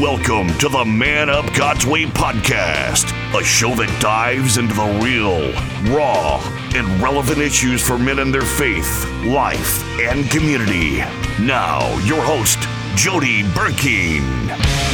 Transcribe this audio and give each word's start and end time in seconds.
Welcome 0.00 0.56
to 0.58 0.68
the 0.68 0.84
Man 0.84 1.28
Up 1.28 1.52
God's 1.54 1.84
Way 1.84 2.04
podcast, 2.04 3.10
a 3.36 3.42
show 3.42 3.74
that 3.74 4.00
dives 4.00 4.56
into 4.56 4.72
the 4.72 5.00
real, 5.02 5.50
raw, 5.92 6.40
and 6.76 6.86
relevant 7.02 7.38
issues 7.38 7.84
for 7.84 7.98
men 7.98 8.20
and 8.20 8.32
their 8.32 8.42
faith, 8.42 9.04
life, 9.24 9.82
and 9.98 10.30
community. 10.30 10.98
Now, 11.40 11.98
your 12.04 12.22
host, 12.22 12.60
Jody 12.94 13.42
Burkeen. 13.42 14.87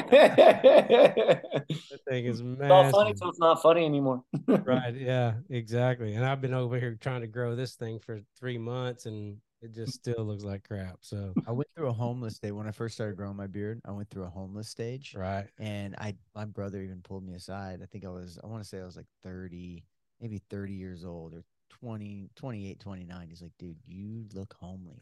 That 1.91 2.01
thing 2.09 2.25
is 2.25 2.43
massive. 2.43 2.71
all 2.71 2.91
funny 2.91 3.11
massive. 3.11 3.11
until 3.11 3.29
it's 3.31 3.39
not 3.39 3.63
funny 3.63 3.85
anymore. 3.85 4.23
right. 4.47 4.95
Yeah, 4.95 5.35
exactly. 5.51 6.15
And 6.15 6.25
I've 6.25 6.41
been 6.41 6.55
over 6.55 6.79
here 6.79 6.97
trying 7.01 7.21
to 7.21 7.27
grow 7.27 7.55
this 7.55 7.75
thing 7.75 7.99
for 7.99 8.21
three 8.39 8.59
months 8.59 9.07
and 9.07 9.37
it 9.61 9.75
just 9.75 9.95
still 9.95 10.25
looks 10.25 10.45
like 10.45 10.67
crap. 10.67 10.99
So, 11.01 11.33
I 11.47 11.53
went 11.53 11.69
through 11.75 11.89
a 11.89 11.93
homeless 11.93 12.37
stage 12.37 12.53
when 12.53 12.69
I 12.69 12.71
first 12.71 12.95
started 12.95 13.17
growing 13.17 13.37
my 13.37 13.47
beard. 13.47 13.81
I 13.85 13.91
went 13.91 14.09
through 14.09 14.25
a 14.25 14.31
homeless 14.31 14.69
stage, 14.69 15.15
right. 15.17 15.47
and 15.59 15.97
I 15.99 16.15
my 16.35 16.45
brother 16.45 16.81
even 16.81 17.01
pulled 17.03 17.27
me 17.27 17.35
aside. 17.35 17.81
I 17.83 17.87
think 17.87 18.05
I 18.05 18.09
was 18.09 18.39
I 18.43 18.47
want 18.47 18.63
to 18.63 18.69
say 18.69 18.81
I 18.81 18.85
was 18.85 18.97
like 18.97 19.09
30, 19.25 19.85
maybe 20.21 20.41
30 20.49 20.75
years 20.75 21.05
old 21.05 21.35
or 21.35 21.43
20, 21.83 22.31
28, 22.37 22.81
29. 22.81 23.27
He's 23.29 23.43
like, 23.43 23.53
dude, 23.59 23.77
you 23.87 24.25
look 24.35 24.55
homely. 24.61 25.01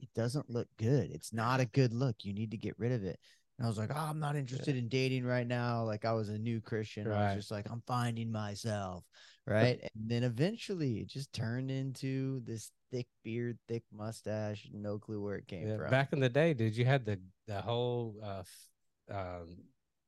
it 0.00 0.08
doesn't 0.14 0.48
look 0.50 0.68
good. 0.78 1.10
It's 1.12 1.32
not 1.32 1.60
a 1.60 1.66
good 1.66 1.92
look. 1.92 2.16
You 2.22 2.32
need 2.32 2.50
to 2.52 2.56
get 2.56 2.74
rid 2.78 2.92
of 2.92 3.04
it. 3.04 3.18
And 3.58 3.66
I 3.66 3.68
was 3.68 3.78
like, 3.78 3.90
oh, 3.94 3.98
I'm 4.08 4.18
not 4.18 4.34
interested 4.36 4.76
in 4.76 4.88
dating 4.88 5.24
right 5.24 5.46
now. 5.46 5.84
Like 5.84 6.04
I 6.04 6.12
was 6.12 6.28
a 6.28 6.38
new 6.38 6.60
Christian. 6.60 7.10
I 7.10 7.26
was 7.28 7.36
just 7.36 7.50
like, 7.50 7.70
I'm 7.70 7.82
finding 7.86 8.32
myself. 8.32 9.04
Right. 9.46 9.78
and 9.94 10.08
then 10.08 10.24
eventually 10.24 11.00
it 11.00 11.08
just 11.08 11.30
turned 11.34 11.70
into 11.70 12.40
this 12.46 12.70
thick 12.90 13.06
beard, 13.22 13.58
thick 13.68 13.82
mustache, 13.92 14.66
no 14.72 14.98
clue 14.98 15.22
where 15.22 15.36
it 15.36 15.46
came 15.46 15.68
Yeah, 15.68 15.76
from. 15.76 15.90
back 15.90 16.12
in 16.14 16.20
the 16.20 16.30
day, 16.30 16.54
dude, 16.54 16.74
you 16.76 16.86
had 16.86 17.04
the 17.04 17.20
the 17.46 17.60
whole 17.60 18.16
uh 18.24 18.40
f- 18.40 18.68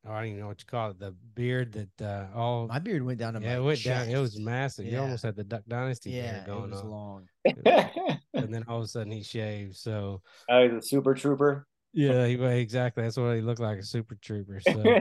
I 0.08 0.18
don't 0.20 0.26
even 0.28 0.40
know 0.40 0.48
what 0.48 0.60
you 0.60 0.66
call 0.66 0.90
it, 0.90 0.98
the 0.98 1.14
beard 1.34 1.72
that 1.72 2.04
uh 2.04 2.26
all 2.38 2.66
my 2.68 2.78
beard 2.78 3.02
went 3.02 3.18
down 3.18 3.34
to 3.34 3.40
yeah, 3.40 3.54
my 3.54 3.56
it 3.56 3.64
went 3.64 3.82
down. 3.84 4.08
It 4.08 4.18
was 4.18 4.34
chest. 4.34 4.44
massive. 4.44 4.86
You 4.86 4.98
almost 5.00 5.22
had 5.24 5.36
the 5.36 5.44
Duck 5.44 5.62
Dynasty 5.68 6.10
Yeah, 6.10 6.22
beard 6.22 6.36
it 6.42 6.46
going 6.46 6.70
was 6.70 6.80
on. 6.82 6.90
long. 6.90 7.28
And 8.34 8.52
then 8.52 8.64
all 8.68 8.78
of 8.78 8.84
a 8.84 8.88
sudden 8.88 9.10
he 9.12 9.22
shaved. 9.22 9.76
So 9.76 10.20
Oh, 10.50 10.62
he's 10.62 10.72
a 10.74 10.82
super 10.82 11.14
trooper. 11.14 11.66
yeah, 11.94 12.26
he, 12.26 12.34
exactly. 12.34 13.02
That's 13.02 13.16
what 13.16 13.34
he 13.34 13.40
looked 13.40 13.60
like, 13.60 13.78
a 13.78 13.82
super 13.82 14.14
trooper. 14.16 14.60
So 14.60 15.00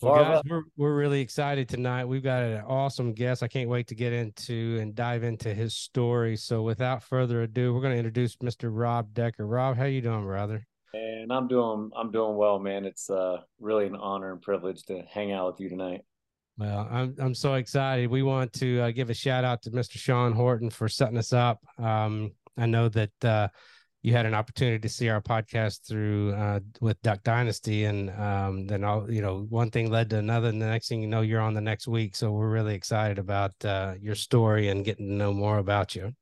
Well, 0.00 0.14
guys, 0.14 0.42
we're, 0.48 0.62
we're 0.76 0.94
really 0.94 1.20
excited 1.20 1.68
tonight. 1.68 2.04
We've 2.04 2.22
got 2.22 2.44
an 2.44 2.62
awesome 2.64 3.12
guest. 3.14 3.42
I 3.42 3.48
can't 3.48 3.68
wait 3.68 3.88
to 3.88 3.96
get 3.96 4.12
into 4.12 4.78
and 4.80 4.94
dive 4.94 5.24
into 5.24 5.52
his 5.52 5.74
story. 5.74 6.36
So, 6.36 6.62
without 6.62 7.02
further 7.02 7.42
ado, 7.42 7.74
we're 7.74 7.80
going 7.80 7.94
to 7.94 7.98
introduce 7.98 8.36
Mr. 8.36 8.70
Rob 8.72 9.12
Decker. 9.12 9.44
Rob, 9.44 9.76
how 9.76 9.86
you 9.86 10.00
doing, 10.00 10.22
brother? 10.22 10.64
And 10.94 11.32
I'm 11.32 11.48
doing 11.48 11.90
I'm 11.96 12.10
doing 12.10 12.36
well, 12.36 12.58
man. 12.58 12.84
It's 12.84 13.10
uh 13.10 13.38
really 13.60 13.86
an 13.86 13.96
honor 13.96 14.32
and 14.32 14.42
privilege 14.42 14.84
to 14.84 15.02
hang 15.10 15.32
out 15.32 15.52
with 15.52 15.60
you 15.60 15.68
tonight. 15.68 16.02
Well, 16.56 16.88
I'm 16.90 17.14
I'm 17.20 17.34
so 17.34 17.54
excited. 17.54 18.10
We 18.10 18.22
want 18.22 18.52
to 18.54 18.80
uh, 18.80 18.90
give 18.90 19.10
a 19.10 19.14
shout 19.14 19.44
out 19.44 19.62
to 19.62 19.70
Mr. 19.70 19.96
Sean 19.96 20.32
Horton 20.32 20.70
for 20.70 20.88
setting 20.88 21.18
us 21.18 21.32
up. 21.32 21.60
Um, 21.78 22.32
I 22.56 22.66
know 22.66 22.88
that 22.88 23.24
uh, 23.24 23.48
you 24.02 24.12
had 24.12 24.26
an 24.26 24.34
opportunity 24.34 24.78
to 24.78 24.88
see 24.88 25.08
our 25.08 25.20
podcast 25.20 25.86
through 25.86 26.32
uh, 26.32 26.60
with 26.80 27.00
Duck 27.02 27.22
Dynasty, 27.22 27.84
and 27.84 28.10
um, 28.10 28.66
then 28.66 28.82
all 28.82 29.10
you 29.10 29.22
know, 29.22 29.46
one 29.48 29.70
thing 29.70 29.90
led 29.90 30.10
to 30.10 30.18
another, 30.18 30.48
and 30.48 30.60
the 30.60 30.66
next 30.66 30.88
thing 30.88 31.00
you 31.00 31.08
know, 31.08 31.20
you're 31.20 31.40
on 31.40 31.54
the 31.54 31.60
next 31.60 31.86
week. 31.86 32.16
So 32.16 32.32
we're 32.32 32.50
really 32.50 32.74
excited 32.74 33.18
about 33.18 33.52
uh, 33.64 33.94
your 34.00 34.14
story 34.14 34.68
and 34.68 34.84
getting 34.84 35.08
to 35.08 35.14
know 35.14 35.32
more 35.32 35.58
about 35.58 35.94
you. 35.94 36.12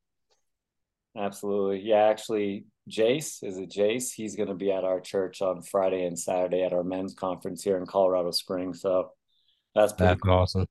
Absolutely. 1.15 1.81
Yeah, 1.81 2.03
actually, 2.03 2.65
Jace 2.87 3.43
is 3.43 3.57
it 3.57 3.69
Jace? 3.69 4.11
He's 4.13 4.35
going 4.35 4.49
to 4.49 4.55
be 4.55 4.71
at 4.71 4.83
our 4.83 4.99
church 4.99 5.41
on 5.41 5.61
Friday 5.61 6.05
and 6.05 6.17
Saturday 6.17 6.63
at 6.63 6.73
our 6.73 6.83
men's 6.83 7.13
conference 7.13 7.63
here 7.63 7.77
in 7.77 7.85
Colorado 7.85 8.31
Springs. 8.31 8.81
So 8.81 9.11
that's 9.75 9.93
That's 9.93 10.21
cool. 10.21 10.33
awesome. 10.33 10.65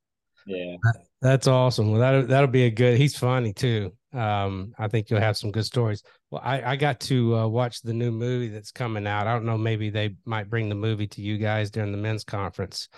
Yeah. 0.47 0.76
That's 1.21 1.47
awesome. 1.47 1.91
Well, 1.91 2.00
that 2.00 2.28
that'll 2.28 2.47
be 2.49 2.65
a 2.65 2.71
good. 2.71 2.99
He's 2.99 3.16
funny 3.16 3.53
too. 3.53 3.93
Um, 4.12 4.72
I 4.78 4.88
think 4.88 5.10
you'll 5.10 5.21
have 5.21 5.37
some 5.37 5.50
good 5.50 5.65
stories. 5.65 6.03
Well, 6.31 6.41
I 6.44 6.62
I 6.62 6.76
got 6.76 7.00
to 7.00 7.37
uh, 7.37 7.47
watch 7.49 7.82
the 7.82 7.93
new 7.93 8.10
movie 8.10 8.49
that's 8.49 8.71
coming 8.71 9.06
out. 9.06 9.26
I 9.26 9.32
don't 9.34 9.44
know. 9.44 9.59
Maybe 9.59 9.91
they 9.91 10.16
might 10.25 10.49
bring 10.49 10.69
the 10.69 10.75
movie 10.75 11.09
to 11.09 11.21
you 11.21 11.37
guys 11.38 11.71
during 11.71 11.93
the 11.93 11.99
men's 11.99 12.25
conference. 12.25 12.88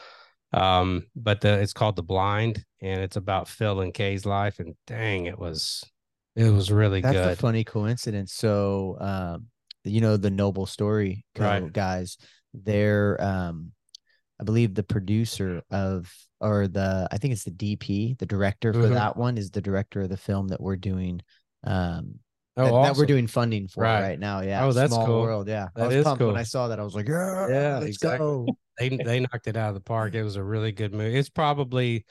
Um, 0.52 1.06
but 1.14 1.40
the, 1.40 1.60
it's 1.60 1.72
called 1.72 1.96
The 1.96 2.02
Blind, 2.02 2.64
and 2.80 3.00
it's 3.00 3.16
about 3.16 3.48
Phil 3.48 3.80
and 3.80 3.92
Kay's 3.92 4.24
life. 4.26 4.60
And 4.60 4.74
dang, 4.86 5.26
it 5.26 5.38
was 5.38 5.84
it 6.38 6.50
was 6.50 6.70
really 6.70 7.00
good. 7.00 7.14
That's 7.14 7.26
good. 7.26 7.32
a 7.32 7.36
funny 7.36 7.64
coincidence. 7.64 8.32
So, 8.32 8.96
um, 9.00 9.46
you 9.84 10.00
know, 10.00 10.16
the 10.16 10.30
Noble 10.30 10.66
Story 10.66 11.24
co- 11.34 11.44
Right. 11.44 11.72
guys, 11.72 12.16
they're, 12.54 13.20
um, 13.20 13.72
I 14.40 14.44
believe 14.44 14.74
the 14.74 14.84
producer 14.84 15.62
of, 15.70 16.12
or 16.40 16.68
the, 16.68 17.08
I 17.10 17.18
think 17.18 17.32
it's 17.32 17.42
the 17.44 17.50
DP, 17.50 18.14
the 18.18 18.26
director 18.26 18.72
for 18.72 18.80
Mhm. 18.82 18.94
that 18.94 19.16
one 19.16 19.36
is 19.36 19.50
the 19.50 19.60
director 19.60 20.02
of 20.02 20.10
the 20.10 20.16
film 20.16 20.48
that 20.48 20.60
we're 20.60 20.76
doing, 20.76 21.20
um, 21.64 22.20
oh, 22.56 22.64
that, 22.82 22.82
that 22.94 22.96
we're 22.96 23.06
doing 23.06 23.26
funding 23.26 23.66
for 23.66 23.82
Right. 23.82 24.00
right, 24.02 24.18
now. 24.20 24.40
Yeah. 24.42 24.64
Oh, 24.64 24.72
that's 24.72 24.92
Small 24.92 25.06
cool. 25.06 25.22
World. 25.22 25.48
Yeah. 25.48 25.68
That 25.74 25.84
I 25.84 25.86
was 25.88 25.96
is 25.96 26.04
pumped 26.04 26.20
cool. 26.20 26.28
when 26.28 26.36
I 26.36 26.44
saw 26.44 26.68
that. 26.68 26.78
I 26.78 26.84
was 26.84 26.94
like, 26.94 27.08
yeah, 27.08 27.48
Yeah, 27.48 27.78
let's 27.78 27.96
exactly. 27.96 28.18
go. 28.18 28.46
they 28.78 28.88
they 28.90 29.18
knocked 29.18 29.48
it 29.48 29.56
out 29.56 29.70
of 29.70 29.74
the 29.74 29.80
park. 29.80 30.14
It 30.14 30.22
was 30.22 30.36
a 30.36 30.44
really 30.44 30.70
good 30.70 30.94
movie. 30.94 31.18
It's 31.18 31.30
probably, 31.30 32.04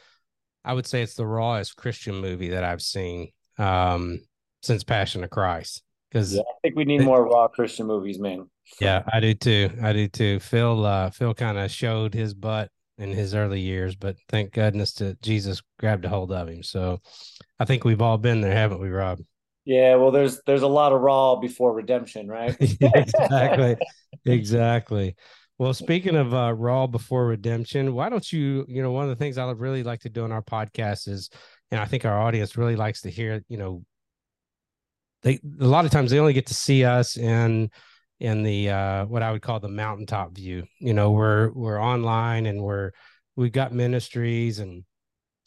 I 0.65 0.73
would 0.73 0.85
say, 0.85 1.01
it's 1.01 1.15
the 1.15 1.25
rawest 1.25 1.77
Christian 1.77 2.15
movie 2.15 2.49
that 2.49 2.65
I've 2.65 2.81
seen 2.81 3.29
um, 3.57 4.19
since 4.61 4.83
Passion 4.83 5.23
of 5.23 5.29
Christ. 5.29 5.83
Because 6.09 6.35
Yeah, 6.35 6.41
I 6.41 6.53
think 6.61 6.75
we 6.75 6.85
need 6.85 7.01
more 7.01 7.25
raw 7.25 7.47
Christian 7.47 7.87
movies, 7.87 8.19
man. 8.19 8.49
yeah, 8.79 9.03
I 9.11 9.19
do 9.19 9.33
too. 9.33 9.69
I 9.81 9.93
do 9.93 10.07
too. 10.07 10.39
Phil, 10.39 10.85
uh, 10.85 11.09
Phil 11.09 11.33
kind 11.33 11.57
of 11.57 11.69
showed 11.71 12.13
his 12.13 12.33
butt 12.33 12.69
in 12.97 13.11
his 13.11 13.35
early 13.35 13.59
years, 13.59 13.95
but 13.95 14.15
thank 14.29 14.53
goodness 14.53 14.93
that 14.93 15.21
Jesus 15.21 15.61
grabbed 15.79 16.05
a 16.05 16.09
hold 16.09 16.31
of 16.31 16.47
him. 16.47 16.63
So 16.63 16.99
I 17.59 17.65
think 17.65 17.83
we've 17.83 18.01
all 18.01 18.17
been 18.17 18.41
there, 18.41 18.53
haven't 18.53 18.81
we, 18.81 18.89
Rob? 18.89 19.19
Yeah, 19.65 19.95
well, 19.95 20.11
there's 20.11 20.41
there's 20.45 20.61
a 20.61 20.67
lot 20.67 20.93
of 20.93 21.01
raw 21.01 21.35
before 21.35 21.73
redemption, 21.73 22.29
right? 22.29 22.55
exactly, 22.59 23.75
exactly. 24.25 25.15
Well, 25.59 25.73
speaking 25.73 26.15
of 26.15 26.33
uh, 26.33 26.53
Raw 26.53 26.87
before 26.87 27.25
redemption, 27.25 27.93
why 27.93 28.09
don't 28.09 28.31
you? 28.31 28.65
You 28.69 28.81
know, 28.81 28.91
one 28.91 29.03
of 29.03 29.09
the 29.09 29.15
things 29.15 29.37
I 29.37 29.45
would 29.45 29.59
really 29.59 29.83
like 29.83 30.01
to 30.01 30.09
do 30.09 30.23
on 30.23 30.31
our 30.31 30.41
podcast 30.41 31.07
is, 31.07 31.29
and 31.71 31.79
I 31.79 31.85
think 31.85 32.05
our 32.05 32.19
audience 32.19 32.57
really 32.57 32.75
likes 32.75 33.01
to 33.01 33.09
hear. 33.09 33.43
You 33.47 33.57
know, 33.57 33.83
they 35.23 35.39
a 35.59 35.65
lot 35.65 35.85
of 35.85 35.91
times 35.91 36.11
they 36.11 36.19
only 36.19 36.33
get 36.33 36.47
to 36.47 36.53
see 36.53 36.83
us 36.83 37.17
in 37.17 37.69
in 38.19 38.43
the 38.43 38.69
uh, 38.69 39.05
what 39.05 39.23
I 39.23 39.31
would 39.31 39.41
call 39.41 39.59
the 39.59 39.67
mountaintop 39.67 40.35
view. 40.35 40.63
You 40.79 40.93
know, 40.93 41.11
we're 41.11 41.51
we're 41.51 41.81
online 41.81 42.45
and 42.45 42.61
we're 42.61 42.91
we've 43.35 43.51
got 43.51 43.73
ministries 43.73 44.59
and 44.59 44.83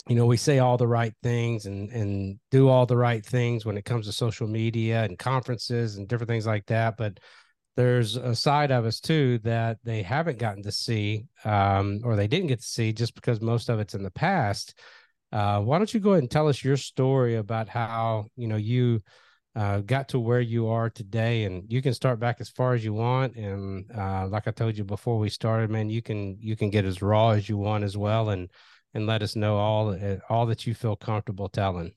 you 0.09 0.17
know 0.17 0.27
we 0.27 0.37
say 0.37 0.59
all 0.59 0.77
the 0.77 0.87
right 0.87 1.15
things 1.23 1.67
and 1.67 1.91
and 1.91 2.39
do 2.51 2.69
all 2.69 2.87
the 2.87 2.97
right 2.97 3.25
things 3.25 3.67
when 3.67 3.77
it 3.77 3.85
comes 3.85 4.07
to 4.07 4.13
social 4.13 4.47
media 4.47 5.05
and 5.05 5.19
conferences 5.19 5.97
and 5.97 6.09
different 6.09 6.29
things 6.29 6.47
like 6.47 6.65
that 6.67 6.97
but 6.97 7.19
there's 7.77 8.17
a 8.17 8.35
side 8.35 8.71
of 8.71 8.85
us 8.85 8.99
too 9.01 9.39
that 9.39 9.79
they 9.85 10.03
haven't 10.03 10.39
gotten 10.39 10.63
to 10.63 10.73
see 10.73 11.27
um, 11.45 12.01
or 12.03 12.17
they 12.17 12.27
didn't 12.27 12.49
get 12.49 12.61
to 12.61 12.67
see 12.67 12.93
just 12.93 13.15
because 13.15 13.41
most 13.41 13.69
of 13.69 13.79
it's 13.79 13.95
in 13.95 14.03
the 14.03 14.11
past 14.11 14.79
uh, 15.33 15.61
why 15.61 15.79
don't 15.79 15.93
you 15.95 16.01
go 16.01 16.11
ahead 16.13 16.23
and 16.23 16.31
tell 16.31 16.49
us 16.49 16.63
your 16.65 16.77
story 16.77 17.37
about 17.37 17.69
how 17.69 18.27
you 18.37 18.49
know 18.49 18.57
you 18.57 19.01
uh, 19.57 19.81
got 19.81 20.09
to 20.09 20.19
where 20.19 20.41
you 20.41 20.69
are 20.69 20.89
today 20.89 21.45
and 21.45 21.71
you 21.71 21.83
can 21.83 21.93
start 21.93 22.21
back 22.21 22.41
as 22.41 22.49
far 22.49 22.75
as 22.75 22.85
you 22.85 22.93
want 22.93 23.35
and 23.37 23.85
uh, 23.97 24.27
like 24.29 24.47
i 24.47 24.51
told 24.51 24.77
you 24.77 24.85
before 24.85 25.19
we 25.19 25.29
started 25.29 25.71
man 25.71 25.91
you 25.91 26.03
can 26.03 26.37
you 26.41 26.57
can 26.57 26.71
get 26.71 26.85
as 26.85 27.03
raw 27.03 27.31
as 27.31 27.49
you 27.49 27.57
want 27.57 27.85
as 27.85 27.97
well 27.97 28.31
and 28.31 28.49
and 28.95 29.07
let 29.07 29.23
us 29.23 29.37
know 29.37 29.57
all 29.57 29.91
uh, 29.91 30.17
all 30.29 30.47
that 30.47 30.67
you 30.67 30.75
feel 30.75 30.97
comfortable 30.97 31.49
telling. 31.49 31.93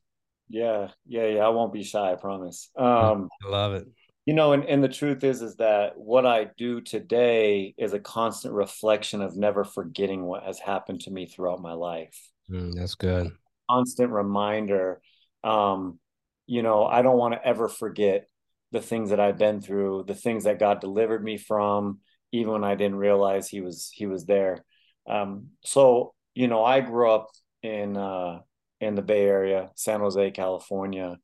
Yeah 0.50 0.90
yeah 1.08 1.26
yeah 1.26 1.46
i 1.46 1.50
won't 1.50 1.74
be 1.74 1.84
shy 1.84 2.12
i 2.12 2.16
promise. 2.16 2.70
Um 2.78 3.30
i 3.44 3.50
love 3.50 3.74
it. 3.74 3.88
you 4.26 4.34
know 4.34 4.54
and, 4.54 4.66
and 4.66 4.84
the 4.84 4.90
truth 4.90 5.24
is 5.24 5.42
is 5.42 5.56
that 5.56 5.98
what 5.98 6.26
i 6.26 6.48
do 6.58 6.82
today 6.82 7.74
is 7.78 7.94
a 7.94 8.00
constant 8.00 8.54
reflection 8.54 9.22
of 9.22 9.36
never 9.36 9.64
forgetting 9.64 10.24
what 10.26 10.44
has 10.44 10.60
happened 10.60 11.02
to 11.02 11.12
me 11.12 11.26
throughout 11.26 11.62
my 11.62 11.74
life 11.74 12.20
mm, 12.54 12.74
that's 12.76 12.96
good 12.96 13.32
constant 13.70 14.12
reminder 14.12 15.02
um 15.44 16.00
you 16.46 16.62
know, 16.62 16.86
I 16.86 17.02
don't 17.02 17.18
want 17.18 17.34
to 17.34 17.46
ever 17.46 17.70
forget 17.70 18.28
the 18.72 18.82
things 18.82 19.12
that 19.12 19.20
I've 19.20 19.38
been 19.38 19.62
through, 19.62 20.06
the 20.08 20.16
things 20.16 20.44
that 20.46 20.60
God 20.60 20.82
delivered 20.82 21.24
me 21.24 21.38
from, 21.38 22.00
even 22.32 22.54
when 22.54 22.64
I 22.64 22.76
didn't 22.76 22.98
realize 22.98 23.48
He 23.48 23.62
was 23.62 23.90
He 23.94 24.06
was 24.08 24.26
there. 24.26 24.66
Um, 25.08 25.50
so, 25.64 26.14
you 26.34 26.48
know, 26.48 26.64
I 26.64 26.82
grew 26.82 27.10
up 27.12 27.30
in 27.62 27.96
uh, 27.98 28.40
in 28.82 28.96
the 28.96 29.02
Bay 29.02 29.26
Area, 29.26 29.70
San 29.76 30.00
Jose, 30.00 30.32
California, 30.32 31.18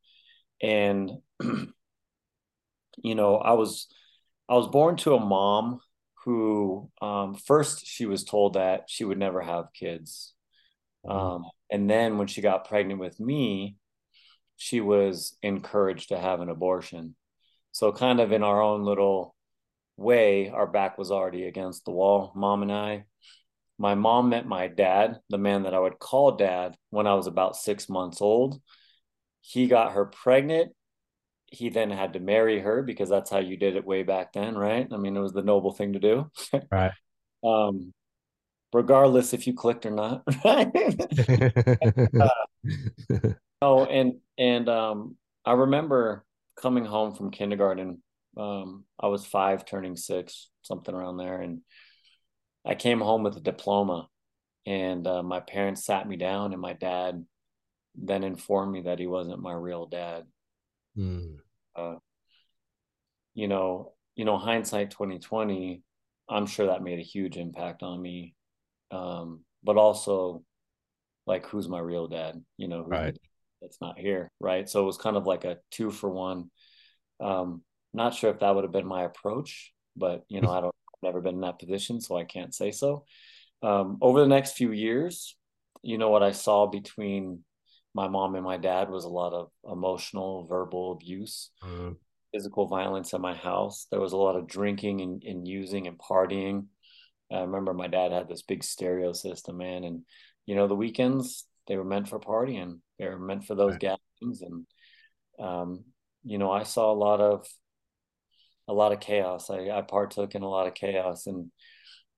and 0.62 1.10
you 1.42 3.14
know, 3.14 3.36
I 3.36 3.52
was 3.52 3.88
I 4.48 4.54
was 4.54 4.68
born 4.68 4.96
to 4.98 5.14
a 5.14 5.20
mom 5.20 5.80
who 6.24 6.90
um, 7.00 7.34
first 7.34 7.86
she 7.86 8.06
was 8.06 8.24
told 8.24 8.54
that 8.54 8.84
she 8.88 9.04
would 9.04 9.18
never 9.18 9.40
have 9.40 9.72
kids. 9.74 10.34
Um, 11.08 11.44
and 11.70 11.88
then 11.88 12.18
when 12.18 12.26
she 12.26 12.40
got 12.40 12.68
pregnant 12.68 13.00
with 13.00 13.18
me, 13.20 13.76
she 14.56 14.80
was 14.80 15.36
encouraged 15.42 16.08
to 16.10 16.18
have 16.18 16.40
an 16.40 16.50
abortion. 16.50 17.14
So, 17.72 17.92
kind 17.92 18.20
of 18.20 18.32
in 18.32 18.42
our 18.42 18.60
own 18.60 18.84
little 18.84 19.34
way, 19.96 20.50
our 20.50 20.66
back 20.66 20.98
was 20.98 21.10
already 21.10 21.44
against 21.44 21.84
the 21.84 21.92
wall, 21.92 22.32
mom 22.34 22.62
and 22.62 22.72
I. 22.72 23.04
My 23.78 23.94
mom 23.94 24.28
met 24.28 24.46
my 24.46 24.68
dad, 24.68 25.20
the 25.30 25.38
man 25.38 25.62
that 25.62 25.72
I 25.72 25.78
would 25.78 25.98
call 25.98 26.32
dad, 26.32 26.76
when 26.90 27.06
I 27.06 27.14
was 27.14 27.26
about 27.26 27.56
six 27.56 27.88
months 27.88 28.20
old. 28.20 28.60
He 29.40 29.68
got 29.68 29.92
her 29.92 30.04
pregnant. 30.04 30.72
He 31.46 31.70
then 31.70 31.90
had 31.90 32.12
to 32.12 32.20
marry 32.20 32.60
her 32.60 32.82
because 32.82 33.08
that's 33.08 33.30
how 33.30 33.38
you 33.38 33.56
did 33.56 33.76
it 33.76 33.86
way 33.86 34.02
back 34.02 34.34
then, 34.34 34.56
right? 34.58 34.86
I 34.92 34.96
mean, 34.98 35.16
it 35.16 35.20
was 35.20 35.32
the 35.32 35.42
noble 35.42 35.72
thing 35.72 35.94
to 35.94 35.98
do. 35.98 36.30
Right. 36.70 36.92
um, 37.44 37.94
regardless 38.72 39.32
if 39.32 39.46
you 39.46 39.54
clicked 39.54 39.86
or 39.86 39.90
not. 39.90 40.22
uh, 40.44 42.28
Oh, 43.62 43.84
and 43.84 44.14
and 44.38 44.68
um, 44.68 45.16
I 45.44 45.52
remember 45.52 46.24
coming 46.60 46.84
home 46.84 47.14
from 47.14 47.30
kindergarten. 47.30 48.02
Um, 48.36 48.84
I 48.98 49.08
was 49.08 49.26
five, 49.26 49.66
turning 49.66 49.96
six, 49.96 50.48
something 50.62 50.94
around 50.94 51.18
there, 51.18 51.40
and 51.40 51.60
I 52.64 52.74
came 52.74 53.00
home 53.00 53.22
with 53.22 53.36
a 53.36 53.40
diploma. 53.40 54.08
And 54.66 55.06
uh, 55.06 55.22
my 55.22 55.40
parents 55.40 55.84
sat 55.84 56.08
me 56.08 56.16
down, 56.16 56.52
and 56.52 56.60
my 56.60 56.74
dad 56.74 57.24
then 57.94 58.24
informed 58.24 58.72
me 58.72 58.82
that 58.82 58.98
he 58.98 59.06
wasn't 59.06 59.42
my 59.42 59.52
real 59.52 59.86
dad. 59.86 60.24
Mm. 60.96 61.36
Uh, 61.74 61.96
you 63.34 63.48
know, 63.48 63.92
you 64.16 64.24
know, 64.24 64.38
hindsight 64.38 64.90
twenty 64.90 65.18
twenty. 65.18 65.82
I'm 66.28 66.46
sure 66.46 66.68
that 66.68 66.82
made 66.82 66.98
a 66.98 67.02
huge 67.02 67.36
impact 67.36 67.82
on 67.82 68.00
me, 68.00 68.34
um, 68.90 69.40
but 69.62 69.76
also, 69.76 70.42
like, 71.26 71.46
who's 71.46 71.68
my 71.68 71.80
real 71.80 72.08
dad? 72.08 72.42
You 72.56 72.68
know, 72.68 72.84
right 72.84 73.16
that's 73.60 73.80
not 73.80 73.98
here, 73.98 74.30
right? 74.40 74.68
So 74.68 74.82
it 74.82 74.86
was 74.86 74.96
kind 74.96 75.16
of 75.16 75.26
like 75.26 75.44
a 75.44 75.58
two 75.70 75.90
for 75.90 76.08
one. 76.08 76.50
Um, 77.20 77.62
not 77.92 78.14
sure 78.14 78.30
if 78.30 78.40
that 78.40 78.54
would 78.54 78.64
have 78.64 78.72
been 78.72 78.86
my 78.86 79.04
approach, 79.04 79.72
but 79.96 80.24
you 80.28 80.40
know, 80.40 80.50
I 80.56 80.60
don't 80.60 80.74
I've 80.94 81.02
never 81.02 81.20
been 81.20 81.36
in 81.36 81.40
that 81.42 81.58
position, 81.58 82.00
so 82.00 82.16
I 82.16 82.24
can't 82.24 82.54
say 82.54 82.70
so. 82.70 83.04
Um, 83.62 83.98
over 84.00 84.20
the 84.20 84.28
next 84.28 84.52
few 84.52 84.72
years, 84.72 85.36
you 85.82 85.98
know, 85.98 86.08
what 86.08 86.22
I 86.22 86.32
saw 86.32 86.66
between 86.66 87.44
my 87.94 88.08
mom 88.08 88.34
and 88.34 88.44
my 88.44 88.56
dad 88.56 88.88
was 88.88 89.04
a 89.04 89.08
lot 89.08 89.32
of 89.32 89.50
emotional, 89.70 90.46
verbal 90.46 90.92
abuse, 90.92 91.50
mm. 91.62 91.96
physical 92.32 92.66
violence 92.66 93.12
at 93.12 93.20
my 93.20 93.34
house. 93.34 93.86
There 93.90 94.00
was 94.00 94.12
a 94.12 94.16
lot 94.16 94.36
of 94.36 94.46
drinking 94.46 95.00
and, 95.00 95.22
and 95.24 95.46
using 95.46 95.86
and 95.86 95.98
partying. 95.98 96.66
I 97.30 97.40
remember 97.40 97.72
my 97.72 97.86
dad 97.86 98.12
had 98.12 98.28
this 98.28 98.42
big 98.42 98.64
stereo 98.64 99.12
system, 99.12 99.58
man, 99.58 99.84
and 99.84 100.02
you 100.46 100.54
know, 100.54 100.66
the 100.66 100.74
weekends 100.74 101.46
they 101.66 101.76
were 101.76 101.84
meant 101.84 102.08
for 102.08 102.18
partying. 102.18 102.80
They 102.98 103.06
were 103.06 103.18
meant 103.18 103.44
for 103.44 103.54
those 103.54 103.72
right. 103.72 103.80
gatherings, 103.80 104.42
and 104.42 104.66
um, 105.38 105.84
you 106.24 106.38
know, 106.38 106.50
I 106.50 106.64
saw 106.64 106.92
a 106.92 106.94
lot 106.94 107.20
of 107.20 107.46
a 108.68 108.72
lot 108.72 108.92
of 108.92 109.00
chaos. 109.00 109.50
I, 109.50 109.70
I 109.70 109.82
partook 109.82 110.34
in 110.34 110.42
a 110.42 110.48
lot 110.48 110.66
of 110.66 110.74
chaos, 110.74 111.26
and 111.26 111.50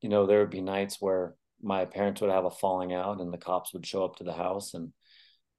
you 0.01 0.09
know, 0.09 0.27
there 0.27 0.41
would 0.41 0.51
be 0.51 0.63
nights 0.63 0.97
where 1.01 1.35
my 1.63 1.85
parents 1.85 2.21
would 2.21 2.31
have 2.31 2.45
a 2.45 2.51
falling 2.51 2.93
out, 2.93 3.21
and 3.21 3.33
the 3.33 3.39
cops 3.39 3.73
would 3.73 3.87
show 3.87 4.05
up 4.05 4.17
to 4.17 4.25
the 4.25 4.33
house, 4.33 4.75
and 4.75 4.93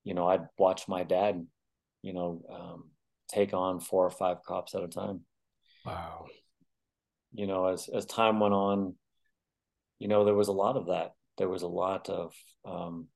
you 0.03 0.13
know, 0.13 0.27
I'd 0.27 0.47
watch 0.57 0.87
my 0.87 1.03
dad, 1.03 1.45
you 2.01 2.13
know, 2.13 2.41
um, 2.51 2.89
take 3.29 3.53
on 3.53 3.79
four 3.79 4.05
or 4.05 4.11
five 4.11 4.43
cops 4.45 4.75
at 4.75 4.83
a 4.83 4.87
time. 4.87 5.21
Wow. 5.85 6.25
You 7.33 7.47
know, 7.47 7.67
as 7.67 7.89
as 7.89 8.05
time 8.05 8.39
went 8.39 8.53
on, 8.53 8.95
you 9.99 10.07
know, 10.07 10.25
there 10.25 10.35
was 10.35 10.47
a 10.47 10.53
lot 10.53 10.77
of 10.77 10.87
that. 10.87 11.13
There 11.37 11.49
was 11.49 11.63
a 11.63 11.67
lot 11.67 12.09
of 12.09 12.33
um, 12.65 13.07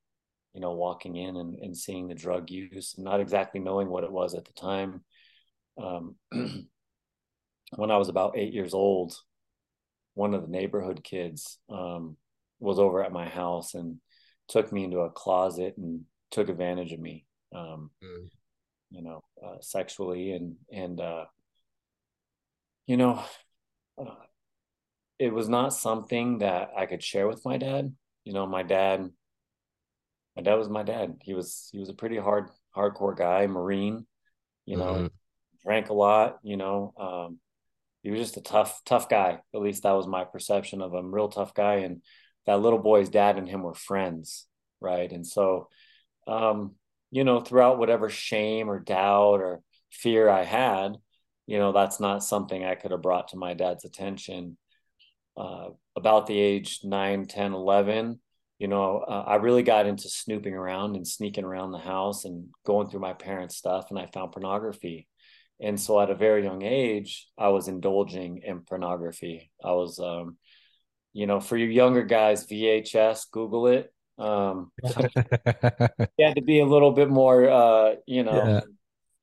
you 0.58 0.62
know, 0.62 0.72
walking 0.72 1.16
in 1.16 1.38
and, 1.38 1.54
and 1.60 1.78
seeing 1.78 2.08
the 2.08 2.16
drug 2.16 2.50
use, 2.50 2.96
not 2.98 3.20
exactly 3.20 3.60
knowing 3.60 3.90
what 3.90 4.04
it 4.04 4.12
was 4.12 4.34
at 4.34 4.44
the 4.44 4.54
time. 4.54 5.04
Um, 5.80 6.16
when 7.76 7.92
I 7.92 7.98
was 7.98 8.10
about 8.10 8.36
eight 8.36 8.56
years 8.56 8.74
old, 8.74 9.16
one 10.16 10.34
of 10.34 10.42
the 10.42 10.48
neighborhood 10.48 11.04
kids 11.04 11.60
um, 11.70 12.18
was 12.60 12.80
over 12.80 13.04
at 13.04 13.12
my 13.12 13.30
house 13.30 13.76
and 13.76 13.98
took 14.48 14.72
me 14.72 14.84
into 14.84 15.02
a 15.02 15.12
closet 15.12 15.76
and 15.78 16.02
took 16.32 16.50
advantage 16.50 16.92
of 16.92 17.00
me, 17.00 17.28
um, 17.56 17.92
mm. 18.04 18.28
you 18.90 19.04
know, 19.04 19.24
uh, 19.46 19.58
sexually 19.62 20.32
and 20.32 20.56
and 20.72 21.00
uh, 21.00 21.26
you 22.88 22.98
know, 22.98 23.24
uh, 24.02 24.16
it 25.20 25.34
was 25.34 25.50
not 25.50 25.74
something 25.74 26.40
that 26.40 26.72
I 26.78 26.86
could 26.86 27.04
share 27.04 27.28
with 27.28 27.46
my 27.46 27.58
dad. 27.58 27.94
You 28.24 28.34
know, 28.34 28.46
my 28.46 28.64
dad 28.64 29.10
my 30.38 30.44
dad 30.44 30.56
was 30.56 30.70
my 30.70 30.84
dad. 30.84 31.16
He 31.24 31.34
was 31.34 31.68
he 31.72 31.80
was 31.80 31.90
a 31.90 31.96
pretty 31.96 32.18
hard 32.18 32.50
hardcore 32.76 33.18
guy, 33.18 33.48
Marine. 33.48 34.06
You 34.66 34.78
know, 34.78 34.94
mm-hmm. 34.94 35.08
drank 35.64 35.90
a 35.90 35.94
lot. 35.94 36.38
You 36.44 36.58
know, 36.58 36.94
um, 36.98 37.40
he 38.04 38.12
was 38.12 38.20
just 38.20 38.38
a 38.38 38.42
tough 38.42 38.82
tough 38.86 39.10
guy. 39.10 39.40
At 39.56 39.62
least 39.62 39.84
that 39.84 39.94
was 39.94 40.06
my 40.06 40.24
perception 40.26 40.82
of 40.82 40.94
him. 40.94 41.14
Real 41.14 41.30
tough 41.30 41.56
guy, 41.56 41.78
and 41.78 42.04
that 42.46 42.62
little 42.62 42.78
boy's 42.78 43.10
dad 43.10 43.38
and 43.38 43.50
him 43.50 43.64
were 43.64 43.74
friends, 43.74 44.46
right? 44.80 45.12
And 45.12 45.26
so, 45.26 45.70
um, 46.28 46.76
you 47.10 47.24
know, 47.24 47.40
throughout 47.40 47.80
whatever 47.80 48.10
shame 48.10 48.70
or 48.70 48.80
doubt 48.80 49.42
or 49.42 49.62
fear 49.90 50.30
I 50.30 50.44
had, 50.44 50.98
you 51.48 51.58
know, 51.58 51.72
that's 51.72 52.00
not 52.00 52.24
something 52.24 52.64
I 52.64 52.76
could 52.76 52.92
have 52.92 53.02
brought 53.02 53.30
to 53.30 53.38
my 53.38 53.56
dad's 53.56 53.86
attention. 53.86 54.58
Uh, 55.38 55.70
about 55.96 56.26
the 56.28 56.40
age 56.40 56.80
9, 56.84 57.26
10, 57.26 57.54
11, 57.54 58.20
you 58.60 58.68
know, 58.68 59.00
uh, 59.00 59.24
I 59.28 59.36
really 59.36 59.64
got 59.64 59.86
into 59.86 60.10
snooping 60.10 60.54
around 60.54 60.96
and 60.96 61.08
sneaking 61.08 61.44
around 61.44 61.72
the 61.72 61.78
house 61.78 62.26
and 62.26 62.48
going 62.66 62.88
through 62.88 63.02
my 63.02 63.14
parents' 63.14 63.56
stuff, 63.56 63.88
and 63.90 64.00
I 64.00 64.08
found 64.08 64.32
pornography. 64.32 65.08
And 65.60 65.80
so, 65.80 66.00
at 66.00 66.10
a 66.10 66.16
very 66.16 66.44
young 66.44 66.64
age, 66.64 67.28
I 67.38 67.50
was 67.50 67.68
indulging 67.68 68.42
in 68.44 68.62
pornography. 68.62 69.52
I 69.64 69.72
was, 69.74 70.00
um, 70.00 70.38
you 71.14 71.28
know, 71.28 71.40
for 71.40 71.58
you 71.58 71.68
younger 71.68 72.04
guys, 72.04 72.48
VHS, 72.48 73.30
Google 73.32 73.68
it. 73.68 73.94
Um, 74.18 74.72
you 74.84 76.26
had 76.26 76.36
to 76.36 76.42
be 76.44 76.60
a 76.60 76.66
little 76.66 76.92
bit 76.92 77.10
more, 77.10 77.50
uh, 77.50 77.96
you 78.08 78.24
know, 78.24 78.44
yeah 78.44 78.62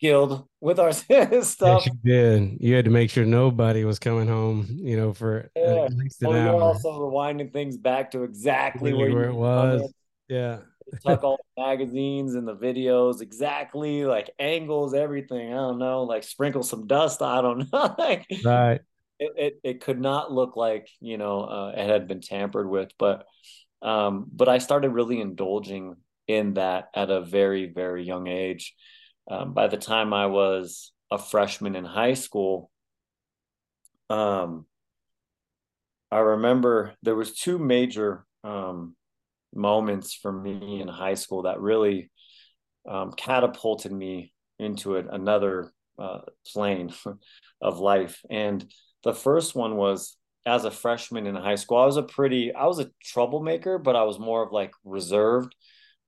skilled 0.05 0.47
with 0.61 0.79
our 0.79 0.93
stuff. 0.93 1.09
Yes, 1.11 1.87
you 1.87 1.93
did. 2.05 2.59
You 2.61 2.75
had 2.75 2.85
to 2.85 2.91
make 2.91 3.11
sure 3.11 3.25
nobody 3.25 3.85
was 3.85 3.99
coming 3.99 4.29
home, 4.29 4.67
you 4.71 4.97
know, 4.97 5.13
for 5.13 5.51
yeah. 5.57 5.85
at 5.85 5.95
least 5.95 6.23
an 6.23 6.29
well, 6.29 6.57
hour. 6.57 6.63
also 6.63 6.93
rewinding 6.93 7.53
things 7.53 7.77
back 7.77 8.11
to 8.11 8.23
exactly 8.23 8.93
where, 8.93 9.13
where 9.13 9.29
it 9.29 9.35
was. 9.35 9.93
Yeah. 10.29 10.59
Tuck 11.05 11.25
all 11.25 11.39
the 11.57 11.63
magazines 11.63 12.35
and 12.35 12.47
the 12.47 12.55
videos 12.55 13.23
exactly, 13.23 14.05
like 14.05 14.31
angles, 14.39 14.93
everything. 14.93 15.53
I 15.53 15.57
don't 15.57 15.79
know, 15.79 16.03
like 16.03 16.23
sprinkle 16.23 16.63
some 16.63 16.87
dust. 16.87 17.23
I 17.23 17.41
don't 17.41 17.73
know. 17.73 17.95
like, 17.99 18.27
right. 18.45 18.81
It, 19.19 19.33
it, 19.37 19.61
it 19.63 19.81
could 19.81 20.01
not 20.01 20.33
look 20.33 20.57
like 20.57 20.89
you 21.01 21.17
know 21.17 21.41
uh, 21.43 21.73
it 21.77 21.89
had 21.89 22.07
been 22.07 22.21
tampered 22.21 22.69
with, 22.69 22.91
but 22.99 23.25
um, 23.81 24.27
but 24.31 24.49
I 24.49 24.59
started 24.59 24.91
really 24.91 25.21
indulging 25.21 25.97
in 26.27 26.55
that 26.55 26.89
at 26.95 27.11
a 27.11 27.23
very 27.23 27.67
very 27.73 28.05
young 28.05 28.27
age 28.27 28.75
um, 29.31 29.55
by 29.55 29.69
the 29.69 29.77
time 29.77 30.13
I 30.13 30.27
was 30.27 30.93
a 31.11 31.19
freshman 31.19 31.77
in 31.77 31.85
high 31.85 32.15
school, 32.15 32.71
um, 34.11 34.67
I 36.11 36.19
remember 36.19 36.95
there 37.03 37.17
was 37.17 37.35
two 37.35 37.59
major 37.59 38.27
um, 38.45 38.95
moments 39.55 40.15
for 40.15 40.31
me 40.31 40.81
in 40.81 40.89
high 40.89 41.15
school 41.15 41.43
that 41.43 41.61
really 41.61 42.11
um, 42.89 43.13
catapulted 43.13 43.93
me 43.93 44.33
into 44.59 44.97
another 44.97 45.73
uh, 45.99 46.21
plane 46.53 46.93
of 47.61 47.79
life. 47.79 48.21
And 48.31 48.65
the 49.03 49.15
first 49.15 49.55
one 49.55 49.77
was 49.77 50.17
as 50.47 50.65
a 50.65 50.71
freshman 50.71 51.27
in 51.27 51.35
high 51.35 51.55
school. 51.55 51.79
I 51.79 51.87
was 51.87 51.97
a 51.97 52.03
pretty, 52.03 52.55
I 52.55 52.67
was 52.67 52.79
a 52.79 52.91
troublemaker, 53.03 53.79
but 53.79 53.97
I 53.97 54.03
was 54.03 54.19
more 54.19 54.43
of 54.45 54.53
like 54.53 54.73
reserved. 54.85 55.55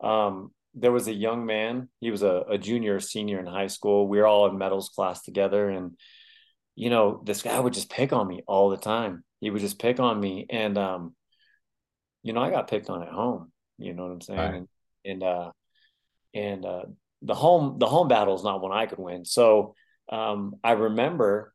Um, 0.01 0.53
there 0.77 0.93
was 0.93 1.09
a 1.09 1.15
young 1.15 1.47
man. 1.47 1.89
He 2.01 2.11
was 2.11 2.23
a, 2.23 2.45
a 2.51 2.59
junior, 2.59 3.01
senior 3.01 3.41
in 3.41 3.47
high 3.47 3.67
school. 3.67 4.07
We 4.07 4.19
were 4.19 4.27
all 4.27 4.47
in 4.49 4.59
metals 4.59 4.91
class 4.91 5.23
together, 5.23 5.69
and 5.71 5.97
you 6.75 6.91
know, 6.91 7.23
this 7.25 7.43
guy 7.43 7.59
would 7.59 7.73
just 7.73 7.91
pick 7.91 8.13
on 8.13 8.29
me 8.29 8.43
all 8.47 8.69
the 8.69 8.77
time. 8.77 9.25
He 9.41 9.51
would 9.51 9.63
just 9.63 9.79
pick 9.79 9.99
on 9.99 10.21
me, 10.21 10.47
and 10.51 10.77
um, 10.77 11.15
you 12.23 12.35
know, 12.35 12.43
I 12.43 12.51
got 12.51 12.69
picked 12.69 12.91
on 12.91 13.03
at 13.03 13.09
home. 13.09 13.51
You 13.79 13.95
know 13.95 14.05
what 14.05 14.13
I'm 14.13 14.21
saying? 14.21 14.39
Right. 14.39 14.55
And 14.55 14.69
and 15.05 15.23
uh, 15.23 15.51
and 16.35 16.65
uh, 16.67 16.83
the 17.23 17.35
home 17.35 17.79
the 17.79 17.87
home 17.87 18.09
battle 18.09 18.35
is 18.35 18.45
not 18.45 18.61
one 18.61 18.73
I 18.73 18.87
could 18.87 18.99
win. 18.99 19.25
So 19.25 19.75
um, 20.11 20.57
I 20.63 20.73
remember 20.73 21.55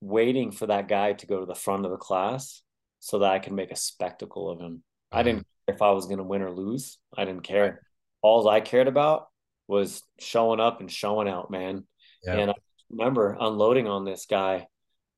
waiting 0.00 0.52
for 0.52 0.66
that 0.66 0.86
guy 0.86 1.14
to 1.14 1.26
go 1.26 1.40
to 1.40 1.46
the 1.46 1.54
front 1.54 1.84
of 1.84 1.90
the 1.90 1.96
class 1.96 2.62
so 3.00 3.20
that 3.20 3.30
I 3.30 3.38
could 3.38 3.52
make 3.54 3.72
a 3.72 3.76
spectacle 3.76 4.50
of 4.50 4.60
him. 4.60 4.82
I 5.10 5.22
didn't 5.22 5.46
care 5.66 5.74
if 5.74 5.82
I 5.82 5.92
was 5.92 6.06
going 6.06 6.18
to 6.18 6.24
win 6.24 6.42
or 6.42 6.52
lose. 6.52 6.98
I 7.16 7.24
didn't 7.24 7.42
care. 7.42 7.82
All 8.22 8.48
I 8.48 8.60
cared 8.60 8.88
about 8.88 9.28
was 9.66 10.02
showing 10.18 10.60
up 10.60 10.80
and 10.80 10.90
showing 10.90 11.28
out, 11.28 11.50
man. 11.50 11.84
Yeah. 12.24 12.34
And 12.34 12.50
I 12.50 12.54
remember 12.90 13.36
unloading 13.38 13.86
on 13.86 14.04
this 14.04 14.26
guy, 14.28 14.66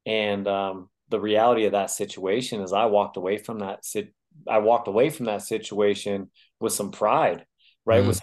and 0.07 0.47
um, 0.47 0.89
the 1.09 1.21
reality 1.21 1.65
of 1.65 1.73
that 1.73 1.91
situation 1.91 2.61
is 2.61 2.73
I 2.73 2.87
walked 2.87 3.17
away 3.17 3.39
from 3.39 3.61
that. 3.61 3.85
sit 3.85 4.13
I 4.49 4.59
walked 4.59 4.89
away 4.89 5.11
from 5.11 5.27
that 5.27 5.43
situation 5.43 6.31
with 6.61 6.73
some 6.73 6.91
pride, 6.91 7.45
right? 7.85 8.03
Mm. 8.03 8.09
With 8.09 8.21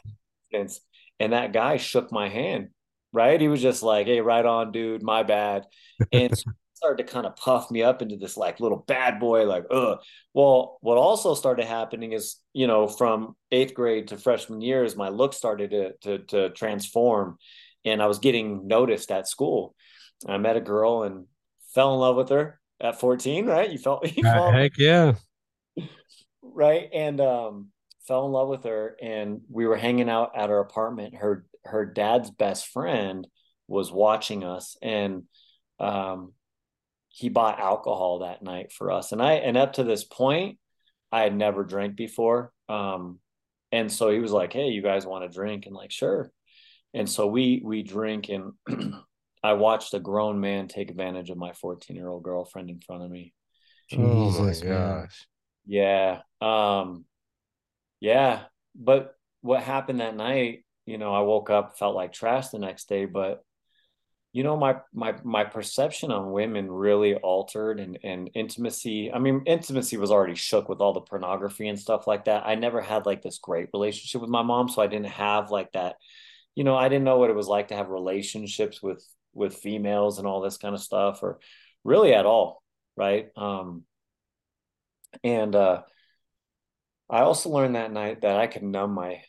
confidence, 0.51 0.79
and 1.19 1.33
that 1.33 1.53
guy 1.53 1.77
shook 1.77 2.11
my 2.11 2.29
hand 2.29 2.69
right? 3.13 3.39
He 3.39 3.47
was 3.47 3.61
just 3.61 3.83
like, 3.83 4.07
"Hey, 4.07 4.21
right 4.21 4.45
on, 4.45 4.71
dude. 4.71 5.03
My 5.03 5.23
bad," 5.23 5.65
and 6.11 6.33
started 6.77 7.05
to 7.05 7.11
kind 7.11 7.25
of 7.25 7.35
puff 7.35 7.69
me 7.69 7.83
up 7.83 8.01
into 8.01 8.15
this 8.15 8.37
like 8.37 8.59
little 8.59 8.83
bad 8.87 9.19
boy, 9.19 9.45
like, 9.45 9.65
"Ugh." 9.69 9.99
Well, 10.33 10.77
what 10.81 10.97
also 10.97 11.33
started 11.33 11.65
happening 11.65 12.13
is, 12.13 12.37
you 12.53 12.67
know, 12.67 12.87
from 12.87 13.35
eighth 13.51 13.73
grade 13.73 14.09
to 14.09 14.17
freshman 14.17 14.61
year, 14.61 14.83
is 14.83 14.95
my 14.95 15.09
look 15.09 15.33
started 15.33 15.71
to 15.71 15.93
to, 16.01 16.17
to 16.25 16.49
transform, 16.51 17.37
and 17.83 18.01
I 18.01 18.07
was 18.07 18.19
getting 18.19 18.67
noticed 18.67 19.11
at 19.11 19.27
school. 19.27 19.75
I 20.27 20.37
met 20.37 20.57
a 20.57 20.61
girl 20.61 21.03
and 21.03 21.25
fell 21.73 21.93
in 21.93 21.99
love 21.99 22.15
with 22.15 22.29
her 22.29 22.59
at 22.79 22.99
14, 22.99 23.45
right? 23.45 23.69
You 23.69 23.77
felt, 23.77 24.11
you 24.17 24.27
uh, 24.27 24.51
heck 24.51 24.77
yeah. 24.77 25.13
Right. 26.41 26.89
And 26.93 27.21
um 27.21 27.67
fell 28.07 28.25
in 28.25 28.31
love 28.31 28.47
with 28.47 28.63
her 28.63 28.95
and 29.01 29.41
we 29.49 29.67
were 29.67 29.75
hanging 29.75 30.09
out 30.09 30.31
at 30.35 30.49
her 30.49 30.59
apartment. 30.59 31.15
Her 31.15 31.45
her 31.65 31.85
dad's 31.85 32.31
best 32.31 32.67
friend 32.67 33.27
was 33.67 33.91
watching 33.91 34.43
us 34.43 34.77
and 34.81 35.23
um, 35.79 36.33
he 37.17 37.29
bought 37.29 37.59
alcohol 37.59 38.19
that 38.19 38.43
night 38.43 38.71
for 38.71 38.91
us. 38.91 39.11
And 39.11 39.21
i 39.21 39.33
and 39.33 39.57
up 39.57 39.73
to 39.73 39.83
this 39.83 40.03
point 40.03 40.59
i 41.11 41.21
had 41.21 41.35
never 41.35 41.63
drank 41.63 41.95
before. 41.95 42.51
Um, 42.69 43.19
and 43.71 43.91
so 43.91 44.11
he 44.11 44.19
was 44.19 44.31
like 44.31 44.53
hey 44.53 44.67
you 44.67 44.81
guys 44.81 45.05
want 45.05 45.23
to 45.23 45.35
drink? 45.35 45.65
And 45.65 45.75
like 45.75 45.91
sure. 45.91 46.31
And 46.93 47.09
so 47.09 47.25
we 47.27 47.61
we 47.63 47.81
drink 47.81 48.29
and 48.29 48.53
i 49.43 49.53
watched 49.53 49.93
a 49.93 49.99
grown 49.99 50.39
man 50.39 50.67
take 50.67 50.91
advantage 50.91 51.29
of 51.29 51.37
my 51.37 51.53
14 51.53 51.95
year 51.95 52.07
old 52.07 52.23
girlfriend 52.23 52.69
in 52.69 52.79
front 52.81 53.03
of 53.03 53.09
me. 53.09 53.33
Jesus 53.89 54.61
oh 54.61 54.67
gosh. 54.67 55.27
Yeah 55.65 56.21
um 56.39 57.05
yeah. 57.99 58.43
But 58.75 59.15
what 59.41 59.63
happened 59.63 60.01
that 60.01 60.15
night 60.15 60.63
you 60.87 60.97
know, 60.97 61.13
I 61.13 61.19
woke 61.19 61.49
up, 61.49 61.77
felt 61.77 61.95
like 61.95 62.13
trash 62.13 62.47
the 62.47 62.59
next 62.59 62.87
day, 62.87 63.05
but 63.05 63.43
you 64.37 64.43
know, 64.43 64.55
my 64.55 64.75
my 64.93 65.15
my 65.23 65.43
perception 65.43 66.11
on 66.11 66.31
women 66.31 66.71
really 66.71 67.15
altered 67.15 67.79
and 67.79 67.97
and 68.03 68.29
intimacy. 68.35 69.11
I 69.11 69.17
mean, 69.17 69.41
intimacy 69.47 69.97
was 69.97 70.11
already 70.11 70.35
shook 70.35 70.69
with 70.69 70.79
all 70.79 70.93
the 70.93 71.01
pornography 71.01 71.67
and 71.67 71.79
stuff 71.79 72.05
like 72.05 72.25
that. 72.25 72.45
I 72.45 72.53
never 72.53 72.79
had 72.79 73.07
like 73.07 73.23
this 73.23 73.39
great 73.39 73.69
relationship 73.73 74.21
with 74.21 74.29
my 74.29 74.43
mom, 74.43 74.69
so 74.69 74.79
I 74.79 74.85
didn't 74.85 75.07
have 75.07 75.49
like 75.49 75.71
that, 75.71 75.95
you 76.53 76.63
know, 76.63 76.75
I 76.75 76.87
didn't 76.87 77.05
know 77.05 77.17
what 77.17 77.31
it 77.31 77.35
was 77.35 77.47
like 77.47 77.69
to 77.69 77.75
have 77.75 77.89
relationships 77.89 78.79
with 78.79 79.03
with 79.33 79.55
females 79.55 80.19
and 80.19 80.27
all 80.27 80.41
this 80.41 80.57
kind 80.57 80.75
of 80.75 80.81
stuff 80.81 81.23
or 81.23 81.39
really 81.83 82.13
at 82.13 82.27
all, 82.27 82.61
right? 82.95 83.29
Um 83.37 83.85
and 85.23 85.55
uh 85.55 85.81
I 87.09 87.21
also 87.21 87.49
learned 87.49 87.73
that 87.75 87.91
night 87.91 88.21
that 88.21 88.37
I 88.37 88.45
could 88.45 88.61
numb 88.61 88.91
my 88.93 89.23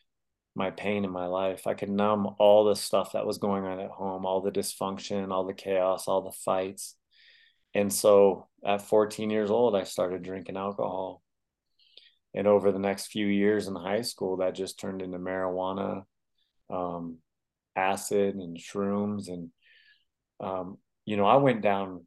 my 0.59 0.71
pain 0.71 1.05
in 1.05 1.11
my 1.11 1.27
life. 1.27 1.67
I 1.67 1.75
could 1.75 1.88
numb 1.88 2.35
all 2.38 2.65
the 2.65 2.77
stuff 2.77 3.12
that 3.12 3.25
was 3.25 3.38
going 3.38 3.65
on 3.65 3.81
at 3.81 3.91
home, 3.91 4.27
all 4.27 4.41
the 4.41 4.50
dysfunction, 4.50 5.31
all 5.31 5.47
the 5.47 5.55
chaos, 5.55 6.09
all 6.09 6.21
the 6.23 6.33
fights. 6.33 6.97
And 7.75 7.93
so 7.93 8.49
at 8.65 8.83
14 8.83 9.31
years 9.31 9.50
old, 9.50 9.77
I 9.77 9.85
started 9.85 10.23
drinking 10.23 10.57
alcohol. 10.57 11.23
And 12.35 12.47
over 12.47 12.73
the 12.73 12.79
next 12.79 13.07
few 13.07 13.27
years 13.27 13.69
in 13.69 13.75
high 13.75 14.03
school, 14.03 14.38
that 14.38 14.55
just 14.55 14.79
turned 14.79 15.00
into 15.00 15.19
marijuana, 15.19 16.03
um, 16.69 17.19
acid, 17.75 18.35
and 18.35 18.57
shrooms. 18.59 19.29
And, 19.29 19.50
um, 20.41 20.79
you 21.07 21.17
know, 21.17 21.25
I 21.25 21.37
went 21.37 21.62
down, 21.62 22.05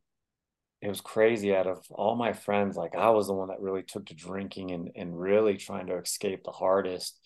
it 0.82 0.90
was 0.90 1.02
crazy. 1.02 1.56
Out 1.56 1.68
of 1.68 1.86
all 1.90 2.16
my 2.16 2.34
friends, 2.34 2.76
like 2.76 2.96
I 2.96 3.10
was 3.12 3.28
the 3.28 3.34
one 3.34 3.48
that 3.48 3.62
really 3.62 3.84
took 3.84 4.06
to 4.08 4.16
drinking 4.16 4.72
and, 4.72 4.92
and 4.96 5.20
really 5.20 5.58
trying 5.58 5.88
to 5.88 5.98
escape 5.98 6.44
the 6.44 6.52
hardest 6.52 7.20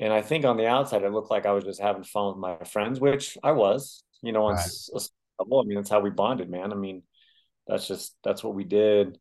and 0.00 0.14
I 0.14 0.22
think 0.22 0.46
on 0.46 0.56
the 0.56 0.66
outside, 0.66 1.02
it 1.02 1.12
looked 1.12 1.30
like 1.30 1.44
I 1.44 1.52
was 1.52 1.64
just 1.64 1.80
having 1.80 2.04
fun 2.04 2.28
with 2.28 2.38
my 2.38 2.56
friends, 2.64 2.98
which 2.98 3.36
I 3.42 3.52
was, 3.52 4.02
you 4.22 4.32
know, 4.32 4.46
on 4.46 4.54
right. 4.54 4.66
a 4.94 5.42
level. 5.42 5.60
I 5.60 5.64
mean, 5.66 5.76
that's 5.76 5.90
how 5.90 6.00
we 6.00 6.08
bonded, 6.08 6.48
man. 6.48 6.72
I 6.72 6.74
mean, 6.74 7.02
that's 7.66 7.86
just, 7.86 8.16
that's 8.24 8.42
what 8.42 8.54
we 8.54 8.64
did. 8.64 9.18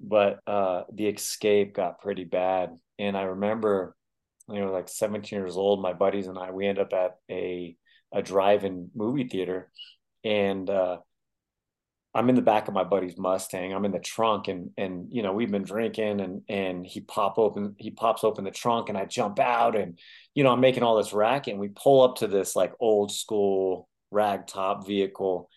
But 0.00 0.40
uh, 0.48 0.82
the 0.92 1.06
escape 1.06 1.74
got 1.74 2.00
pretty 2.00 2.24
bad. 2.24 2.76
And 2.98 3.16
I 3.16 3.22
remember, 3.22 3.94
you 4.48 4.58
know, 4.58 4.72
like 4.72 4.88
17 4.88 5.38
years 5.38 5.56
old, 5.56 5.80
my 5.80 5.92
buddies 5.92 6.26
and 6.26 6.36
I, 6.36 6.50
we 6.50 6.66
end 6.66 6.80
up 6.80 6.92
at 6.92 7.16
a, 7.30 7.76
a 8.12 8.20
drive-in 8.20 8.90
movie 8.96 9.28
theater. 9.28 9.70
And 10.24 10.68
uh, 10.68 10.98
I'm 12.12 12.28
in 12.28 12.34
the 12.34 12.42
back 12.42 12.66
of 12.66 12.74
my 12.74 12.82
buddy's 12.82 13.16
Mustang. 13.16 13.72
I'm 13.72 13.84
in 13.84 13.92
the 13.92 14.00
trunk 14.00 14.48
and 14.48 14.70
and 14.76 15.06
you 15.10 15.22
know, 15.22 15.32
we've 15.32 15.50
been 15.50 15.62
drinking 15.62 16.20
and 16.20 16.42
and 16.48 16.84
he 16.84 17.00
pop 17.00 17.38
open 17.38 17.76
he 17.78 17.90
pops 17.90 18.24
open 18.24 18.44
the 18.44 18.50
trunk 18.50 18.88
and 18.88 18.98
I 18.98 19.04
jump 19.04 19.38
out 19.38 19.76
and 19.76 19.98
you 20.34 20.42
know, 20.42 20.50
I'm 20.50 20.60
making 20.60 20.82
all 20.82 20.96
this 20.96 21.12
racket 21.12 21.52
and 21.52 21.60
we 21.60 21.68
pull 21.68 22.02
up 22.02 22.16
to 22.16 22.26
this 22.26 22.56
like 22.56 22.72
old 22.80 23.12
school 23.12 23.88
rag 24.10 24.48
top 24.48 24.86
vehicle 24.86 25.48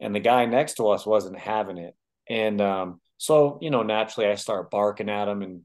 and 0.00 0.14
the 0.14 0.20
guy 0.20 0.46
next 0.46 0.74
to 0.74 0.88
us 0.88 1.04
wasn't 1.04 1.38
having 1.38 1.76
it. 1.76 1.94
And 2.28 2.60
um 2.60 3.00
so, 3.18 3.58
you 3.60 3.70
know, 3.70 3.82
naturally 3.82 4.30
I 4.30 4.36
start 4.36 4.70
barking 4.70 5.10
at 5.10 5.28
him 5.28 5.42
and 5.42 5.62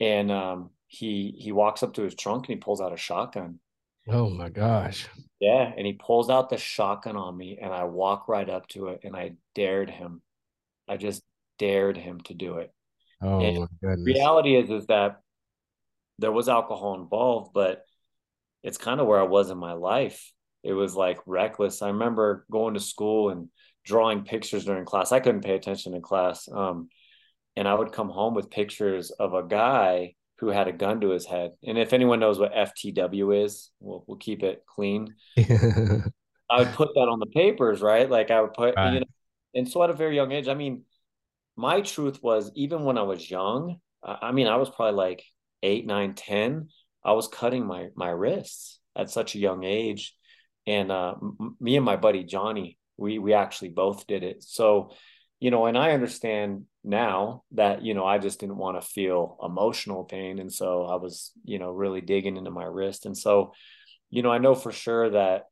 and 0.00 0.32
um 0.32 0.70
he 0.88 1.32
he 1.38 1.52
walks 1.52 1.84
up 1.84 1.94
to 1.94 2.02
his 2.02 2.16
trunk 2.16 2.46
and 2.48 2.56
he 2.56 2.60
pulls 2.60 2.80
out 2.80 2.92
a 2.92 2.96
shotgun 2.96 3.60
Oh 4.08 4.30
my 4.30 4.48
gosh. 4.48 5.08
Yeah. 5.40 5.72
And 5.76 5.86
he 5.86 5.94
pulls 5.94 6.30
out 6.30 6.50
the 6.50 6.56
shotgun 6.56 7.16
on 7.16 7.36
me 7.36 7.58
and 7.60 7.72
I 7.72 7.84
walk 7.84 8.28
right 8.28 8.48
up 8.48 8.68
to 8.68 8.88
it 8.88 9.00
and 9.04 9.16
I 9.16 9.32
dared 9.54 9.90
him. 9.90 10.22
I 10.88 10.96
just 10.96 11.22
dared 11.58 11.96
him 11.96 12.20
to 12.22 12.34
do 12.34 12.58
it. 12.58 12.72
Oh 13.22 13.40
and 13.40 13.60
my 13.60 13.66
goodness. 13.80 14.06
Reality 14.06 14.56
is 14.56 14.70
is 14.70 14.86
that 14.86 15.20
there 16.18 16.32
was 16.32 16.48
alcohol 16.48 17.00
involved, 17.00 17.52
but 17.54 17.84
it's 18.62 18.78
kind 18.78 19.00
of 19.00 19.06
where 19.06 19.20
I 19.20 19.24
was 19.24 19.50
in 19.50 19.58
my 19.58 19.72
life. 19.72 20.32
It 20.62 20.72
was 20.72 20.94
like 20.94 21.18
reckless. 21.26 21.80
I 21.80 21.88
remember 21.88 22.44
going 22.50 22.74
to 22.74 22.80
school 22.80 23.30
and 23.30 23.48
drawing 23.84 24.24
pictures 24.24 24.64
during 24.64 24.84
class. 24.84 25.12
I 25.12 25.20
couldn't 25.20 25.44
pay 25.44 25.54
attention 25.54 25.94
in 25.94 26.02
class. 26.02 26.48
Um, 26.52 26.88
and 27.56 27.66
I 27.66 27.74
would 27.74 27.92
come 27.92 28.10
home 28.10 28.34
with 28.34 28.50
pictures 28.50 29.10
of 29.10 29.32
a 29.32 29.42
guy 29.42 30.14
who 30.40 30.48
had 30.48 30.68
a 30.68 30.72
gun 30.72 31.02
to 31.02 31.10
his 31.10 31.26
head. 31.26 31.52
And 31.62 31.78
if 31.78 31.92
anyone 31.92 32.18
knows 32.18 32.38
what 32.38 32.54
FTW 32.54 33.44
is, 33.44 33.70
we'll 33.78 34.04
we'll 34.06 34.16
keep 34.16 34.42
it 34.42 34.64
clean. 34.66 35.14
I 35.38 36.58
would 36.58 36.72
put 36.72 36.94
that 36.94 37.08
on 37.08 37.20
the 37.20 37.26
papers, 37.26 37.80
right? 37.80 38.10
Like 38.10 38.30
I 38.30 38.40
would 38.40 38.54
put, 38.54 38.74
right. 38.74 38.94
you 38.94 39.00
know, 39.00 39.06
and 39.54 39.68
so 39.68 39.82
at 39.84 39.90
a 39.90 39.94
very 39.94 40.16
young 40.16 40.32
age, 40.32 40.48
I 40.48 40.54
mean, 40.54 40.82
my 41.56 41.82
truth 41.82 42.22
was 42.22 42.50
even 42.54 42.84
when 42.84 42.98
I 42.98 43.02
was 43.02 43.30
young, 43.30 43.76
I 44.02 44.32
mean, 44.32 44.46
I 44.46 44.56
was 44.56 44.70
probably 44.70 44.96
like 44.96 45.22
eight, 45.62 45.86
nine, 45.86 46.14
ten. 46.14 46.70
I 47.04 47.12
was 47.12 47.28
cutting 47.28 47.66
my 47.66 47.88
my 47.94 48.08
wrists 48.08 48.80
at 48.96 49.10
such 49.10 49.34
a 49.34 49.38
young 49.38 49.62
age, 49.64 50.16
and 50.66 50.90
uh, 50.90 51.14
m- 51.20 51.56
me 51.60 51.76
and 51.76 51.84
my 51.84 51.96
buddy 51.96 52.24
Johnny, 52.24 52.78
we 52.96 53.18
we 53.18 53.34
actually 53.34 53.70
both 53.70 54.06
did 54.06 54.22
it. 54.22 54.42
So, 54.42 54.92
you 55.38 55.50
know, 55.50 55.66
and 55.66 55.76
I 55.76 55.92
understand 55.92 56.64
now 56.82 57.42
that 57.52 57.82
you 57.82 57.92
know 57.92 58.06
i 58.06 58.18
just 58.18 58.40
didn't 58.40 58.56
want 58.56 58.80
to 58.80 58.86
feel 58.86 59.36
emotional 59.42 60.04
pain. 60.04 60.38
And 60.38 60.52
so 60.52 60.84
i 60.84 60.96
was 60.96 61.32
you 61.44 61.58
know 61.58 61.70
really 61.70 62.00
digging 62.00 62.36
into 62.36 62.50
my 62.50 62.64
wrist. 62.64 63.06
And 63.06 63.16
so 63.16 63.52
you 64.08 64.22
know 64.22 64.30
i 64.30 64.38
know 64.38 64.54
for 64.54 64.72
sure 64.72 65.10
that 65.10 65.44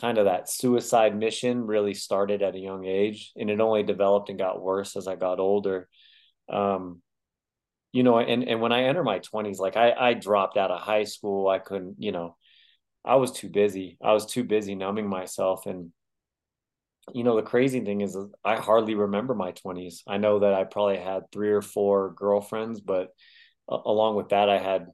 kind 0.00 0.18
of 0.18 0.24
that 0.24 0.48
suicide 0.48 1.16
mission 1.16 1.66
really 1.66 1.94
started 1.94 2.42
at 2.42 2.54
a 2.54 2.58
young 2.58 2.86
age 2.86 3.32
and 3.36 3.50
it 3.50 3.60
only 3.60 3.82
developed 3.82 4.30
and 4.30 4.38
got 4.38 4.62
worse 4.62 4.96
as 4.96 5.06
i 5.06 5.16
got 5.16 5.40
older. 5.40 5.88
Um 6.48 7.02
you 7.92 8.02
know 8.02 8.18
and 8.18 8.44
and 8.48 8.60
when 8.60 8.72
i 8.72 8.84
enter 8.84 9.02
my 9.02 9.18
20s 9.18 9.58
like 9.58 9.76
i 9.76 9.92
i 9.92 10.14
dropped 10.14 10.56
out 10.56 10.70
of 10.70 10.80
high 10.80 11.04
school. 11.04 11.48
I 11.48 11.58
couldn't 11.58 11.96
you 11.98 12.12
know 12.12 12.36
i 13.04 13.16
was 13.16 13.32
too 13.32 13.48
busy. 13.48 13.98
I 14.02 14.12
was 14.12 14.26
too 14.26 14.44
busy 14.44 14.74
numbing 14.74 15.08
myself 15.08 15.66
and 15.66 15.92
you 17.12 17.24
know, 17.24 17.36
the 17.36 17.42
crazy 17.42 17.80
thing 17.80 18.00
is 18.02 18.16
I 18.44 18.56
hardly 18.56 18.94
remember 18.94 19.34
my 19.34 19.52
20s. 19.52 20.02
I 20.06 20.18
know 20.18 20.40
that 20.40 20.54
I 20.54 20.64
probably 20.64 20.98
had 20.98 21.30
three 21.32 21.50
or 21.50 21.62
four 21.62 22.12
girlfriends, 22.12 22.80
but 22.80 23.08
uh, 23.70 23.78
along 23.84 24.16
with 24.16 24.30
that, 24.30 24.48
I 24.48 24.58
had 24.58 24.86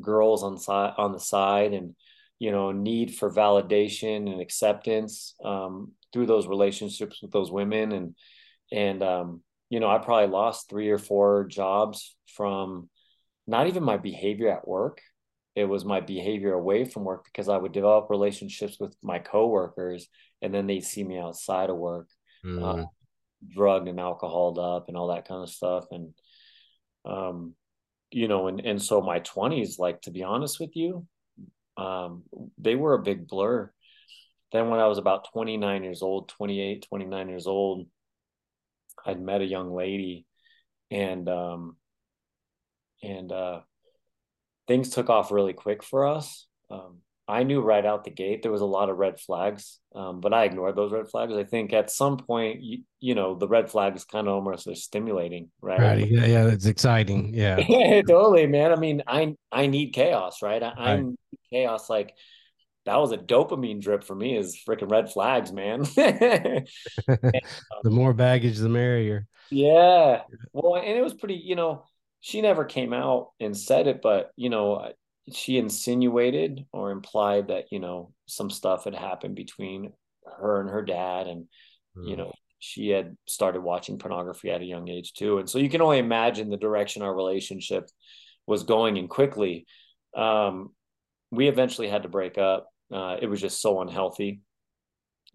girls 0.00 0.42
on 0.42 0.58
side 0.58 0.94
on 0.98 1.12
the 1.12 1.20
side 1.20 1.72
and 1.72 1.94
you 2.38 2.50
know 2.50 2.72
need 2.72 3.14
for 3.14 3.30
validation 3.30 4.30
and 4.30 4.40
acceptance 4.40 5.34
um, 5.44 5.92
through 6.12 6.26
those 6.26 6.46
relationships 6.46 7.22
with 7.22 7.30
those 7.30 7.50
women 7.50 7.92
and 7.92 8.14
and 8.72 9.02
um, 9.02 9.42
you 9.70 9.80
know 9.80 9.88
I 9.88 9.98
probably 9.98 10.28
lost 10.28 10.68
three 10.68 10.90
or 10.90 10.98
four 10.98 11.44
jobs 11.44 12.16
from 12.34 12.88
not 13.46 13.66
even 13.66 13.84
my 13.84 13.96
behavior 13.98 14.50
at 14.50 14.66
work 14.66 15.00
it 15.54 15.64
was 15.64 15.84
my 15.84 16.00
behavior 16.00 16.52
away 16.52 16.84
from 16.84 17.04
work 17.04 17.24
because 17.24 17.48
I 17.48 17.56
would 17.56 17.72
develop 17.72 18.10
relationships 18.10 18.78
with 18.80 18.96
my 19.02 19.20
coworkers 19.20 20.08
and 20.42 20.52
then 20.52 20.66
they'd 20.66 20.84
see 20.84 21.04
me 21.04 21.18
outside 21.18 21.70
of 21.70 21.76
work, 21.76 22.08
mm. 22.44 22.62
uh, 22.62 22.86
drugged 23.48 23.88
and 23.88 24.00
alcoholed 24.00 24.58
up 24.58 24.88
and 24.88 24.96
all 24.96 25.08
that 25.08 25.28
kind 25.28 25.42
of 25.42 25.48
stuff. 25.48 25.84
And, 25.92 26.12
um, 27.04 27.54
you 28.10 28.26
know, 28.26 28.48
and, 28.48 28.60
and 28.60 28.82
so 28.82 29.00
my 29.00 29.20
twenties, 29.20 29.78
like, 29.78 30.02
to 30.02 30.10
be 30.10 30.24
honest 30.24 30.58
with 30.58 30.74
you, 30.74 31.06
um, 31.76 32.24
they 32.58 32.74
were 32.74 32.94
a 32.94 33.02
big 33.02 33.28
blur. 33.28 33.72
Then 34.52 34.70
when 34.70 34.80
I 34.80 34.86
was 34.86 34.98
about 34.98 35.32
29 35.32 35.84
years 35.84 36.02
old, 36.02 36.28
28, 36.30 36.86
29 36.88 37.28
years 37.28 37.46
old, 37.46 37.86
I'd 39.06 39.20
met 39.20 39.40
a 39.40 39.46
young 39.46 39.72
lady 39.74 40.26
and, 40.90 41.28
um, 41.28 41.76
and, 43.02 43.30
uh, 43.30 43.60
things 44.66 44.90
took 44.90 45.10
off 45.10 45.32
really 45.32 45.52
quick 45.52 45.82
for 45.82 46.06
us. 46.06 46.46
Um, 46.70 46.98
I 47.26 47.42
knew 47.42 47.62
right 47.62 47.84
out 47.84 48.04
the 48.04 48.10
gate 48.10 48.42
there 48.42 48.52
was 48.52 48.60
a 48.60 48.66
lot 48.66 48.90
of 48.90 48.98
red 48.98 49.18
flags, 49.18 49.78
um, 49.94 50.20
but 50.20 50.34
I 50.34 50.44
ignored 50.44 50.76
those 50.76 50.92
red 50.92 51.08
flags. 51.08 51.32
I 51.32 51.44
think 51.44 51.72
at 51.72 51.90
some 51.90 52.18
point, 52.18 52.62
you, 52.62 52.82
you 53.00 53.14
know, 53.14 53.34
the 53.34 53.48
red 53.48 53.70
flags 53.70 54.04
kind 54.04 54.28
of 54.28 54.34
almost 54.34 54.66
are 54.66 54.74
stimulating, 54.74 55.50
right? 55.62 55.80
Right. 55.80 56.10
Yeah, 56.10 56.26
yeah, 56.26 56.46
it's 56.48 56.66
exciting. 56.66 57.32
Yeah, 57.34 58.02
totally, 58.02 58.46
man. 58.46 58.72
I 58.72 58.76
mean, 58.76 59.02
I 59.06 59.36
I 59.50 59.66
need 59.66 59.92
chaos, 59.92 60.42
right? 60.42 60.62
I, 60.62 60.66
right. 60.66 60.78
I'm 60.78 61.16
chaos. 61.50 61.88
Like 61.88 62.14
that 62.84 62.96
was 62.96 63.12
a 63.12 63.18
dopamine 63.18 63.80
drip 63.80 64.04
for 64.04 64.14
me. 64.14 64.36
Is 64.36 64.60
freaking 64.68 64.90
red 64.90 65.10
flags, 65.10 65.50
man. 65.50 65.86
and, 65.96 66.68
the 67.82 67.90
more 67.90 68.12
baggage, 68.12 68.58
the 68.58 68.68
merrier. 68.68 69.26
Yeah. 69.50 70.22
Well, 70.52 70.76
and 70.76 70.96
it 70.98 71.02
was 71.02 71.14
pretty. 71.14 71.36
You 71.36 71.56
know, 71.56 71.84
she 72.24 72.40
never 72.40 72.64
came 72.64 72.94
out 72.94 73.32
and 73.38 73.54
said 73.54 73.86
it, 73.86 74.00
but 74.00 74.30
you 74.34 74.48
know, 74.48 74.92
she 75.30 75.58
insinuated 75.58 76.64
or 76.72 76.90
implied 76.90 77.48
that 77.48 77.66
you 77.70 77.78
know 77.78 78.14
some 78.26 78.48
stuff 78.48 78.84
had 78.84 78.94
happened 78.94 79.34
between 79.34 79.92
her 80.38 80.60
and 80.62 80.70
her 80.70 80.80
dad 80.80 81.26
and 81.26 81.44
mm. 81.94 82.08
you 82.08 82.16
know 82.16 82.32
she 82.58 82.88
had 82.88 83.14
started 83.26 83.60
watching 83.60 83.98
pornography 83.98 84.50
at 84.50 84.62
a 84.62 84.64
young 84.64 84.88
age 84.88 85.12
too. 85.12 85.36
And 85.36 85.50
so 85.50 85.58
you 85.58 85.68
can 85.68 85.82
only 85.82 85.98
imagine 85.98 86.48
the 86.48 86.56
direction 86.56 87.02
our 87.02 87.14
relationship 87.14 87.90
was 88.46 88.62
going 88.62 88.96
in 88.96 89.06
quickly. 89.06 89.66
Um, 90.16 90.70
we 91.30 91.48
eventually 91.48 91.88
had 91.88 92.04
to 92.04 92.08
break 92.08 92.38
up. 92.38 92.68
Uh, 92.90 93.16
it 93.20 93.26
was 93.26 93.42
just 93.42 93.60
so 93.60 93.82
unhealthy. 93.82 94.40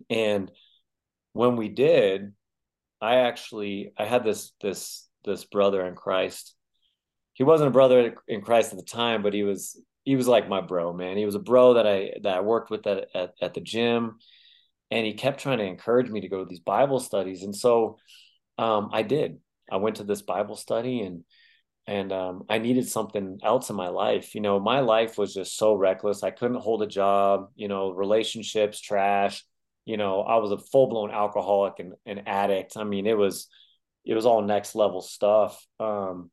And 0.10 0.50
when 1.34 1.56
we 1.56 1.70
did 1.70 2.34
i 3.02 3.18
actually 3.18 3.94
i 3.98 4.06
had 4.06 4.24
this 4.24 4.52
this 4.62 5.08
this 5.26 5.46
brother 5.46 5.86
in 5.86 5.96
christ 5.96 6.56
he 7.40 7.46
wasn't 7.46 7.70
a 7.70 7.72
brother 7.72 8.16
in 8.28 8.42
Christ 8.42 8.74
at 8.74 8.78
the 8.78 8.84
time, 8.84 9.24
but 9.24 9.34
he 9.34 9.44
was 9.44 9.82
he 10.04 10.18
was 10.18 10.28
like 10.28 10.50
my 10.50 10.60
bro, 10.60 10.92
man. 10.92 11.16
He 11.16 11.26
was 11.26 11.36
a 11.36 11.40
bro 11.40 11.76
that 11.76 11.88
I 11.88 12.12
that 12.22 12.36
I 12.36 12.42
worked 12.42 12.70
with 12.70 12.86
at, 12.86 13.08
at, 13.16 13.34
at 13.42 13.54
the 13.54 13.62
gym, 13.62 14.18
and 14.92 15.06
he 15.06 15.14
kept 15.14 15.40
trying 15.40 15.60
to 15.60 15.64
encourage 15.64 16.10
me 16.10 16.20
to 16.20 16.28
go 16.28 16.40
to 16.40 16.46
these 16.46 16.60
Bible 16.60 17.00
studies, 17.00 17.44
and 17.44 17.56
so 17.56 17.98
um, 18.58 18.90
I 18.92 19.04
did. 19.04 19.40
I 19.72 19.78
went 19.78 19.96
to 19.96 20.04
this 20.04 20.22
Bible 20.22 20.58
study, 20.58 21.00
and 21.00 21.24
and 21.88 22.12
um, 22.12 22.44
I 22.50 22.58
needed 22.58 22.90
something 22.90 23.40
else 23.42 23.70
in 23.70 23.78
my 23.78 23.88
life. 23.88 24.36
You 24.36 24.42
know, 24.42 24.60
my 24.60 24.82
life 24.82 25.18
was 25.18 25.34
just 25.34 25.58
so 25.58 25.76
reckless. 25.76 26.24
I 26.24 26.32
couldn't 26.32 26.60
hold 26.60 26.84
a 26.84 26.88
job. 26.88 27.52
You 27.56 27.70
know, 27.70 27.92
relationships 27.92 28.82
trash. 28.82 29.46
You 29.86 29.96
know, 29.96 30.24
I 30.24 30.36
was 30.38 30.52
a 30.52 30.58
full 30.58 30.88
blown 30.88 31.10
alcoholic 31.10 31.76
and 31.80 31.94
an 32.06 32.24
addict. 32.28 32.76
I 32.76 32.84
mean, 32.84 33.08
it 33.08 33.18
was 33.18 33.48
it 34.04 34.14
was 34.14 34.26
all 34.26 34.42
next 34.42 34.76
level 34.76 35.00
stuff. 35.00 35.66
Um, 35.80 36.32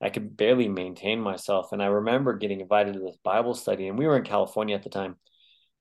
I 0.00 0.10
could 0.10 0.36
barely 0.36 0.68
maintain 0.68 1.20
myself. 1.20 1.72
And 1.72 1.82
I 1.82 1.86
remember 1.86 2.34
getting 2.34 2.60
invited 2.60 2.94
to 2.94 3.00
this 3.00 3.16
Bible 3.22 3.54
study, 3.54 3.88
and 3.88 3.98
we 3.98 4.06
were 4.06 4.16
in 4.16 4.24
California 4.24 4.74
at 4.74 4.82
the 4.82 4.90
time. 4.90 5.16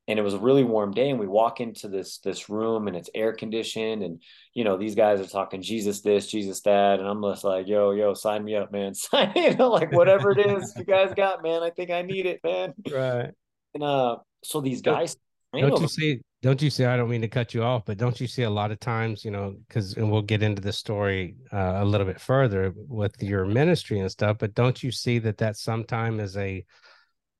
And 0.08 0.19
it 0.19 0.21
was 0.21 0.36
a 0.36 0.39
really 0.39 0.63
warm 0.63 0.91
day, 0.91 1.10
and 1.10 1.19
we 1.19 1.25
walk 1.25 1.60
into 1.60 1.88
this 1.88 2.19
this 2.19 2.47
room, 2.47 2.88
and 2.88 2.95
it's 2.95 3.10
air 3.15 3.34
conditioned, 3.34 4.04
and 4.04 4.21
you 4.54 4.63
know 4.63 4.78
these 4.78 4.93
guys 4.93 5.19
are 5.19 5.25
talking 5.25 5.63
Jesus 5.63 6.01
this, 6.01 6.28
Jesus 6.28 6.62
that, 6.62 6.99
and 6.99 7.08
I'm 7.08 7.23
just 7.23 7.43
like, 7.43 7.67
yo, 7.67 7.89
yo, 7.89 8.13
sign 8.13 8.43
me 8.43 8.56
up, 8.56 8.71
man, 8.71 8.93
sign, 8.93 9.32
you 9.36 9.56
know, 9.56 9.69
like 9.69 9.91
whatever 9.91 10.30
it 10.30 10.45
is 10.45 10.75
you 10.78 10.84
guys 10.84 11.12
got, 11.15 11.41
man, 11.41 11.63
I 11.63 11.71
think 11.71 11.89
I 11.89 12.04
need 12.04 12.28
it, 12.28 12.39
man. 12.43 12.75
Right. 12.88 13.32
And 13.73 13.84
uh, 13.84 14.17
so 14.43 14.62
these 14.62 14.84
guys, 14.84 15.17
don't 15.51 15.82
you 15.82 15.88
see 15.88 16.21
don't 16.45 16.62
you 16.62 16.69
see 16.69 16.86
i 16.86 16.95
don't 16.95 17.10
mean 17.10 17.21
to 17.21 17.27
cut 17.27 17.53
you 17.53 17.63
off 17.63 17.84
but 17.86 17.97
don't 17.97 18.21
you 18.21 18.27
see 18.27 18.43
a 18.43 18.49
lot 18.49 18.71
of 18.71 18.79
times 18.79 19.25
you 19.25 19.31
know 19.31 19.55
because 19.67 19.97
and 19.97 20.10
we'll 20.10 20.21
get 20.21 20.43
into 20.43 20.62
the 20.62 20.71
story 20.71 21.36
uh, 21.51 21.77
a 21.77 21.86
little 21.86 22.08
bit 22.08 22.21
further 22.21 22.73
with 22.75 23.21
your 23.21 23.45
ministry 23.45 23.99
and 23.99 24.12
stuff 24.12 24.38
but 24.39 24.53
don't 24.53 24.84
you 24.84 24.91
see 24.91 25.19
that 25.19 25.38
that 25.38 25.58
sometime 25.58 26.19
is 26.19 26.38
a 26.38 26.63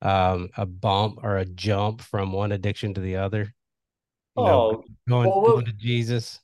um 0.02 0.48
a 0.56 0.66
bump 0.66 1.18
or 1.22 1.38
a 1.38 1.44
jump 1.44 2.02
from 2.02 2.32
one 2.32 2.52
addiction 2.52 2.94
to 2.94 3.00
the 3.00 3.16
other? 3.16 3.54
You 4.36 4.42
oh 4.42 4.46
know, 4.46 4.84
going, 5.08 5.30
well, 5.30 5.42
going 5.42 5.64
to 5.64 5.72
jesus. 5.72 6.40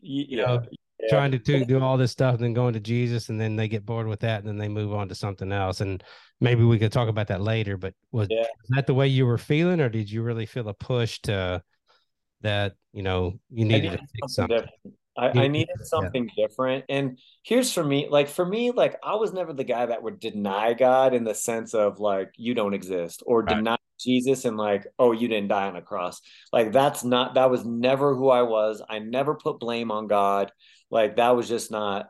Yeah, 0.00 0.24
you 0.28 0.36
know, 0.36 0.62
yeah. 1.00 1.08
trying 1.10 1.32
to, 1.32 1.38
to 1.38 1.64
do 1.64 1.80
all 1.80 1.96
this 1.96 2.12
stuff 2.12 2.36
and 2.36 2.44
then 2.44 2.54
going 2.54 2.74
to 2.74 2.80
jesus 2.80 3.28
and 3.28 3.40
then 3.40 3.56
they 3.56 3.68
get 3.68 3.86
bored 3.86 4.06
with 4.06 4.20
that 4.20 4.40
and 4.40 4.48
then 4.48 4.58
they 4.58 4.68
move 4.68 4.92
on 4.94 5.08
to 5.08 5.14
something 5.14 5.52
else. 5.52 5.80
And 5.80 6.02
maybe 6.42 6.64
we 6.64 6.78
could 6.78 6.92
talk 6.92 7.08
about 7.08 7.28
that 7.28 7.40
later. 7.40 7.76
But 7.76 7.94
was, 8.10 8.28
yeah. 8.30 8.40
was 8.40 8.70
that 8.70 8.86
the 8.86 8.94
way 8.94 9.08
you 9.08 9.26
were 9.26 9.38
feeling, 9.38 9.80
or 9.80 9.88
did 9.88 10.10
you 10.10 10.22
really 10.22 10.46
feel 10.46 10.68
a 10.68 10.74
push 10.74 11.20
to 11.22 11.62
that? 12.42 12.74
You 12.92 13.02
know, 13.02 13.38
you 13.50 13.64
needed, 13.64 13.92
needed 13.92 14.00
something. 14.28 14.58
something. 14.58 14.94
I, 15.16 15.28
I, 15.28 15.48
needed 15.48 15.76
something 15.82 16.28
yeah. 16.36 16.46
different. 16.46 16.84
And 16.88 17.18
here's 17.42 17.72
for 17.72 17.84
me, 17.84 18.08
like 18.10 18.28
for 18.28 18.46
me, 18.46 18.70
like 18.70 18.96
I 19.02 19.14
was 19.16 19.32
never 19.32 19.52
the 19.52 19.64
guy 19.64 19.86
that 19.86 20.02
would 20.02 20.20
deny 20.20 20.72
God 20.72 21.12
in 21.12 21.24
the 21.24 21.34
sense 21.34 21.74
of 21.74 22.00
like 22.00 22.32
you 22.36 22.54
don't 22.54 22.72
exist 22.72 23.22
or 23.26 23.42
right. 23.42 23.56
deny 23.56 23.76
Jesus 24.00 24.44
and 24.44 24.56
like, 24.56 24.86
oh, 24.98 25.12
you 25.12 25.28
didn't 25.28 25.48
die 25.48 25.66
on 25.66 25.76
a 25.76 25.82
cross. 25.82 26.20
Like 26.50 26.72
that's 26.72 27.04
not 27.04 27.34
that 27.34 27.50
was 27.50 27.64
never 27.64 28.14
who 28.14 28.30
I 28.30 28.42
was. 28.42 28.82
I 28.88 29.00
never 29.00 29.34
put 29.34 29.60
blame 29.60 29.90
on 29.90 30.06
God. 30.06 30.50
Like 30.90 31.16
that 31.16 31.36
was 31.36 31.48
just 31.48 31.70
not 31.70 32.08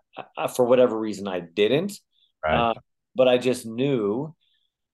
for 0.54 0.64
whatever 0.64 0.98
reason 0.98 1.26
I 1.26 1.40
didn't. 1.40 1.98
Right. 2.44 2.70
Uh, 2.70 2.74
but 3.14 3.28
I 3.28 3.38
just 3.38 3.66
knew 3.66 4.34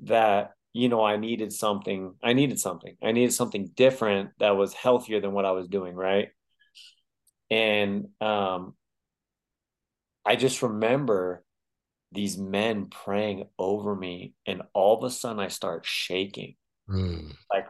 that 0.00 0.52
you 0.72 0.88
know 0.88 1.04
I 1.04 1.16
needed 1.16 1.52
something. 1.52 2.14
I 2.22 2.32
needed 2.32 2.58
something. 2.58 2.96
I 3.02 3.12
needed 3.12 3.32
something 3.32 3.70
different 3.74 4.30
that 4.38 4.56
was 4.56 4.74
healthier 4.74 5.20
than 5.20 5.32
what 5.32 5.44
I 5.44 5.52
was 5.52 5.68
doing, 5.68 5.94
right? 5.94 6.28
And 7.50 8.08
um, 8.20 8.74
I 10.24 10.36
just 10.36 10.62
remember 10.62 11.44
these 12.12 12.38
men 12.38 12.86
praying 12.86 13.48
over 13.58 13.94
me, 13.94 14.34
and 14.46 14.62
all 14.74 14.96
of 14.96 15.04
a 15.04 15.10
sudden 15.10 15.40
I 15.40 15.48
start 15.48 15.84
shaking. 15.86 16.56
Mm. 16.88 17.34
Like, 17.52 17.66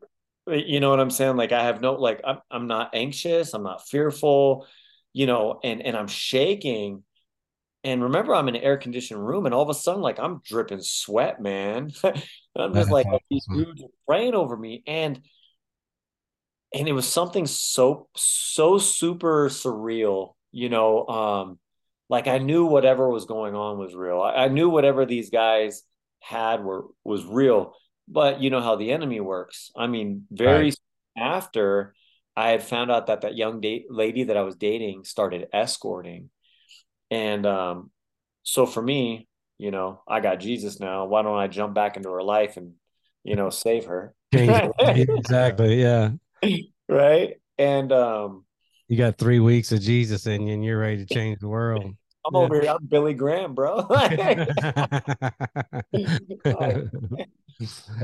you 0.46 0.80
know 0.80 0.90
what 0.90 1.00
I'm 1.00 1.10
saying? 1.10 1.36
Like 1.36 1.52
I 1.52 1.64
have 1.64 1.80
no 1.80 1.94
like 1.94 2.20
I'm 2.24 2.38
I'm 2.50 2.66
not 2.66 2.90
anxious. 2.94 3.54
I'm 3.54 3.62
not 3.62 3.86
fearful. 3.88 4.66
You 5.12 5.26
know, 5.26 5.60
and 5.64 5.82
and 5.82 5.96
I'm 5.96 6.06
shaking 6.06 7.02
and 7.88 8.02
remember, 8.02 8.34
I'm 8.34 8.48
in 8.48 8.56
an 8.56 8.62
air 8.62 8.76
conditioned 8.76 9.26
room, 9.26 9.46
and 9.46 9.54
all 9.54 9.62
of 9.62 9.70
a 9.70 9.74
sudden, 9.74 10.02
like 10.02 10.18
I'm 10.20 10.42
dripping 10.44 10.82
sweat, 10.82 11.40
man. 11.40 11.90
I'm 12.56 12.74
just 12.74 12.90
like 12.90 13.06
these 13.30 13.46
dudes 13.46 13.82
are 13.82 13.88
praying 14.06 14.34
over 14.34 14.56
me, 14.56 14.82
and 14.86 15.20
and 16.74 16.86
it 16.86 16.92
was 16.92 17.08
something 17.08 17.46
so 17.46 18.08
so 18.14 18.76
super 18.76 19.48
surreal, 19.48 20.34
you 20.52 20.68
know. 20.68 21.06
Um, 21.06 21.58
like 22.10 22.26
I 22.26 22.38
knew 22.38 22.66
whatever 22.66 23.08
was 23.08 23.24
going 23.24 23.54
on 23.54 23.78
was 23.78 23.94
real. 23.94 24.20
I, 24.20 24.44
I 24.44 24.48
knew 24.48 24.68
whatever 24.68 25.06
these 25.06 25.30
guys 25.30 25.82
had 26.20 26.62
were 26.62 26.84
was 27.04 27.24
real. 27.24 27.74
But 28.06 28.40
you 28.40 28.50
know 28.50 28.60
how 28.60 28.76
the 28.76 28.92
enemy 28.92 29.20
works. 29.20 29.70
I 29.76 29.86
mean, 29.86 30.26
very 30.30 30.64
right. 30.66 30.78
after 31.18 31.94
I 32.36 32.50
had 32.50 32.62
found 32.62 32.90
out 32.90 33.06
that 33.06 33.22
that 33.22 33.36
young 33.36 33.60
date 33.60 33.86
lady 33.88 34.24
that 34.24 34.36
I 34.36 34.42
was 34.42 34.56
dating 34.56 35.04
started 35.04 35.48
escorting 35.52 36.30
and 37.10 37.46
um, 37.46 37.90
so 38.42 38.66
for 38.66 38.82
me, 38.82 39.28
you 39.58 39.70
know, 39.70 40.02
I 40.06 40.20
got 40.20 40.40
Jesus 40.40 40.80
now. 40.80 41.06
Why 41.06 41.22
don't 41.22 41.38
I 41.38 41.48
jump 41.48 41.74
back 41.74 41.96
into 41.96 42.10
her 42.10 42.22
life 42.22 42.56
and, 42.56 42.74
you 43.24 43.36
know, 43.36 43.50
save 43.50 43.86
her? 43.86 44.14
exactly. 44.32 45.80
Yeah. 45.82 46.10
Right. 46.88 47.34
And 47.58 47.92
um, 47.92 48.44
you 48.86 48.96
got 48.96 49.18
three 49.18 49.40
weeks 49.40 49.72
of 49.72 49.80
Jesus 49.80 50.26
in 50.26 50.46
you 50.46 50.54
and 50.54 50.64
you're 50.64 50.78
ready 50.78 51.04
to 51.04 51.14
change 51.14 51.40
the 51.40 51.48
world. 51.48 51.84
I'm 51.84 52.34
yeah. 52.34 52.38
over 52.40 52.60
here. 52.60 52.70
I'm 52.70 52.86
Billy 52.86 53.14
Graham, 53.14 53.54
bro. 53.54 53.78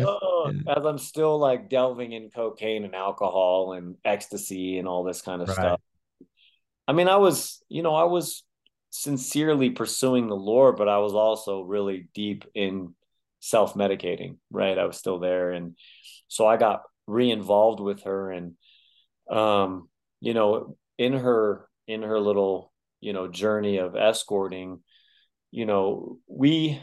oh, 0.00 0.52
as 0.68 0.84
I'm 0.84 0.98
still 0.98 1.38
like 1.38 1.70
delving 1.70 2.12
in 2.12 2.30
cocaine 2.30 2.84
and 2.84 2.94
alcohol 2.94 3.72
and 3.74 3.96
ecstasy 4.04 4.78
and 4.78 4.88
all 4.88 5.04
this 5.04 5.22
kind 5.22 5.40
of 5.40 5.48
right. 5.48 5.56
stuff. 5.56 5.80
I 6.86 6.92
mean, 6.92 7.08
I 7.08 7.16
was, 7.16 7.62
you 7.68 7.82
know, 7.82 7.94
I 7.94 8.04
was 8.04 8.42
sincerely 8.94 9.70
pursuing 9.70 10.28
the 10.28 10.36
Lord, 10.36 10.76
but 10.76 10.88
I 10.88 10.98
was 10.98 11.14
also 11.14 11.62
really 11.62 12.06
deep 12.14 12.44
in 12.54 12.94
self 13.40 13.74
medicating, 13.74 14.36
right? 14.52 14.78
I 14.78 14.84
was 14.84 14.96
still 14.96 15.18
there. 15.18 15.50
And 15.50 15.76
so 16.28 16.46
I 16.46 16.56
got 16.56 16.82
re 17.08 17.28
involved 17.28 17.80
with 17.80 18.04
her. 18.04 18.30
And, 18.30 18.54
um, 19.28 19.88
you 20.20 20.32
know, 20.32 20.76
in 20.96 21.12
her, 21.12 21.66
in 21.88 22.02
her 22.02 22.20
little, 22.20 22.72
you 23.00 23.12
know, 23.12 23.26
journey 23.26 23.78
of 23.78 23.96
escorting, 23.96 24.80
you 25.50 25.66
know, 25.66 26.18
we, 26.28 26.80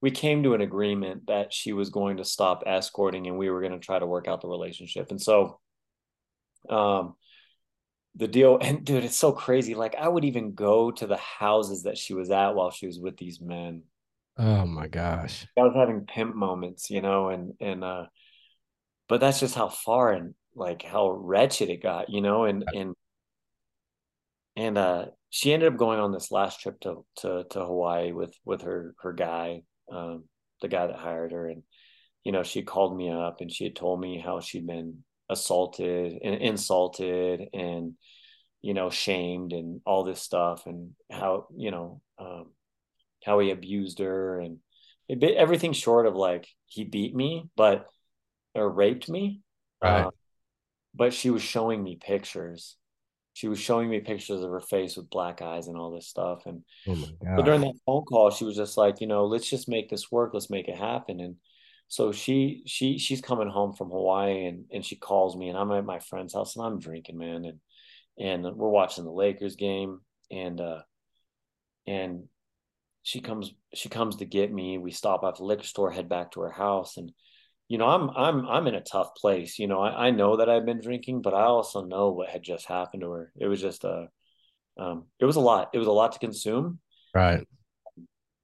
we 0.00 0.10
came 0.10 0.44
to 0.44 0.54
an 0.54 0.62
agreement 0.62 1.26
that 1.26 1.52
she 1.52 1.74
was 1.74 1.90
going 1.90 2.16
to 2.16 2.24
stop 2.24 2.62
escorting 2.66 3.26
and 3.26 3.36
we 3.36 3.50
were 3.50 3.60
going 3.60 3.72
to 3.72 3.78
try 3.78 3.98
to 3.98 4.06
work 4.06 4.28
out 4.28 4.40
the 4.40 4.48
relationship. 4.48 5.10
And 5.10 5.20
so, 5.20 5.60
um, 6.70 7.16
the 8.16 8.28
deal 8.28 8.58
and 8.60 8.84
dude 8.84 9.04
it's 9.04 9.16
so 9.16 9.32
crazy 9.32 9.74
like 9.74 9.94
i 9.96 10.08
would 10.08 10.24
even 10.24 10.54
go 10.54 10.90
to 10.90 11.06
the 11.06 11.16
houses 11.16 11.82
that 11.84 11.98
she 11.98 12.14
was 12.14 12.30
at 12.30 12.54
while 12.54 12.70
she 12.70 12.86
was 12.86 12.98
with 12.98 13.16
these 13.16 13.40
men. 13.40 13.82
Oh 14.36 14.66
my 14.66 14.88
gosh. 14.88 15.46
I 15.56 15.62
was 15.62 15.74
having 15.76 16.06
pimp 16.06 16.34
moments 16.34 16.90
you 16.90 17.00
know 17.00 17.28
and 17.28 17.54
and 17.60 17.84
uh 17.84 18.06
but 19.08 19.20
that's 19.20 19.40
just 19.40 19.54
how 19.54 19.68
far 19.68 20.12
and 20.12 20.34
like 20.56 20.82
how 20.82 21.10
wretched 21.10 21.70
it 21.70 21.82
got 21.82 22.10
you 22.10 22.20
know 22.20 22.44
and 22.44 22.64
and 22.74 22.94
and 24.56 24.78
uh 24.78 25.06
she 25.30 25.52
ended 25.52 25.72
up 25.72 25.78
going 25.78 25.98
on 25.98 26.12
this 26.12 26.30
last 26.30 26.60
trip 26.60 26.80
to 26.80 27.04
to 27.16 27.44
to 27.50 27.64
hawaii 27.64 28.12
with 28.12 28.34
with 28.44 28.62
her 28.62 28.94
her 29.00 29.12
guy 29.12 29.62
um 29.92 30.24
the 30.62 30.68
guy 30.68 30.86
that 30.86 30.96
hired 30.96 31.32
her 31.32 31.48
and 31.48 31.62
you 32.24 32.32
know 32.32 32.42
she 32.42 32.62
called 32.62 32.96
me 32.96 33.10
up 33.10 33.40
and 33.40 33.52
she 33.52 33.64
had 33.64 33.76
told 33.76 34.00
me 34.00 34.18
how 34.18 34.40
she'd 34.40 34.66
been 34.66 35.04
assaulted 35.28 36.18
and 36.22 36.34
insulted 36.36 37.48
and 37.52 37.94
you 38.62 38.74
know 38.74 38.90
shamed 38.90 39.52
and 39.52 39.80
all 39.86 40.04
this 40.04 40.20
stuff 40.20 40.66
and 40.66 40.92
how 41.10 41.46
you 41.56 41.70
know 41.70 42.00
um, 42.18 42.50
how 43.24 43.38
he 43.38 43.50
abused 43.50 43.98
her 43.98 44.40
and 44.40 44.58
it, 45.08 45.22
everything 45.22 45.72
short 45.72 46.06
of 46.06 46.14
like 46.14 46.48
he 46.66 46.84
beat 46.84 47.14
me 47.14 47.48
but 47.56 47.86
or 48.54 48.68
raped 48.68 49.08
me. 49.08 49.40
Right. 49.82 50.02
Uh, 50.02 50.10
but 50.94 51.12
she 51.12 51.30
was 51.30 51.42
showing 51.42 51.82
me 51.82 51.96
pictures. 51.96 52.76
She 53.32 53.48
was 53.48 53.58
showing 53.58 53.90
me 53.90 53.98
pictures 53.98 54.42
of 54.42 54.50
her 54.50 54.60
face 54.60 54.96
with 54.96 55.10
black 55.10 55.42
eyes 55.42 55.66
and 55.66 55.76
all 55.76 55.90
this 55.90 56.06
stuff. 56.06 56.46
And 56.46 56.62
oh 56.88 57.08
but 57.36 57.44
during 57.44 57.62
that 57.62 57.74
phone 57.84 58.04
call 58.04 58.30
she 58.30 58.44
was 58.44 58.54
just 58.54 58.76
like 58.76 59.00
you 59.00 59.08
know 59.08 59.26
let's 59.26 59.48
just 59.48 59.68
make 59.68 59.90
this 59.90 60.12
work. 60.12 60.32
Let's 60.32 60.50
make 60.50 60.68
it 60.68 60.78
happen. 60.78 61.20
And 61.20 61.36
so 61.88 62.12
she 62.12 62.62
she 62.66 62.98
she's 62.98 63.20
coming 63.20 63.48
home 63.48 63.72
from 63.72 63.90
Hawaii 63.90 64.46
and 64.46 64.64
and 64.72 64.84
she 64.84 64.96
calls 64.96 65.36
me 65.36 65.48
and 65.48 65.58
I'm 65.58 65.70
at 65.72 65.84
my 65.84 65.98
friend's 65.98 66.34
house 66.34 66.56
and 66.56 66.64
I'm 66.64 66.78
drinking, 66.78 67.18
man, 67.18 67.44
and 67.44 67.60
and 68.18 68.56
we're 68.56 68.68
watching 68.68 69.04
the 69.04 69.12
Lakers 69.12 69.56
game 69.56 70.00
and 70.30 70.60
uh 70.60 70.80
and 71.86 72.24
she 73.02 73.20
comes 73.20 73.52
she 73.74 73.88
comes 73.88 74.16
to 74.16 74.24
get 74.24 74.52
me. 74.52 74.78
We 74.78 74.90
stop 74.90 75.24
at 75.24 75.36
the 75.36 75.44
liquor 75.44 75.64
store, 75.64 75.90
head 75.90 76.08
back 76.08 76.32
to 76.32 76.40
her 76.40 76.50
house, 76.50 76.96
and 76.96 77.12
you 77.68 77.78
know 77.78 77.86
I'm 77.86 78.10
I'm 78.10 78.46
I'm 78.46 78.66
in 78.66 78.74
a 78.74 78.80
tough 78.80 79.14
place. 79.14 79.58
You 79.58 79.66
know 79.66 79.80
I, 79.80 80.06
I 80.06 80.10
know 80.10 80.38
that 80.38 80.48
I've 80.48 80.66
been 80.66 80.80
drinking, 80.80 81.22
but 81.22 81.34
I 81.34 81.42
also 81.42 81.84
know 81.84 82.10
what 82.10 82.30
had 82.30 82.42
just 82.42 82.66
happened 82.66 83.02
to 83.02 83.10
her. 83.10 83.32
It 83.36 83.46
was 83.46 83.60
just 83.60 83.84
a 83.84 84.08
um, 84.78 85.04
it 85.20 85.26
was 85.26 85.36
a 85.36 85.40
lot. 85.40 85.70
It 85.74 85.78
was 85.78 85.86
a 85.86 85.92
lot 85.92 86.12
to 86.12 86.18
consume. 86.18 86.80
Right. 87.14 87.46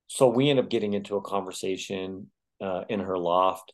So 0.06 0.28
we 0.28 0.50
end 0.50 0.58
up 0.58 0.68
getting 0.68 0.92
into 0.92 1.16
a 1.16 1.22
conversation 1.22 2.30
uh, 2.60 2.84
in 2.88 3.00
her 3.00 3.18
loft, 3.18 3.72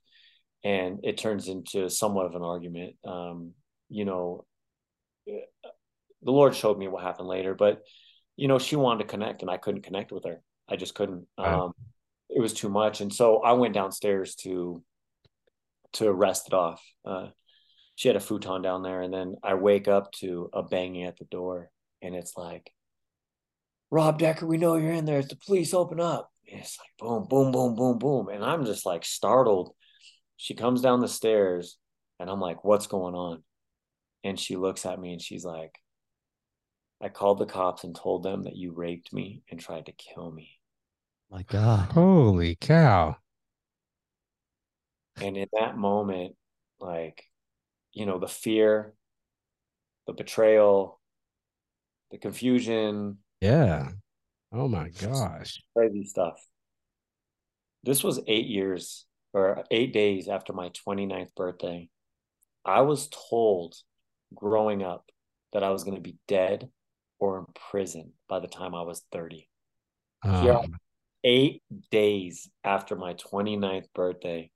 and 0.65 1.01
it 1.03 1.19
turns 1.19 1.49
into 1.49 1.89
somewhat 1.91 2.27
of 2.27 2.35
an 2.35 2.43
argument. 2.43 2.97
Um, 3.05 3.53
you 3.89 4.05
know, 4.05 4.45
the 5.27 6.33
Lord 6.33 6.55
showed 6.55 6.79
me 6.79 6.89
what 6.89 7.03
happened 7.03 7.29
later, 7.29 7.55
but 7.55 7.83
you 8.37 8.49
know, 8.49 8.59
she 8.59 8.77
wanted 8.77 9.05
to 9.05 9.09
connect, 9.09 9.43
and 9.43 9.51
I 9.51 9.57
couldn't 9.57 9.83
connect 9.83 10.13
with 10.13 10.25
her. 10.25 10.43
I 10.69 10.77
just 10.77 10.95
couldn't. 10.95 11.27
Um, 11.39 11.73
it 12.29 12.41
was 12.41 12.53
too 12.53 12.69
much, 12.69 13.01
and 13.01 13.13
so 13.13 13.43
I 13.43 13.53
went 13.53 13.75
downstairs 13.75 14.35
to 14.37 14.83
to 15.95 16.13
rest 16.13 16.49
it 16.49 16.55
off. 16.55 16.83
Uh, 17.05 17.29
she 17.95 18.09
had 18.09 18.17
a 18.17 18.21
futon 18.21 18.61
down 18.63 18.83
there, 18.83 19.01
and 19.01 19.13
then 19.13 19.37
I 19.43 19.55
wake 19.55 19.89
up 19.89 20.13
to 20.21 20.51
a 20.53 20.63
banging 20.63 21.05
at 21.05 21.17
the 21.17 21.25
door, 21.25 21.71
and 22.03 22.15
it's 22.15 22.37
like, 22.37 22.71
Rob 23.91 24.19
Decker, 24.19 24.47
we 24.47 24.59
know 24.59 24.77
you're 24.77 24.93
in 24.93 25.07
there. 25.07 25.21
It's 25.21 25.29
the 25.29 25.37
police. 25.37 25.73
Open 25.73 26.01
up 26.01 26.31
it's 26.47 26.79
like 26.79 26.91
boom, 26.99 27.27
boom, 27.29 27.53
boom, 27.53 27.75
boom, 27.75 27.99
boom. 27.99 28.29
And 28.29 28.45
I'm 28.45 28.65
just 28.65 28.87
like 28.87 29.05
startled. 29.05 29.75
She 30.37 30.55
comes 30.55 30.81
down 30.81 31.01
the 31.01 31.09
stairs 31.09 31.79
and 32.21 32.31
I'm 32.31 32.41
like, 32.41 32.65
what's 32.65 32.87
going 32.87 33.15
on? 33.15 33.43
And 34.25 34.39
she 34.39 34.57
looks 34.57 34.87
at 34.87 35.01
me 35.01 35.13
and 35.13 35.23
she's 35.23 35.45
like, 35.45 35.79
I 37.01 37.09
called 37.09 37.39
the 37.39 37.47
cops 37.47 37.85
and 37.85 37.95
told 37.95 38.23
them 38.23 38.45
that 38.45 38.57
you 38.57 38.73
raped 38.73 39.13
me 39.13 39.43
and 39.51 39.61
tried 39.61 39.87
to 39.87 39.93
kill 39.93 40.31
me. 40.31 40.59
My 41.31 41.43
God. 41.43 41.93
Holy 41.93 42.57
cow. 42.57 43.17
And 45.21 45.37
in 45.37 45.49
that 45.53 45.77
moment, 45.77 46.37
like, 46.79 47.25
you 47.93 48.07
know, 48.07 48.19
the 48.19 48.29
fear, 48.29 48.93
the 50.07 50.13
betrayal, 50.13 51.01
the 52.11 52.19
confusion. 52.19 53.19
Yeah. 53.41 53.91
Oh 54.53 54.69
my 54.69 54.89
gosh. 54.89 55.63
Crazy 55.77 56.05
stuff. 56.05 56.41
This 57.83 58.03
was 58.03 58.21
eight 58.27 58.47
years 58.47 59.07
or 59.33 59.65
eight 59.71 59.93
days 59.93 60.29
after 60.29 60.53
my 60.53 60.71
29th 60.71 61.35
birthday. 61.35 61.89
I 62.65 62.81
was 62.81 63.09
told 63.31 63.75
growing 64.35 64.83
up 64.83 65.11
that 65.53 65.63
I 65.63 65.71
was 65.71 65.85
going 65.85 65.97
to 65.97 66.03
be 66.03 66.17
dead 66.27 66.69
or 67.19 67.39
in 67.39 67.47
prison 67.71 68.13
by 68.29 68.41
the 68.41 68.49
time 68.49 68.75
I 68.75 68.83
was 68.83 69.05
30. 69.13 69.49
Um, 70.23 70.43
Here, 70.43 70.61
eight 71.25 71.63
days 71.91 72.51
after 72.65 72.97
my 72.97 73.15
29th 73.15 73.87
birthday, 73.95 74.51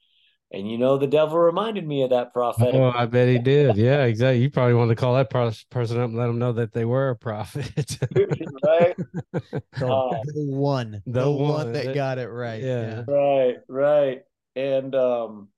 and 0.52 0.68
you 0.68 0.78
know, 0.78 0.98
the 0.98 1.06
devil 1.06 1.38
reminded 1.38 1.86
me 1.86 2.02
of 2.02 2.10
that 2.10 2.32
prophet. 2.32 2.74
Oh, 2.74 2.90
I 2.90 3.06
bet 3.06 3.28
he 3.28 3.38
did. 3.38 3.76
Yeah, 3.76 4.04
exactly. 4.04 4.42
You 4.42 4.50
probably 4.50 4.74
wanted 4.74 4.96
to 4.96 5.00
call 5.00 5.14
that 5.14 5.30
person 5.30 6.00
up 6.00 6.08
and 6.08 6.16
let 6.16 6.26
them 6.26 6.40
know 6.40 6.52
that 6.52 6.72
they 6.72 6.84
were 6.84 7.10
a 7.10 7.16
prophet. 7.16 7.98
right. 8.64 8.96
Uh, 9.32 9.40
the 9.72 10.46
one. 10.48 11.02
The, 11.06 11.22
the 11.22 11.30
one, 11.30 11.52
one, 11.52 11.72
that, 11.72 11.94
got 11.94 12.18
it 12.18 12.28
right. 12.28 12.62
Yeah. 12.62 13.04
yeah. 13.08 13.14
Right, 13.14 13.56
right. 13.68 14.22
And 14.56 14.94
um 14.96 15.48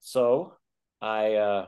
so 0.00 0.54
I 1.00 1.34
uh 1.34 1.66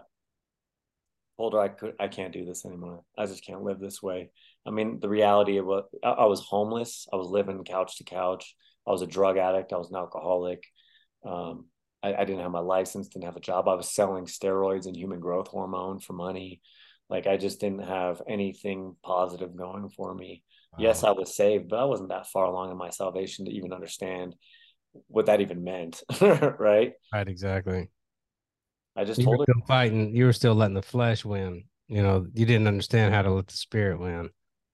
told 1.36 1.52
her 1.52 1.60
I 1.60 1.68
could 1.68 1.94
I 2.00 2.08
can't 2.08 2.32
do 2.32 2.44
this 2.44 2.66
anymore. 2.66 3.04
I 3.16 3.26
just 3.26 3.46
can't 3.46 3.62
live 3.62 3.78
this 3.78 4.02
way. 4.02 4.30
I 4.66 4.70
mean, 4.70 4.98
the 5.00 5.08
reality 5.08 5.58
of 5.58 5.66
what 5.66 5.86
I, 6.02 6.10
I 6.10 6.24
was 6.24 6.40
homeless. 6.40 7.06
I 7.12 7.16
was 7.16 7.28
living 7.28 7.62
couch 7.62 7.98
to 7.98 8.04
couch. 8.04 8.56
I 8.86 8.90
was 8.90 9.02
a 9.02 9.06
drug 9.06 9.36
addict. 9.36 9.72
I 9.72 9.76
was 9.76 9.90
an 9.90 9.96
alcoholic. 9.96 10.64
Um, 11.24 11.66
I, 12.02 12.14
I, 12.14 12.24
didn't 12.24 12.40
have 12.40 12.50
my 12.50 12.60
license, 12.60 13.08
didn't 13.08 13.26
have 13.26 13.36
a 13.36 13.40
job. 13.40 13.68
I 13.68 13.74
was 13.74 13.90
selling 13.90 14.26
steroids 14.26 14.86
and 14.86 14.96
human 14.96 15.20
growth 15.20 15.48
hormone 15.48 16.00
for 16.00 16.12
money. 16.12 16.60
Like 17.08 17.26
I 17.26 17.36
just 17.36 17.60
didn't 17.60 17.84
have 17.84 18.22
anything 18.28 18.96
positive 19.02 19.56
going 19.56 19.88
for 19.90 20.14
me. 20.14 20.42
Wow. 20.72 20.84
Yes, 20.84 21.04
I 21.04 21.10
was 21.10 21.34
saved, 21.34 21.68
but 21.68 21.78
I 21.78 21.84
wasn't 21.84 22.08
that 22.08 22.26
far 22.28 22.46
along 22.46 22.70
in 22.70 22.76
my 22.76 22.90
salvation 22.90 23.44
to 23.44 23.50
even 23.52 23.72
understand 23.72 24.34
what 25.08 25.26
that 25.26 25.40
even 25.40 25.62
meant. 25.62 26.02
right. 26.20 26.92
Right. 27.12 27.28
Exactly. 27.28 27.90
I 28.96 29.04
just 29.04 29.18
you 29.18 29.26
told 29.26 29.38
were 29.38 29.44
still 29.44 29.66
fighting. 29.66 30.14
You 30.14 30.26
were 30.26 30.32
still 30.32 30.54
letting 30.54 30.74
the 30.74 30.82
flesh 30.82 31.24
win. 31.24 31.64
You 31.88 32.02
know, 32.02 32.26
you 32.32 32.46
didn't 32.46 32.68
understand 32.68 33.14
how 33.14 33.22
to 33.22 33.30
let 33.30 33.46
the 33.46 33.56
spirit 33.56 34.00
win. 34.00 34.30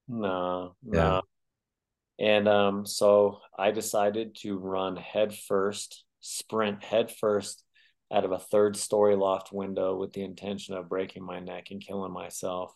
No, 0.09 0.75
yeah. 0.83 0.93
no. 0.93 1.23
And 2.19 2.49
um, 2.49 2.87
so 2.87 3.41
I 3.57 3.71
decided 3.71 4.37
to 4.41 4.59
run 4.59 4.97
headfirst 4.97 6.05
sprint 6.21 6.83
headfirst 6.83 7.65
out 8.13 8.25
of 8.25 8.33
a 8.33 8.39
third 8.39 8.77
story 8.77 9.17
loft 9.17 9.53
window 9.53 9.97
with 9.97 10.13
the 10.13 10.23
intention 10.23 10.75
of 10.75 10.89
breaking 10.89 11.25
my 11.25 11.41
neck 11.41 11.67
and 11.71 11.85
killing 11.85 12.13
myself. 12.13 12.73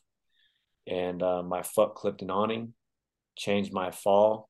And 0.86 1.22
uh, 1.22 1.42
my 1.42 1.62
foot 1.62 1.94
clipped 1.94 2.22
an 2.22 2.30
awning, 2.30 2.74
changed 3.36 3.72
my 3.72 3.90
fall, 3.90 4.48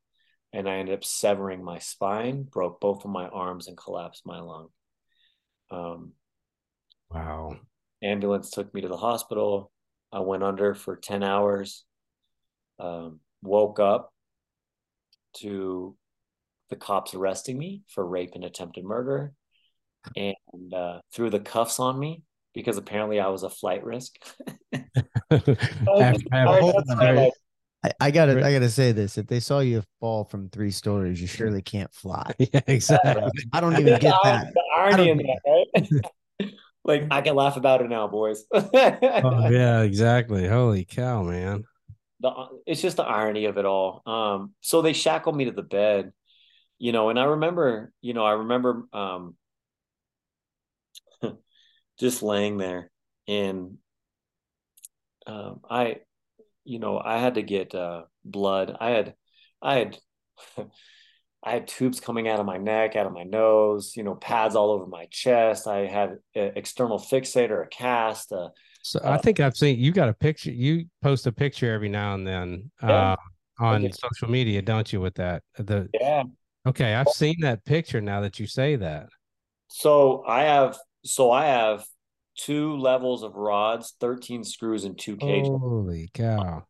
and 0.53 0.69
I 0.69 0.77
ended 0.77 0.95
up 0.95 1.05
severing 1.05 1.63
my 1.63 1.79
spine, 1.79 2.43
broke 2.43 2.81
both 2.81 3.05
of 3.05 3.11
my 3.11 3.29
arms, 3.29 3.69
and 3.69 3.77
collapsed 3.77 4.27
my 4.27 4.41
lung. 4.41 4.69
Um, 5.71 6.13
wow. 7.11 7.57
Ambulance 8.03 8.51
took 8.51 8.73
me 8.75 8.81
to 8.81 8.89
the 8.89 8.97
hospital. 8.97 9.71
I 10.13 10.21
went 10.21 10.43
under 10.43 10.75
for 10.75 10.97
10 10.97 11.23
hours, 11.23 11.85
um, 12.79 13.21
woke 13.43 13.79
up 13.79 14.13
to 15.39 15.97
the 16.73 16.77
cops 16.77 17.15
arresting 17.15 17.57
me 17.57 17.83
for 17.89 18.05
rape 18.05 18.33
and 18.35 18.45
attempted 18.45 18.85
murder 18.85 19.33
and 20.17 20.35
uh, 20.75 20.99
threw 21.13 21.31
the 21.31 21.41
cuffs 21.41 21.79
on 21.79 21.99
me 21.99 22.23
because 22.55 22.77
apparently 22.77 23.21
I 23.21 23.29
was 23.29 23.43
a 23.43 23.51
flight 23.51 23.85
risk. 23.85 24.17
I, 27.85 27.91
I, 28.01 28.11
gotta 28.11 28.45
I 28.45 28.53
gotta 28.53 28.71
say 28.71 28.93
this. 28.93 29.19
If 29.19 29.27
they 29.27 29.41
saw 29.41 29.61
you 29.61 29.83
fall 30.01 30.25
from 30.25 30.49
three 30.49 30.71
stories, 30.71 31.21
you 31.21 31.27
surely 31.27 31.63
can't 31.63 31.93
fly. 31.93 32.33
Yeah, 32.39 32.61
exactly. 32.67 33.23
I 33.53 33.61
don't 33.61 33.79
even 33.79 33.99
get 33.99 34.15
that. 34.23 34.53
The 34.53 34.63
irony 34.77 35.11
in 35.11 35.19
that, 35.19 35.41
right? 35.47 36.51
like 36.85 37.07
I 37.11 37.23
can 37.23 37.35
laugh 37.35 37.57
about 37.57 37.83
it 37.83 37.89
now, 37.89 38.09
boys. 38.09 38.45
oh, 38.53 38.71
yeah, 39.51 39.83
exactly. 39.83 40.47
Holy 40.47 40.85
cow, 40.85 41.23
man. 41.23 41.65
the 42.21 42.33
it's 42.67 42.83
just 42.83 42.99
the 42.99 43.05
irony 43.05 43.47
of 43.47 43.59
it 43.59 43.65
all. 43.65 44.03
Um, 44.07 44.53
so 44.61 44.83
they 44.83 44.93
shackled 44.93 45.37
me 45.37 45.47
to 45.47 45.53
the 45.53 45.63
bed, 45.63 46.13
you 46.83 46.91
know, 46.91 47.11
and 47.11 47.19
I 47.19 47.27
remember, 47.27 47.93
you 48.01 48.13
know, 48.13 48.25
I 48.25 48.33
remember 48.33 48.83
um, 48.93 49.37
just 52.01 52.25
laying 52.25 52.59
there, 52.59 52.91
and 53.29 53.79
um, 55.25 55.61
I, 55.71 55.99
you 56.65 56.81
know, 56.81 56.99
I 56.99 57.19
had 57.19 57.37
to 57.37 57.43
get 57.43 57.73
uh, 57.73 58.03
blood. 58.25 58.77
I 58.81 58.91
had, 58.91 59.15
I 59.63 59.75
had. 59.77 59.99
I 61.45 61.55
had 61.55 61.67
tubes 61.67 61.99
coming 61.99 62.29
out 62.29 62.39
of 62.39 62.47
my 62.47 62.57
neck, 62.57 62.95
out 62.95 63.05
of 63.05 63.13
my 63.13 63.25
nose, 63.25 63.95
you 63.97 64.05
know, 64.05 64.15
pads 64.15 64.55
all 64.55 64.71
over 64.71 64.87
my 64.87 65.09
chest. 65.11 65.67
I 65.67 65.89
had 65.89 66.19
an 66.37 66.53
external 66.55 67.01
fixator, 67.01 67.65
a 67.65 67.67
cast, 67.67 68.31
uh, 68.31 68.51
so 68.85 69.01
uh, 69.01 69.11
I 69.11 69.19
think 69.19 69.41
I've 69.41 69.57
seen 69.57 69.81
you 69.81 69.91
got 69.91 70.09
a 70.09 70.15
picture. 70.15 70.53
You 70.53 70.87
post 71.03 71.27
a 71.27 71.33
picture 71.33 71.73
every 71.73 71.89
now 71.89 72.15
and 72.15 72.25
then 72.25 72.71
yeah. 72.81 73.13
uh, 73.13 73.17
on 73.59 73.85
okay. 73.85 73.93
social 73.93 74.31
media, 74.31 74.63
don't 74.63 74.93
you? 74.93 75.01
With 75.01 75.17
that, 75.17 75.43
the 75.57 75.89
yeah. 75.95 76.23
Okay, 76.67 76.95
I've 76.95 77.09
seen 77.09 77.41
that 77.41 77.65
picture 77.65 78.01
now 78.01 78.21
that 78.21 78.39
you 78.39 78.47
say 78.47 78.77
that. 78.77 79.09
So 79.69 80.25
I 80.27 80.43
have, 80.45 80.79
so 81.05 81.31
I 81.31 81.47
have 81.47 81.85
two 82.37 82.77
levels 82.77 83.23
of 83.23 83.35
rods, 83.35 83.95
thirteen 84.01 84.45
screws, 84.45 84.85
and 84.85 84.99
two 84.99 85.17
cages. 85.17 85.49
Holy 85.49 86.11
cow! 86.15 86.65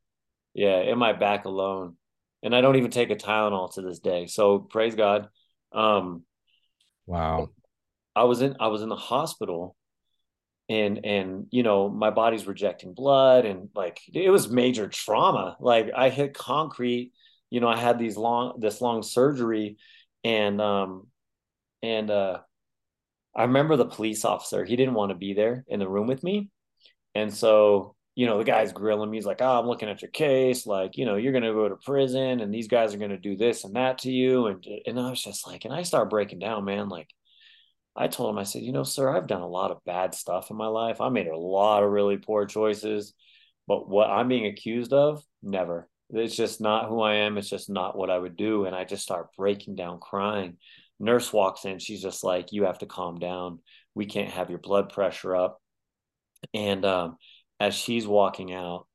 Yeah, 0.55 0.81
in 0.81 0.99
my 0.99 1.13
back 1.13 1.45
alone, 1.45 1.97
and 2.43 2.55
I 2.55 2.61
don't 2.61 2.77
even 2.77 2.91
take 2.91 3.11
a 3.11 3.17
Tylenol 3.17 3.75
to 3.75 3.83
this 3.83 3.99
day. 3.99 4.27
So 4.27 4.61
praise 4.61 4.95
God. 4.95 5.29
Um, 5.73 6.23
wow. 7.07 7.51
I 8.15 8.25
was 8.25 8.41
in 8.41 8.57
I 8.61 8.69
was 8.69 8.83
in 8.83 8.89
the 8.89 8.97
hospital 8.97 9.77
and 10.69 11.05
and 11.05 11.47
you 11.51 11.63
know 11.63 11.89
my 11.89 12.11
body's 12.11 12.47
rejecting 12.47 12.95
blood 12.95 13.45
and 13.45 13.69
like 13.75 14.01
it 14.13 14.31
was 14.31 14.49
major 14.49 14.89
trauma 14.89 15.57
like 15.61 15.91
i 15.97 16.09
hit 16.09 16.35
concrete 16.35 17.13
you 17.53 17.61
know 17.61 17.69
i 17.69 17.77
had 17.77 17.99
these 17.99 18.17
long 18.17 18.59
this 18.59 18.81
long 18.81 19.03
surgery 19.03 19.77
and 20.25 20.61
um 20.61 21.07
and 21.83 22.11
uh 22.11 22.39
i 23.37 23.43
remember 23.43 23.77
the 23.77 23.85
police 23.85 24.25
officer 24.25 24.65
he 24.65 24.75
didn't 24.75 24.95
want 24.95 25.11
to 25.11 25.15
be 25.15 25.35
there 25.35 25.63
in 25.69 25.79
the 25.79 25.89
room 25.89 26.07
with 26.07 26.25
me 26.25 26.49
and 27.15 27.33
so 27.33 27.95
you 28.15 28.25
know 28.25 28.39
the 28.39 28.45
guy's 28.45 28.73
grilling 28.73 29.11
me 29.11 29.19
he's 29.19 29.27
like 29.27 29.43
oh 29.43 29.59
i'm 29.59 29.67
looking 29.67 29.91
at 29.91 30.01
your 30.01 30.11
case 30.11 30.67
like 30.67 30.97
you 30.97 31.05
know 31.05 31.17
you're 31.17 31.33
going 31.33 31.45
to 31.45 31.53
go 31.53 31.69
to 31.69 31.77
prison 31.77 32.41
and 32.41 32.55
these 32.55 32.69
guys 32.69 32.95
are 32.95 32.99
going 32.99 33.11
to 33.11 33.19
do 33.19 33.37
this 33.37 33.65
and 33.65 33.77
that 33.77 33.99
to 33.99 34.11
you 34.11 34.47
and 34.47 34.67
and 34.87 34.99
i 34.99 35.11
was 35.11 35.23
just 35.23 35.47
like 35.47 35.67
and 35.67 35.75
i 35.75 35.83
start 35.83 36.09
breaking 36.09 36.39
down 36.39 36.65
man 36.65 36.89
like 36.89 37.09
I 37.95 38.09
told 38.09 38.31
him, 38.31 38.39
I 38.39 38.45
said, 38.45 38.63
you 38.63 38.73
know, 38.73 38.85
sir, 38.85 39.15
I've 39.15 39.27
done 39.27 39.43
a 39.43 39.47
lot 39.47 39.71
of 39.71 39.85
bad 39.85 40.15
stuff 40.15 40.51
in 40.51 40.57
my 40.57 40.67
life. 40.67 41.03
I 41.03 41.11
made 41.11 41.27
a 41.27 41.37
lot 41.37 41.83
of 41.83 41.91
really 41.91 42.17
poor 42.17 42.47
choices, 42.47 43.13
but 43.69 43.87
what 43.87 44.09
I'm 44.09 44.29
being 44.29 44.47
accused 44.47 44.95
of, 44.95 45.23
never. 45.43 45.91
It's 46.13 46.37
just 46.37 46.61
not 46.61 46.89
who 46.89 47.01
I 47.01 47.15
am. 47.15 47.39
It's 47.39 47.49
just 47.49 47.71
not 47.71 47.97
what 47.97 48.11
I 48.11 48.19
would 48.19 48.37
do. 48.37 48.67
And 48.67 48.77
I 48.77 48.85
just 48.85 49.03
start 49.03 49.35
breaking 49.37 49.77
down 49.77 49.99
crying. 49.99 50.59
Nurse 51.01 51.33
walks 51.33 51.65
in. 51.65 51.79
She's 51.79 52.03
just 52.03 52.23
like, 52.23 52.53
you 52.53 52.65
have 52.65 52.79
to 52.79 52.87
calm 52.87 53.19
down. 53.19 53.61
We 53.95 54.07
can't 54.07 54.31
have 54.31 54.51
your 54.51 54.59
blood 54.59 54.91
pressure 54.91 55.35
up. 55.35 55.61
And 56.53 56.85
um, 56.85 57.17
as 57.59 57.75
she's 57.75 58.07
walking 58.07 58.53
out, 58.53 58.87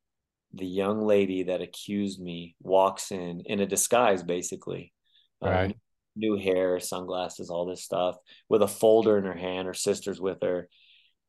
the 0.54 0.66
young 0.66 1.02
lady 1.06 1.44
that 1.44 1.62
accused 1.62 2.22
me 2.22 2.56
walks 2.62 3.12
in 3.12 3.42
in 3.46 3.60
a 3.60 3.66
disguise, 3.66 4.24
basically. 4.24 4.94
Um, 5.42 5.52
right. 5.52 5.78
New 6.16 6.38
hair, 6.38 6.80
sunglasses, 6.80 7.50
all 7.50 7.66
this 7.66 7.84
stuff, 7.84 8.16
with 8.50 8.62
a 8.62 8.68
folder 8.68 9.18
in 9.18 9.26
her 9.26 9.38
hand. 9.38 9.68
Her 9.68 9.74
sister's 9.74 10.22
with 10.22 10.42
her. 10.42 10.70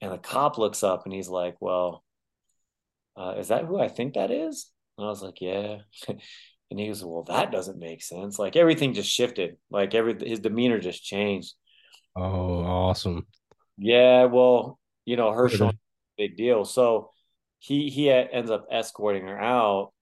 And 0.01 0.13
the 0.13 0.19
cop 0.19 0.59
looks 0.59 0.83
up 0.83 1.05
and 1.05 1.13
he's 1.13 1.29
like, 1.29 1.57
Well, 1.61 2.05
uh, 3.17 3.35
is 3.39 3.49
that 3.49 3.65
who 3.65 3.81
I 3.81 3.89
think 3.89 4.15
that 4.15 4.31
is? 4.31 4.71
And 4.99 5.07
I 5.07 5.09
was 5.09 5.23
like, 5.23 5.41
Yeah. 5.41 5.79
and 6.09 6.79
he 6.79 6.89
goes, 6.89 7.05
Well, 7.05 7.25
that 7.25 7.51
doesn't 7.53 7.79
make 7.79 8.03
sense. 8.03 8.39
Like 8.39 8.57
everything 8.57 8.93
just 8.95 9.11
shifted. 9.11 9.57
Like 9.71 9.95
every 9.95 10.17
his 10.29 10.41
demeanor 10.41 10.79
just 10.81 11.03
changed. 11.03 11.55
Oh, 12.17 12.65
awesome. 12.65 13.27
Yeah, 13.79 14.25
well, 14.25 14.79
you 15.05 15.17
know, 15.17 15.33
Herschel 15.33 15.73
big 16.19 16.37
deal. 16.37 16.65
So 16.65 17.11
he 17.61 17.89
he 17.89 18.11
ends 18.11 18.51
up 18.51 18.67
escorting 18.71 19.27
her 19.27 19.41
out 19.41 19.93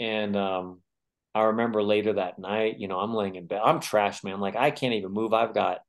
and 0.00 0.36
um 0.36 0.80
I 1.34 1.42
remember 1.42 1.82
later 1.82 2.12
that 2.12 2.38
night, 2.38 2.78
you 2.78 2.86
know, 2.86 3.00
I'm 3.00 3.12
laying 3.12 3.34
in 3.34 3.48
bed. 3.48 3.60
I'm 3.62 3.80
trash, 3.80 4.22
man. 4.22 4.38
Like 4.38 4.56
I 4.56 4.70
can't 4.70 4.94
even 4.94 5.12
move. 5.12 5.34
I've 5.34 5.52
got 5.52 5.80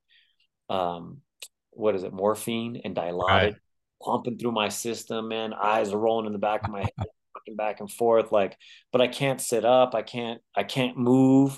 um 0.69 1.21
what 1.71 1.95
is 1.95 2.04
it, 2.04 2.13
morphine 2.13 2.82
and 2.84 2.95
dilaudid 2.95 3.28
right. 3.28 3.56
pumping 4.01 4.38
through 4.38 4.54
my 4.54 4.69
system, 4.69 5.28
man. 5.28 5.54
Eyes 5.54 5.93
are 5.93 5.99
rolling 5.99 6.25
in 6.25 6.34
the 6.34 6.39
back 6.39 6.63
of 6.63 6.71
my 6.71 6.80
head, 6.97 7.08
back 7.53 7.79
and 7.79 7.91
forth. 7.91 8.31
Like, 8.31 8.58
but 8.91 9.01
I 9.01 9.08
can't 9.08 9.39
sit 9.39 9.65
up. 9.65 9.93
I 9.93 10.01
can't, 10.01 10.41
I 10.55 10.63
can't 10.63 10.97
move. 10.97 11.53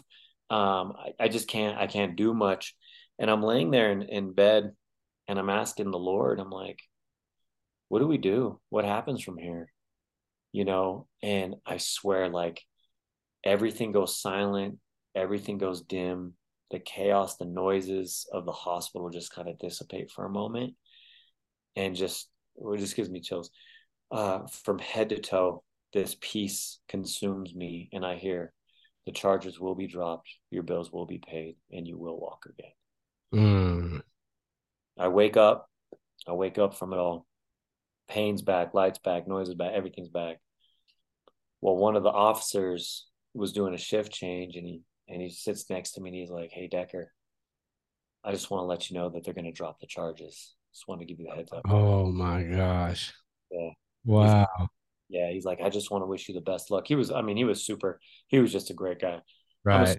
Um, 0.50 0.93
I, 0.97 1.13
I 1.19 1.28
just 1.30 1.47
can't, 1.47 1.78
I 1.78 1.88
can't 1.88 2.15
do 2.15 2.34
much. 2.34 2.76
And 3.19 3.32
I'm 3.32 3.41
laying 3.41 3.71
there 3.71 3.91
in, 3.91 4.02
in 4.04 4.34
bed 4.34 4.71
and 5.28 5.39
I'm 5.39 5.50
asking 5.50 5.91
the 5.91 5.97
Lord, 5.97 6.39
I'm 6.39 6.50
like, 6.50 6.80
what 7.89 8.00
do 8.00 8.08
we 8.08 8.17
do? 8.17 8.60
What 8.69 8.86
happens 8.86 9.23
from 9.23 9.38
here? 9.38 9.71
You 10.52 10.65
know, 10.65 11.08
and 11.21 11.56
I 11.65 11.78
swear, 11.78 12.30
like 12.30 12.62
everything 13.43 13.91
goes 13.91 14.19
silent, 14.19 14.78
everything 15.15 15.58
goes 15.58 15.82
dim, 15.82 16.34
the 16.71 16.80
chaos, 16.80 17.38
the 17.38 17.45
noises 17.45 18.28
of 18.32 18.45
the 18.45 18.52
hospital 18.52 19.10
just 19.10 19.34
kind 19.34 19.47
of 19.47 19.58
dissipate 19.60 20.12
for 20.12 20.26
a 20.26 20.30
moment. 20.30 20.76
And 21.76 21.95
just, 21.95 22.30
it 22.56 22.80
just 22.80 22.95
gives 22.95 23.10
me 23.10 23.21
chills. 23.21 23.52
Uh, 24.10 24.47
from 24.63 24.80
head 24.80 25.10
to 25.10 25.19
toe, 25.19 25.63
this 25.93 26.15
peace 26.19 26.80
consumes 26.88 27.54
me, 27.56 27.89
and 27.93 28.06
I 28.06 28.15
hear 28.15 28.54
the 29.06 29.12
charges 29.12 29.60
will 29.60 29.76
be 29.76 29.88
dropped, 29.88 30.28
your 30.52 30.63
bills 30.63 30.91
will 30.91 31.06
be 31.06 31.19
paid, 31.19 31.56
and 31.71 31.88
you 31.88 31.97
will 31.97 32.19
walk 32.19 32.45
again. 32.45 32.71
Mm. 33.34 34.02
I 34.97 35.08
wake 35.08 35.38
up, 35.38 35.69
I 36.28 36.34
wake 36.34 36.58
up 36.58 36.76
from 36.76 36.93
it 36.93 36.97
all. 36.97 37.26
Pain's 38.10 38.41
back, 38.41 38.73
lights 38.73 39.00
back, 39.00 39.28
noises 39.28 39.56
back, 39.56 39.73
everything's 39.73 40.10
back. 40.10 40.38
Well, 41.62 41.76
one 41.76 41.95
of 41.95 42.04
the 42.04 42.10
officers 42.10 43.08
was 43.34 43.54
doing 43.54 43.73
a 43.73 43.78
shift 43.78 44.12
change 44.12 44.56
and 44.56 44.65
he 44.65 44.82
and 45.08 45.21
he 45.21 45.30
sits 45.30 45.69
next 45.69 45.91
to 45.91 46.02
me 46.02 46.10
and 46.10 46.17
he's 46.17 46.30
like, 46.30 46.52
Hey 46.52 46.67
Decker, 46.67 47.12
I 48.23 48.32
just 48.32 48.50
want 48.50 48.62
to 48.62 48.65
let 48.65 48.89
you 48.89 48.97
know 48.97 49.10
that 49.10 49.23
they're 49.23 49.34
gonna 49.34 49.52
drop 49.52 49.80
the 49.80 49.88
charges. 49.88 50.56
Just 50.73 50.88
want 50.88 51.02
to 51.02 51.06
give 51.06 51.19
you 51.19 51.28
the 51.30 51.36
heads 51.36 51.52
up. 51.52 51.62
Oh 51.69 52.12
my 52.12 52.43
gosh. 52.43 53.13
Yeah. 53.52 53.69
Wow. 54.06 54.69
Yeah, 55.10 55.32
he's 55.32 55.46
like, 55.46 55.60
I 55.62 55.70
just 55.70 55.91
want 55.91 56.04
to 56.04 56.08
wish 56.08 56.28
you 56.28 56.34
the 56.34 56.41
best 56.41 56.70
luck. 56.70 56.86
He 56.88 56.96
was, 56.96 57.12
I 57.12 57.22
mean, 57.22 57.38
he 57.38 57.46
was 57.46 57.65
super, 57.65 58.00
he 58.28 58.39
was 58.39 58.52
just 58.52 58.70
a 58.70 58.74
great 58.74 59.00
guy. 59.00 59.22
Right. 59.63 59.98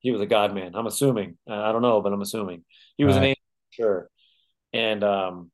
He 0.00 0.10
was 0.10 0.20
a 0.20 0.26
god 0.26 0.54
man. 0.54 0.74
I'm 0.74 0.86
assuming. 0.86 1.36
I 1.48 1.70
don't 1.72 1.82
know, 1.82 2.00
but 2.00 2.12
I'm 2.12 2.22
assuming. 2.22 2.64
He 2.96 3.04
was 3.04 3.14
right. 3.14 3.22
an 3.22 3.28
angel, 3.28 3.42
sure. 3.70 4.10
And 4.72 5.04
um 5.04 5.50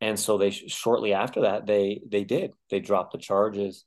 and 0.00 0.18
so 0.18 0.38
they 0.38 0.50
shortly 0.50 1.12
after 1.12 1.42
that 1.42 1.66
they 1.66 2.00
they 2.08 2.24
did. 2.24 2.52
They 2.70 2.80
dropped 2.80 3.12
the 3.12 3.18
charges 3.18 3.84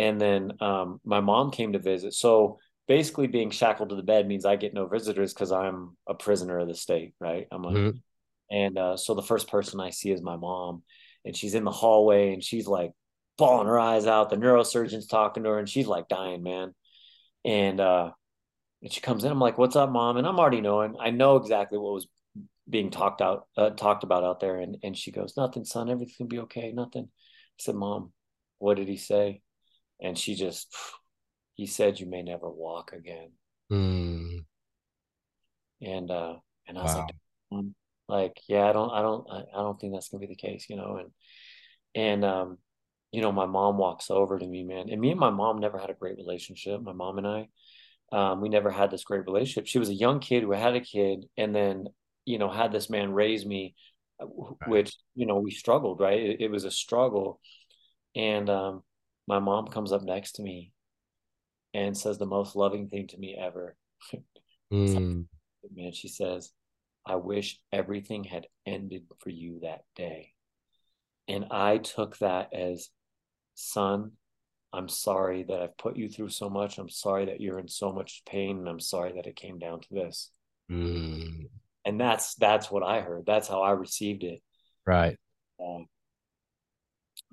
and 0.00 0.18
then 0.18 0.52
um, 0.60 0.98
my 1.04 1.20
mom 1.20 1.50
came 1.50 1.74
to 1.74 1.78
visit. 1.78 2.14
So 2.14 2.58
basically, 2.88 3.26
being 3.26 3.50
shackled 3.50 3.90
to 3.90 3.96
the 3.96 4.02
bed 4.02 4.26
means 4.26 4.46
I 4.46 4.56
get 4.56 4.72
no 4.72 4.86
visitors 4.86 5.34
because 5.34 5.52
I'm 5.52 5.96
a 6.08 6.14
prisoner 6.14 6.58
of 6.58 6.68
the 6.68 6.74
state, 6.74 7.12
right? 7.20 7.46
I'm 7.52 7.64
a, 7.64 7.68
mm-hmm. 7.68 7.96
and 8.50 8.78
uh, 8.78 8.96
so 8.96 9.14
the 9.14 9.22
first 9.22 9.48
person 9.48 9.78
I 9.78 9.90
see 9.90 10.10
is 10.10 10.22
my 10.22 10.36
mom, 10.36 10.84
and 11.26 11.36
she's 11.36 11.54
in 11.54 11.64
the 11.64 11.70
hallway 11.70 12.32
and 12.32 12.42
she's 12.42 12.66
like 12.66 12.92
bawling 13.40 13.66
her 13.66 13.78
eyes 13.78 14.06
out. 14.06 14.30
The 14.30 14.36
neurosurgeon's 14.36 15.08
talking 15.08 15.42
to 15.42 15.50
her, 15.50 15.58
and 15.58 15.68
she's 15.68 15.88
like 15.88 16.08
dying, 16.08 16.44
man. 16.44 16.74
And 17.44 17.80
uh, 17.80 18.12
and 18.82 18.92
she 18.92 19.00
comes 19.00 19.24
in. 19.24 19.32
I'm 19.32 19.40
like, 19.40 19.58
"What's 19.58 19.76
up, 19.76 19.90
mom?" 19.90 20.16
And 20.16 20.26
I'm 20.26 20.38
already 20.38 20.60
knowing. 20.60 20.94
I 21.00 21.10
know 21.10 21.36
exactly 21.36 21.78
what 21.78 21.94
was 21.94 22.06
being 22.68 22.90
talked 22.90 23.20
out, 23.20 23.48
uh, 23.56 23.70
talked 23.70 24.04
about 24.04 24.22
out 24.22 24.38
there. 24.38 24.58
And 24.58 24.76
and 24.84 24.96
she 24.96 25.10
goes, 25.10 25.36
"Nothing, 25.36 25.64
son. 25.64 25.90
Everything's 25.90 26.18
gonna 26.18 26.28
be 26.28 26.38
okay. 26.40 26.70
Nothing." 26.70 27.08
I 27.08 27.58
said, 27.58 27.74
"Mom, 27.74 28.12
what 28.58 28.76
did 28.76 28.86
he 28.88 28.96
say?" 28.96 29.42
and 30.00 30.18
she 30.18 30.34
just 30.34 30.74
he 31.54 31.66
said 31.66 32.00
you 32.00 32.06
may 32.06 32.22
never 32.22 32.48
walk 32.48 32.92
again 32.92 33.30
mm. 33.70 34.44
and 35.82 36.10
uh 36.10 36.34
and 36.66 36.78
i 36.78 36.82
was 36.82 36.94
wow. 36.94 37.06
like 37.50 37.64
like 38.08 38.40
yeah 38.48 38.68
i 38.68 38.72
don't 38.72 38.90
i 38.90 39.02
don't 39.02 39.26
I 39.30 39.58
don't 39.58 39.80
think 39.80 39.92
that's 39.92 40.08
gonna 40.08 40.20
be 40.20 40.26
the 40.26 40.36
case 40.36 40.66
you 40.68 40.76
know 40.76 40.96
and 40.96 41.10
and 41.94 42.24
um 42.24 42.58
you 43.12 43.20
know 43.20 43.32
my 43.32 43.46
mom 43.46 43.78
walks 43.78 44.10
over 44.10 44.38
to 44.38 44.46
me 44.46 44.62
man 44.62 44.88
and 44.90 45.00
me 45.00 45.10
and 45.10 45.20
my 45.20 45.30
mom 45.30 45.58
never 45.58 45.78
had 45.78 45.90
a 45.90 45.94
great 45.94 46.16
relationship 46.16 46.80
my 46.82 46.92
mom 46.92 47.18
and 47.18 47.26
i 47.26 47.48
um, 48.12 48.40
we 48.40 48.48
never 48.48 48.70
had 48.70 48.90
this 48.90 49.04
great 49.04 49.24
relationship 49.24 49.66
she 49.66 49.78
was 49.78 49.88
a 49.88 49.94
young 49.94 50.18
kid 50.18 50.42
who 50.42 50.52
had 50.52 50.74
a 50.74 50.80
kid 50.80 51.26
and 51.36 51.54
then 51.54 51.86
you 52.24 52.38
know 52.38 52.50
had 52.50 52.72
this 52.72 52.90
man 52.90 53.12
raise 53.12 53.46
me 53.46 53.74
uh, 54.20 54.26
which 54.66 54.96
you 55.14 55.26
know 55.26 55.38
we 55.38 55.50
struggled 55.50 56.00
right 56.00 56.20
it, 56.20 56.40
it 56.40 56.50
was 56.50 56.64
a 56.64 56.70
struggle 56.70 57.40
and 58.16 58.50
um 58.50 58.82
my 59.28 59.38
mom 59.38 59.68
comes 59.68 59.92
up 59.92 60.02
next 60.02 60.32
to 60.32 60.42
me 60.42 60.72
and 61.74 61.96
says 61.96 62.18
the 62.18 62.26
most 62.26 62.56
loving 62.56 62.88
thing 62.88 63.06
to 63.08 63.18
me 63.18 63.36
ever. 63.40 63.76
mm. 64.72 65.26
Man, 65.74 65.92
she 65.92 66.08
says, 66.08 66.50
I 67.06 67.16
wish 67.16 67.60
everything 67.72 68.24
had 68.24 68.46
ended 68.66 69.04
for 69.20 69.30
you 69.30 69.60
that 69.62 69.82
day. 69.94 70.32
And 71.28 71.46
I 71.50 71.78
took 71.78 72.18
that 72.18 72.52
as, 72.52 72.88
son, 73.54 74.12
I'm 74.72 74.88
sorry 74.88 75.44
that 75.44 75.60
I've 75.60 75.76
put 75.76 75.96
you 75.96 76.08
through 76.08 76.28
so 76.28 76.48
much. 76.48 76.78
I'm 76.78 76.88
sorry 76.88 77.26
that 77.26 77.40
you're 77.40 77.58
in 77.58 77.68
so 77.68 77.92
much 77.92 78.22
pain, 78.24 78.58
and 78.58 78.68
I'm 78.68 78.80
sorry 78.80 79.12
that 79.14 79.26
it 79.26 79.36
came 79.36 79.58
down 79.58 79.80
to 79.80 79.88
this. 79.90 80.30
Mm. 80.70 81.48
And 81.84 82.00
that's 82.00 82.34
that's 82.36 82.70
what 82.70 82.82
I 82.82 83.00
heard. 83.00 83.24
That's 83.26 83.48
how 83.48 83.62
I 83.62 83.72
received 83.72 84.22
it. 84.22 84.40
Right. 84.86 85.18
Um, 85.60 85.86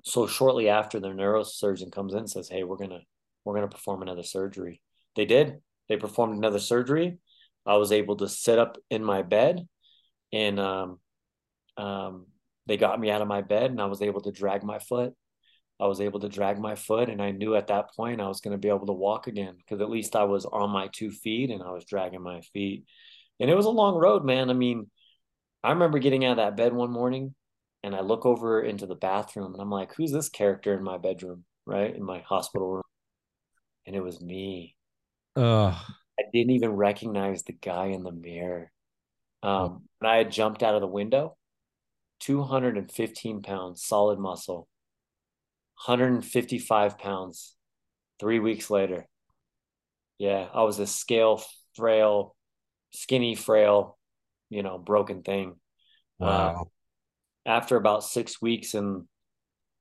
so 0.04 0.26
shortly 0.26 0.68
after, 0.68 1.00
the 1.00 1.08
neurosurgeon 1.08 1.92
comes 1.92 2.12
in 2.12 2.20
and 2.20 2.30
says, 2.30 2.48
"Hey, 2.48 2.64
we're 2.64 2.76
gonna 2.76 3.00
we're 3.44 3.54
gonna 3.54 3.68
perform 3.68 4.02
another 4.02 4.22
surgery." 4.22 4.80
They 5.14 5.24
did. 5.24 5.60
They 5.88 5.96
performed 5.96 6.36
another 6.36 6.58
surgery. 6.58 7.18
I 7.64 7.76
was 7.76 7.92
able 7.92 8.16
to 8.16 8.28
sit 8.28 8.58
up 8.58 8.78
in 8.90 9.04
my 9.04 9.22
bed, 9.22 9.66
and 10.32 10.58
um, 10.58 11.00
um, 11.76 12.26
they 12.66 12.76
got 12.76 12.98
me 12.98 13.10
out 13.10 13.22
of 13.22 13.28
my 13.28 13.42
bed, 13.42 13.70
and 13.70 13.80
I 13.80 13.86
was 13.86 14.02
able 14.02 14.22
to 14.22 14.32
drag 14.32 14.64
my 14.64 14.78
foot. 14.78 15.14
I 15.80 15.86
was 15.86 16.00
able 16.00 16.20
to 16.20 16.28
drag 16.28 16.58
my 16.58 16.74
foot, 16.74 17.08
and 17.08 17.22
I 17.22 17.30
knew 17.30 17.54
at 17.54 17.68
that 17.68 17.94
point 17.94 18.20
I 18.20 18.28
was 18.28 18.40
going 18.40 18.52
to 18.52 18.58
be 18.58 18.68
able 18.68 18.86
to 18.86 18.92
walk 18.92 19.26
again 19.28 19.56
because 19.58 19.80
at 19.80 19.90
least 19.90 20.16
I 20.16 20.24
was 20.24 20.44
on 20.44 20.70
my 20.70 20.88
two 20.92 21.10
feet 21.10 21.50
and 21.50 21.62
I 21.62 21.70
was 21.70 21.84
dragging 21.84 22.22
my 22.22 22.40
feet. 22.40 22.84
And 23.38 23.48
it 23.48 23.56
was 23.56 23.66
a 23.66 23.70
long 23.70 23.94
road, 23.94 24.24
man. 24.24 24.50
I 24.50 24.54
mean, 24.54 24.90
I 25.62 25.70
remember 25.70 25.98
getting 25.98 26.24
out 26.24 26.32
of 26.32 26.36
that 26.38 26.56
bed 26.56 26.72
one 26.72 26.90
morning 26.90 27.34
and 27.82 27.94
I 27.94 28.00
look 28.00 28.26
over 28.26 28.60
into 28.60 28.86
the 28.86 28.96
bathroom 28.96 29.52
and 29.52 29.62
I'm 29.62 29.70
like, 29.70 29.94
who's 29.94 30.10
this 30.10 30.28
character 30.28 30.74
in 30.74 30.82
my 30.82 30.98
bedroom, 30.98 31.44
right? 31.64 31.94
In 31.94 32.02
my 32.02 32.20
hospital 32.20 32.72
room. 32.72 32.82
And 33.86 33.94
it 33.94 34.02
was 34.02 34.20
me. 34.20 34.76
Oh, 35.36 35.80
I 36.18 36.24
didn't 36.32 36.50
even 36.50 36.72
recognize 36.72 37.44
the 37.44 37.52
guy 37.52 37.86
in 37.86 38.02
the 38.02 38.12
mirror. 38.12 38.72
Um, 39.42 39.84
and 40.00 40.10
I 40.10 40.16
had 40.16 40.32
jumped 40.32 40.64
out 40.64 40.74
of 40.74 40.80
the 40.80 40.88
window, 40.88 41.36
215 42.20 43.42
pounds, 43.42 43.84
solid 43.84 44.18
muscle, 44.18 44.66
155 45.84 46.98
pounds 46.98 47.54
three 48.18 48.38
weeks 48.38 48.70
later. 48.70 49.06
Yeah, 50.18 50.48
I 50.52 50.62
was 50.64 50.78
a 50.78 50.86
scale 50.86 51.42
frail, 51.76 52.34
skinny, 52.90 53.34
frail, 53.34 53.96
you 54.50 54.62
know, 54.62 54.78
broken 54.78 55.22
thing. 55.22 55.54
wow. 56.18 56.28
Uh, 57.46 57.50
after 57.50 57.76
about 57.76 58.04
six 58.04 58.42
weeks 58.42 58.74
and 58.74 59.04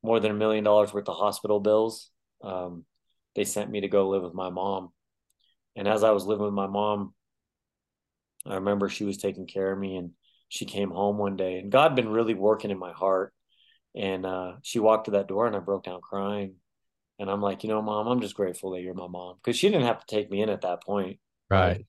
more 0.03 0.19
than 0.19 0.31
a 0.31 0.35
million 0.35 0.63
dollars 0.63 0.93
worth 0.93 1.09
of 1.09 1.17
hospital 1.17 1.59
bills, 1.59 2.11
um, 2.43 2.85
they 3.35 3.43
sent 3.43 3.69
me 3.69 3.81
to 3.81 3.89
go 3.89 4.07
live 4.07 4.23
with 4.23 4.33
my 4.33 4.49
mom. 4.49 4.93
And 5.75 5.87
as 5.87 6.03
I 6.03 6.11
was 6.11 6.25
living 6.25 6.45
with 6.45 6.53
my 6.53 6.67
mom, 6.67 7.13
I 8.45 8.55
remember 8.55 8.87
she 8.87 9.03
was 9.03 9.17
taking 9.17 9.47
care 9.47 9.71
of 9.71 9.79
me 9.79 9.97
and 9.97 10.11
she 10.47 10.65
came 10.65 10.91
home 10.91 11.17
one 11.17 11.35
day 11.35 11.59
and 11.59 11.71
God 11.71 11.89
had 11.89 11.95
been 11.95 12.09
really 12.09 12.33
working 12.33 12.71
in 12.71 12.79
my 12.79 12.93
heart. 12.93 13.33
And 13.97 14.25
uh, 14.25 14.53
she 14.61 14.79
walked 14.79 15.05
to 15.05 15.11
that 15.11 15.27
door 15.27 15.47
and 15.47 15.55
I 15.55 15.59
broke 15.59 15.85
down 15.85 16.01
crying. 16.01 16.55
And 17.19 17.31
I'm 17.31 17.41
like, 17.41 17.63
you 17.63 17.69
know, 17.69 17.81
mom, 17.81 18.07
I'm 18.07 18.21
just 18.21 18.35
grateful 18.35 18.71
that 18.71 18.81
you're 18.81 18.93
my 18.93 19.07
mom 19.07 19.37
because 19.43 19.57
she 19.57 19.69
didn't 19.69 19.87
have 19.87 20.05
to 20.05 20.15
take 20.15 20.29
me 20.29 20.41
in 20.41 20.49
at 20.49 20.61
that 20.61 20.83
point. 20.83 21.19
right. 21.49 21.85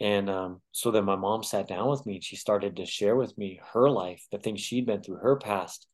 And 0.00 0.30
um, 0.30 0.62
so 0.72 0.90
then 0.90 1.04
my 1.04 1.16
mom 1.16 1.42
sat 1.42 1.68
down 1.68 1.88
with 1.88 2.06
me 2.06 2.14
and 2.14 2.24
she 2.24 2.36
started 2.36 2.76
to 2.76 2.86
share 2.86 3.14
with 3.14 3.36
me 3.36 3.60
her 3.74 3.90
life, 3.90 4.26
the 4.32 4.38
things 4.38 4.60
she'd 4.60 4.86
been 4.86 5.02
through, 5.02 5.16
her 5.16 5.36
past, 5.36 5.86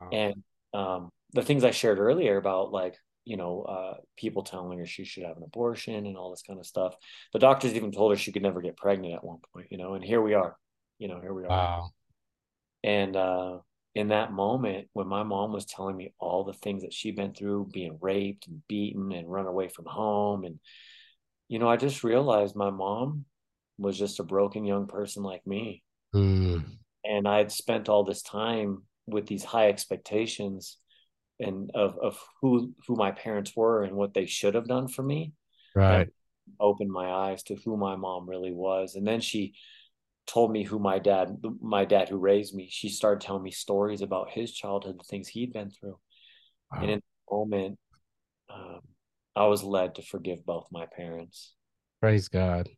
Wow. 0.00 0.08
and 0.12 0.42
um, 0.74 1.10
the 1.32 1.42
things 1.42 1.62
I 1.64 1.70
shared 1.70 1.98
earlier 2.00 2.36
about 2.36 2.72
like, 2.72 2.96
you 3.24 3.36
know, 3.36 3.62
uh, 3.62 3.94
people 4.16 4.42
telling 4.42 4.78
her 4.78 4.86
she 4.86 5.04
should 5.04 5.22
have 5.22 5.36
an 5.36 5.42
abortion 5.44 6.06
and 6.06 6.16
all 6.16 6.30
this 6.30 6.42
kind 6.42 6.58
of 6.58 6.66
stuff. 6.66 6.96
The 7.32 7.38
doctors 7.38 7.74
even 7.74 7.92
told 7.92 8.12
her 8.12 8.16
she 8.16 8.32
could 8.32 8.42
never 8.42 8.60
get 8.60 8.76
pregnant 8.76 9.14
at 9.14 9.24
one 9.24 9.38
point, 9.52 9.68
you 9.70 9.78
know, 9.78 9.94
and 9.94 10.04
here 10.04 10.20
we 10.20 10.34
are, 10.34 10.56
you 10.98 11.08
know, 11.08 11.20
here 11.20 11.32
we 11.32 11.44
are. 11.44 11.48
Wow. 11.48 11.90
And 12.82 13.16
uh, 13.16 13.58
in 13.96 14.08
that 14.08 14.30
moment, 14.30 14.88
when 14.92 15.08
my 15.08 15.22
mom 15.22 15.52
was 15.52 15.64
telling 15.64 15.96
me 15.96 16.12
all 16.18 16.44
the 16.44 16.52
things 16.52 16.82
that 16.82 16.92
she'd 16.92 17.16
been 17.16 17.32
through, 17.32 17.70
being 17.72 17.96
raped 18.02 18.46
and 18.46 18.60
beaten 18.68 19.10
and 19.10 19.26
run 19.26 19.46
away 19.46 19.68
from 19.68 19.86
home, 19.86 20.44
and 20.44 20.60
you 21.48 21.58
know, 21.58 21.68
I 21.68 21.78
just 21.78 22.04
realized 22.04 22.54
my 22.54 22.68
mom 22.68 23.24
was 23.78 23.98
just 23.98 24.20
a 24.20 24.22
broken 24.22 24.66
young 24.66 24.86
person 24.86 25.22
like 25.22 25.46
me, 25.46 25.82
Mm. 26.14 26.62
and 27.04 27.26
I 27.26 27.38
had 27.38 27.50
spent 27.50 27.88
all 27.88 28.04
this 28.04 28.20
time 28.20 28.82
with 29.06 29.26
these 29.26 29.44
high 29.44 29.68
expectations 29.68 30.76
and 31.40 31.70
of 31.74 31.98
of 31.98 32.18
who 32.42 32.74
who 32.86 32.96
my 32.96 33.12
parents 33.12 33.56
were 33.56 33.82
and 33.82 33.96
what 33.96 34.12
they 34.12 34.26
should 34.26 34.54
have 34.54 34.68
done 34.68 34.88
for 34.88 35.02
me 35.02 35.32
Right. 35.74 36.08
opened 36.60 36.90
my 36.90 37.10
eyes 37.10 37.42
to 37.44 37.54
who 37.56 37.76
my 37.76 37.96
mom 37.96 38.28
really 38.28 38.52
was 38.52 38.94
and 38.94 39.06
then 39.06 39.20
she 39.20 39.54
told 40.26 40.50
me 40.50 40.64
who 40.64 40.78
my 40.78 40.98
dad 40.98 41.36
my 41.60 41.84
dad 41.84 42.08
who 42.08 42.16
raised 42.16 42.54
me 42.54 42.68
she 42.70 42.88
started 42.88 43.24
telling 43.24 43.42
me 43.42 43.50
stories 43.50 44.02
about 44.02 44.30
his 44.30 44.52
childhood 44.52 44.98
the 44.98 45.04
things 45.04 45.28
he'd 45.28 45.52
been 45.52 45.70
through 45.70 45.98
Wow. 46.72 46.80
and 46.82 46.90
in 46.90 46.96
that 46.98 47.32
moment 47.32 47.78
um, 48.52 48.80
i 49.36 49.46
was 49.46 49.62
led 49.62 49.94
to 49.94 50.02
forgive 50.02 50.44
both 50.44 50.66
my 50.72 50.86
parents 50.86 51.54
Praise 52.00 52.28
God. 52.28 52.68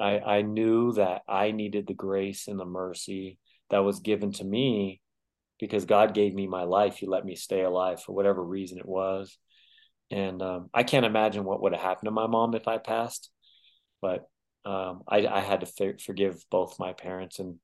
I, 0.00 0.18
I 0.18 0.42
knew 0.42 0.92
that 0.94 1.22
I 1.28 1.50
needed 1.50 1.86
the 1.86 1.94
grace 1.94 2.48
and 2.48 2.58
the 2.58 2.64
mercy 2.64 3.38
that 3.70 3.84
was 3.84 4.00
given 4.00 4.32
to 4.32 4.44
me 4.44 5.00
because 5.58 5.84
God 5.84 6.14
gave 6.14 6.34
me 6.34 6.46
my 6.46 6.64
life. 6.64 6.96
He 6.96 7.06
let 7.06 7.24
me 7.24 7.34
stay 7.34 7.62
alive 7.62 8.02
for 8.02 8.12
whatever 8.12 8.42
reason 8.42 8.78
it 8.78 8.86
was. 8.86 9.38
And 10.10 10.42
um, 10.42 10.70
I 10.72 10.82
can't 10.82 11.06
imagine 11.06 11.44
what 11.44 11.62
would 11.62 11.72
have 11.72 11.82
happened 11.82 12.06
to 12.06 12.12
my 12.12 12.26
mom 12.26 12.54
if 12.54 12.68
I 12.68 12.78
passed, 12.78 13.30
but 14.00 14.28
um, 14.66 15.02
I, 15.08 15.26
I 15.26 15.40
had 15.40 15.60
to 15.60 15.66
f- 15.66 16.02
forgive 16.02 16.44
both 16.50 16.78
my 16.78 16.92
parents. 16.92 17.38
And 17.38 17.56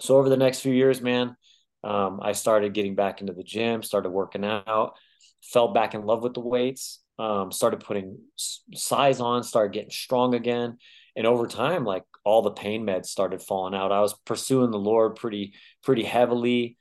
so 0.00 0.16
over 0.16 0.28
the 0.28 0.36
next 0.36 0.60
few 0.60 0.72
years, 0.72 1.00
man, 1.00 1.36
um, 1.84 2.20
I 2.22 2.32
started 2.32 2.72
getting 2.74 2.94
back 2.94 3.20
into 3.20 3.32
the 3.32 3.42
gym, 3.42 3.82
started 3.82 4.10
working 4.10 4.44
out, 4.44 4.94
fell 5.42 5.68
back 5.68 5.94
in 5.94 6.02
love 6.02 6.22
with 6.22 6.34
the 6.34 6.40
weights, 6.40 7.00
um, 7.18 7.50
started 7.50 7.80
putting 7.80 8.18
size 8.36 9.20
on, 9.20 9.42
started 9.42 9.72
getting 9.72 9.90
strong 9.90 10.34
again. 10.34 10.78
And 11.16 11.26
over 11.26 11.48
time, 11.48 11.84
like 11.84 12.04
all 12.24 12.42
the 12.42 12.52
pain 12.52 12.86
meds 12.86 13.06
started 13.06 13.42
falling 13.42 13.74
out. 13.74 13.90
I 13.90 14.00
was 14.00 14.14
pursuing 14.24 14.70
the 14.70 14.78
Lord 14.78 15.16
pretty, 15.16 15.54
pretty 15.82 16.04
heavily. 16.04 16.76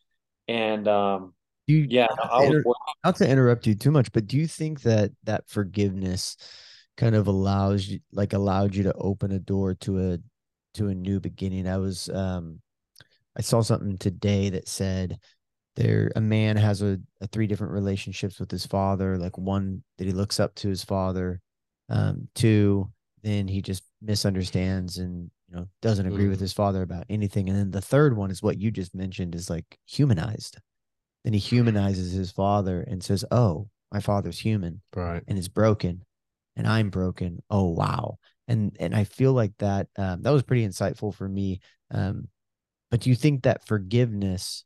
And 0.47 0.87
um, 0.87 1.33
You 1.65 1.87
yeah, 1.89 2.07
not 2.17 2.31
I 2.31 2.37
to, 2.37 2.43
was 2.43 2.47
inter- 2.49 2.63
not 3.03 3.15
to 3.17 3.27
interrupt 3.29 3.67
you 3.67 3.75
too 3.75 3.91
much, 3.91 4.11
but 4.11 4.27
do 4.27 4.37
you 4.37 4.47
think 4.47 4.81
that 4.81 5.11
that 5.23 5.49
forgiveness 5.49 6.37
kind 6.97 7.15
of 7.15 7.27
allows 7.27 7.87
you, 7.87 7.99
like, 8.11 8.33
allowed 8.33 8.75
you 8.75 8.83
to 8.83 8.93
open 8.95 9.31
a 9.31 9.39
door 9.39 9.75
to 9.75 10.13
a 10.13 10.19
to 10.75 10.87
a 10.89 10.95
new 10.95 11.19
beginning? 11.19 11.67
I 11.67 11.77
was, 11.77 12.09
um, 12.09 12.61
I 13.37 13.41
saw 13.41 13.61
something 13.61 13.97
today 13.97 14.49
that 14.49 14.67
said 14.67 15.19
there 15.75 16.11
a 16.15 16.21
man 16.21 16.57
has 16.57 16.81
a, 16.81 16.99
a 17.21 17.27
three 17.27 17.47
different 17.47 17.73
relationships 17.73 18.39
with 18.39 18.51
his 18.51 18.65
father. 18.65 19.17
Like 19.17 19.37
one 19.37 19.83
that 19.97 20.05
he 20.05 20.13
looks 20.13 20.39
up 20.39 20.55
to 20.55 20.69
his 20.69 20.83
father, 20.83 21.39
um, 21.89 22.27
two 22.35 22.91
then 23.23 23.47
he 23.47 23.61
just 23.61 23.83
misunderstands 24.01 24.97
and 24.97 25.29
you 25.49 25.55
know 25.55 25.67
doesn't 25.81 26.05
agree 26.07 26.27
with 26.27 26.39
Mm. 26.39 26.41
his 26.41 26.53
father 26.53 26.81
about 26.81 27.05
anything, 27.09 27.49
and 27.49 27.57
then 27.57 27.71
the 27.71 27.81
third 27.81 28.15
one 28.17 28.31
is 28.31 28.43
what 28.43 28.57
you 28.59 28.71
just 28.71 28.95
mentioned 28.95 29.35
is 29.35 29.49
like 29.49 29.77
humanized 29.85 30.57
then 31.23 31.33
he 31.33 31.39
humanizes 31.39 32.11
his 32.13 32.31
father 32.31 32.81
and 32.81 33.03
says, 33.03 33.25
"Oh, 33.31 33.69
my 33.91 33.99
father's 33.99 34.39
human 34.39 34.81
Right. 34.95 35.23
and 35.27 35.37
is 35.37 35.47
broken, 35.49 36.05
and 36.57 36.67
I'm 36.67 36.89
broken. 36.89 37.41
Oh, 37.49 37.69
wow!" 37.69 38.17
And 38.49 38.75
and 38.79 38.93
I 38.93 39.05
feel 39.05 39.31
like 39.31 39.53
that 39.59 39.87
um, 39.97 40.23
that 40.23 40.31
was 40.31 40.43
pretty 40.43 40.67
insightful 40.67 41.13
for 41.13 41.29
me. 41.29 41.61
Um, 41.91 42.27
but 42.91 43.01
do 43.01 43.09
you 43.09 43.15
think 43.15 43.43
that 43.43 43.65
forgiveness 43.65 44.65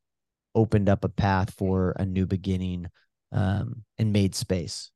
opened 0.55 0.89
up 0.89 1.03
a 1.03 1.09
path 1.09 1.53
for 1.53 1.91
a 1.97 2.05
new 2.05 2.25
beginning 2.25 2.87
um, 3.31 3.83
and 3.99 4.11
made 4.11 4.33
space? 4.33 4.89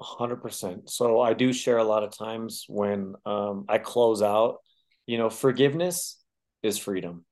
hundred 0.00 0.42
percent. 0.42 0.90
So 0.90 1.20
I 1.20 1.32
do 1.32 1.52
share 1.52 1.78
a 1.78 1.84
lot 1.84 2.02
of 2.02 2.16
times 2.16 2.64
when 2.68 3.14
um, 3.24 3.64
I 3.68 3.78
close 3.78 4.22
out. 4.22 4.58
You 5.06 5.18
know, 5.18 5.30
forgiveness 5.30 6.20
is 6.62 6.78
freedom. 6.78 7.24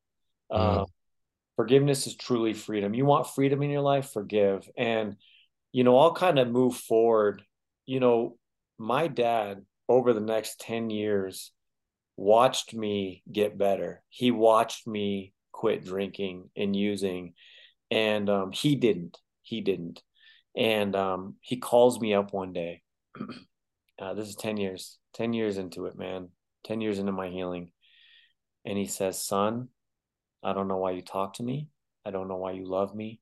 Mm. 0.52 0.82
Uh, 0.82 0.84
forgiveness 1.56 2.06
is 2.06 2.16
truly 2.16 2.52
freedom. 2.52 2.94
You 2.94 3.04
want 3.04 3.28
freedom 3.28 3.62
in 3.62 3.70
your 3.70 3.82
life, 3.82 4.10
forgive. 4.12 4.68
And 4.76 5.16
you 5.72 5.84
know, 5.84 5.96
I'll 5.98 6.14
kind 6.14 6.38
of 6.38 6.48
move 6.48 6.76
forward. 6.76 7.42
You 7.90 7.98
know, 7.98 8.38
my 8.78 9.08
dad 9.08 9.62
over 9.88 10.12
the 10.12 10.20
next 10.20 10.60
ten 10.60 10.90
years 10.90 11.50
watched 12.16 12.72
me 12.72 13.24
get 13.32 13.58
better. 13.58 14.04
He 14.10 14.30
watched 14.30 14.86
me 14.86 15.32
quit 15.50 15.84
drinking 15.84 16.50
and 16.56 16.76
using, 16.76 17.34
and 17.90 18.30
um, 18.30 18.52
he 18.52 18.76
didn't. 18.76 19.18
He 19.42 19.60
didn't. 19.60 20.04
And 20.56 20.94
um, 20.94 21.34
he 21.40 21.56
calls 21.56 21.98
me 21.98 22.14
up 22.14 22.32
one 22.32 22.52
day. 22.52 22.82
uh, 23.98 24.14
this 24.14 24.28
is 24.28 24.36
10 24.36 24.56
years, 24.56 24.96
10 25.14 25.32
years 25.32 25.58
into 25.58 25.86
it, 25.86 25.98
man, 25.98 26.28
10 26.66 26.80
years 26.80 27.00
into 27.00 27.10
my 27.10 27.28
healing. 27.28 27.72
And 28.64 28.78
he 28.78 28.86
says, 28.86 29.20
Son, 29.20 29.66
I 30.44 30.52
don't 30.52 30.68
know 30.68 30.76
why 30.76 30.92
you 30.92 31.02
talk 31.02 31.34
to 31.34 31.42
me. 31.42 31.66
I 32.06 32.12
don't 32.12 32.28
know 32.28 32.36
why 32.36 32.52
you 32.52 32.66
love 32.66 32.94
me. 32.94 33.18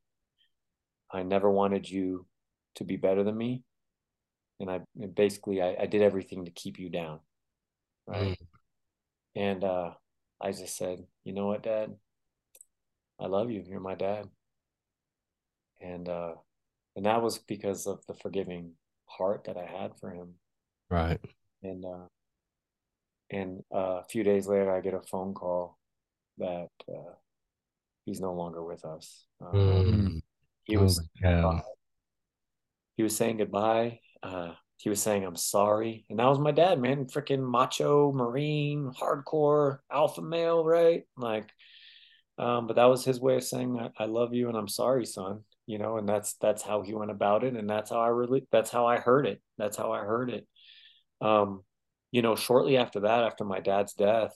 I 1.10 1.22
never 1.22 1.50
wanted 1.50 1.88
you 1.88 2.26
to 2.74 2.84
be 2.84 2.96
better 2.96 3.24
than 3.24 3.34
me. 3.34 3.64
And 4.60 4.70
I 4.70 4.80
basically 5.14 5.62
I, 5.62 5.76
I 5.80 5.86
did 5.86 6.02
everything 6.02 6.44
to 6.44 6.50
keep 6.50 6.78
you 6.78 6.88
down. 6.90 7.20
Right. 8.06 8.38
And 9.36 9.62
uh, 9.62 9.90
I 10.40 10.50
just 10.52 10.76
said, 10.76 11.04
you 11.24 11.32
know 11.32 11.46
what, 11.46 11.62
Dad? 11.62 11.94
I 13.20 13.26
love 13.26 13.50
you. 13.50 13.62
You're 13.66 13.80
my 13.80 13.94
dad. 13.94 14.28
And 15.80 16.08
uh, 16.08 16.32
and 16.96 17.06
that 17.06 17.22
was 17.22 17.38
because 17.38 17.86
of 17.86 18.04
the 18.06 18.14
forgiving 18.14 18.72
heart 19.06 19.44
that 19.44 19.56
I 19.56 19.64
had 19.64 19.96
for 20.00 20.10
him. 20.10 20.34
Right. 20.90 21.20
And 21.62 21.84
uh, 21.84 22.06
and 23.30 23.62
uh, 23.72 24.00
a 24.00 24.04
few 24.08 24.24
days 24.24 24.46
later, 24.46 24.74
I 24.74 24.80
get 24.80 24.94
a 24.94 25.02
phone 25.02 25.34
call 25.34 25.78
that 26.38 26.70
uh, 26.88 27.12
he's 28.04 28.20
no 28.20 28.32
longer 28.34 28.64
with 28.64 28.84
us. 28.84 29.26
Um, 29.40 29.52
Mm. 29.54 30.20
He 30.64 30.76
was 30.76 31.00
cow. 31.22 31.62
he 32.96 33.02
was 33.02 33.16
saying 33.16 33.38
goodbye. 33.38 34.00
Uh, 34.22 34.52
he 34.76 34.88
was 34.88 35.02
saying 35.02 35.24
I'm 35.24 35.36
sorry, 35.36 36.04
and 36.08 36.18
that 36.18 36.26
was 36.26 36.38
my 36.38 36.52
dad, 36.52 36.80
man. 36.80 37.06
Freaking 37.06 37.40
macho, 37.48 38.12
marine, 38.12 38.92
hardcore, 38.92 39.78
alpha 39.90 40.22
male, 40.22 40.64
right? 40.64 41.04
Like, 41.16 41.50
um, 42.38 42.66
but 42.66 42.76
that 42.76 42.84
was 42.86 43.04
his 43.04 43.20
way 43.20 43.36
of 43.36 43.44
saying 43.44 43.78
I, 43.78 44.04
I 44.04 44.06
love 44.06 44.34
you 44.34 44.48
and 44.48 44.56
I'm 44.56 44.68
sorry, 44.68 45.06
son. 45.06 45.42
You 45.66 45.78
know, 45.78 45.98
and 45.98 46.08
that's 46.08 46.34
that's 46.34 46.62
how 46.62 46.82
he 46.82 46.94
went 46.94 47.10
about 47.10 47.44
it, 47.44 47.54
and 47.54 47.68
that's 47.68 47.90
how 47.90 48.00
I 48.00 48.08
really 48.08 48.46
that's 48.52 48.70
how 48.70 48.86
I 48.86 48.98
heard 48.98 49.26
it. 49.26 49.42
That's 49.58 49.76
how 49.76 49.92
I 49.92 50.00
heard 50.00 50.30
it. 50.30 50.46
Um, 51.20 51.64
you 52.12 52.22
know, 52.22 52.36
shortly 52.36 52.76
after 52.76 53.00
that, 53.00 53.24
after 53.24 53.44
my 53.44 53.60
dad's 53.60 53.94
death, 53.94 54.32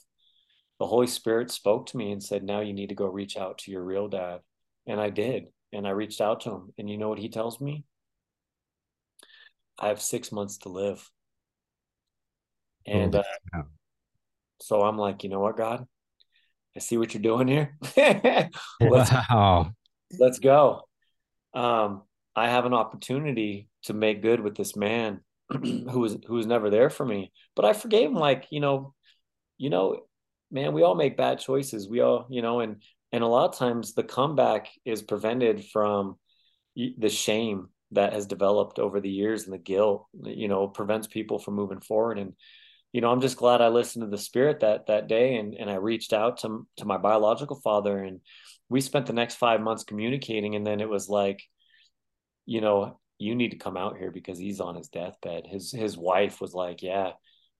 the 0.79 0.87
Holy 0.87 1.07
Spirit 1.07 1.51
spoke 1.51 1.87
to 1.87 1.97
me 1.97 2.11
and 2.11 2.21
said, 2.23 2.43
"Now 2.43 2.61
you 2.61 2.73
need 2.73 2.89
to 2.89 2.95
go 2.95 3.05
reach 3.07 3.37
out 3.37 3.59
to 3.59 3.71
your 3.71 3.83
real 3.83 4.07
dad," 4.09 4.41
and 4.87 4.99
I 4.99 5.09
did, 5.09 5.47
and 5.71 5.87
I 5.87 5.91
reached 5.91 6.21
out 6.21 6.41
to 6.41 6.51
him, 6.51 6.73
and 6.77 6.89
you 6.89 6.97
know 6.97 7.09
what 7.09 7.19
he 7.19 7.29
tells 7.29 7.61
me? 7.61 7.85
I 9.79 9.87
have 9.89 10.01
six 10.01 10.31
months 10.31 10.59
to 10.59 10.69
live. 10.69 11.09
And 12.85 13.15
uh, 13.15 13.23
so 14.61 14.81
I'm 14.81 14.97
like, 14.97 15.23
you 15.23 15.29
know 15.29 15.39
what, 15.39 15.57
God? 15.57 15.85
I 16.75 16.79
see 16.79 16.97
what 16.97 17.13
you're 17.13 17.21
doing 17.21 17.47
here. 17.47 17.77
let's, 18.81 19.11
Wow. 19.11 19.71
let's 20.19 20.39
go. 20.39 20.87
Um, 21.53 22.03
I 22.35 22.49
have 22.49 22.65
an 22.65 22.73
opportunity 22.73 23.69
to 23.83 23.93
make 23.93 24.21
good 24.21 24.39
with 24.39 24.55
this 24.55 24.75
man 24.75 25.21
who 25.49 25.99
was 25.99 26.17
who 26.25 26.35
was 26.35 26.47
never 26.47 26.69
there 26.69 26.89
for 26.89 27.05
me. 27.05 27.31
But 27.55 27.65
I 27.65 27.73
forgave 27.73 28.09
him 28.09 28.15
like, 28.15 28.47
you 28.49 28.59
know, 28.59 28.93
you 29.57 29.69
know, 29.69 29.99
man, 30.51 30.73
we 30.73 30.81
all 30.83 30.95
make 30.95 31.15
bad 31.15 31.39
choices. 31.39 31.87
We 31.87 31.99
all, 31.99 32.25
you 32.29 32.41
know, 32.41 32.61
and 32.61 32.81
and 33.11 33.23
a 33.23 33.27
lot 33.27 33.49
of 33.49 33.57
times 33.57 33.93
the 33.93 34.03
comeback 34.03 34.69
is 34.83 35.03
prevented 35.03 35.65
from 35.65 36.17
the 36.75 37.09
shame 37.09 37.69
that 37.93 38.13
has 38.13 38.25
developed 38.25 38.79
over 38.79 38.99
the 38.99 39.09
years 39.09 39.43
and 39.43 39.53
the 39.53 39.57
guilt, 39.57 40.07
you 40.23 40.47
know, 40.47 40.67
prevents 40.67 41.07
people 41.07 41.39
from 41.39 41.55
moving 41.55 41.81
forward. 41.81 42.19
And 42.19 42.33
you 42.91 43.01
know, 43.01 43.11
I'm 43.11 43.21
just 43.21 43.37
glad 43.37 43.61
I 43.61 43.69
listened 43.69 44.03
to 44.03 44.09
the 44.09 44.17
spirit 44.17 44.59
that 44.59 44.87
that 44.87 45.07
day 45.07 45.35
and 45.35 45.55
and 45.55 45.69
I 45.69 45.75
reached 45.75 46.13
out 46.13 46.37
to 46.39 46.67
to 46.77 46.85
my 46.85 46.97
biological 46.97 47.59
father 47.59 47.97
and 47.97 48.21
we 48.69 48.81
spent 48.81 49.05
the 49.05 49.13
next 49.13 49.35
5 49.35 49.61
months 49.61 49.83
communicating 49.83 50.55
and 50.55 50.65
then 50.65 50.79
it 50.79 50.89
was 50.89 51.09
like 51.09 51.41
you 52.45 52.61
know, 52.61 52.99
you 53.19 53.35
need 53.35 53.51
to 53.51 53.57
come 53.57 53.77
out 53.77 53.97
here 53.97 54.11
because 54.11 54.37
he's 54.37 54.59
on 54.59 54.75
his 54.75 54.89
deathbed. 54.89 55.47
His 55.47 55.71
his 55.71 55.97
wife 55.97 56.41
was 56.41 56.53
like, 56.53 56.81
yeah, 56.83 57.11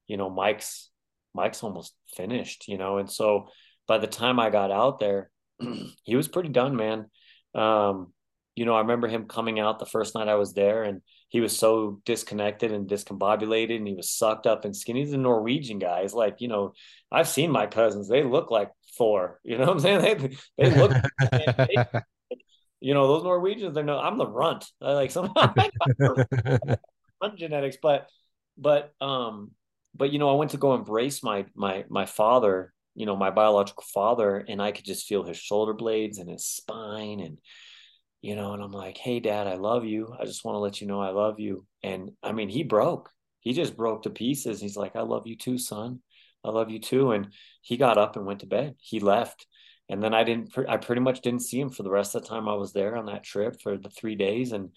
you 0.08 0.18
know, 0.18 0.30
Mike's 0.30 0.90
Mike's 1.34 1.64
almost 1.64 1.94
finished, 2.16 2.68
you 2.68 2.78
know. 2.78 2.98
And 2.98 3.10
so 3.10 3.48
by 3.88 3.98
the 3.98 4.08
time 4.08 4.40
I 4.40 4.50
got 4.50 4.72
out 4.72 5.00
there, 5.00 5.32
he 6.04 6.16
was 6.16 6.28
pretty 6.28 6.50
done, 6.50 6.76
man. 6.76 7.10
Um, 7.56 8.14
you 8.56 8.66
know, 8.66 8.76
I 8.76 8.82
remember 8.82 9.08
him 9.08 9.26
coming 9.26 9.60
out 9.60 9.80
the 9.80 9.86
first 9.86 10.14
night 10.16 10.28
I 10.28 10.36
was 10.36 10.54
there 10.54 10.84
and 10.84 11.02
he 11.30 11.42
was 11.42 11.58
so 11.58 12.02
disconnected 12.06 12.72
and 12.72 12.88
discombobulated 12.88 13.78
and 13.78 13.88
he 13.88 13.96
was 13.96 14.12
sucked 14.12 14.46
up 14.46 14.66
and 14.66 14.76
skinny. 14.76 15.00
He's 15.00 15.14
a 15.14 15.18
Norwegian 15.18 15.80
guy. 15.80 16.04
He's 16.04 16.14
like, 16.14 16.40
you 16.40 16.48
know, 16.48 16.74
I've 17.12 17.28
seen 17.28 17.50
my 17.50 17.66
cousins. 17.66 18.08
They 18.08 18.24
look 18.24 18.52
like 18.52 18.70
Thor. 18.98 19.40
You 19.44 19.58
know 19.58 19.66
what 19.66 19.74
I'm 19.74 19.80
saying? 19.80 20.02
They, 20.58 20.70
they 20.70 20.76
look 20.80 20.92
they, 21.32 21.78
you 22.80 22.94
know, 22.94 23.08
those 23.08 23.24
Norwegians, 23.24 23.74
they're 23.74 23.84
no, 23.84 23.98
I'm 23.98 24.18
the 24.20 24.28
runt. 24.28 24.66
I 24.80 24.94
like 24.94 25.10
some 25.10 25.34
runt 26.00 27.38
genetics, 27.38 27.78
but, 27.82 28.08
but, 28.58 28.94
um, 29.02 29.52
but, 29.96 30.12
you 30.12 30.20
know, 30.20 30.30
I 30.30 30.36
went 30.36 30.52
to 30.52 30.58
go 30.58 30.76
embrace 30.76 31.24
my, 31.24 31.46
my, 31.56 31.86
my 31.90 32.06
father, 32.06 32.72
you 32.94 33.08
know, 33.08 33.16
my 33.16 33.32
biological 33.32 33.84
father, 33.92 34.46
and 34.48 34.62
I 34.62 34.72
could 34.72 34.86
just 34.86 35.08
feel 35.08 35.24
his 35.24 35.38
shoulder 35.38 35.74
blades 35.74 36.20
and 36.20 36.30
his 36.30 36.46
spine 36.46 37.20
and, 37.20 37.40
you 38.24 38.36
know, 38.36 38.54
and 38.54 38.64
I'm 38.64 38.72
like, 38.72 38.98
Hey 38.98 39.20
dad, 39.20 39.46
I 39.46 39.56
love 39.56 39.86
you. 39.86 40.16
I 40.20 40.26
just 40.26 40.44
want 40.44 40.56
to 40.56 40.60
let 40.60 40.82
you 40.82 40.88
know 40.88 41.00
I 41.00 41.12
love 41.12 41.40
you. 41.40 41.68
And 41.84 42.14
I 42.24 42.32
mean, 42.32 42.50
he 42.50 42.64
broke, 42.64 43.12
he 43.42 43.54
just 43.54 43.78
broke 43.78 44.04
to 44.04 44.10
pieces. 44.10 44.60
He's 44.60 44.78
like, 44.78 44.96
I 44.96 45.02
love 45.02 45.28
you 45.28 45.38
too, 45.38 45.60
son. 45.60 46.02
I 46.44 46.50
love 46.50 46.72
you 46.72 46.80
too. 46.80 47.12
And 47.12 47.32
he 47.62 47.78
got 47.78 48.00
up 48.00 48.16
and 48.16 48.26
went 48.26 48.40
to 48.40 48.48
bed. 48.48 48.76
He 48.80 49.00
left 49.00 49.46
and 49.90 50.02
then 50.02 50.14
I 50.14 50.24
didn't, 50.24 50.58
I 50.68 50.78
pretty 50.78 51.02
much 51.02 51.22
didn't 51.22 51.42
see 51.42 51.60
him 51.60 51.70
for 51.70 51.84
the 51.84 51.92
rest 51.92 52.16
of 52.16 52.22
the 52.22 52.28
time 52.28 52.48
I 52.48 52.56
was 52.56 52.74
there 52.74 52.96
on 52.96 53.08
that 53.08 53.24
trip 53.24 53.62
for 53.62 53.78
the 53.78 53.90
three 53.90 54.16
days. 54.16 54.52
And 54.52 54.70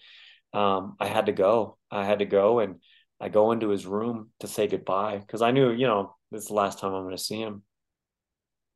um, 0.53 0.95
I 0.99 1.07
had 1.07 1.27
to 1.27 1.31
go. 1.31 1.77
I 1.89 2.05
had 2.05 2.19
to 2.19 2.25
go, 2.25 2.59
and 2.59 2.75
I 3.19 3.29
go 3.29 3.51
into 3.51 3.69
his 3.69 3.85
room 3.85 4.31
to 4.41 4.47
say 4.47 4.67
goodbye 4.67 5.17
because 5.19 5.41
I 5.41 5.51
knew, 5.51 5.71
you 5.71 5.87
know, 5.87 6.15
this 6.31 6.43
is 6.43 6.47
the 6.49 6.55
last 6.55 6.79
time 6.79 6.93
I'm 6.93 7.03
going 7.03 7.15
to 7.15 7.23
see 7.23 7.39
him. 7.39 7.63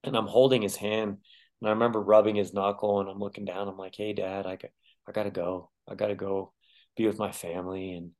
And 0.04 0.16
I'm 0.16 0.28
holding 0.28 0.62
his 0.62 0.76
hand, 0.76 1.18
and 1.62 1.70
I 1.70 1.74
remember 1.74 2.02
rubbing 2.02 2.36
his 2.36 2.54
knuckle, 2.54 3.00
and 3.00 3.10
I'm 3.10 3.20
looking 3.20 3.46
down. 3.46 3.68
I'm 3.68 3.78
like, 3.78 3.96
"Hey, 3.96 4.14
Dad, 4.14 4.46
I 4.46 4.56
got, 4.56 4.72
I 5.08 5.12
got 5.12 5.24
to 5.24 5.32
go. 5.32 5.70
I 5.88 5.96
got 5.96 6.08
to 6.08 6.16
go 6.16 6.54
be 6.98 7.08
with 7.08 7.20
my 7.20 7.32
family, 7.32 7.94
and 7.94 8.12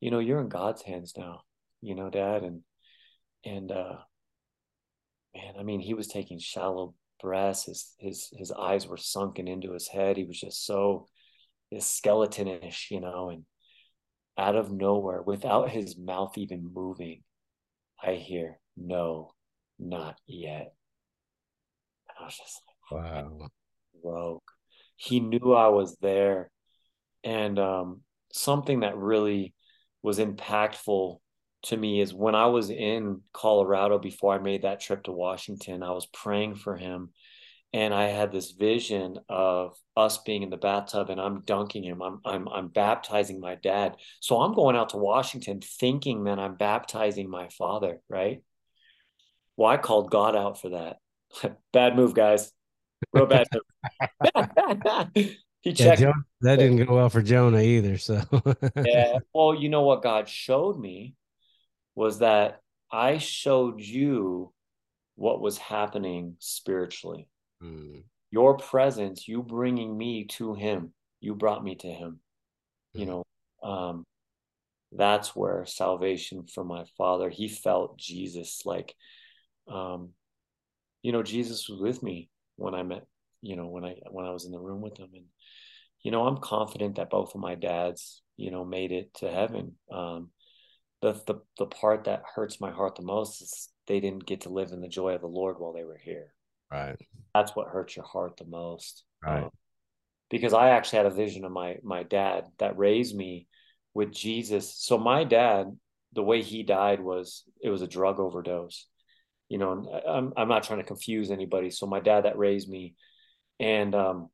you 0.00 0.10
know, 0.10 0.18
you're 0.18 0.40
in 0.40 0.48
God's 0.48 0.82
hands 0.82 1.14
now. 1.16 1.42
You 1.82 1.94
know, 1.94 2.10
Dad, 2.10 2.42
and 2.42 2.62
and 3.44 3.70
uh, 3.70 3.96
man, 5.34 5.54
I 5.58 5.62
mean, 5.62 5.80
he 5.80 5.94
was 5.94 6.08
taking 6.08 6.38
shallow 6.38 6.94
breaths. 7.20 7.64
His 7.64 7.94
his 7.98 8.28
his 8.36 8.52
eyes 8.52 8.86
were 8.86 8.96
sunken 8.96 9.48
into 9.48 9.72
his 9.72 9.88
head. 9.88 10.16
He 10.16 10.24
was 10.24 10.40
just 10.40 10.64
so 10.66 11.08
skeletonish, 11.74 12.90
you 12.90 13.00
know, 13.00 13.30
and 13.30 13.44
out 14.38 14.56
of 14.56 14.70
nowhere, 14.70 15.22
without 15.22 15.70
his 15.70 15.96
mouth 15.96 16.36
even 16.36 16.72
moving, 16.72 17.22
I 18.02 18.14
hear, 18.14 18.58
no, 18.76 19.32
not 19.78 20.18
yet. 20.26 20.74
And 22.08 22.16
I 22.20 22.24
was 22.24 22.36
just 22.36 22.60
wow. 22.90 23.48
broke. 24.02 24.44
He 24.96 25.20
knew 25.20 25.52
I 25.52 25.68
was 25.68 25.96
there. 26.00 26.50
And 27.24 27.58
um, 27.58 28.02
something 28.32 28.80
that 28.80 28.96
really 28.96 29.54
was 30.02 30.18
impactful 30.18 31.18
to 31.64 31.76
me 31.76 32.00
is 32.00 32.14
when 32.14 32.34
I 32.34 32.46
was 32.46 32.70
in 32.70 33.22
Colorado 33.32 33.98
before 33.98 34.34
I 34.34 34.38
made 34.38 34.62
that 34.62 34.80
trip 34.80 35.04
to 35.04 35.12
Washington, 35.12 35.82
I 35.82 35.90
was 35.90 36.06
praying 36.06 36.54
for 36.56 36.76
him. 36.76 37.10
And 37.72 37.92
I 37.92 38.04
had 38.04 38.30
this 38.30 38.52
vision 38.52 39.18
of 39.28 39.76
us 39.96 40.18
being 40.18 40.42
in 40.42 40.50
the 40.50 40.56
bathtub 40.56 41.10
and 41.10 41.20
I'm 41.20 41.42
dunking 41.42 41.82
him. 41.82 42.00
I'm 42.00 42.20
I'm 42.24 42.48
I'm 42.48 42.68
baptizing 42.68 43.40
my 43.40 43.56
dad. 43.56 43.96
So 44.20 44.40
I'm 44.40 44.54
going 44.54 44.76
out 44.76 44.90
to 44.90 44.96
Washington 44.96 45.60
thinking 45.60 46.24
that 46.24 46.38
I'm 46.38 46.54
baptizing 46.54 47.28
my 47.28 47.48
father, 47.48 47.98
right? 48.08 48.42
Well, 49.56 49.70
I 49.70 49.76
called 49.76 50.10
God 50.10 50.36
out 50.36 50.60
for 50.60 50.70
that. 50.70 50.98
bad 51.72 51.96
move, 51.96 52.14
guys. 52.14 52.52
Real 53.12 53.26
bad 53.26 53.46
move. 53.54 55.08
he 55.14 55.36
Yeah, 55.64 55.74
checked. 55.74 56.00
Jo- 56.00 56.12
that 56.42 56.58
didn't 56.58 56.84
go 56.84 56.94
well 56.96 57.10
for 57.10 57.22
Jonah 57.22 57.60
either. 57.60 57.98
So 57.98 58.20
yeah. 58.84 59.18
Well, 59.32 59.54
you 59.54 59.68
know 59.68 59.82
what 59.82 60.02
God 60.02 60.28
showed 60.28 60.78
me 60.78 61.14
was 61.94 62.18
that 62.18 62.60
I 62.90 63.18
showed 63.18 63.80
you 63.80 64.52
what 65.16 65.40
was 65.40 65.56
happening 65.58 66.36
spiritually. 66.38 67.28
Mm, 67.62 68.04
Your 68.30 68.58
presence, 68.58 69.26
you 69.26 69.42
bringing 69.42 69.96
me 69.96 70.24
to 70.24 70.54
Him, 70.54 70.92
you 71.20 71.34
brought 71.34 71.64
me 71.64 71.74
to 71.76 71.88
Him. 71.88 72.20
You 72.92 73.06
Mhm. 73.06 73.08
know, 73.08 73.68
um, 73.68 74.04
that's 74.92 75.34
where 75.34 75.64
salvation 75.66 76.46
for 76.46 76.64
my 76.64 76.84
father. 76.96 77.28
He 77.30 77.48
felt 77.48 77.98
Jesus 77.98 78.62
like, 78.64 78.94
um, 79.68 80.10
you 81.02 81.12
know, 81.12 81.22
Jesus 81.22 81.68
was 81.68 81.80
with 81.80 82.02
me 82.02 82.28
when 82.56 82.74
I 82.74 82.82
met, 82.82 83.06
you 83.42 83.56
know, 83.56 83.68
when 83.68 83.84
I 83.84 83.96
when 84.10 84.26
I 84.26 84.30
was 84.30 84.44
in 84.44 84.52
the 84.52 84.60
room 84.60 84.80
with 84.80 84.96
them, 84.96 85.10
and 85.14 85.26
you 86.02 86.10
know, 86.10 86.26
I'm 86.26 86.38
confident 86.38 86.96
that 86.96 87.10
both 87.10 87.34
of 87.34 87.40
my 87.40 87.54
dads, 87.54 88.22
you 88.36 88.50
know, 88.50 88.64
made 88.64 88.92
it 88.92 89.14
to 89.14 89.30
heaven. 89.30 89.74
Um, 89.90 90.30
the 91.02 91.12
the 91.26 91.40
the 91.58 91.66
part 91.66 92.04
that 92.04 92.22
hurts 92.34 92.60
my 92.60 92.70
heart 92.70 92.96
the 92.96 93.02
most 93.02 93.42
is 93.42 93.68
they 93.86 94.00
didn't 94.00 94.26
get 94.26 94.42
to 94.42 94.48
live 94.48 94.72
in 94.72 94.80
the 94.80 94.88
joy 94.88 95.14
of 95.14 95.20
the 95.20 95.26
Lord 95.26 95.56
while 95.58 95.72
they 95.72 95.84
were 95.84 96.00
here. 96.02 96.32
right. 96.70 96.96
That's 97.34 97.54
what 97.54 97.68
hurts 97.68 97.96
your 97.96 98.06
heart 98.06 98.38
the 98.38 98.46
most. 98.46 99.04
Right. 99.22 99.44
Um, 99.44 99.50
because 100.30 100.54
I 100.54 100.70
actually 100.70 100.98
had 100.98 101.06
a 101.06 101.10
vision 101.10 101.44
of 101.44 101.52
my 101.52 101.76
my 101.82 102.02
dad 102.02 102.46
that 102.58 102.78
raised 102.78 103.14
me 103.14 103.46
with 103.94 104.12
Jesus. 104.12 104.74
So 104.76 104.98
my 104.98 105.24
dad, 105.24 105.76
the 106.12 106.22
way 106.22 106.42
he 106.42 106.62
died 106.62 107.00
was 107.00 107.44
it 107.62 107.70
was 107.70 107.82
a 107.82 107.88
drug 107.88 108.18
overdose. 108.20 108.86
You 109.48 109.58
know, 109.58 110.02
I'm 110.06 110.32
I'm 110.36 110.48
not 110.48 110.64
trying 110.64 110.80
to 110.80 110.86
confuse 110.86 111.30
anybody. 111.30 111.70
So 111.70 111.86
my 111.86 112.00
dad 112.00 112.24
that 112.24 112.38
raised 112.38 112.68
me, 112.68 112.94
and 113.60 113.94
um, 113.94 114.28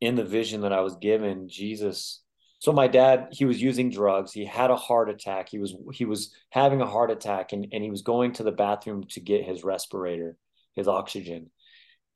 in 0.00 0.14
the 0.14 0.24
vision 0.24 0.62
that 0.62 0.72
I 0.72 0.80
was 0.80 0.96
given, 0.96 1.48
Jesus. 1.48 2.22
So 2.58 2.72
my 2.72 2.86
dad, 2.86 3.28
he 3.32 3.44
was 3.44 3.60
using 3.60 3.90
drugs. 3.90 4.32
He 4.32 4.44
had 4.44 4.70
a 4.70 4.76
heart 4.76 5.10
attack. 5.10 5.48
He 5.48 5.58
was 5.58 5.74
he 5.92 6.04
was 6.04 6.32
having 6.50 6.80
a 6.80 6.86
heart 6.86 7.10
attack, 7.10 7.52
and 7.52 7.66
and 7.72 7.82
he 7.82 7.90
was 7.90 8.02
going 8.02 8.32
to 8.34 8.42
the 8.42 8.52
bathroom 8.52 9.04
to 9.10 9.20
get 9.20 9.44
his 9.44 9.64
respirator, 9.64 10.36
his 10.74 10.86
oxygen, 10.86 11.50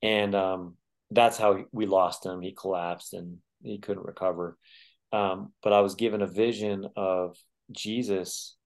and 0.02 0.34
um, 0.34 0.76
that's 1.10 1.38
how 1.38 1.64
we 1.72 1.86
lost 1.86 2.24
him. 2.24 2.42
He 2.42 2.52
collapsed, 2.52 3.14
and 3.14 3.38
he 3.62 3.78
couldn't 3.78 4.06
recover. 4.06 4.56
Um, 5.12 5.52
but 5.62 5.72
I 5.72 5.80
was 5.80 5.94
given 5.94 6.22
a 6.22 6.26
vision 6.26 6.86
of 6.96 7.36
Jesus 7.72 8.56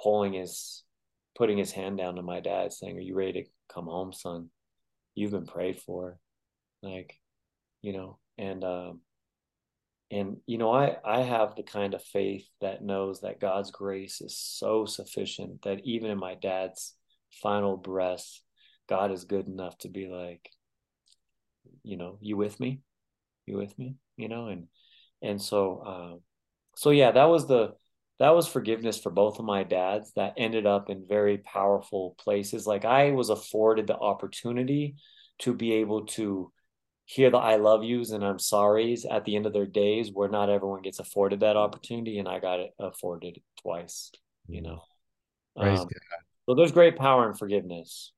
pulling 0.00 0.34
his, 0.34 0.82
putting 1.36 1.58
his 1.58 1.72
hand 1.72 1.98
down 1.98 2.16
to 2.16 2.22
my 2.22 2.40
dad, 2.40 2.72
saying, 2.72 2.96
"Are 2.96 3.00
you 3.00 3.14
ready 3.14 3.44
to 3.44 3.50
come 3.68 3.86
home, 3.86 4.12
son? 4.12 4.50
You've 5.14 5.32
been 5.32 5.46
prayed 5.46 5.80
for." 5.80 6.18
Like, 6.82 7.20
you 7.82 7.92
know, 7.92 8.18
and 8.38 8.64
um, 8.64 9.00
and 10.10 10.38
you 10.46 10.58
know, 10.58 10.72
I 10.72 10.96
I 11.04 11.22
have 11.22 11.54
the 11.56 11.62
kind 11.62 11.94
of 11.94 12.02
faith 12.02 12.48
that 12.60 12.82
knows 12.82 13.20
that 13.20 13.40
God's 13.40 13.70
grace 13.70 14.20
is 14.20 14.38
so 14.38 14.86
sufficient 14.86 15.62
that 15.62 15.80
even 15.84 16.10
in 16.10 16.18
my 16.18 16.34
dad's 16.34 16.94
final 17.42 17.76
breath, 17.76 18.26
God 18.88 19.12
is 19.12 19.24
good 19.24 19.46
enough 19.46 19.76
to 19.78 19.88
be 19.88 20.06
like, 20.08 20.48
you 21.82 21.96
know, 21.96 22.18
you 22.20 22.36
with 22.36 22.58
me? 22.60 22.80
You 23.46 23.58
with 23.58 23.78
me? 23.78 23.96
You 24.16 24.28
know, 24.28 24.48
and 24.48 24.68
and 25.22 25.40
so 25.40 25.82
uh, 25.86 26.18
so 26.76 26.90
yeah, 26.90 27.12
that 27.12 27.24
was 27.24 27.46
the 27.46 27.74
that 28.18 28.34
was 28.34 28.48
forgiveness 28.48 28.98
for 28.98 29.10
both 29.10 29.38
of 29.38 29.44
my 29.44 29.62
dads 29.62 30.12
that 30.16 30.34
ended 30.36 30.66
up 30.66 30.88
in 30.88 31.06
very 31.06 31.38
powerful 31.38 32.14
places. 32.18 32.66
Like 32.66 32.84
I 32.84 33.10
was 33.12 33.28
afforded 33.28 33.86
the 33.86 33.96
opportunity 33.96 34.96
to 35.40 35.52
be 35.52 35.74
able 35.74 36.06
to 36.06 36.50
hear 37.04 37.30
the 37.30 37.38
I 37.38 37.56
love 37.56 37.84
yous 37.84 38.10
and 38.10 38.24
I'm 38.24 38.38
sorry's 38.38 39.04
at 39.04 39.24
the 39.24 39.36
end 39.36 39.46
of 39.46 39.52
their 39.52 39.66
days 39.66 40.10
where 40.12 40.28
not 40.28 40.50
everyone 40.50 40.82
gets 40.82 40.98
afforded 40.98 41.40
that 41.40 41.56
opportunity 41.56 42.18
and 42.18 42.28
I 42.28 42.40
got 42.40 42.58
it 42.60 42.72
afforded 42.80 43.40
twice, 43.62 44.10
you 44.48 44.62
know. 44.62 44.82
Um, 45.56 45.88
so 46.48 46.54
there's 46.54 46.72
great 46.72 46.96
power 46.96 47.28
in 47.28 47.34
forgiveness. 47.34 48.12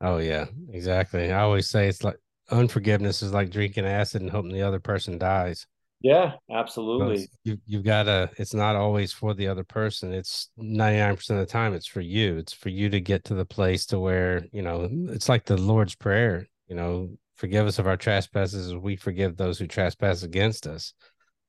Oh 0.00 0.18
yeah, 0.18 0.46
exactly. 0.72 1.32
I 1.32 1.42
always 1.42 1.68
say 1.68 1.86
it's 1.86 2.02
like 2.02 2.18
unforgiveness 2.50 3.22
is 3.22 3.32
like 3.32 3.50
drinking 3.50 3.86
acid 3.86 4.22
and 4.22 4.30
hoping 4.30 4.52
the 4.52 4.62
other 4.62 4.80
person 4.80 5.18
dies. 5.18 5.66
Yeah, 6.04 6.32
absolutely. 6.50 7.30
You 7.44 7.56
you've 7.64 7.82
got 7.82 8.02
to. 8.02 8.28
It's 8.36 8.52
not 8.52 8.76
always 8.76 9.10
for 9.10 9.32
the 9.32 9.48
other 9.48 9.64
person. 9.64 10.12
It's 10.12 10.50
ninety 10.58 10.98
nine 10.98 11.16
percent 11.16 11.40
of 11.40 11.46
the 11.46 11.50
time. 11.50 11.72
It's 11.72 11.86
for 11.86 12.02
you. 12.02 12.36
It's 12.36 12.52
for 12.52 12.68
you 12.68 12.90
to 12.90 13.00
get 13.00 13.24
to 13.24 13.34
the 13.34 13.46
place 13.46 13.86
to 13.86 13.98
where 13.98 14.44
you 14.52 14.60
know. 14.60 14.86
It's 15.08 15.30
like 15.30 15.46
the 15.46 15.56
Lord's 15.56 15.94
prayer. 15.94 16.46
You 16.68 16.76
know, 16.76 17.08
forgive 17.36 17.66
us 17.66 17.78
of 17.78 17.86
our 17.86 17.96
trespasses 17.96 18.66
as 18.66 18.74
we 18.74 18.96
forgive 18.96 19.38
those 19.38 19.58
who 19.58 19.66
trespass 19.66 20.22
against 20.22 20.66
us. 20.66 20.92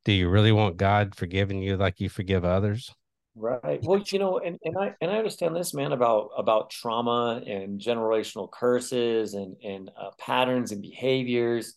Do 0.06 0.14
you 0.14 0.30
really 0.30 0.54
want 0.54 0.78
God 0.78 1.16
forgiving 1.16 1.62
you 1.62 1.76
like 1.76 2.00
you 2.00 2.08
forgive 2.08 2.46
others? 2.46 2.96
Right. 3.36 3.82
Well, 3.84 4.02
you 4.08 4.20
know, 4.20 4.40
and, 4.40 4.58
and 4.64 4.78
I 4.80 4.94
and 5.02 5.12
I 5.12 5.18
understand 5.18 5.54
this, 5.54 5.74
man, 5.74 5.92
about 5.92 6.30
about 6.38 6.70
trauma 6.70 7.42
and 7.46 7.78
generational 7.78 8.50
curses 8.50 9.34
and 9.34 9.58
and 9.62 9.92
uh, 10.00 10.12
patterns 10.18 10.72
and 10.72 10.82
behaviors. 10.82 11.74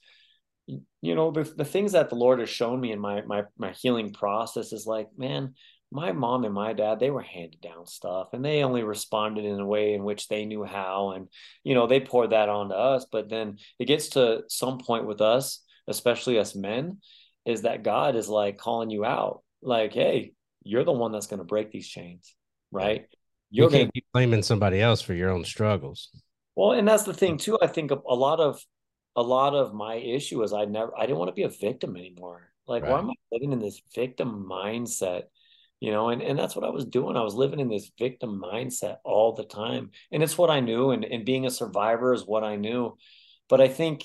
You, 0.68 0.82
you 1.00 1.14
know, 1.16 1.32
the 1.32 1.42
the 1.42 1.64
things 1.64 1.92
that 1.92 2.10
the 2.10 2.14
Lord 2.14 2.38
has 2.38 2.48
shown 2.48 2.80
me 2.80 2.92
in 2.92 3.00
my 3.00 3.22
my 3.22 3.42
my 3.56 3.72
healing 3.72 4.12
process 4.12 4.72
is 4.72 4.86
like, 4.86 5.08
man, 5.16 5.54
my 5.90 6.12
mom 6.12 6.44
and 6.44 6.54
my 6.54 6.72
dad, 6.72 7.00
they 7.00 7.10
were 7.10 7.22
handed 7.22 7.60
down 7.60 7.86
stuff, 7.86 8.28
and 8.32 8.44
they 8.44 8.62
only 8.62 8.84
responded 8.84 9.44
in 9.44 9.58
a 9.58 9.66
way 9.66 9.94
in 9.94 10.04
which 10.04 10.28
they 10.28 10.44
knew 10.44 10.62
how, 10.62 11.10
and 11.10 11.28
you 11.64 11.74
know, 11.74 11.86
they 11.88 12.00
poured 12.00 12.30
that 12.30 12.48
onto 12.48 12.74
us. 12.74 13.06
But 13.10 13.28
then 13.28 13.58
it 13.80 13.86
gets 13.86 14.10
to 14.10 14.42
some 14.48 14.78
point 14.78 15.06
with 15.06 15.20
us, 15.20 15.64
especially 15.88 16.38
us 16.38 16.54
men, 16.54 16.98
is 17.44 17.62
that 17.62 17.82
God 17.82 18.14
is 18.14 18.28
like 18.28 18.58
calling 18.58 18.90
you 18.90 19.04
out, 19.04 19.42
like, 19.62 19.92
hey 19.94 20.34
you're 20.68 20.84
the 20.84 20.92
one 20.92 21.12
that's 21.12 21.26
going 21.26 21.38
to 21.38 21.44
break 21.44 21.70
these 21.70 21.88
chains, 21.88 22.34
right? 22.70 23.06
You 23.50 23.62
You're 23.62 23.70
going 23.70 23.80
can't 23.80 23.94
to 23.94 24.00
keep 24.00 24.06
blaming 24.12 24.42
somebody 24.42 24.80
else 24.80 25.00
for 25.00 25.14
your 25.14 25.30
own 25.30 25.44
struggles. 25.44 26.10
well, 26.54 26.72
and 26.72 26.86
that's 26.86 27.04
the 27.04 27.14
thing 27.14 27.36
mm. 27.36 27.40
too. 27.40 27.58
I 27.62 27.66
think 27.66 27.90
a, 27.90 27.98
a 28.06 28.14
lot 28.14 28.40
of 28.40 28.60
a 29.18 29.22
lot 29.22 29.54
of 29.54 29.74
my 29.74 29.96
issue 29.96 30.42
is 30.44 30.52
I 30.52 30.64
never 30.64 30.96
I 30.96 31.02
didn't 31.02 31.18
want 31.18 31.30
to 31.30 31.34
be 31.34 31.42
a 31.42 31.48
victim 31.48 31.96
anymore. 31.96 32.52
Like, 32.68 32.84
why 32.84 32.98
am 32.98 33.10
I 33.10 33.14
living 33.32 33.52
in 33.52 33.58
this 33.58 33.80
victim 33.94 34.46
mindset? 34.48 35.22
You 35.80 35.90
know, 35.90 36.10
and, 36.10 36.22
and 36.22 36.38
that's 36.38 36.54
what 36.54 36.64
I 36.64 36.70
was 36.70 36.84
doing. 36.84 37.16
I 37.16 37.22
was 37.22 37.34
living 37.34 37.60
in 37.60 37.68
this 37.68 37.90
victim 37.98 38.40
mindset 38.40 38.98
all 39.04 39.32
the 39.32 39.44
time. 39.44 39.90
And 40.12 40.22
it's 40.22 40.36
what 40.36 40.50
I 40.50 40.60
knew, 40.60 40.90
and, 40.90 41.04
and 41.04 41.24
being 41.24 41.46
a 41.46 41.50
survivor 41.50 42.12
is 42.12 42.26
what 42.26 42.44
I 42.44 42.56
knew. 42.56 42.96
But 43.48 43.60
I 43.60 43.68
think, 43.68 44.04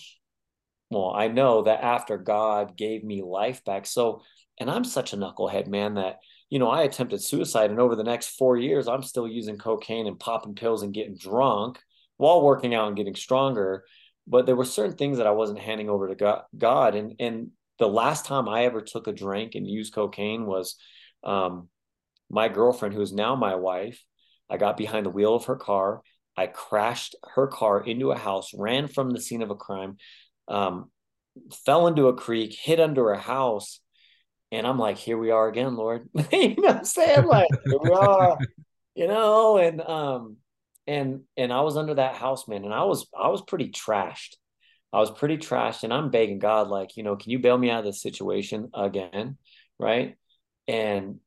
well, 0.89 1.13
I 1.15 1.27
know 1.27 1.63
that 1.63 1.83
after 1.83 2.17
God 2.17 2.77
gave 2.77 3.03
me 3.03 3.21
life 3.21 3.63
back, 3.65 3.85
so 3.85 4.23
and 4.59 4.69
I'm 4.69 4.83
such 4.83 5.13
a 5.13 5.17
knucklehead, 5.17 5.67
man, 5.67 5.95
that 5.95 6.19
you 6.49 6.59
know, 6.59 6.69
I 6.69 6.83
attempted 6.83 7.21
suicide, 7.21 7.69
and 7.69 7.79
over 7.79 7.95
the 7.95 8.03
next 8.03 8.37
four 8.37 8.57
years, 8.57 8.87
I'm 8.87 9.03
still 9.03 9.27
using 9.27 9.57
cocaine 9.57 10.07
and 10.07 10.19
popping 10.19 10.55
pills 10.55 10.83
and 10.83 10.93
getting 10.93 11.17
drunk 11.17 11.79
while 12.17 12.43
working 12.43 12.73
out 12.73 12.87
and 12.87 12.97
getting 12.97 13.15
stronger. 13.15 13.83
But 14.27 14.45
there 14.45 14.55
were 14.55 14.65
certain 14.65 14.95
things 14.95 15.17
that 15.17 15.27
I 15.27 15.31
wasn't 15.31 15.59
handing 15.59 15.89
over 15.89 16.13
to 16.13 16.43
God. 16.57 16.95
And 16.95 17.15
and 17.19 17.51
the 17.79 17.87
last 17.87 18.25
time 18.25 18.47
I 18.47 18.65
ever 18.65 18.81
took 18.81 19.07
a 19.07 19.13
drink 19.13 19.55
and 19.55 19.67
used 19.67 19.93
cocaine 19.93 20.45
was 20.45 20.75
um, 21.23 21.69
my 22.29 22.47
girlfriend, 22.47 22.95
who's 22.95 23.13
now 23.13 23.35
my 23.35 23.55
wife. 23.55 24.03
I 24.49 24.57
got 24.57 24.77
behind 24.77 25.05
the 25.05 25.11
wheel 25.11 25.35
of 25.35 25.45
her 25.45 25.55
car. 25.55 26.01
I 26.37 26.47
crashed 26.47 27.15
her 27.35 27.47
car 27.47 27.83
into 27.83 28.11
a 28.11 28.17
house, 28.17 28.51
ran 28.53 28.87
from 28.87 29.11
the 29.11 29.21
scene 29.21 29.41
of 29.41 29.51
a 29.51 29.55
crime, 29.55 29.97
um, 30.47 30.91
fell 31.65 31.87
into 31.87 32.07
a 32.07 32.15
creek, 32.15 32.53
hid 32.59 32.79
under 32.79 33.11
a 33.11 33.19
house, 33.19 33.79
and 34.53 34.67
I'm 34.67 34.77
like, 34.77 34.97
here 34.99 35.17
we 35.17 35.31
are 35.31 35.47
again, 35.47 35.75
Lord. 35.75 36.07
you 36.31 36.49
know 36.49 36.67
what 36.67 36.77
I'm 36.77 36.85
saying? 36.85 37.25
Like, 37.25 37.49
here 37.65 37.79
we 37.81 37.91
are, 37.91 38.37
you 38.95 39.07
know, 39.07 39.57
and 39.57 39.81
um, 39.81 40.37
and 40.87 41.21
and 41.37 41.53
I 41.53 41.61
was 41.61 41.77
under 41.77 41.95
that 41.95 42.15
house, 42.15 42.47
man, 42.47 42.65
and 42.65 42.73
I 42.73 42.83
was 42.83 43.07
I 43.17 43.29
was 43.29 43.41
pretty 43.41 43.69
trashed. 43.69 44.35
I 44.91 44.99
was 44.99 45.09
pretty 45.09 45.37
trashed, 45.37 45.83
and 45.83 45.91
I'm 45.91 46.11
begging 46.11 46.37
God, 46.37 46.67
like, 46.67 46.95
you 46.97 47.03
know, 47.03 47.15
can 47.15 47.31
you 47.31 47.39
bail 47.39 47.57
me 47.57 47.71
out 47.71 47.79
of 47.79 47.85
this 47.85 48.01
situation 48.01 48.69
again? 48.75 49.37
Right. 49.79 50.15
And 50.67 51.19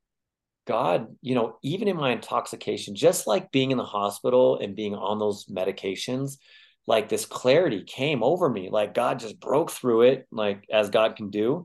God, 0.66 1.08
you 1.20 1.34
know, 1.34 1.58
even 1.62 1.88
in 1.88 1.96
my 1.96 2.12
intoxication, 2.12 2.94
just 2.94 3.26
like 3.26 3.50
being 3.50 3.72
in 3.72 3.78
the 3.78 3.84
hospital 3.84 4.58
and 4.58 4.76
being 4.76 4.94
on 4.94 5.18
those 5.18 5.46
medications, 5.46 6.38
like 6.86 7.08
this 7.08 7.26
clarity 7.26 7.82
came 7.84 8.22
over 8.22 8.48
me. 8.48 8.68
Like 8.70 8.94
God 8.94 9.18
just 9.18 9.40
broke 9.40 9.70
through 9.72 10.02
it, 10.02 10.26
like 10.30 10.64
as 10.72 10.90
God 10.90 11.16
can 11.16 11.30
do. 11.30 11.64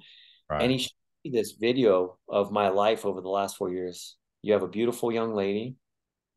Right. 0.49 0.63
And 0.63 0.71
he 0.71 0.79
showed 0.79 0.89
me 1.23 1.31
this 1.31 1.53
video 1.53 2.17
of 2.27 2.51
my 2.51 2.69
life 2.69 3.05
over 3.05 3.21
the 3.21 3.29
last 3.29 3.57
four 3.57 3.71
years. 3.71 4.15
You 4.41 4.53
have 4.53 4.63
a 4.63 4.67
beautiful 4.67 5.11
young 5.11 5.35
lady, 5.35 5.75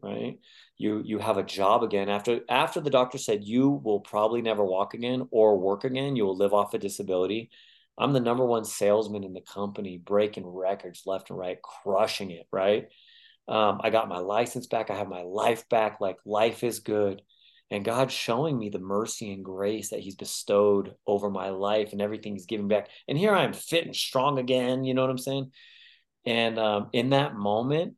right? 0.03 0.39
You 0.77 1.03
you 1.05 1.19
have 1.19 1.39
a 1.39 1.43
job 1.43 1.83
again 1.83 2.09
after 2.09 2.41
after 2.49 2.81
the 2.81 2.91
doctor 2.91 3.19
said 3.19 3.45
you 3.45 3.71
will 3.71 4.01
probably 4.01 4.43
never 4.43 4.65
walk 4.65 4.95
again 4.95 5.27
or 5.31 5.59
work 5.59 5.85
again. 5.85 6.17
You 6.17 6.25
will 6.25 6.37
live 6.37 6.53
off 6.53 6.75
a 6.75 6.79
disability. 6.79 7.51
I'm 7.97 8.13
the 8.13 8.21
number 8.21 8.45
one 8.45 8.65
salesman 8.65 9.25
in 9.25 9.35
the 9.35 9.41
company, 9.41 9.99
breaking 9.99 10.47
records 10.47 11.03
left 11.07 11.31
and 11.31 11.39
right, 11.39 11.59
crushing 11.63 12.31
it. 12.31 12.47
Right. 12.53 12.89
Um, 13.47 13.81
I 13.83 13.91
got 13.91 14.09
my 14.09 14.19
license 14.19 14.67
back. 14.67 14.91
I 14.91 14.97
have 14.97 15.09
my 15.09 15.23
life 15.23 15.69
back. 15.69 16.01
Like 16.01 16.19
life 16.25 16.65
is 16.65 16.81
good. 16.81 17.23
And 17.71 17.85
God's 17.85 18.13
showing 18.13 18.59
me 18.59 18.69
the 18.69 18.79
mercy 18.79 19.33
and 19.33 19.45
grace 19.45 19.91
that 19.91 20.01
He's 20.01 20.17
bestowed 20.17 20.95
over 21.07 21.31
my 21.31 21.51
life 21.51 21.93
and 21.93 22.03
everything 22.03 22.35
He's 22.35 22.47
giving 22.47 22.69
back. 22.69 22.89
And 23.09 23.17
here 23.17 23.35
I 23.35 23.45
am 23.45 23.53
fit 23.53 23.87
and 23.87 23.97
strong 23.97 24.39
again. 24.39 24.85
You 24.85 24.95
know 24.95 25.01
what 25.03 25.11
I'm 25.11 25.19
saying? 25.19 25.51
And 26.27 26.59
um, 26.59 26.89
in 26.93 27.11
that 27.11 27.35
moment, 27.35 27.95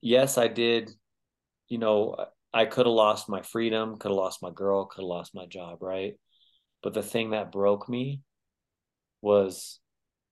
yes, 0.00 0.38
I 0.38 0.48
did. 0.48 0.90
You 1.68 1.78
know, 1.78 2.16
I 2.52 2.66
could 2.66 2.86
have 2.86 2.94
lost 2.94 3.28
my 3.28 3.42
freedom, 3.42 3.96
could 3.96 4.10
have 4.10 4.16
lost 4.16 4.42
my 4.42 4.50
girl, 4.50 4.86
could 4.86 5.02
have 5.02 5.08
lost 5.08 5.34
my 5.34 5.46
job, 5.46 5.82
right? 5.82 6.14
But 6.82 6.94
the 6.94 7.02
thing 7.02 7.30
that 7.30 7.52
broke 7.52 7.88
me 7.88 8.20
was 9.20 9.78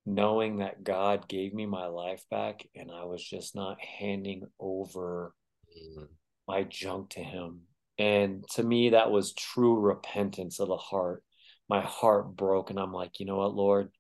knowing 0.05 0.59
that 0.59 0.83
God 0.83 1.29
gave 1.29 1.55
me 1.55 1.67
my 1.67 1.87
life 1.87 2.25
back 2.31 2.67
and 2.75 2.91
I 2.91 3.05
was 3.05 3.23
just 3.23 3.55
not 3.55 3.81
handing 3.81 4.47
over 4.59 5.35
Mhm. 5.77 6.09
my 6.49 6.65
junk 6.65 7.11
to 7.11 7.21
him. 7.21 7.63
And 7.99 8.45
to 8.55 8.63
me, 8.63 8.91
that 8.91 9.11
was 9.11 9.35
true 9.35 9.79
repentance 9.79 10.59
of 10.59 10.69
the 10.69 10.77
heart. 10.77 11.23
My 11.69 11.83
heart 11.83 12.35
broke, 12.35 12.71
and 12.71 12.81
I'm 12.81 12.93
like, 12.93 13.21
you 13.21 13.27
know 13.27 13.37
what, 13.37 13.55
Lord, 13.55 13.91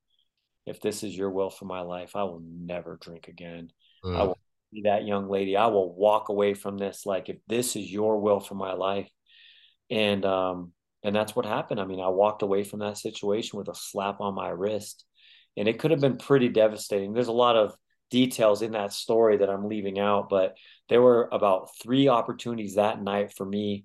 if 0.66 0.80
this 0.80 1.02
is 1.02 1.16
your 1.16 1.30
will 1.30 1.50
for 1.50 1.66
my 1.66 1.82
life, 1.82 2.16
I 2.16 2.24
will 2.24 2.42
never 2.42 2.98
drink 3.00 3.28
again. 3.28 3.70
I 4.04 4.22
Mm. 4.22 4.26
will 4.26 4.39
be 4.72 4.82
that 4.82 5.06
young 5.06 5.28
lady. 5.28 5.56
I 5.56 5.66
will 5.66 5.94
walk 5.94 6.28
away 6.28 6.54
from 6.54 6.78
this. 6.78 7.06
Like, 7.06 7.28
if 7.28 7.36
this 7.48 7.76
is 7.76 7.90
your 7.90 8.20
will 8.20 8.40
for 8.40 8.54
my 8.54 8.72
life. 8.72 9.10
And 9.90 10.24
um, 10.24 10.72
and 11.02 11.14
that's 11.14 11.34
what 11.34 11.46
happened. 11.46 11.80
I 11.80 11.84
mean, 11.84 12.00
I 12.00 12.08
walked 12.08 12.42
away 12.42 12.64
from 12.64 12.80
that 12.80 12.98
situation 12.98 13.58
with 13.58 13.68
a 13.68 13.74
slap 13.74 14.20
on 14.20 14.34
my 14.34 14.48
wrist. 14.50 15.04
And 15.56 15.66
it 15.66 15.78
could 15.78 15.90
have 15.90 16.00
been 16.00 16.16
pretty 16.16 16.48
devastating. 16.48 17.12
There's 17.12 17.28
a 17.28 17.32
lot 17.32 17.56
of 17.56 17.74
details 18.10 18.62
in 18.62 18.72
that 18.72 18.92
story 18.92 19.38
that 19.38 19.50
I'm 19.50 19.68
leaving 19.68 19.98
out, 19.98 20.28
but 20.28 20.56
there 20.88 21.02
were 21.02 21.28
about 21.32 21.70
three 21.82 22.08
opportunities 22.08 22.74
that 22.74 23.02
night 23.02 23.32
for 23.36 23.44
me 23.46 23.84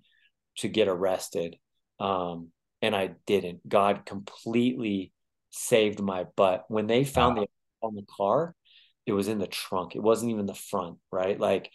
to 0.58 0.68
get 0.68 0.88
arrested. 0.88 1.56
Um, 2.00 2.50
and 2.82 2.96
I 2.96 3.16
didn't. 3.26 3.68
God 3.68 4.06
completely 4.06 5.12
saved 5.50 6.02
my 6.02 6.26
butt. 6.36 6.66
When 6.68 6.88
they 6.88 7.04
found 7.04 7.38
Wow. 7.38 7.44
the 7.44 7.88
on 7.88 7.96
the 7.96 8.06
car, 8.18 8.56
it 9.06 9.14
was 9.14 9.28
in 9.28 9.40
the 9.40 9.48
trunk. 9.48 9.96
It 9.96 10.04
wasn't 10.04 10.32
even 10.32 10.46
the 10.46 10.54
front, 10.54 10.98
right? 11.12 11.40
Like 11.40 11.72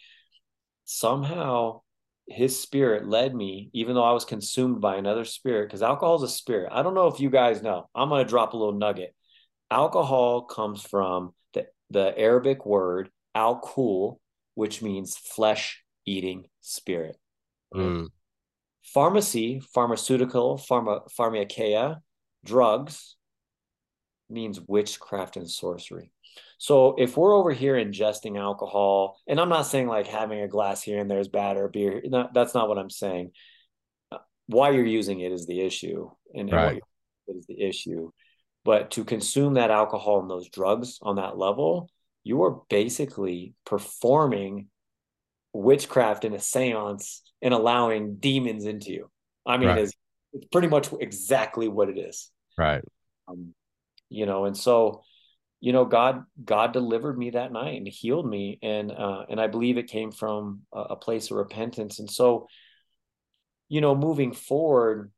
somehow 0.85 1.81
his 2.27 2.59
spirit 2.59 3.07
led 3.07 3.33
me, 3.33 3.69
even 3.73 3.95
though 3.95 4.03
I 4.03 4.13
was 4.13 4.25
consumed 4.25 4.81
by 4.81 4.95
another 4.95 5.25
spirit, 5.25 5.67
because 5.67 5.81
alcohol 5.81 6.15
is 6.15 6.23
a 6.23 6.33
spirit. 6.33 6.69
I 6.71 6.83
don't 6.83 6.93
know 6.95 7.07
if 7.07 7.19
you 7.19 7.29
guys 7.29 7.61
know. 7.61 7.89
I'm 7.95 8.09
gonna 8.09 8.25
drop 8.25 8.53
a 8.53 8.57
little 8.57 8.77
nugget. 8.77 9.15
alcohol 9.69 10.43
comes 10.43 10.81
from 10.81 11.33
the, 11.53 11.67
the 11.89 12.17
Arabic 12.17 12.65
word 12.65 13.09
al 13.35 13.59
kul, 13.59 14.19
which 14.55 14.81
means 14.81 15.17
flesh 15.17 15.83
eating 16.05 16.45
spirit. 16.61 17.17
Mm. 17.73 18.09
Pharmacy, 18.83 19.61
pharmaceutical, 19.73 20.57
pharma, 20.57 21.01
pharmakeia, 21.17 22.01
drugs 22.43 23.15
means 24.29 24.59
witchcraft 24.67 25.37
and 25.37 25.49
sorcery. 25.49 26.11
So 26.61 26.93
if 26.99 27.17
we're 27.17 27.35
over 27.35 27.51
here 27.51 27.73
ingesting 27.73 28.37
alcohol, 28.37 29.19
and 29.27 29.39
I'm 29.39 29.49
not 29.49 29.65
saying 29.65 29.87
like 29.87 30.05
having 30.05 30.41
a 30.41 30.47
glass 30.47 30.83
here 30.83 30.99
and 30.99 31.09
there 31.09 31.17
is 31.17 31.27
bad 31.27 31.57
or 31.57 31.67
beer, 31.69 32.03
that's 32.35 32.53
not 32.53 32.69
what 32.69 32.77
I'm 32.77 32.91
saying. 32.91 33.31
Why 34.45 34.69
you're 34.69 34.85
using 34.85 35.21
it 35.21 35.31
is 35.31 35.47
the 35.47 35.59
issue, 35.59 36.11
and, 36.35 36.51
right. 36.51 36.73
and 36.73 36.81
what 37.25 37.37
is 37.39 37.47
the 37.47 37.59
issue. 37.59 38.11
But 38.63 38.91
to 38.91 39.03
consume 39.03 39.55
that 39.55 39.71
alcohol 39.71 40.19
and 40.19 40.29
those 40.29 40.49
drugs 40.49 40.99
on 41.01 41.15
that 41.15 41.35
level, 41.35 41.89
you 42.23 42.43
are 42.43 42.61
basically 42.69 43.55
performing 43.65 44.67
witchcraft 45.53 46.25
in 46.25 46.35
a 46.35 46.39
seance 46.39 47.23
and 47.41 47.55
allowing 47.55 48.17
demons 48.17 48.65
into 48.65 48.91
you. 48.91 49.09
I 49.47 49.57
mean, 49.57 49.69
right. 49.69 49.79
it's, 49.79 49.93
it's, 50.33 50.45
pretty 50.51 50.67
much 50.67 50.89
exactly 50.99 51.67
what 51.67 51.89
it 51.89 51.97
is. 51.97 52.29
Right. 52.55 52.83
Um, 53.27 53.55
you 54.09 54.27
know, 54.27 54.45
and 54.45 54.55
so, 54.55 55.01
you 55.61 55.73
know, 55.73 55.85
God, 55.85 56.23
God 56.43 56.73
delivered 56.73 57.17
me 57.17 57.29
that 57.29 57.53
night 57.53 57.77
and 57.77 57.87
healed 57.87 58.27
me. 58.27 58.57
And, 58.63 58.91
uh, 58.91 59.25
and 59.29 59.39
I 59.39 59.45
believe 59.45 59.77
it 59.77 59.87
came 59.87 60.11
from 60.11 60.61
a, 60.73 60.79
a 60.79 60.95
place 60.95 61.29
of 61.29 61.37
repentance. 61.37 61.99
And 61.99 62.09
so, 62.09 62.47
you 63.69 63.79
know, 63.79 63.95
moving 63.95 64.33
forward, 64.33 65.11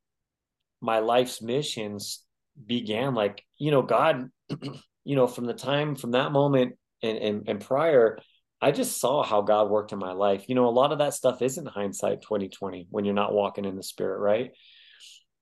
my 0.81 0.99
life's 0.99 1.41
missions 1.41 2.23
began 2.63 3.15
like, 3.15 3.43
you 3.57 3.71
know, 3.71 3.81
God, 3.81 4.29
you 5.05 5.15
know, 5.15 5.27
from 5.27 5.45
the 5.45 5.53
time, 5.53 5.95
from 5.95 6.11
that 6.11 6.33
moment 6.33 6.75
and, 7.01 7.17
and, 7.17 7.49
and 7.49 7.61
prior, 7.61 8.19
I 8.61 8.71
just 8.71 8.99
saw 8.99 9.23
how 9.23 9.41
God 9.41 9.69
worked 9.69 9.93
in 9.93 9.99
my 9.99 10.11
life. 10.11 10.45
You 10.49 10.55
know, 10.55 10.67
a 10.67 10.71
lot 10.71 10.91
of 10.91 10.99
that 10.99 11.13
stuff 11.13 11.41
isn't 11.41 11.67
hindsight 11.67 12.21
2020 12.21 12.87
when 12.89 13.05
you're 13.05 13.13
not 13.13 13.33
walking 13.33 13.65
in 13.65 13.77
the 13.77 13.83
spirit, 13.83 14.19
right? 14.19 14.51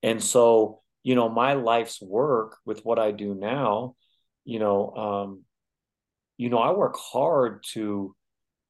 And 0.02 0.22
so, 0.22 0.80
you 1.02 1.16
know, 1.16 1.28
my 1.28 1.54
life's 1.54 2.00
work 2.00 2.56
with 2.64 2.84
what 2.84 3.00
I 3.00 3.10
do 3.10 3.34
now, 3.34 3.96
you 4.44 4.58
know, 4.58 4.90
um, 4.90 5.44
you 6.36 6.48
know, 6.48 6.58
I 6.58 6.72
work 6.72 6.96
hard 6.96 7.64
to 7.72 8.14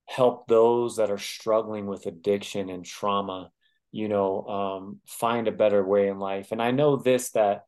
help 0.06 0.46
those 0.46 0.96
that 0.96 1.10
are 1.10 1.18
struggling 1.18 1.86
with 1.86 2.06
addiction 2.06 2.68
and 2.68 2.84
trauma, 2.84 3.50
you 3.90 4.08
know, 4.08 4.46
um, 4.46 5.00
find 5.06 5.48
a 5.48 5.52
better 5.52 5.84
way 5.84 6.08
in 6.08 6.18
life. 6.18 6.52
And 6.52 6.60
I 6.60 6.70
know 6.70 6.96
this 6.96 7.30
that, 7.30 7.64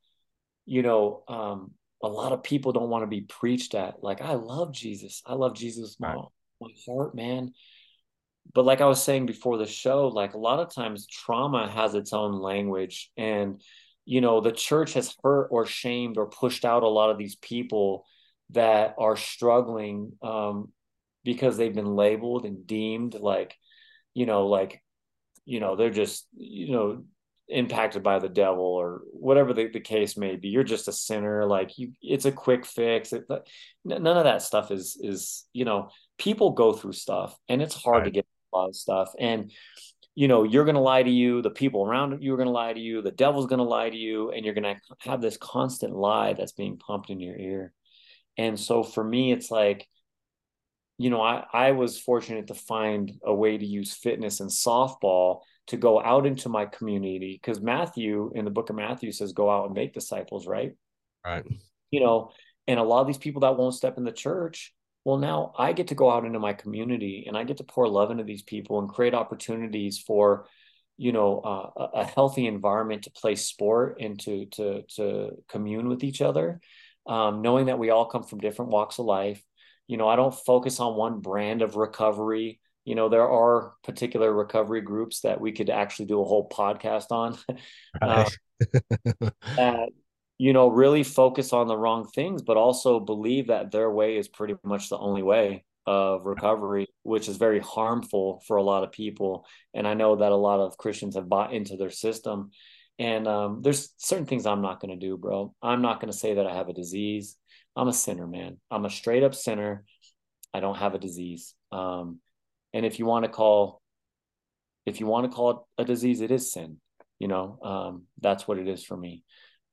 you 0.66 0.82
know, 0.82 1.22
um, 1.28 1.72
a 2.02 2.08
lot 2.08 2.32
of 2.32 2.42
people 2.42 2.72
don't 2.72 2.90
want 2.90 3.02
to 3.02 3.08
be 3.08 3.22
preached 3.22 3.74
at. 3.74 4.02
Like, 4.02 4.20
I 4.20 4.34
love 4.34 4.72
Jesus. 4.72 5.22
I 5.24 5.34
love 5.34 5.54
Jesus. 5.54 5.96
Right 5.98 6.18
my 6.60 6.70
heart, 6.86 7.14
man. 7.14 7.52
But 8.52 8.64
like 8.64 8.80
I 8.80 8.86
was 8.86 9.02
saying 9.02 9.26
before 9.26 9.58
the 9.58 9.66
show, 9.66 10.08
like 10.08 10.34
a 10.34 10.38
lot 10.38 10.60
of 10.60 10.72
times 10.72 11.06
trauma 11.06 11.70
has 11.70 11.94
its 11.94 12.12
own 12.12 12.40
language. 12.40 13.10
And, 13.16 13.62
you 14.04 14.20
know, 14.20 14.40
the 14.40 14.52
church 14.52 14.94
has 14.94 15.14
hurt 15.22 15.48
or 15.50 15.66
shamed 15.66 16.18
or 16.18 16.26
pushed 16.26 16.64
out 16.64 16.82
a 16.82 16.88
lot 16.88 17.10
of 17.10 17.18
these 17.18 17.36
people 17.36 18.04
that 18.50 18.94
are 18.98 19.16
struggling 19.16 20.12
um, 20.22 20.72
because 21.24 21.56
they've 21.56 21.74
been 21.74 21.96
labeled 21.96 22.44
and 22.44 22.66
deemed 22.66 23.14
like, 23.14 23.56
you 24.12 24.26
know, 24.26 24.46
like, 24.46 24.82
you 25.46 25.60
know, 25.60 25.76
they're 25.76 25.90
just, 25.90 26.26
you 26.36 26.72
know, 26.72 27.04
impacted 27.48 28.02
by 28.02 28.18
the 28.18 28.28
devil 28.28 28.64
or 28.64 29.02
whatever 29.12 29.52
the, 29.52 29.68
the 29.68 29.80
case 29.80 30.16
may 30.16 30.36
be. 30.36 30.48
You're 30.48 30.64
just 30.64 30.88
a 30.88 30.92
sinner. 30.92 31.46
Like 31.46 31.78
you 31.78 31.92
it's 32.00 32.24
a 32.24 32.32
quick 32.32 32.64
fix. 32.64 33.12
It, 33.12 33.24
none 33.84 34.06
of 34.06 34.24
that 34.24 34.42
stuff 34.42 34.70
is 34.70 34.96
is 35.00 35.44
you 35.52 35.64
know 35.64 35.90
people 36.18 36.52
go 36.52 36.72
through 36.72 36.92
stuff 36.92 37.36
and 37.48 37.60
it's 37.60 37.74
hard 37.74 37.98
right. 37.98 38.04
to 38.04 38.10
get 38.10 38.26
a 38.52 38.56
lot 38.56 38.68
of 38.68 38.76
stuff. 38.76 39.12
And 39.18 39.52
you 40.14 40.28
know 40.28 40.44
you're 40.44 40.64
going 40.64 40.76
to 40.76 40.80
lie 40.80 41.02
to 41.02 41.10
you 41.10 41.42
the 41.42 41.50
people 41.50 41.84
around 41.84 42.22
you 42.22 42.32
are 42.32 42.36
going 42.36 42.46
to 42.46 42.52
lie 42.52 42.72
to 42.72 42.80
you 42.80 43.02
the 43.02 43.10
devil's 43.10 43.46
going 43.46 43.58
to 43.58 43.64
lie 43.64 43.90
to 43.90 43.96
you 43.96 44.30
and 44.30 44.44
you're 44.44 44.54
going 44.54 44.76
to 44.76 44.80
have 45.00 45.20
this 45.20 45.36
constant 45.36 45.94
lie 45.94 46.32
that's 46.32 46.52
being 46.52 46.76
pumped 46.76 47.10
in 47.10 47.20
your 47.20 47.36
ear. 47.36 47.72
And 48.36 48.58
so 48.58 48.82
for 48.82 49.02
me 49.02 49.32
it's 49.32 49.50
like 49.50 49.86
you 50.98 51.10
know 51.10 51.20
i 51.20 51.44
i 51.52 51.72
was 51.72 52.00
fortunate 52.00 52.48
to 52.48 52.54
find 52.54 53.12
a 53.24 53.34
way 53.34 53.56
to 53.58 53.66
use 53.66 53.94
fitness 53.94 54.40
and 54.40 54.50
softball 54.50 55.40
to 55.66 55.76
go 55.76 56.00
out 56.00 56.26
into 56.26 56.48
my 56.48 56.66
community 56.66 57.38
because 57.40 57.60
matthew 57.60 58.30
in 58.34 58.44
the 58.44 58.50
book 58.50 58.70
of 58.70 58.76
matthew 58.76 59.10
says 59.10 59.32
go 59.32 59.50
out 59.50 59.66
and 59.66 59.74
make 59.74 59.92
disciples 59.94 60.46
right? 60.46 60.72
Right. 61.24 61.44
You 61.90 62.00
know 62.00 62.32
and 62.66 62.78
a 62.78 62.82
lot 62.82 63.00
of 63.00 63.06
these 63.06 63.18
people 63.18 63.40
that 63.40 63.56
won't 63.56 63.74
step 63.74 63.98
in 63.98 64.04
the 64.04 64.12
church 64.12 64.73
well 65.04 65.18
now 65.18 65.52
i 65.58 65.72
get 65.72 65.88
to 65.88 65.94
go 65.94 66.10
out 66.10 66.24
into 66.24 66.38
my 66.38 66.52
community 66.52 67.24
and 67.26 67.36
i 67.36 67.44
get 67.44 67.58
to 67.58 67.64
pour 67.64 67.88
love 67.88 68.10
into 68.10 68.24
these 68.24 68.42
people 68.42 68.78
and 68.78 68.88
create 68.88 69.14
opportunities 69.14 69.98
for 69.98 70.46
you 70.96 71.12
know 71.12 71.40
uh, 71.40 71.88
a 71.94 72.04
healthy 72.04 72.46
environment 72.46 73.02
to 73.02 73.10
play 73.10 73.34
sport 73.34 73.98
and 74.00 74.20
to 74.20 74.46
to 74.46 74.82
to 74.82 75.30
commune 75.48 75.88
with 75.88 76.04
each 76.04 76.20
other 76.22 76.60
um, 77.06 77.42
knowing 77.42 77.66
that 77.66 77.78
we 77.78 77.90
all 77.90 78.06
come 78.06 78.22
from 78.22 78.40
different 78.40 78.70
walks 78.70 78.98
of 78.98 79.06
life. 79.06 79.42
You 79.86 79.98
know 79.98 80.08
i 80.08 80.16
don't 80.16 80.34
focus 80.34 80.80
on 80.80 80.96
one 80.96 81.20
brand 81.20 81.60
of 81.60 81.76
recovery. 81.76 82.60
You 82.84 82.94
know 82.94 83.08
there 83.08 83.28
are 83.28 83.72
particular 83.82 84.32
recovery 84.32 84.80
groups 84.80 85.20
that 85.20 85.40
we 85.40 85.52
could 85.52 85.68
actually 85.68 86.06
do 86.06 86.20
a 86.20 86.24
whole 86.24 86.48
podcast 86.48 87.10
on. 87.10 87.38
Right. 88.02 88.26
uh, 89.58 89.86
that 89.86 89.88
you 90.38 90.52
know, 90.52 90.68
really 90.68 91.04
focus 91.04 91.52
on 91.52 91.68
the 91.68 91.76
wrong 91.76 92.06
things, 92.06 92.42
but 92.42 92.56
also 92.56 93.00
believe 93.00 93.48
that 93.48 93.70
their 93.70 93.90
way 93.90 94.16
is 94.16 94.28
pretty 94.28 94.54
much 94.64 94.88
the 94.88 94.98
only 94.98 95.22
way 95.22 95.64
of 95.86 96.24
recovery, 96.24 96.88
which 97.02 97.28
is 97.28 97.36
very 97.36 97.60
harmful 97.60 98.42
for 98.46 98.56
a 98.56 98.62
lot 98.62 98.84
of 98.84 98.92
people. 98.92 99.46
And 99.74 99.86
I 99.86 99.94
know 99.94 100.16
that 100.16 100.32
a 100.32 100.36
lot 100.36 100.60
of 100.60 100.78
Christians 100.78 101.14
have 101.14 101.28
bought 101.28 101.52
into 101.52 101.76
their 101.76 101.90
system. 101.90 102.50
And 102.98 103.28
um, 103.28 103.60
there's 103.62 103.92
certain 103.98 104.26
things 104.26 104.46
I'm 104.46 104.62
not 104.62 104.80
going 104.80 104.98
to 104.98 105.06
do, 105.06 105.16
bro. 105.16 105.54
I'm 105.62 105.82
not 105.82 106.00
going 106.00 106.10
to 106.10 106.18
say 106.18 106.34
that 106.34 106.46
I 106.46 106.54
have 106.54 106.68
a 106.68 106.74
disease. 106.74 107.36
I'm 107.76 107.88
a 107.88 107.92
sinner, 107.92 108.26
man. 108.26 108.58
I'm 108.70 108.84
a 108.84 108.90
straight 108.90 109.22
up 109.22 109.34
sinner. 109.34 109.84
I 110.52 110.60
don't 110.60 110.76
have 110.76 110.94
a 110.94 110.98
disease. 110.98 111.54
Um, 111.72 112.20
and 112.72 112.86
if 112.86 112.98
you 112.98 113.06
want 113.06 113.24
to 113.24 113.30
call, 113.30 113.82
if 114.86 115.00
you 115.00 115.06
want 115.06 115.30
to 115.30 115.34
call 115.34 115.50
it 115.50 115.82
a 115.82 115.84
disease, 115.84 116.20
it 116.20 116.30
is 116.30 116.52
sin. 116.52 116.78
You 117.18 117.28
know, 117.28 117.58
um, 117.62 118.02
that's 118.20 118.46
what 118.46 118.58
it 118.58 118.68
is 118.68 118.84
for 118.84 118.96
me. 118.96 119.24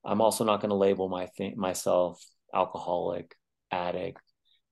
I'm 0.03 0.21
also 0.21 0.43
not 0.43 0.61
going 0.61 0.69
to 0.69 0.75
label 0.75 1.09
my 1.09 1.27
th- 1.37 1.55
myself 1.55 2.23
alcoholic, 2.53 3.35
addict. 3.71 4.21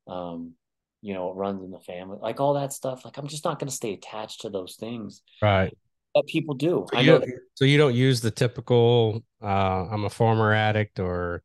Um, 0.07 0.53
you 1.01 1.13
know, 1.13 1.29
it 1.31 1.35
runs 1.35 1.63
in 1.63 1.71
the 1.71 1.79
family, 1.79 2.17
like 2.21 2.39
all 2.39 2.55
that 2.55 2.73
stuff. 2.73 3.05
Like 3.05 3.17
I'm 3.17 3.27
just 3.27 3.45
not 3.45 3.59
going 3.59 3.69
to 3.69 3.75
stay 3.75 3.93
attached 3.93 4.41
to 4.41 4.49
those 4.49 4.75
things. 4.75 5.21
Right. 5.41 5.75
That 6.15 6.25
people 6.27 6.55
do. 6.55 6.87
So 6.91 6.97
I 6.97 7.03
know. 7.03 7.19
That- 7.19 7.29
so 7.53 7.65
you 7.65 7.77
don't 7.77 7.95
use 7.95 8.21
the 8.21 8.31
typical. 8.31 9.23
Uh, 9.41 9.85
I'm 9.89 10.05
a 10.05 10.09
former 10.09 10.51
addict, 10.53 10.99
or 10.99 11.43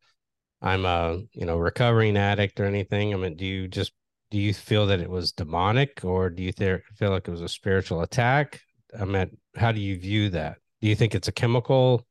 I'm 0.62 0.84
a 0.86 1.20
you 1.32 1.44
know 1.44 1.58
recovering 1.58 2.16
addict, 2.16 2.58
or 2.58 2.64
anything. 2.64 3.12
I 3.12 3.16
mean, 3.16 3.36
do 3.36 3.44
you 3.44 3.68
just 3.68 3.92
do 4.30 4.38
you 4.38 4.54
feel 4.54 4.86
that 4.86 5.00
it 5.00 5.10
was 5.10 5.32
demonic, 5.32 6.00
or 6.04 6.30
do 6.30 6.42
you 6.42 6.52
th- 6.52 6.80
feel 6.96 7.10
like 7.10 7.28
it 7.28 7.30
was 7.30 7.42
a 7.42 7.48
spiritual 7.48 8.00
attack? 8.00 8.60
I 8.98 9.04
mean, 9.04 9.36
how 9.54 9.70
do 9.70 9.80
you 9.80 9.98
view 9.98 10.30
that? 10.30 10.56
Do 10.80 10.88
you 10.88 10.96
think 10.96 11.14
it's 11.14 11.28
a 11.28 11.32
chemical? 11.32 12.06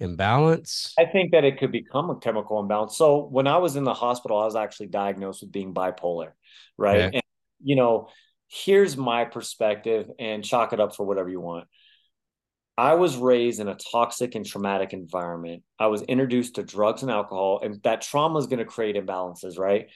Imbalance? 0.00 0.92
I 0.98 1.06
think 1.06 1.32
that 1.32 1.44
it 1.44 1.58
could 1.58 1.72
become 1.72 2.10
a 2.10 2.16
chemical 2.16 2.60
imbalance. 2.60 2.96
So 2.96 3.24
when 3.24 3.46
I 3.46 3.58
was 3.58 3.76
in 3.76 3.84
the 3.84 3.94
hospital, 3.94 4.38
I 4.38 4.44
was 4.44 4.56
actually 4.56 4.88
diagnosed 4.88 5.42
with 5.42 5.52
being 5.52 5.74
bipolar, 5.74 6.32
right? 6.76 7.14
And, 7.14 7.22
you 7.62 7.76
know, 7.76 8.08
here's 8.48 8.96
my 8.96 9.24
perspective 9.24 10.10
and 10.18 10.44
chalk 10.44 10.72
it 10.72 10.80
up 10.80 10.94
for 10.94 11.04
whatever 11.04 11.28
you 11.28 11.40
want. 11.40 11.66
I 12.76 12.94
was 12.94 13.16
raised 13.16 13.60
in 13.60 13.68
a 13.68 13.76
toxic 13.92 14.34
and 14.34 14.44
traumatic 14.44 14.92
environment. 14.92 15.62
I 15.78 15.86
was 15.86 16.02
introduced 16.02 16.56
to 16.56 16.64
drugs 16.64 17.02
and 17.02 17.10
alcohol, 17.10 17.60
and 17.62 17.80
that 17.84 18.00
trauma 18.00 18.38
is 18.38 18.46
going 18.46 18.58
to 18.58 18.64
create 18.64 18.96
imbalances, 18.96 19.58
right? 19.58 19.88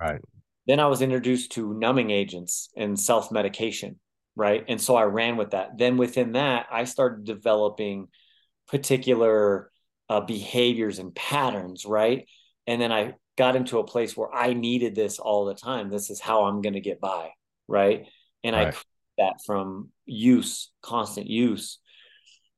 Right. 0.00 0.20
Then 0.66 0.80
I 0.80 0.86
was 0.86 1.02
introduced 1.02 1.52
to 1.52 1.74
numbing 1.74 2.10
agents 2.10 2.70
and 2.74 2.98
self 2.98 3.30
medication, 3.30 3.98
right? 4.34 4.64
And 4.66 4.80
so 4.80 4.96
I 4.96 5.04
ran 5.04 5.36
with 5.36 5.50
that. 5.50 5.76
Then 5.76 5.98
within 5.98 6.32
that, 6.32 6.66
I 6.70 6.84
started 6.84 7.24
developing 7.24 8.08
particular 8.72 9.70
uh, 10.08 10.20
behaviors 10.20 10.98
and 10.98 11.14
patterns, 11.14 11.84
right? 11.86 12.26
And 12.66 12.80
then 12.80 12.90
I 12.90 13.14
got 13.38 13.54
into 13.54 13.78
a 13.78 13.84
place 13.84 14.16
where 14.16 14.34
I 14.34 14.54
needed 14.54 14.94
this 14.94 15.18
all 15.18 15.44
the 15.44 15.54
time. 15.54 15.90
This 15.90 16.10
is 16.10 16.20
how 16.20 16.44
I'm 16.46 16.62
going 16.62 16.74
to 16.74 16.80
get 16.80 17.00
by, 17.00 17.30
right? 17.68 18.06
And 18.42 18.56
right. 18.56 18.74
I 18.74 18.78
that 19.18 19.34
from 19.44 19.90
use, 20.06 20.70
constant 20.82 21.26
use. 21.26 21.78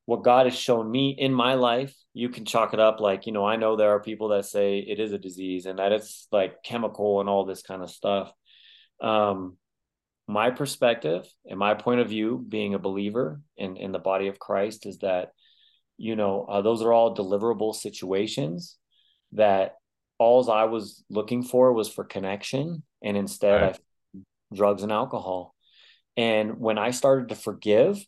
What 0.06 0.22
God 0.22 0.46
has 0.46 0.56
shown 0.56 0.88
me 0.88 1.16
in 1.18 1.32
my 1.34 1.54
life, 1.54 1.94
you 2.12 2.28
can 2.28 2.44
chalk 2.44 2.74
it 2.74 2.80
up 2.80 3.00
like, 3.00 3.26
you 3.26 3.32
know, 3.32 3.44
I 3.44 3.56
know 3.56 3.74
there 3.74 3.90
are 3.90 4.00
people 4.00 4.28
that 4.28 4.44
say 4.44 4.78
it 4.78 5.00
is 5.00 5.12
a 5.12 5.18
disease 5.18 5.66
and 5.66 5.80
that 5.80 5.90
it's 5.90 6.28
like 6.30 6.62
chemical 6.62 7.20
and 7.20 7.28
all 7.28 7.44
this 7.44 7.62
kind 7.62 7.82
of 7.82 7.90
stuff. 7.90 8.32
Um, 9.00 9.56
my 10.28 10.50
perspective 10.50 11.26
and 11.44 11.58
my 11.58 11.74
point 11.74 12.00
of 12.00 12.08
view, 12.08 12.44
being 12.48 12.74
a 12.74 12.78
believer 12.78 13.40
in, 13.56 13.76
in 13.76 13.90
the 13.92 13.98
body 13.98 14.28
of 14.28 14.38
Christ, 14.38 14.86
is 14.86 14.98
that 14.98 15.30
you 15.96 16.16
know 16.16 16.44
uh, 16.48 16.62
those 16.62 16.82
are 16.82 16.92
all 16.92 17.16
deliverable 17.16 17.74
situations 17.74 18.76
that 19.32 19.76
all 20.18 20.50
I 20.50 20.64
was 20.64 21.04
looking 21.10 21.42
for 21.42 21.72
was 21.72 21.88
for 21.88 22.04
connection. 22.04 22.82
And 23.02 23.16
instead 23.16 23.62
right. 23.62 23.74
I 23.74 24.20
drugs 24.54 24.82
and 24.82 24.92
alcohol. 24.92 25.54
And 26.16 26.58
when 26.60 26.78
I 26.78 26.92
started 26.92 27.30
to 27.30 27.34
forgive, 27.34 28.04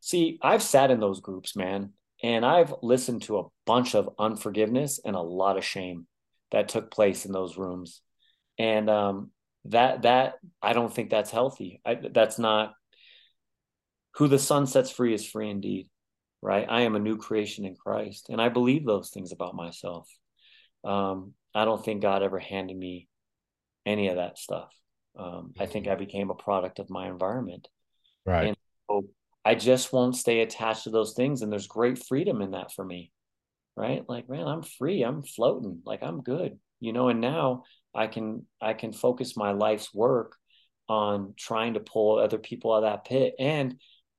see, 0.00 0.38
I've 0.40 0.62
sat 0.62 0.90
in 0.90 1.00
those 1.00 1.20
groups, 1.20 1.56
man, 1.56 1.92
and 2.22 2.46
I've 2.46 2.72
listened 2.82 3.22
to 3.22 3.38
a 3.38 3.46
bunch 3.66 3.94
of 3.94 4.08
unforgiveness 4.18 5.00
and 5.04 5.16
a 5.16 5.20
lot 5.20 5.58
of 5.58 5.64
shame 5.64 6.06
that 6.52 6.68
took 6.68 6.90
place 6.90 7.26
in 7.26 7.32
those 7.32 7.58
rooms. 7.58 8.00
And 8.58 8.88
um, 8.88 9.30
that 9.66 10.02
that 10.02 10.34
I 10.62 10.74
don't 10.74 10.94
think 10.94 11.10
that's 11.10 11.32
healthy. 11.32 11.80
I, 11.84 11.96
that's 11.96 12.38
not 12.38 12.74
who 14.14 14.28
the 14.28 14.38
Son 14.38 14.66
sets 14.66 14.90
free 14.90 15.12
is 15.12 15.26
free 15.26 15.50
indeed, 15.50 15.88
right? 16.44 16.66
I 16.68 16.82
am 16.82 16.94
a 16.94 17.00
new 17.00 17.16
creation 17.16 17.64
in 17.64 17.74
Christ, 17.74 18.28
and 18.28 18.40
I 18.40 18.50
believe 18.50 18.84
those 18.84 19.08
things 19.08 19.32
about 19.32 19.54
myself. 19.56 20.06
Um, 20.84 21.32
I 21.54 21.64
don't 21.64 21.82
think 21.82 22.02
God 22.02 22.22
ever 22.22 22.38
handed 22.38 22.76
me 22.76 23.08
any 23.86 24.08
of 24.08 24.16
that 24.16 24.36
stuff. 24.36 24.70
Um, 25.18 25.54
I 25.58 25.64
think 25.64 25.88
I 25.88 25.94
became 25.94 26.28
a 26.28 26.34
product 26.34 26.80
of 26.80 26.90
my 26.90 27.08
environment. 27.08 27.66
Right. 28.26 28.48
And 28.48 28.56
so 28.90 29.06
I 29.42 29.54
just 29.54 29.90
won't 29.90 30.16
stay 30.16 30.40
attached 30.40 30.84
to 30.84 30.90
those 30.90 31.14
things. 31.14 31.40
And 31.40 31.50
there's 31.50 31.66
great 31.66 32.04
freedom 32.04 32.42
in 32.42 32.50
that 32.50 32.72
for 32.72 32.84
me. 32.84 33.10
Right. 33.74 34.04
Like, 34.06 34.28
man, 34.28 34.46
I'm 34.46 34.62
free. 34.62 35.02
I'm 35.02 35.22
floating. 35.22 35.80
Like 35.86 36.02
I'm 36.02 36.20
good. 36.20 36.58
You 36.78 36.92
know, 36.92 37.08
and 37.08 37.20
now 37.20 37.64
I 37.94 38.06
can 38.06 38.46
I 38.60 38.74
can 38.74 38.92
focus 38.92 39.36
my 39.36 39.52
life's 39.52 39.94
work 39.94 40.36
on 40.88 41.32
trying 41.38 41.74
to 41.74 41.80
pull 41.80 42.18
other 42.18 42.38
people 42.38 42.74
out 42.74 42.84
of 42.84 42.92
that 42.92 43.06
pit. 43.06 43.34
And 43.38 43.76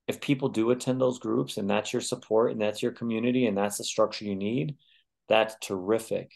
if 0.08 0.22
people 0.22 0.50
do 0.50 0.72
attend 0.72 1.02
those 1.02 1.20
groups 1.20 1.58
and 1.58 1.70
that's 1.70 1.92
your 1.92 2.02
support 2.02 2.52
and 2.52 2.62
that's 2.62 2.84
your 2.84 2.92
community 2.92 3.48
and 3.48 3.58
that's 3.58 3.78
the 3.78 3.84
structure 3.84 4.26
you 4.26 4.36
need, 4.36 4.76
that's 5.28 5.56
terrific 5.62 6.32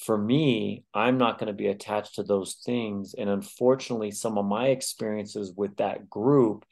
for 0.00 0.16
me, 0.16 0.84
I'm 0.94 1.18
not 1.18 1.38
going 1.38 1.48
to 1.48 1.52
be 1.52 1.66
attached 1.66 2.14
to 2.14 2.22
those 2.22 2.54
things. 2.64 3.14
And 3.16 3.28
unfortunately, 3.28 4.10
some 4.10 4.38
of 4.38 4.46
my 4.46 4.68
experiences 4.68 5.52
with 5.54 5.76
that 5.76 6.08
group 6.08 6.64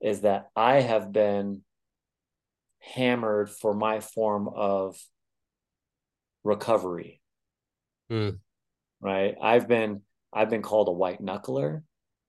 is 0.00 0.20
that 0.20 0.48
I 0.54 0.80
have 0.80 1.10
been 1.10 1.62
hammered 2.78 3.50
for 3.50 3.74
my 3.74 4.00
form 4.00 4.48
of 4.48 4.96
recovery. 6.44 7.20
Mm. 8.10 8.38
Right. 9.00 9.34
I've 9.42 9.66
been 9.66 10.02
I've 10.32 10.50
been 10.50 10.62
called 10.62 10.88
a 10.88 10.92
white 10.92 11.20
knuckler, 11.20 11.82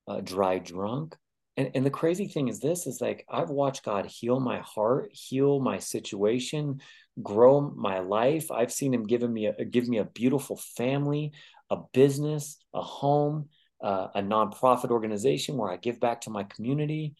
a 0.07 0.21
dry 0.21 0.57
drunk. 0.57 1.15
And 1.57 1.71
and 1.73 1.85
the 1.85 1.89
crazy 1.91 2.27
thing 2.27 2.47
is 2.47 2.59
this 2.59 2.85
is 2.85 3.01
like 3.01 3.25
I've 3.27 3.49
watched 3.49 3.83
God 3.83 4.05
heal 4.05 4.39
my 4.39 4.59
heart, 4.59 5.09
heal 5.11 5.59
my 5.59 5.79
situation, 5.79 6.81
grow 7.21 7.73
my 7.75 7.99
life. 7.99 8.51
I've 8.51 8.71
seen 8.71 8.93
him 8.93 9.07
giving 9.07 9.33
me 9.33 9.47
a 9.47 9.65
give 9.65 9.87
me 9.87 9.97
a 9.97 10.05
beautiful 10.05 10.57
family, 10.77 11.33
a 11.71 11.77
business, 11.93 12.57
a 12.75 12.81
home, 12.81 13.49
uh, 13.83 14.09
a 14.13 14.21
nonprofit 14.21 14.91
organization 14.91 15.57
where 15.57 15.71
I 15.71 15.77
give 15.77 15.99
back 15.99 16.21
to 16.21 16.29
my 16.29 16.43
community. 16.43 17.15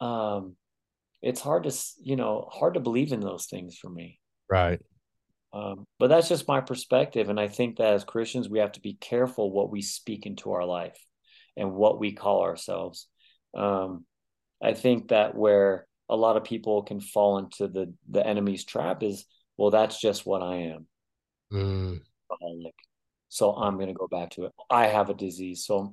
Um, 0.00 0.56
it's 1.22 1.40
hard 1.40 1.64
to 1.64 1.74
you 2.02 2.16
know 2.16 2.46
hard 2.52 2.74
to 2.74 2.80
believe 2.80 3.12
in 3.12 3.20
those 3.20 3.46
things 3.46 3.78
for 3.78 3.88
me. 3.88 4.20
Right. 4.50 4.80
Um, 5.54 5.86
but 5.98 6.08
that's 6.08 6.28
just 6.28 6.46
my 6.46 6.60
perspective, 6.60 7.30
and 7.30 7.40
I 7.40 7.48
think 7.48 7.78
that 7.78 7.94
as 7.94 8.04
Christians 8.04 8.50
we 8.50 8.58
have 8.58 8.72
to 8.72 8.82
be 8.82 8.98
careful 9.00 9.50
what 9.50 9.70
we 9.70 9.80
speak 9.80 10.26
into 10.26 10.52
our 10.52 10.66
life 10.66 11.02
and 11.56 11.72
what 11.72 11.98
we 11.98 12.12
call 12.12 12.42
ourselves. 12.42 13.08
Um, 13.56 14.04
I 14.62 14.74
think 14.74 15.08
that 15.08 15.34
where 15.34 15.86
a 16.08 16.16
lot 16.16 16.36
of 16.36 16.44
people 16.44 16.82
can 16.82 17.00
fall 17.00 17.38
into 17.38 17.68
the 17.68 17.92
the 18.08 18.26
enemy's 18.26 18.64
trap 18.64 19.02
is 19.02 19.24
well, 19.58 19.70
that's 19.70 20.00
just 20.00 20.24
what 20.24 20.40
I 20.40 20.54
am. 20.72 20.86
Mm. 21.52 22.00
So 23.28 23.52
I'm 23.52 23.74
going 23.74 23.88
to 23.88 23.94
go 23.94 24.06
back 24.06 24.30
to 24.30 24.44
it. 24.44 24.52
I 24.70 24.86
have 24.86 25.10
a 25.10 25.14
disease. 25.14 25.66
So 25.66 25.92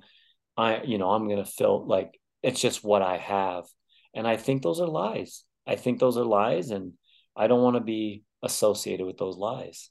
I, 0.55 0.83
you 0.83 0.97
know, 0.97 1.09
I'm 1.09 1.27
going 1.27 1.43
to 1.43 1.51
feel 1.51 1.85
like 1.85 2.19
it's 2.43 2.61
just 2.61 2.83
what 2.83 3.01
I 3.01 3.17
have. 3.17 3.65
And 4.13 4.25
I 4.27 4.37
think 4.37 4.61
those 4.61 4.79
are 4.79 4.87
lies. 4.87 5.43
I 5.67 5.75
think 5.75 5.99
those 5.99 6.15
are 6.15 6.23
lies. 6.23 6.69
And 6.69 6.93
I 7.35 7.47
don't 7.47 7.63
want 7.63 7.75
to 7.75 7.81
be 7.81 8.23
associated 8.43 9.05
with 9.05 9.17
those 9.17 9.35
lies. 9.35 9.89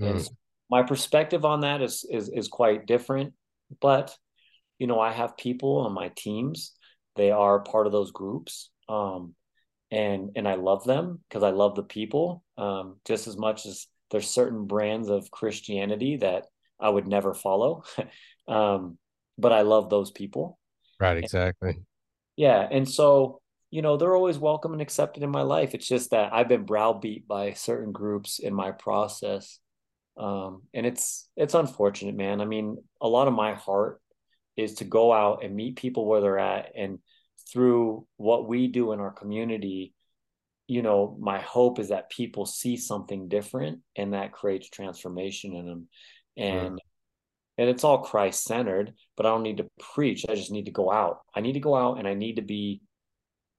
Mm. 0.00 0.10
And 0.10 0.28
my 0.70 0.84
perspective 0.84 1.44
on 1.44 1.60
that 1.60 1.82
is, 1.82 2.06
is, 2.08 2.28
is 2.28 2.48
quite 2.48 2.86
different. 2.86 3.34
But, 3.80 4.16
you 4.78 4.86
know, 4.86 5.00
I 5.00 5.12
have 5.12 5.36
people 5.36 5.78
on 5.78 5.92
my 5.92 6.12
teams. 6.16 6.72
They 7.16 7.30
are 7.30 7.60
part 7.60 7.86
of 7.86 7.92
those 7.92 8.12
groups. 8.12 8.70
Um, 8.88 9.34
and 9.90 10.30
and 10.36 10.46
I 10.46 10.54
love 10.54 10.84
them 10.84 11.20
because 11.28 11.42
I 11.42 11.50
love 11.50 11.74
the 11.74 11.82
people 11.82 12.44
um, 12.56 12.96
just 13.04 13.26
as 13.26 13.36
much 13.36 13.66
as 13.66 13.86
there's 14.10 14.28
certain 14.28 14.66
brands 14.66 15.08
of 15.08 15.30
Christianity 15.30 16.16
that 16.18 16.46
I 16.78 16.88
would 16.88 17.06
never 17.06 17.34
follow, 17.34 17.84
um, 18.48 18.98
but 19.38 19.52
I 19.52 19.62
love 19.62 19.90
those 19.90 20.10
people. 20.10 20.58
Right, 20.98 21.18
exactly. 21.18 21.70
And, 21.70 21.84
yeah, 22.36 22.68
and 22.70 22.88
so 22.88 23.40
you 23.70 23.82
know 23.82 23.96
they're 23.96 24.14
always 24.14 24.38
welcome 24.38 24.72
and 24.72 24.82
accepted 24.82 25.22
in 25.22 25.30
my 25.30 25.42
life. 25.42 25.74
It's 25.74 25.88
just 25.88 26.10
that 26.10 26.32
I've 26.32 26.48
been 26.48 26.64
browbeat 26.64 27.26
by 27.26 27.54
certain 27.54 27.92
groups 27.92 28.38
in 28.38 28.54
my 28.54 28.70
process, 28.70 29.58
um, 30.16 30.62
and 30.72 30.86
it's 30.86 31.28
it's 31.36 31.54
unfortunate, 31.54 32.14
man. 32.14 32.40
I 32.40 32.44
mean, 32.44 32.78
a 33.00 33.08
lot 33.08 33.28
of 33.28 33.34
my 33.34 33.54
heart 33.54 34.00
is 34.60 34.74
to 34.74 34.84
go 34.84 35.12
out 35.12 35.44
and 35.44 35.54
meet 35.54 35.76
people 35.76 36.06
where 36.06 36.20
they're 36.20 36.38
at. 36.38 36.72
And 36.76 36.98
through 37.52 38.06
what 38.16 38.48
we 38.48 38.68
do 38.68 38.92
in 38.92 39.00
our 39.00 39.10
community 39.10 39.94
you 40.70 40.82
know 40.82 41.16
my 41.18 41.40
hope 41.40 41.80
is 41.80 41.88
that 41.88 42.08
people 42.10 42.46
see 42.46 42.76
something 42.76 43.26
different 43.26 43.80
and 43.96 44.14
that 44.14 44.30
creates 44.30 44.70
transformation 44.70 45.56
in 45.56 45.66
them. 45.66 45.88
And 46.36 46.80
and 47.58 47.68
it's 47.68 47.82
all 47.82 47.98
christ 47.98 48.44
centered 48.44 48.94
but 49.16 49.26
i 49.26 49.30
don't 49.30 49.42
need 49.42 49.56
to 49.56 49.68
preach. 49.94 50.24
I 50.28 50.36
just 50.36 50.52
need 50.52 50.66
to 50.66 50.70
go 50.70 50.92
out. 50.92 51.22
I 51.34 51.40
need 51.40 51.54
to 51.54 51.60
go 51.60 51.74
out 51.74 51.98
and 51.98 52.06
i 52.06 52.14
need 52.14 52.36
to 52.36 52.42
be 52.42 52.82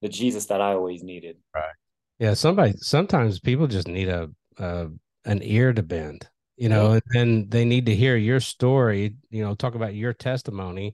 the 0.02 0.08
jesus 0.08 0.46
that 0.46 0.62
i 0.62 0.72
always 0.72 1.04
needed. 1.04 1.36
Right. 1.54 1.76
Yeah 2.18 2.34
somebody 2.34 2.76
sometimes 2.78 3.42
people 3.42 3.68
just 3.68 3.90
need 3.90 4.08
a, 4.08 4.30
a 4.58 4.88
an 5.26 5.42
ear 5.44 5.74
to 5.74 5.84
bend 5.84 6.30
you 6.62 6.70
know 6.70 7.00
and 7.16 7.50
they 7.50 7.66
need 7.66 7.88
to 7.88 7.96
hear 7.96 8.16
your 8.16 8.40
story 8.40 9.16
you 9.32 9.44
know 9.44 9.56
talk 9.56 9.74
about 9.74 9.96
your 9.96 10.14
testimony 10.14 10.94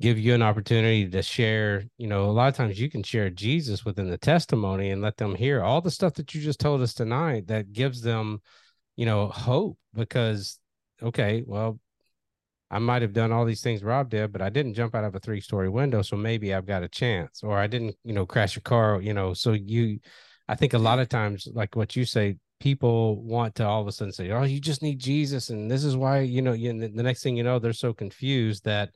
give 0.00 0.18
you 0.18 0.34
an 0.34 0.42
opportunity 0.42 1.08
to 1.08 1.22
share 1.22 1.84
you 1.98 2.08
know 2.08 2.24
a 2.24 2.32
lot 2.32 2.48
of 2.48 2.56
times 2.56 2.80
you 2.80 2.90
can 2.90 3.04
share 3.04 3.30
jesus 3.30 3.84
within 3.84 4.10
the 4.10 4.18
testimony 4.18 4.90
and 4.90 5.00
let 5.00 5.16
them 5.16 5.36
hear 5.36 5.62
all 5.62 5.80
the 5.80 5.90
stuff 5.90 6.14
that 6.14 6.34
you 6.34 6.40
just 6.40 6.58
told 6.58 6.82
us 6.82 6.94
tonight 6.94 7.46
that 7.46 7.72
gives 7.72 8.02
them 8.02 8.40
you 8.96 9.06
know 9.06 9.28
hope 9.28 9.78
because 9.94 10.58
okay 11.00 11.44
well 11.46 11.78
i 12.68 12.80
might 12.80 13.02
have 13.02 13.12
done 13.12 13.30
all 13.30 13.44
these 13.44 13.62
things 13.62 13.84
rob 13.84 14.10
did 14.10 14.32
but 14.32 14.42
i 14.42 14.48
didn't 14.48 14.74
jump 14.74 14.96
out 14.96 15.04
of 15.04 15.14
a 15.14 15.20
three 15.20 15.40
story 15.40 15.68
window 15.68 16.02
so 16.02 16.16
maybe 16.16 16.52
i've 16.52 16.66
got 16.66 16.82
a 16.82 16.88
chance 16.88 17.44
or 17.44 17.56
i 17.56 17.68
didn't 17.68 17.94
you 18.02 18.12
know 18.12 18.26
crash 18.26 18.56
a 18.56 18.60
car 18.60 19.00
you 19.00 19.14
know 19.14 19.32
so 19.32 19.52
you 19.52 20.00
i 20.48 20.56
think 20.56 20.72
a 20.72 20.78
lot 20.78 20.98
of 20.98 21.08
times 21.08 21.46
like 21.54 21.76
what 21.76 21.94
you 21.94 22.04
say 22.04 22.34
people 22.60 23.22
want 23.22 23.54
to 23.54 23.64
all 23.64 23.80
of 23.80 23.86
a 23.86 23.92
sudden 23.92 24.12
say 24.12 24.30
oh 24.30 24.42
you 24.42 24.60
just 24.60 24.82
need 24.82 24.98
jesus 24.98 25.50
and 25.50 25.70
this 25.70 25.84
is 25.84 25.96
why 25.96 26.20
you 26.20 26.42
know 26.42 26.52
you, 26.52 26.72
the 26.72 27.02
next 27.02 27.22
thing 27.22 27.36
you 27.36 27.44
know 27.44 27.58
they're 27.58 27.72
so 27.72 27.92
confused 27.92 28.64
that 28.64 28.90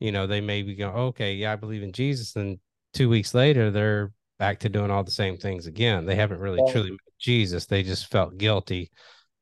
you 0.00 0.12
know, 0.12 0.26
they 0.26 0.40
maybe 0.40 0.74
go, 0.74 0.88
okay, 0.88 1.34
yeah, 1.34 1.52
I 1.52 1.56
believe 1.56 1.82
in 1.82 1.92
Jesus. 1.92 2.34
And 2.34 2.58
two 2.94 3.08
weeks 3.08 3.34
later, 3.34 3.70
they're 3.70 4.12
back 4.38 4.60
to 4.60 4.70
doing 4.70 4.90
all 4.90 5.04
the 5.04 5.10
same 5.10 5.36
things 5.36 5.66
again. 5.66 6.06
They 6.06 6.16
haven't 6.16 6.40
really 6.40 6.60
yeah. 6.66 6.72
truly 6.72 6.90
met 6.90 6.98
Jesus. 7.20 7.66
They 7.66 7.82
just 7.82 8.10
felt 8.10 8.38
guilty 8.38 8.90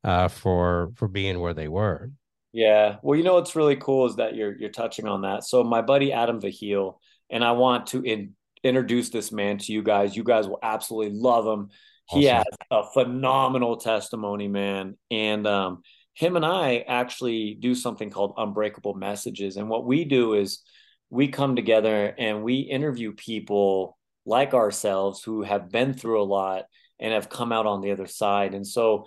uh, 0.05 0.29
for 0.29 0.91
for 0.97 1.07
being 1.07 1.39
where 1.39 1.55
they 1.55 1.69
were. 1.69 2.11
Yeah. 2.53 2.97
Well, 3.03 3.17
you 3.17 3.23
know 3.23 3.35
what's 3.35 3.55
really 3.55 3.77
cool 3.77 4.07
is 4.07 4.17
that 4.17 4.35
you're 4.35 4.57
you're 4.57 4.71
touching 4.71 5.07
on 5.07 5.23
that. 5.23 5.45
So 5.45 5.63
my 5.63 5.81
buddy 5.81 6.13
Adam 6.13 6.41
Vahil, 6.41 6.99
and 7.31 7.45
I 7.45 7.53
want 7.53 7.87
to 7.89 8.03
in, 8.03 8.35
introduce 8.65 9.11
this 9.11 9.31
man 9.31 9.59
to 9.59 9.73
you 9.73 9.83
guys. 9.83 10.17
You 10.17 10.25
guys 10.25 10.49
will 10.49 10.59
absolutely 10.63 11.17
love 11.17 11.47
him. 11.47 11.69
Awesome. 12.11 12.21
He 12.21 12.27
has 12.27 12.45
a 12.71 12.85
phenomenal 12.93 13.77
testimony, 13.77 14.49
man. 14.49 14.97
And 15.11 15.47
um, 15.47 15.83
him 16.15 16.37
and 16.37 16.45
I 16.45 16.85
actually 16.89 17.57
do 17.61 17.75
something 17.75 18.11
called 18.11 18.35
Unbreakable 18.37 18.95
Messages. 18.95 19.57
And 19.57 19.69
what 19.69 19.85
we 19.85 20.05
do 20.05 20.35
is 20.35 20.63
we 21.11 21.29
come 21.29 21.55
together 21.55 22.15
and 22.19 22.43
we 22.43 22.61
interview 22.61 23.13
people 23.13 23.99
like 24.27 24.55
ourselves 24.55 25.23
who 25.23 25.43
have 25.43 25.71
been 25.71 25.95
through 25.95 26.23
a 26.23 26.25
lot 26.25 26.65
and 26.99 27.13
have 27.13 27.29
come 27.29 27.53
out 27.53 27.67
on 27.67 27.81
the 27.81 27.93
other 27.93 28.07
side. 28.07 28.55
And 28.55 28.67
so 28.67 29.07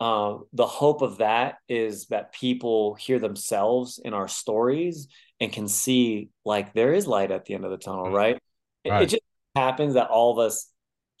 uh, 0.00 0.38
the 0.52 0.66
hope 0.66 1.02
of 1.02 1.18
that 1.18 1.56
is 1.68 2.06
that 2.06 2.32
people 2.32 2.94
hear 2.94 3.18
themselves 3.18 4.00
in 4.02 4.14
our 4.14 4.28
stories 4.28 5.08
and 5.40 5.52
can 5.52 5.68
see 5.68 6.30
like 6.44 6.72
there 6.74 6.92
is 6.92 7.06
light 7.06 7.30
at 7.30 7.44
the 7.44 7.54
end 7.54 7.64
of 7.64 7.70
the 7.70 7.76
tunnel, 7.76 8.10
right? 8.10 8.40
right. 8.88 9.02
It, 9.02 9.04
it 9.04 9.06
just 9.10 9.22
happens 9.54 9.94
that 9.94 10.08
all 10.08 10.32
of 10.32 10.38
us 10.38 10.70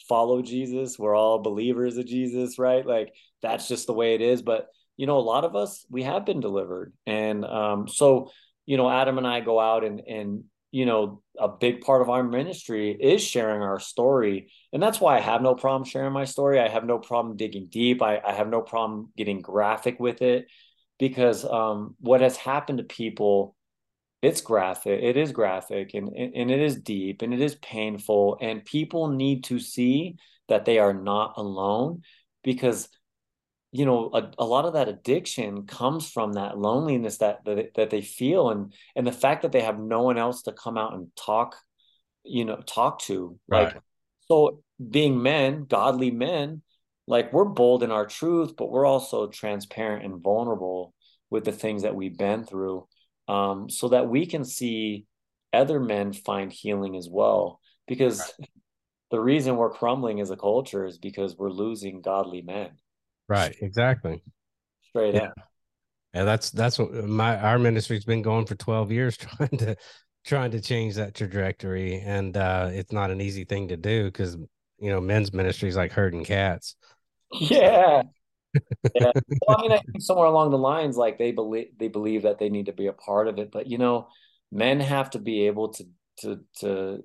follow 0.08 0.42
Jesus. 0.42 0.98
We're 0.98 1.14
all 1.16 1.38
believers 1.40 1.96
of 1.96 2.06
Jesus, 2.06 2.58
right? 2.58 2.86
Like 2.86 3.14
that's 3.42 3.68
just 3.68 3.86
the 3.86 3.92
way 3.94 4.14
it 4.14 4.20
is. 4.20 4.42
But 4.42 4.68
you 4.96 5.06
know, 5.06 5.18
a 5.18 5.20
lot 5.20 5.44
of 5.44 5.56
us 5.56 5.84
we 5.90 6.02
have 6.04 6.24
been 6.26 6.40
delivered, 6.40 6.92
and 7.06 7.44
um, 7.44 7.88
so 7.88 8.30
you 8.66 8.76
know, 8.76 8.88
Adam 8.90 9.18
and 9.18 9.26
I 9.26 9.40
go 9.40 9.60
out 9.60 9.84
and 9.84 10.00
and 10.00 10.44
you 10.72 10.84
know, 10.84 11.22
a 11.38 11.48
big 11.48 11.80
part 11.80 12.02
of 12.02 12.10
our 12.10 12.22
ministry 12.22 12.90
is 12.90 13.22
sharing 13.22 13.62
our 13.62 13.80
story, 13.80 14.50
and 14.72 14.82
that's 14.82 15.00
why 15.00 15.16
I 15.16 15.20
have 15.20 15.40
no 15.42 15.54
problem 15.54 15.84
sharing 15.88 16.12
my 16.12 16.24
story. 16.24 16.60
I 16.60 16.68
have 16.68 16.84
no 16.84 16.98
problem 16.98 17.36
digging 17.36 17.68
deep. 17.70 18.02
I, 18.02 18.20
I 18.24 18.32
have 18.32 18.48
no 18.48 18.60
problem 18.60 19.10
getting 19.16 19.40
graphic 19.40 19.98
with 20.00 20.22
it. 20.22 20.46
because 20.98 21.44
um, 21.44 21.96
what 22.00 22.20
has 22.20 22.36
happened 22.36 22.78
to 22.78 22.84
people 22.84 23.55
it's 24.26 24.40
graphic 24.40 25.00
it 25.02 25.16
is 25.16 25.30
graphic 25.30 25.94
and, 25.94 26.08
and 26.08 26.50
it 26.50 26.60
is 26.60 26.76
deep 26.76 27.22
and 27.22 27.32
it 27.32 27.40
is 27.40 27.54
painful 27.56 28.36
and 28.40 28.64
people 28.64 29.08
need 29.08 29.44
to 29.44 29.58
see 29.58 30.16
that 30.48 30.64
they 30.64 30.78
are 30.78 30.94
not 30.94 31.34
alone 31.36 32.02
because 32.42 32.88
you 33.70 33.84
know 33.84 34.10
a, 34.12 34.32
a 34.38 34.44
lot 34.44 34.64
of 34.64 34.72
that 34.72 34.88
addiction 34.88 35.66
comes 35.66 36.10
from 36.10 36.32
that 36.32 36.58
loneliness 36.58 37.18
that, 37.18 37.44
that 37.44 37.74
that 37.74 37.90
they 37.90 38.02
feel 38.02 38.50
and 38.50 38.72
and 38.96 39.06
the 39.06 39.12
fact 39.12 39.42
that 39.42 39.52
they 39.52 39.60
have 39.60 39.78
no 39.78 40.02
one 40.02 40.18
else 40.18 40.42
to 40.42 40.52
come 40.52 40.76
out 40.76 40.94
and 40.94 41.08
talk 41.16 41.56
you 42.24 42.44
know 42.44 42.60
talk 42.66 42.98
to 43.00 43.38
right. 43.48 43.74
like 43.74 43.82
so 44.28 44.62
being 44.90 45.22
men 45.22 45.64
godly 45.64 46.10
men 46.10 46.62
like 47.06 47.32
we're 47.32 47.44
bold 47.44 47.84
in 47.84 47.92
our 47.92 48.06
truth 48.06 48.56
but 48.56 48.70
we're 48.70 48.86
also 48.86 49.28
transparent 49.28 50.04
and 50.04 50.22
vulnerable 50.22 50.94
with 51.30 51.44
the 51.44 51.52
things 51.52 51.82
that 51.82 51.94
we've 51.94 52.18
been 52.18 52.44
through 52.44 52.86
um, 53.28 53.68
so 53.68 53.88
that 53.88 54.08
we 54.08 54.26
can 54.26 54.44
see 54.44 55.06
other 55.52 55.80
men 55.80 56.12
find 56.12 56.52
healing 56.52 56.96
as 56.96 57.08
well. 57.08 57.60
Because 57.86 58.20
right. 58.38 58.48
the 59.10 59.20
reason 59.20 59.56
we're 59.56 59.70
crumbling 59.70 60.20
as 60.20 60.30
a 60.30 60.36
culture 60.36 60.84
is 60.84 60.98
because 60.98 61.36
we're 61.36 61.50
losing 61.50 62.00
godly 62.00 62.42
men. 62.42 62.70
Right 63.28 63.56
exactly. 63.60 64.22
Straight 64.88 65.14
yeah. 65.14 65.24
up. 65.24 65.34
Yeah 66.14 66.24
that's 66.24 66.50
that's 66.50 66.78
what 66.78 66.92
my 67.04 67.38
our 67.38 67.58
ministry's 67.58 68.04
been 68.04 68.22
going 68.22 68.46
for 68.46 68.54
12 68.54 68.90
years 68.90 69.16
trying 69.18 69.58
to 69.58 69.76
trying 70.24 70.50
to 70.52 70.60
change 70.60 70.94
that 70.94 71.14
trajectory. 71.14 72.00
And 72.00 72.36
uh 72.36 72.70
it's 72.72 72.92
not 72.92 73.10
an 73.10 73.20
easy 73.20 73.44
thing 73.44 73.68
to 73.68 73.76
do 73.76 74.04
because 74.04 74.36
you 74.78 74.90
know 74.90 75.00
men's 75.00 75.32
ministry 75.32 75.68
is 75.68 75.76
like 75.76 75.92
herding 75.92 76.24
cats. 76.24 76.76
Yeah 77.40 78.02
yeah. 78.94 79.12
Well, 79.46 79.58
I 79.58 79.62
mean, 79.62 79.72
I 79.72 79.78
think 79.78 79.86
somewhere 80.00 80.26
along 80.26 80.50
the 80.50 80.58
lines, 80.58 80.96
like 80.96 81.18
they 81.18 81.32
believe 81.32 81.68
they 81.78 81.88
believe 81.88 82.22
that 82.22 82.38
they 82.38 82.48
need 82.48 82.66
to 82.66 82.72
be 82.72 82.86
a 82.86 82.92
part 82.92 83.28
of 83.28 83.38
it, 83.38 83.50
but 83.50 83.66
you 83.66 83.78
know, 83.78 84.08
men 84.52 84.80
have 84.80 85.10
to 85.10 85.18
be 85.18 85.46
able 85.46 85.68
to 85.74 85.84
to 86.20 86.40
to 86.60 87.04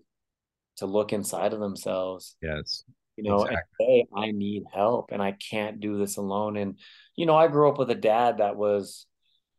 to 0.77 0.85
look 0.85 1.13
inside 1.13 1.53
of 1.53 1.59
themselves. 1.59 2.35
Yes. 2.41 2.83
You 3.15 3.29
know, 3.29 3.43
exactly. 3.43 3.59
and 3.79 3.87
say, 3.87 4.05
I 4.15 4.31
need 4.31 4.63
help 4.73 5.11
and 5.11 5.21
I 5.21 5.33
can't 5.33 5.79
do 5.79 5.97
this 5.97 6.17
alone. 6.17 6.57
And, 6.57 6.79
you 7.15 7.25
know, 7.25 7.35
I 7.35 7.47
grew 7.47 7.69
up 7.69 7.77
with 7.77 7.91
a 7.91 7.95
dad 7.95 8.39
that 8.39 8.55
was, 8.55 9.05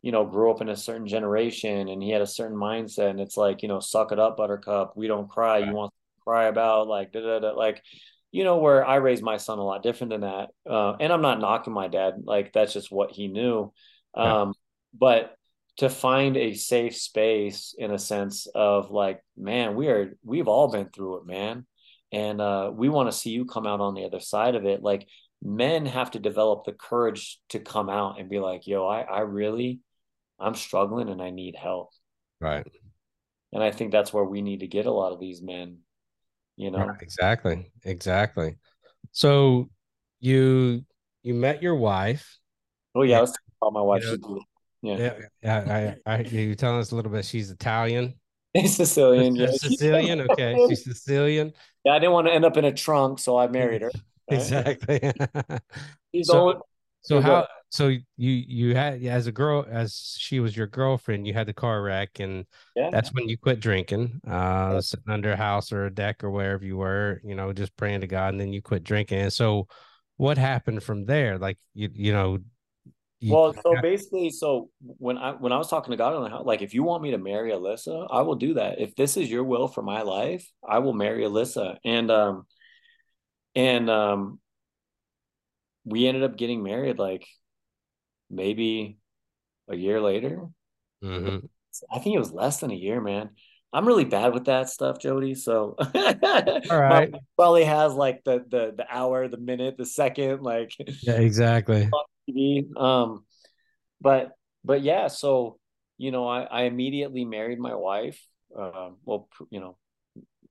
you 0.01 0.11
know, 0.11 0.25
grew 0.25 0.51
up 0.51 0.61
in 0.61 0.69
a 0.69 0.77
certain 0.77 1.07
generation 1.07 1.89
and 1.89 2.03
he 2.03 2.11
had 2.11 2.23
a 2.23 2.27
certain 2.27 2.57
mindset. 2.57 3.11
And 3.11 3.21
it's 3.21 3.37
like, 3.37 3.63
you 3.63 3.69
know, 3.69 3.79
suck 3.79 4.11
it 4.11 4.19
up, 4.19 4.37
buttercup. 4.37 4.95
We 4.97 5.07
don't 5.07 5.29
cry. 5.29 5.61
Right. 5.61 5.69
You 5.69 5.75
want 5.75 5.93
to 5.93 6.23
cry 6.25 6.47
about 6.47 6.89
like, 6.89 7.13
da, 7.13 7.21
da, 7.21 7.39
da. 7.39 7.53
like, 7.53 7.83
you 8.33 8.45
know, 8.45 8.57
where 8.57 8.85
I 8.85 8.97
raised 8.97 9.23
my 9.23 9.37
son 9.37 9.59
a 9.59 9.65
lot 9.65 9.83
different 9.83 10.11
than 10.11 10.23
that. 10.23 10.49
Uh, 10.69 10.97
and 10.99 11.13
I'm 11.13 11.21
not 11.21 11.39
knocking 11.39 11.75
my 11.75 11.87
dad, 11.89 12.15
like 12.25 12.53
that's 12.53 12.73
just 12.73 12.91
what 12.91 13.13
he 13.13 13.29
knew. 13.29 13.73
Um, 14.15 14.49
yeah. 14.49 14.53
But 14.99 15.37
to 15.77 15.89
find 15.89 16.37
a 16.37 16.55
safe 16.55 16.97
space 16.97 17.75
in 17.77 17.91
a 17.91 17.99
sense 17.99 18.47
of 18.55 18.91
like, 18.91 19.23
man, 19.37 19.75
we 19.75 19.89
are, 19.89 20.17
we've 20.25 20.49
all 20.49 20.69
been 20.69 20.89
through 20.89 21.19
it, 21.19 21.27
man. 21.27 21.67
And 22.11 22.41
uh, 22.41 22.71
we 22.75 22.89
want 22.89 23.11
to 23.11 23.17
see 23.17 23.31
you 23.31 23.45
come 23.45 23.67
out 23.67 23.81
on 23.81 23.95
the 23.95 24.05
other 24.05 24.21
side 24.21 24.55
of 24.55 24.65
it. 24.67 24.83
Like 24.83 25.07
men 25.43 25.87
have 25.87 26.11
to 26.13 26.19
develop 26.19 26.65
the 26.65 26.73
courage 26.73 27.39
to 27.51 27.59
come 27.59 27.89
out 27.91 28.19
and 28.19 28.29
be 28.29 28.39
like, 28.39 28.67
yo, 28.67 28.87
I, 28.87 29.01
I 29.01 29.21
really, 29.21 29.81
I'm 30.39 30.55
struggling 30.55 31.09
and 31.09 31.23
I 31.23 31.31
need 31.31 31.55
help. 31.57 31.91
Right. 32.41 32.67
And 33.53 33.63
I 33.63 33.71
think 33.71 33.93
that's 33.93 34.13
where 34.13 34.25
we 34.25 34.41
need 34.41 34.61
to 34.61 34.67
get 34.67 34.87
a 34.87 34.93
lot 34.93 35.13
of 35.13 35.21
these 35.21 35.43
men 35.43 35.79
you 36.57 36.71
know? 36.71 36.95
exactly 37.01 37.71
exactly. 37.85 38.57
So 39.13 39.71
you 40.21 40.85
you 41.23 41.35
met 41.35 41.63
your 41.63 41.75
wife 41.75 42.39
oh 42.95 43.03
yeah 43.03 43.19
i 43.19 43.21
was 43.21 43.37
about 43.61 43.73
my 43.73 43.81
wife 43.81 44.05
you 44.05 44.19
know, 44.19 44.41
yeah. 44.83 45.15
Yeah 45.43 45.97
I, 46.07 46.11
I, 46.11 46.19
I 46.19 46.21
you 46.23 46.55
telling 46.55 46.81
us 46.81 46.93
a 46.93 46.97
little 46.97 47.11
bit 47.11 47.25
she's 47.25 47.51
italian? 47.51 48.15
Sicilian 48.67 49.35
yeah. 49.35 49.51
sicilian? 49.53 50.21
Okay 50.31 50.57
she's 50.69 50.85
sicilian? 50.85 51.53
Yeah 51.85 51.95
i 51.95 51.99
didn't 51.99 52.13
want 52.13 52.29
to 52.29 52.33
end 52.33 52.45
up 52.45 52.57
in 52.57 52.65
a 52.65 52.73
trunk 52.73 53.19
so 53.19 53.37
i 53.37 53.49
married 53.49 53.83
her 53.83 53.91
right? 54.31 54.39
exactly. 54.39 55.13
She's 56.15 56.29
so, 56.29 56.39
old 56.39 56.57
so 57.01 57.21
how 57.21 57.47
so 57.73 57.89
you 57.89 58.05
you 58.19 58.77
had 58.77 59.03
as 59.03 59.27
a 59.27 59.33
girl 59.33 59.67
as 59.69 60.15
she 60.19 60.41
was 60.41 60.55
your 60.55 60.67
girlfriend 60.67 61.27
you 61.27 61.33
had 61.33 61.47
the 61.47 61.55
car 61.55 61.83
wreck 61.83 62.21
and 62.21 62.45
yeah. 62.77 62.91
that's 62.91 63.13
when 63.15 63.27
you 63.29 63.39
quit 63.39 63.61
drinking 63.61 64.21
uh 64.29 64.73
yeah. 64.75 64.81
sitting 64.81 65.11
under 65.11 65.33
a 65.33 65.37
house 65.37 65.73
or 65.73 65.87
a 65.87 65.95
deck 65.95 66.23
or 66.23 66.31
wherever 66.31 66.65
you 66.65 66.77
were 66.77 67.21
you 67.25 67.35
know 67.35 67.51
just 67.53 67.75
praying 67.77 68.03
to 68.03 68.07
god 68.07 68.35
and 68.35 68.41
then 68.41 68.53
you 68.53 68.63
quit 68.63 68.85
drinking. 68.85 69.19
And 69.19 69.33
so 69.33 69.67
what 70.17 70.39
happened 70.39 70.83
from 70.83 71.07
there? 71.07 71.39
Like 71.39 71.59
you 71.75 71.89
you 71.93 72.13
know 72.13 72.39
you, 73.21 73.33
well 73.33 73.55
so 73.55 73.81
basically 73.81 74.31
so 74.31 74.69
when 74.81 75.17
i 75.17 75.31
when 75.31 75.53
i 75.53 75.57
was 75.57 75.71
talking 75.71 75.93
to 75.93 75.97
god 75.97 76.13
on 76.13 76.25
the 76.25 76.29
house 76.29 76.45
like 76.45 76.61
if 76.61 76.75
you 76.75 76.83
want 76.83 77.05
me 77.05 77.13
to 77.13 77.19
marry 77.19 77.53
alyssa 77.53 78.09
i 78.11 78.21
will 78.21 78.35
do 78.35 78.55
that. 78.55 78.81
If 78.81 78.97
this 78.97 79.17
is 79.17 79.31
your 79.31 79.45
will 79.45 79.69
for 79.69 79.83
my 79.83 80.03
life 80.03 80.45
i 80.69 80.81
will 80.81 80.93
marry 80.93 81.23
alyssa. 81.23 81.77
And 81.85 82.11
um 82.11 82.47
and 83.55 83.89
um 83.89 84.41
we 85.85 86.07
ended 86.07 86.23
up 86.25 86.37
getting 86.37 86.63
married 86.63 86.99
like 86.99 87.27
maybe 88.33 88.99
a 89.69 89.77
year 89.77 90.01
later. 90.01 90.47
Mm-hmm. 91.05 91.47
I 91.91 91.99
think 91.99 92.17
it 92.17 92.19
was 92.19 92.33
less 92.33 92.61
than 92.61 92.71
a 92.71 92.77
year, 92.77 93.01
man. 93.01 93.31
I'm 93.73 93.87
really 93.87 94.05
bad 94.05 94.35
with 94.35 94.45
that 94.47 94.69
stuff, 94.69 94.99
Jody. 94.99 95.35
So 95.35 95.77
all 95.79 95.91
right, 96.71 97.11
probably 97.37 97.65
has 97.65 97.95
like 97.95 98.23
the 98.25 98.45
the 98.47 98.75
the 98.77 98.87
hour, 98.91 99.29
the 99.29 99.39
minute, 99.39 99.77
the 99.79 99.87
second, 99.87 100.43
like 100.43 100.73
yeah, 101.03 101.15
exactly. 101.15 101.89
Um, 102.77 103.25
but 104.01 104.31
but 104.65 104.83
yeah, 104.83 105.09
so 105.09 105.59
you 105.99 106.13
know, 106.13 106.29
I 106.29 106.43
I 106.43 106.63
immediately 106.63 107.25
married 107.25 107.59
my 107.59 107.75
wife. 107.75 108.25
Um, 108.57 108.99
well, 109.05 109.29
you 109.51 109.59
know, 109.59 109.77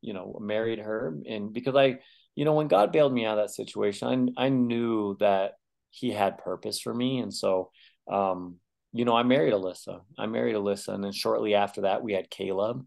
you 0.02 0.14
know, 0.14 0.38
married 0.42 0.80
her, 0.80 1.16
and 1.28 1.54
because 1.54 1.76
I, 1.76 2.00
you 2.36 2.44
know, 2.44 2.54
when 2.56 2.68
God 2.68 2.92
bailed 2.92 3.14
me 3.14 3.26
out 3.26 3.38
of 3.38 3.46
that 3.46 3.54
situation, 3.54 4.34
I 4.36 4.46
I 4.46 4.50
knew 4.50 5.16
that 5.22 5.54
he 5.92 6.12
had 6.12 6.38
purpose 6.38 6.80
for 6.80 6.94
me. 6.94 7.20
And 7.20 7.34
so, 7.34 7.72
um, 8.12 8.56
you 8.94 9.06
know, 9.06 9.16
I 9.16 9.24
married 9.24 9.54
Alyssa. 9.54 10.02
I 10.18 10.26
married 10.26 10.56
Alyssa. 10.56 10.90
And 10.90 11.04
then 11.04 11.12
shortly 11.12 11.54
after 11.54 11.82
that, 11.82 12.04
we 12.04 12.14
had 12.14 12.30
Caleb. 12.30 12.86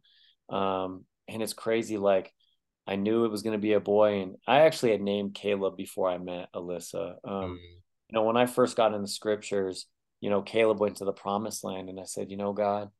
Um, 0.48 1.04
and 1.28 1.42
it's 1.42 1.52
crazy. 1.52 1.96
Like, 1.96 2.32
I 2.86 2.96
knew 2.96 3.24
it 3.24 3.30
was 3.30 3.42
going 3.42 3.56
to 3.56 3.62
be 3.62 3.72
a 3.74 3.80
boy. 3.80 4.22
And 4.22 4.36
I 4.46 4.60
actually 4.60 4.90
had 4.90 5.00
named 5.00 5.34
Caleb 5.34 5.76
before 5.76 6.10
I 6.10 6.18
met 6.18 6.48
Alyssa. 6.54 7.16
Um, 7.24 7.32
mm. 7.32 7.58
You 8.08 8.12
know, 8.12 8.24
when 8.24 8.36
I 8.36 8.46
first 8.46 8.76
got 8.76 8.92
in 8.92 9.00
the 9.00 9.08
scriptures, 9.08 9.86
you 10.20 10.30
know, 10.30 10.42
Caleb 10.42 10.80
went 10.80 10.96
to 10.96 11.04
the 11.04 11.12
promised 11.12 11.64
land. 11.64 11.88
And 11.88 11.98
I 11.98 12.04
said, 12.04 12.30
you 12.30 12.36
know, 12.36 12.52
God, 12.52 12.90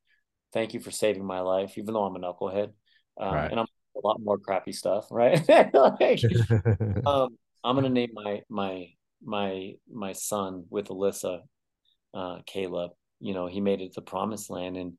thank 0.52 0.72
you 0.72 0.80
for 0.80 0.90
saving 0.90 1.24
my 1.24 1.40
life, 1.40 1.76
even 1.76 1.92
though 1.92 2.05
I'm 2.05 2.16
a 2.16 2.18
knucklehead. 2.18 2.72
Um, 3.20 3.34
right. 3.34 3.50
And 3.50 3.61
I'm 3.61 3.66
a 3.96 4.07
lot 4.07 4.20
more 4.20 4.38
crappy 4.38 4.72
stuff, 4.72 5.09
right? 5.11 5.46
like, 5.48 6.20
um, 7.07 7.36
I'm 7.62 7.76
gonna 7.76 7.88
name 7.88 8.11
my 8.12 8.42
my 8.48 8.88
my 9.25 9.72
my 9.91 10.12
son 10.12 10.64
with 10.70 10.89
Alyssa, 10.89 11.41
uh, 12.12 12.39
Caleb. 12.47 12.93
You 13.20 13.35
know, 13.35 13.47
he 13.47 13.61
made 13.61 13.81
it 13.81 13.95
to 13.95 14.01
promised 14.01 14.51
land, 14.51 14.77
and 14.77 14.93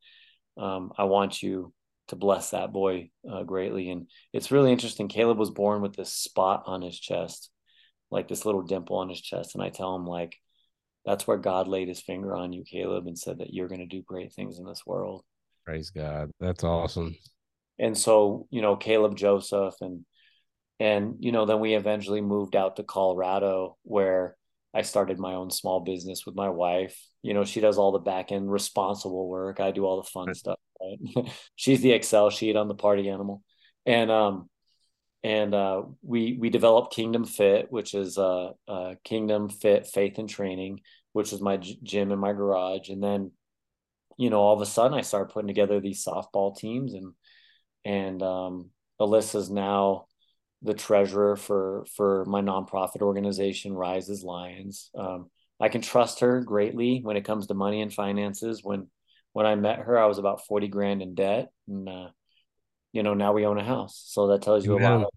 um, 0.57 0.91
I 0.97 1.05
want 1.05 1.43
you 1.43 1.73
to 2.07 2.15
bless 2.15 2.51
that 2.51 2.71
boy 2.71 3.09
uh, 3.29 3.43
greatly. 3.43 3.89
And 3.89 4.07
it's 4.31 4.51
really 4.51 4.71
interesting. 4.71 5.07
Caleb 5.07 5.37
was 5.37 5.51
born 5.51 5.81
with 5.81 5.95
this 5.95 6.11
spot 6.11 6.63
on 6.65 6.81
his 6.81 6.99
chest, 6.99 7.49
like 8.11 8.27
this 8.27 8.45
little 8.45 8.61
dimple 8.61 8.97
on 8.97 9.09
his 9.09 9.21
chest, 9.21 9.55
and 9.55 9.63
I 9.63 9.69
tell 9.69 9.95
him 9.95 10.05
like, 10.05 10.35
that's 11.05 11.27
where 11.27 11.37
God 11.37 11.67
laid 11.67 11.87
His 11.87 12.01
finger 12.01 12.35
on 12.35 12.51
you, 12.51 12.63
Caleb, 12.63 13.07
and 13.07 13.17
said 13.17 13.37
that 13.37 13.53
you're 13.53 13.67
going 13.67 13.79
to 13.79 13.85
do 13.85 14.01
great 14.01 14.33
things 14.33 14.57
in 14.57 14.65
this 14.65 14.85
world. 14.85 15.23
Praise 15.63 15.91
God. 15.91 16.31
That's 16.39 16.63
awesome. 16.63 17.15
And 17.77 17.97
so, 17.97 18.47
you 18.49 18.61
know, 18.61 18.75
Caleb 18.75 19.15
Joseph 19.15 19.75
and 19.81 20.05
and 20.79 21.15
you 21.19 21.31
know 21.31 21.45
then 21.45 21.59
we 21.59 21.73
eventually 21.73 22.21
moved 22.21 22.55
out 22.55 22.75
to 22.75 22.83
colorado 22.83 23.77
where 23.83 24.35
i 24.73 24.81
started 24.81 25.19
my 25.19 25.33
own 25.33 25.49
small 25.49 25.79
business 25.79 26.25
with 26.25 26.35
my 26.35 26.49
wife. 26.49 26.99
You 27.21 27.33
know 27.33 27.45
she 27.45 27.61
does 27.61 27.77
all 27.77 27.91
the 27.91 27.99
back 27.99 28.31
end 28.31 28.51
responsible 28.51 29.27
work. 29.27 29.59
I 29.59 29.71
do 29.71 29.85
all 29.85 30.01
the 30.01 30.09
fun 30.09 30.33
stuff 30.33 30.59
right? 30.81 31.31
she's 31.55 31.81
the 31.81 31.91
excel 31.91 32.29
sheet 32.29 32.55
on 32.55 32.67
the 32.67 32.75
party 32.75 33.09
animal. 33.09 33.41
And 33.85 34.11
um 34.11 34.49
and 35.23 35.55
uh, 35.55 35.81
we 36.03 36.37
we 36.39 36.51
developed 36.51 36.93
kingdom 36.93 37.25
fit 37.25 37.71
which 37.71 37.95
is 37.95 38.17
uh, 38.17 38.51
uh 38.67 38.93
kingdom 39.03 39.49
fit 39.49 39.87
faith 39.87 40.19
and 40.19 40.29
training 40.29 40.81
which 41.13 41.31
was 41.31 41.41
my 41.41 41.57
g- 41.57 41.79
gym 41.81 42.11
in 42.11 42.19
my 42.19 42.33
garage. 42.33 42.89
And 42.89 43.01
then 43.01 43.31
you 44.17 44.29
know 44.29 44.39
all 44.39 44.55
of 44.55 44.61
a 44.61 44.65
sudden 44.65 44.97
i 44.97 45.01
started 45.01 45.33
putting 45.33 45.47
together 45.47 45.79
these 45.79 46.05
softball 46.05 46.55
teams 46.55 46.93
and 46.93 47.13
and 47.83 48.21
um 48.23 48.69
alyssa's 48.99 49.49
now 49.49 50.05
the 50.65 50.73
treasurer 50.73 51.35
for 51.35 51.85
for 51.95 52.25
my 52.25 52.41
nonprofit 52.41 53.01
organization 53.01 53.73
Rise 53.73 54.09
As 54.09 54.23
Lions. 54.23 54.89
Um, 54.97 55.29
I 55.61 55.69
can 55.69 55.81
trust 55.81 56.19
her 56.19 56.41
greatly 56.41 56.99
when 57.01 57.15
it 57.15 57.23
comes 57.23 57.47
to 57.47 57.53
money 57.53 57.81
and 57.81 57.93
finances. 57.93 58.61
When 58.63 58.87
when 59.33 59.45
I 59.45 59.55
met 59.55 59.79
her, 59.79 59.97
I 59.97 60.07
was 60.07 60.17
about 60.17 60.45
forty 60.45 60.67
grand 60.67 61.01
in 61.01 61.13
debt, 61.13 61.49
and 61.67 61.87
uh, 61.87 62.07
you 62.91 63.03
know 63.03 63.13
now 63.13 63.33
we 63.33 63.45
own 63.45 63.59
a 63.59 63.63
house. 63.63 64.03
So 64.07 64.27
that 64.27 64.41
tells 64.41 64.65
you 64.65 64.77
a 64.77 64.81
lot. 64.81 65.03
Of, 65.03 65.09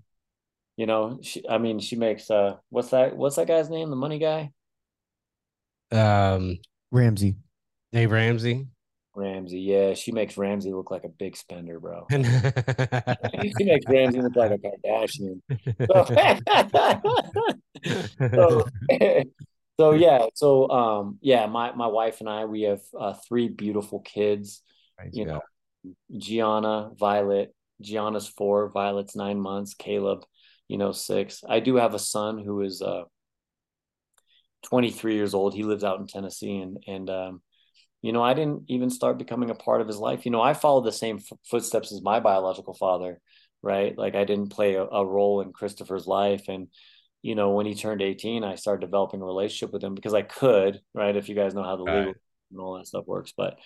you 0.77 0.87
know, 0.87 1.19
she, 1.23 1.43
I 1.49 1.59
mean, 1.59 1.81
she 1.81 1.97
makes 1.97 2.31
uh, 2.31 2.57
what's 2.69 2.91
that? 2.91 3.17
What's 3.17 3.37
that 3.37 3.49
guy's 3.49 3.71
name? 3.71 3.91
The 3.91 3.97
money 3.97 4.19
guy. 4.19 4.53
Um, 5.91 6.59
Ramsey. 6.93 7.37
Dave 7.93 8.13
Ramsey. 8.13 8.69
Ramsey, 9.19 9.61
yeah, 9.61 9.95
she 9.95 10.13
makes 10.13 10.37
Ramsey 10.39 10.73
look 10.73 10.91
like 10.91 11.05
a 11.05 11.09
big 11.09 11.37
spender, 11.37 11.81
bro. 11.81 12.07
she 12.11 13.65
makes 13.65 13.87
Ramsey 13.89 14.23
look 14.23 14.37
like 14.37 14.53
a 14.53 14.59
Kardashian. 14.59 15.43
So, 15.87 16.05
so, 18.35 18.65
so, 19.81 19.93
yeah, 19.93 20.27
so 20.35 20.71
um, 20.71 21.19
yeah, 21.21 21.47
my 21.47 21.73
my 21.73 21.89
wife 21.89 22.21
and 22.21 22.29
I 22.29 22.45
we 22.45 22.63
have 22.63 22.81
uh, 22.99 23.15
three 23.29 23.49
beautiful 23.49 24.01
kids. 24.01 24.63
You 25.13 25.27
know, 25.27 25.41
Gianna, 26.17 26.91
Violet. 26.99 27.55
Gianna's 27.81 28.27
four, 28.27 28.69
Violet's 28.71 29.15
nine 29.15 29.41
months, 29.41 29.75
Caleb, 29.75 30.25
you 30.67 30.79
know, 30.79 30.91
six. 30.93 31.45
I 31.49 31.61
do 31.61 31.77
have 31.77 31.95
a 31.95 31.99
son 31.99 32.39
who 32.39 32.63
is 32.63 32.83
uh 32.83 33.05
23 34.65 35.15
years 35.15 35.35
old. 35.35 35.55
He 35.55 35.63
lives 35.63 35.85
out 35.85 36.01
in 36.01 36.07
Tennessee 36.07 36.59
and 36.59 36.83
and 36.87 37.11
um 37.11 37.43
you 38.03 38.13
know, 38.13 38.23
I 38.23 38.35
didn't 38.35 38.65
even 38.69 38.91
start 38.91 39.19
becoming 39.19 39.51
a 39.51 39.55
part 39.55 39.81
of 39.81 39.89
his 39.89 39.97
life. 39.97 40.25
You 40.25 40.31
know, 40.31 40.41
I 40.41 40.55
followed 40.55 40.85
the 40.85 40.93
same 40.93 41.17
f- 41.19 41.39
footsteps 41.51 41.93
as 41.93 42.03
my 42.03 42.21
biological 42.21 42.75
father, 42.75 43.21
right? 43.63 43.97
Like 43.97 44.15
I 44.15 44.25
didn't 44.25 44.51
play 44.51 44.75
a, 44.75 44.85
a, 44.85 45.05
role 45.05 45.41
in 45.41 45.53
Christopher's 45.53 46.07
life. 46.07 46.49
And, 46.49 46.69
you 47.23 47.35
know, 47.35 47.51
when 47.51 47.67
he 47.67 47.75
turned 47.75 48.01
18, 48.01 48.45
I 48.45 48.55
started 48.55 48.87
developing 48.87 49.21
a 49.21 49.25
relationship 49.25 49.73
with 49.73 49.83
him 49.83 49.95
because 49.95 50.15
I 50.15 50.23
could, 50.23 50.81
right? 50.95 51.17
If 51.17 51.29
you 51.29 51.35
guys 51.35 51.55
know 51.55 51.65
how 51.65 51.77
the 51.77 51.83
legal 51.83 52.15
and 52.51 52.61
all 52.61 52.79
that 52.79 52.87
stuff 52.87 53.07
works. 53.07 53.33
But 53.37 53.59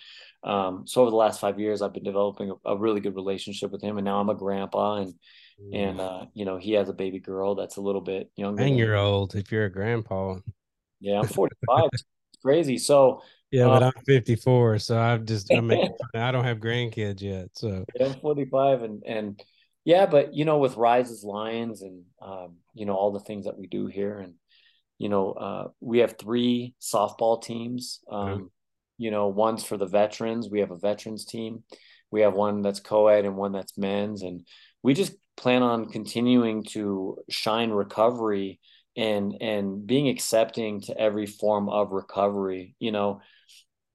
um, 0.43 0.85
so 0.87 1.01
over 1.01 1.11
the 1.11 1.17
last 1.17 1.39
five 1.39 1.59
years, 1.59 1.81
I've 1.81 1.93
been 1.93 2.03
developing 2.03 2.51
a, 2.51 2.71
a, 2.71 2.77
really 2.77 2.99
good 2.99 3.15
relationship 3.15 3.71
with 3.71 3.81
him. 3.81 3.97
And 3.97 4.05
now 4.05 4.19
I'm 4.19 4.29
a 4.29 4.35
grandpa 4.35 4.95
and, 4.95 5.13
mm. 5.61 5.75
and, 5.75 6.01
uh, 6.01 6.25
you 6.33 6.45
know, 6.45 6.57
he 6.57 6.73
has 6.73 6.89
a 6.89 6.93
baby 6.93 7.19
girl 7.19 7.55
that's 7.55 7.77
a 7.77 7.81
little 7.81 8.01
bit 8.01 8.31
younger. 8.35 8.63
And 8.63 8.77
you're 8.77 8.97
old 8.97 9.35
if 9.35 9.51
you're 9.51 9.65
a 9.65 9.71
grandpa. 9.71 10.37
Yeah, 10.99 11.19
I'm 11.19 11.27
45. 11.27 11.89
it's 11.93 12.03
crazy. 12.41 12.77
So, 12.77 13.21
yeah, 13.53 13.67
but 13.67 13.83
um, 13.83 13.93
I'm 13.95 14.03
54, 14.05 14.79
so 14.79 14.97
I'm 14.97 15.27
just 15.27 15.51
I'm 15.53 15.67
making, 15.67 15.93
I 16.15 16.31
don't 16.31 16.43
have 16.43 16.57
grandkids 16.57 17.21
yet. 17.21 17.49
So 17.53 17.85
I'm 18.01 18.15
45, 18.15 18.81
and 18.81 19.03
and 19.05 19.43
yeah, 19.85 20.07
but 20.07 20.33
you 20.33 20.43
know, 20.43 20.57
with 20.57 20.75
Rise 20.75 21.11
As 21.11 21.23
Lions 21.23 21.83
and 21.83 22.01
um, 22.19 22.55
you 22.73 22.87
know 22.87 22.95
all 22.95 23.11
the 23.11 23.19
things 23.19 23.45
that 23.45 23.55
we 23.55 23.67
do 23.67 23.85
here, 23.85 24.17
and 24.17 24.33
you 24.97 25.07
know, 25.07 25.33
uh, 25.33 25.67
we 25.81 25.99
have 25.99 26.17
three 26.17 26.73
softball 26.81 27.43
teams. 27.43 27.99
Um, 28.11 28.27
mm-hmm. 28.27 28.45
You 28.97 29.11
know, 29.11 29.27
one's 29.27 29.63
for 29.63 29.77
the 29.77 29.85
veterans. 29.85 30.49
We 30.49 30.61
have 30.61 30.71
a 30.71 30.77
veterans 30.79 31.23
team. 31.23 31.63
We 32.09 32.21
have 32.21 32.33
one 32.33 32.63
that's 32.63 32.79
co-ed 32.79 33.23
and 33.23 33.37
one 33.37 33.51
that's 33.51 33.77
men's, 33.77 34.23
and 34.23 34.47
we 34.81 34.95
just 34.95 35.13
plan 35.37 35.61
on 35.61 35.89
continuing 35.89 36.63
to 36.63 37.19
shine 37.29 37.69
recovery 37.69 38.59
and 38.97 39.35
and 39.41 39.85
being 39.85 40.09
accepting 40.09 40.81
to 40.81 40.97
every 40.97 41.27
form 41.27 41.69
of 41.69 41.91
recovery. 41.91 42.73
You 42.79 42.91
know 42.91 43.21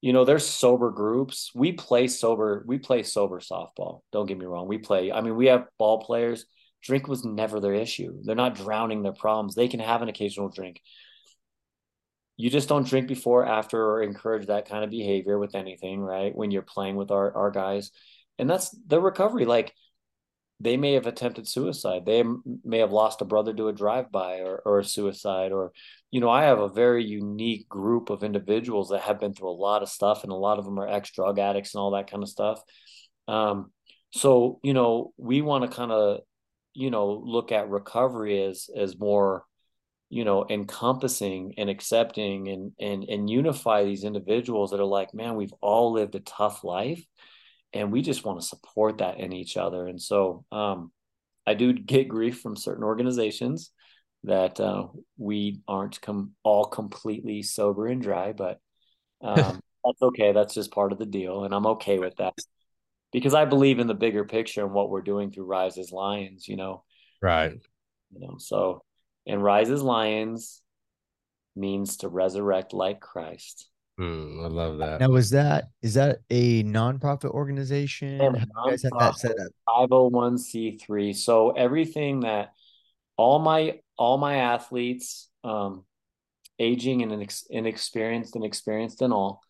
you 0.01 0.13
know 0.13 0.25
there's 0.25 0.47
sober 0.47 0.91
groups. 0.91 1.51
We 1.55 1.73
play 1.73 2.09
sober 2.09 2.65
we 2.67 2.79
play 2.79 3.03
sober 3.03 3.41
softball. 3.41 4.01
Don't 4.13 4.27
get 4.27 4.39
me 4.39 4.47
wrong. 4.47 4.69
We 4.69 4.79
play 4.79 5.13
i 5.13 5.21
mean 5.21 5.37
we 5.37 5.47
have 5.47 5.67
ball 5.79 6.01
players. 6.01 6.47
Drink 6.83 7.09
was 7.09 7.25
never 7.25 7.59
their 7.61 7.75
issue. 7.75 8.21
They're 8.23 8.37
not 8.37 8.55
drowning 8.55 9.03
their 9.03 9.13
problems. 9.13 9.55
They 9.55 9.69
can 9.69 9.81
have 9.81 10.03
an 10.03 10.09
occasional 10.09 10.49
drink. 10.49 10.81
You 12.37 12.51
just 12.51 12.69
don't 12.69 12.87
drink 12.87 13.09
before 13.09 13.45
after 13.45 13.85
or 13.85 14.03
encourage 14.03 14.47
that 14.47 14.69
kind 14.69 14.85
of 14.85 14.91
behavior 14.91 15.41
with 15.41 15.57
anything 15.57 16.01
right? 16.01 16.35
When 16.35 16.53
you're 16.53 16.63
playing 16.63 16.95
with 16.95 17.11
our, 17.11 17.37
our 17.37 17.51
guys. 17.51 17.91
And 18.39 18.49
that's 18.49 18.71
the 18.87 19.01
recovery. 19.01 19.45
Like 19.45 19.75
they 20.61 20.77
may 20.77 20.93
have 20.93 21.09
attempted 21.09 21.49
suicide. 21.49 22.07
They 22.07 22.23
may 22.65 22.79
have 22.79 22.93
lost 22.93 23.23
a 23.23 23.25
brother 23.25 23.53
to 23.55 23.69
a 23.69 23.73
drive-by 23.73 24.41
or, 24.41 24.63
or 24.65 24.79
a 24.79 24.85
suicide. 24.85 25.51
Or, 25.51 25.73
you 26.11 26.21
know, 26.21 26.31
I 26.31 26.45
have 26.45 26.59
a 26.59 26.69
very 26.69 27.05
unique 27.05 27.69
group 27.69 28.11
of 28.11 28.25
individuals 28.25 28.89
that 28.91 29.03
have 29.03 29.21
been 29.21 29.35
through 29.35 29.51
a 29.51 29.53
lot 29.53 29.83
of 29.83 29.89
stuff, 29.89 30.23
and 30.23 30.33
a 30.33 30.37
lot 30.37 30.59
of 30.59 30.65
them 30.65 30.79
are 30.79 30.89
ex-drug 30.89 31.39
addicts 31.39 31.75
and 31.75 31.81
all 31.81 31.91
that 31.93 32.11
kind 32.11 32.23
of 32.23 32.29
stuff. 32.29 32.61
Um, 33.27 33.73
so, 34.11 34.59
you 34.63 34.73
know, 34.73 35.13
we 35.19 35.43
want 35.43 35.71
to 35.71 35.77
kind 35.77 35.93
of, 35.93 36.21
you 36.73 36.91
know, 36.91 37.11
look 37.11 37.53
at 37.53 37.69
recovery 37.69 38.43
as 38.43 38.71
as 38.75 38.99
more, 38.99 39.45
you 40.09 40.25
know, 40.25 40.47
encompassing 40.49 41.55
and 41.59 41.69
accepting 41.69 42.49
and 42.49 42.73
and 42.81 43.05
and 43.05 43.29
unify 43.29 43.85
these 43.85 44.05
individuals 44.05 44.71
that 44.71 44.81
are 44.81 44.85
like, 44.85 45.13
man, 45.13 45.37
we've 45.37 45.55
all 45.61 45.93
lived 45.93 46.15
a 46.15 46.21
tough 46.21 46.65
life 46.65 47.05
and 47.75 47.93
we 47.93 48.01
just 48.01 48.25
want 48.25 48.41
to 48.41 48.47
support 48.47 48.99
that 48.99 49.21
in 49.21 49.33
each 49.33 49.59
other. 49.59 49.87
And 49.87 50.01
so 50.01 50.45
um, 50.51 50.91
I 51.47 51.53
do 51.53 51.73
get 51.75 52.09
grief 52.09 52.41
from 52.41 52.57
certain 52.57 52.85
organizations 52.85 53.73
that 54.29 54.61
uh, 54.61 54.87
we 55.17 55.61
aren't 55.67 56.01
com- 56.01 56.33
all 56.43 56.67
completely 56.67 57.43
sober 57.43 57.87
and 57.87 58.01
dry, 58.01 58.33
but 58.33 58.61
um, 59.23 59.61
that's 59.85 60.03
okay. 60.03 60.33
That's 60.33 60.55
just 60.55 60.71
part 60.71 60.93
of 60.93 60.99
the 60.99 61.07
deal, 61.07 61.45
and 61.45 61.55
I'm 61.55 61.67
okay 61.67 61.99
with 61.99 62.17
that 62.17 62.35
because 63.13 63.35
I 63.35 63.45
believe 63.45 63.79
in 63.79 63.87
the 63.87 63.95
bigger 63.95 64.25
picture 64.25 64.65
and 64.65 64.73
what 64.73 64.91
we're 64.91 65.03
doing 65.03 65.31
through 65.31 65.47
Rise 65.47 65.79
As 65.79 65.93
Lions. 65.93 66.47
You 66.47 66.57
know, 66.57 66.85
right? 67.21 67.53
You 68.13 68.21
know, 68.21 68.37
so 68.39 68.83
and 69.27 69.43
Rise 69.43 69.71
As 69.71 69.83
Lions 69.83 70.63
means 71.57 71.99
to 71.99 72.09
resurrect 72.09 72.73
like 72.73 73.01
Christ. 73.01 73.69
Mm, 73.99 74.45
I 74.45 74.49
love 74.49 74.79
that. 74.79 75.01
Now, 75.01 75.15
is 75.17 75.31
that 75.31 75.71
is 75.83 75.95
that 75.95 76.19
a 76.31 76.63
nonprofit 76.63 77.31
organization? 77.31 78.21
How 78.21 78.31
you 78.31 78.71
guys 78.71 78.83
have 78.85 78.93
that 78.99 79.17
set 79.17 79.33
up? 79.33 79.91
501c3. 79.91 81.17
So 81.17 81.51
everything 81.51 82.21
that 82.21 82.53
all 83.17 83.41
my 83.41 83.81
all 83.99 84.19
my 84.19 84.37
athletes, 84.37 85.29
um, 85.45 85.85
aging 86.59 87.03
and 87.03 87.13
inex- 87.13 87.47
inexperienced 87.51 88.37
and 88.37 88.45
experienced 88.45 89.03
and 89.03 89.13
all, 89.13 89.43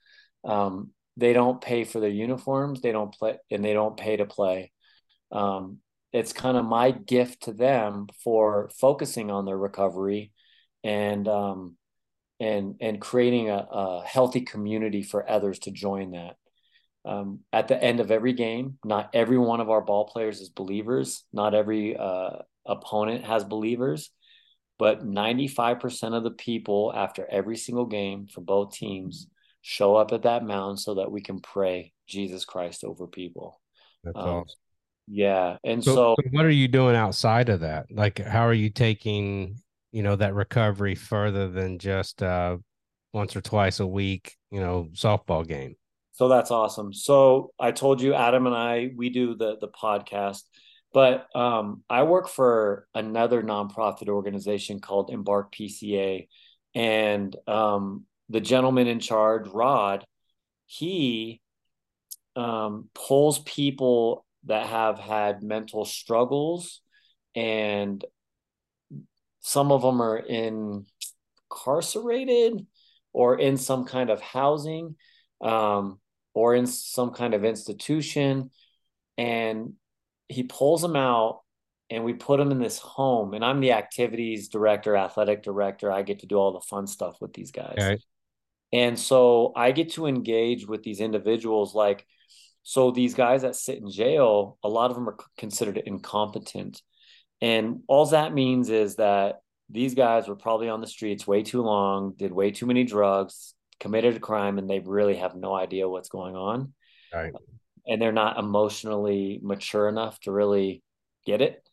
um, 0.45 0.91
they 1.17 1.33
don't 1.33 1.61
pay 1.61 1.85
for 1.85 2.01
their 2.01 2.11
uniforms. 2.11 2.81
They 2.81 2.93
don't 2.93 3.13
play 3.13 3.39
and 3.51 3.65
they 3.65 3.73
don't 3.73 3.97
pay 3.97 4.17
to 4.17 4.25
play. 4.25 4.73
Um, 5.33 5.79
it's 6.13 6.33
kind 6.33 6.57
of 6.57 6.65
my 6.65 6.91
gift 6.91 7.45
to 7.45 7.53
them 7.53 8.07
for 8.25 8.71
focusing 8.81 9.31
on 9.31 9.45
their 9.45 9.59
recovery 9.59 10.33
and 10.83 11.29
um, 11.29 11.77
and 12.41 12.77
and 12.81 13.01
creating 13.01 13.51
a, 13.51 13.67
a 13.71 14.05
healthy 14.07 14.43
community 14.43 15.03
for 15.03 15.29
others 15.29 15.59
to 15.61 15.71
join 15.71 16.13
that. 16.13 16.37
Um, 17.05 17.41
at 17.53 17.69
the 17.69 17.83
end 17.83 18.01
of 18.01 18.11
every 18.11 18.33
game, 18.33 18.79
not 18.85 19.11
every 19.13 19.39
one 19.39 19.61
of 19.61 19.71
our 19.71 19.81
ball 19.81 20.07
players 20.07 20.41
is 20.41 20.51
believers. 20.51 21.25
Not 21.33 21.55
every 21.55 21.97
uh, 21.97 22.39
opponent 22.67 23.25
has 23.25 23.45
believers, 23.45 24.11
but 24.79 25.05
95% 25.05 26.15
of 26.15 26.23
the 26.23 26.31
people 26.31 26.93
after 26.95 27.27
every 27.31 27.57
single 27.57 27.87
game 27.87 28.27
for 28.27 28.41
both 28.41 28.75
teams 28.75 29.27
show 29.61 29.97
up 29.97 30.13
at 30.13 30.23
that 30.23 30.45
mound 30.45 30.79
so 30.79 30.95
that 30.95 31.11
we 31.11 31.21
can 31.21 31.41
pray 31.41 31.93
Jesus 32.07 32.45
Christ 32.45 32.85
over 32.85 33.07
people. 33.07 33.61
That's 34.05 34.17
um, 34.17 34.29
awesome. 34.29 34.59
Yeah. 35.09 35.57
And 35.65 35.83
so, 35.83 35.95
so, 35.95 36.17
what 36.31 36.45
are 36.45 36.51
you 36.51 36.69
doing 36.69 36.95
outside 36.95 37.49
of 37.49 37.61
that? 37.61 37.87
Like, 37.91 38.19
how 38.19 38.47
are 38.47 38.55
you 38.55 38.71
taking 38.71 39.59
you 39.93 40.03
know 40.03 40.17
that 40.17 40.35
recovery 40.35 40.95
further 40.95 41.49
than 41.49 41.79
just 41.79 42.23
uh 42.23 42.57
once 43.13 43.35
or 43.35 43.41
twice 43.41 43.81
a 43.81 43.87
week 43.87 44.37
you 44.51 44.61
know 44.61 44.89
softball 44.93 45.47
game 45.47 45.75
so 46.13 46.29
that's 46.29 46.51
awesome 46.51 46.93
so 46.93 47.51
i 47.59 47.71
told 47.71 48.01
you 48.01 48.15
adam 48.15 48.47
and 48.47 48.55
i 48.55 48.91
we 48.97 49.09
do 49.09 49.35
the 49.35 49.57
the 49.61 49.69
podcast 49.69 50.43
but 50.93 51.27
um 51.35 51.83
i 51.89 52.03
work 52.03 52.29
for 52.29 52.87
another 52.95 53.43
nonprofit 53.43 54.09
organization 54.09 54.81
called 54.81 55.11
embark 55.11 55.53
pca 55.53 56.27
and 56.75 57.37
um 57.47 58.05
the 58.29 58.41
gentleman 58.41 58.87
in 58.87 59.01
charge 59.01 59.49
rod 59.49 60.05
he 60.67 61.41
um 62.37 62.89
pulls 62.95 63.39
people 63.41 64.25
that 64.45 64.67
have 64.67 64.99
had 64.99 65.43
mental 65.43 65.85
struggles 65.85 66.81
and 67.35 68.05
some 69.41 69.73
of 69.73 69.83
them 69.83 70.03
are 70.03 70.19
incarcerated 71.51 72.67
or 73.13 73.39
in 73.39 73.57
some 73.57 73.85
kind 73.85 74.11
of 74.11 74.21
housing 74.21 74.95
um, 75.41 75.99
or 76.35 76.55
in 76.55 76.67
some 76.67 77.11
kind 77.11 77.35
of 77.35 77.45
institution. 77.45 78.51
And 79.17 79.75
he 80.29 80.43
pulls 80.43 80.83
them 80.83 80.97
out 80.97 81.41
and 81.91 82.05
we 82.05 82.13
put 82.13 82.39
them 82.39 82.51
in 82.51 82.59
this 82.59 82.79
home. 82.79 83.35
And 83.35 83.45
I'm 83.45 83.61
the 83.61 83.73
activities 83.73 84.49
director, 84.49 84.97
athletic 84.97 85.43
director. 85.43 85.91
I 85.91 86.03
get 86.03 86.21
to 86.21 86.27
do 86.27 86.37
all 86.37 86.53
the 86.53 86.61
fun 86.61 86.87
stuff 86.87 87.17
with 87.21 87.33
these 87.33 87.51
guys. 87.51 87.77
And 88.73 88.99
so 88.99 89.53
I 89.57 89.73
get 89.73 89.93
to 89.93 90.07
engage 90.07 90.67
with 90.67 90.83
these 90.83 91.01
individuals 91.01 91.75
like, 91.75 92.07
so 92.63 92.91
these 92.91 93.15
guys 93.15 93.43
that 93.43 93.57
sit 93.57 93.79
in 93.79 93.91
jail, 93.91 94.59
a 94.63 94.69
lot 94.69 94.91
of 94.91 94.97
them 94.97 95.09
are 95.09 95.17
considered 95.39 95.79
incompetent. 95.79 96.83
And 97.41 97.81
all 97.87 98.05
that 98.07 98.35
means 98.35 98.69
is 98.69 98.97
that 98.97 99.37
these 99.71 99.95
guys 99.95 100.29
were 100.29 100.37
probably 100.37 100.69
on 100.69 100.83
the 100.83 100.87
streets 100.87 101.27
way 101.27 101.43
too 101.43 101.63
long, 101.63 102.13
did 102.17 102.33
way 102.33 102.51
too 102.51 102.67
many 102.67 102.85
drugs, 102.85 103.55
committed 103.81 104.17
a 104.17 104.21
crime, 104.21 104.59
and 104.59 104.69
they 104.69 104.81
really 104.81 105.17
have 105.17 105.35
no 105.35 105.55
idea 105.55 105.89
what's 105.89 106.09
going 106.11 106.37
on. 106.37 106.75
Right. 107.15 107.33
And 107.89 108.01
they're 108.01 108.13
not 108.13 108.39
emotionally 108.39 109.41
mature 109.43 109.89
enough 109.89 110.21
to 110.21 110.33
really 110.33 110.83
get 111.27 111.41
it. 111.41 111.67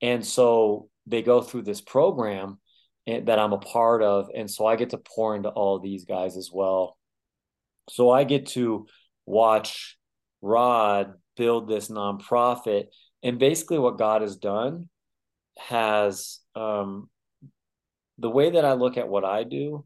And 0.00 0.26
so 0.26 0.88
they 1.06 1.22
go 1.22 1.40
through 1.40 1.62
this 1.62 1.80
program 1.80 2.58
that 3.06 3.38
I'm 3.38 3.52
a 3.52 3.58
part 3.58 4.02
of. 4.02 4.28
And 4.34 4.50
so 4.50 4.66
I 4.66 4.76
get 4.76 4.90
to 4.90 4.98
pour 4.98 5.36
into 5.36 5.48
all 5.48 5.78
these 5.78 6.04
guys 6.04 6.36
as 6.36 6.50
well. 6.52 6.98
So 7.88 8.10
I 8.10 8.24
get 8.24 8.46
to 8.48 8.86
watch 9.26 9.98
Rod 10.40 11.14
build 11.36 11.68
this 11.68 11.88
nonprofit. 11.88 12.86
And 13.22 13.38
basically, 13.38 13.78
what 13.78 13.98
God 13.98 14.22
has 14.22 14.36
done 14.36 14.88
has 15.58 16.40
um, 16.54 17.08
the 18.18 18.30
way 18.30 18.50
that 18.50 18.64
I 18.64 18.72
look 18.72 18.96
at 18.96 19.08
what 19.08 19.24
I 19.24 19.44
do 19.44 19.84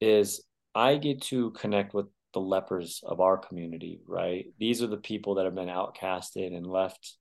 is 0.00 0.42
I 0.74 0.96
get 0.96 1.22
to 1.22 1.50
connect 1.52 1.94
with 1.94 2.06
the 2.32 2.40
lepers 2.40 3.02
of 3.04 3.20
our 3.20 3.36
community, 3.36 4.00
right? 4.06 4.46
These 4.58 4.82
are 4.82 4.86
the 4.86 4.96
people 4.96 5.36
that 5.36 5.44
have 5.44 5.54
been 5.54 5.68
outcasted 5.68 6.54
and 6.56 6.66
left, 6.66 7.16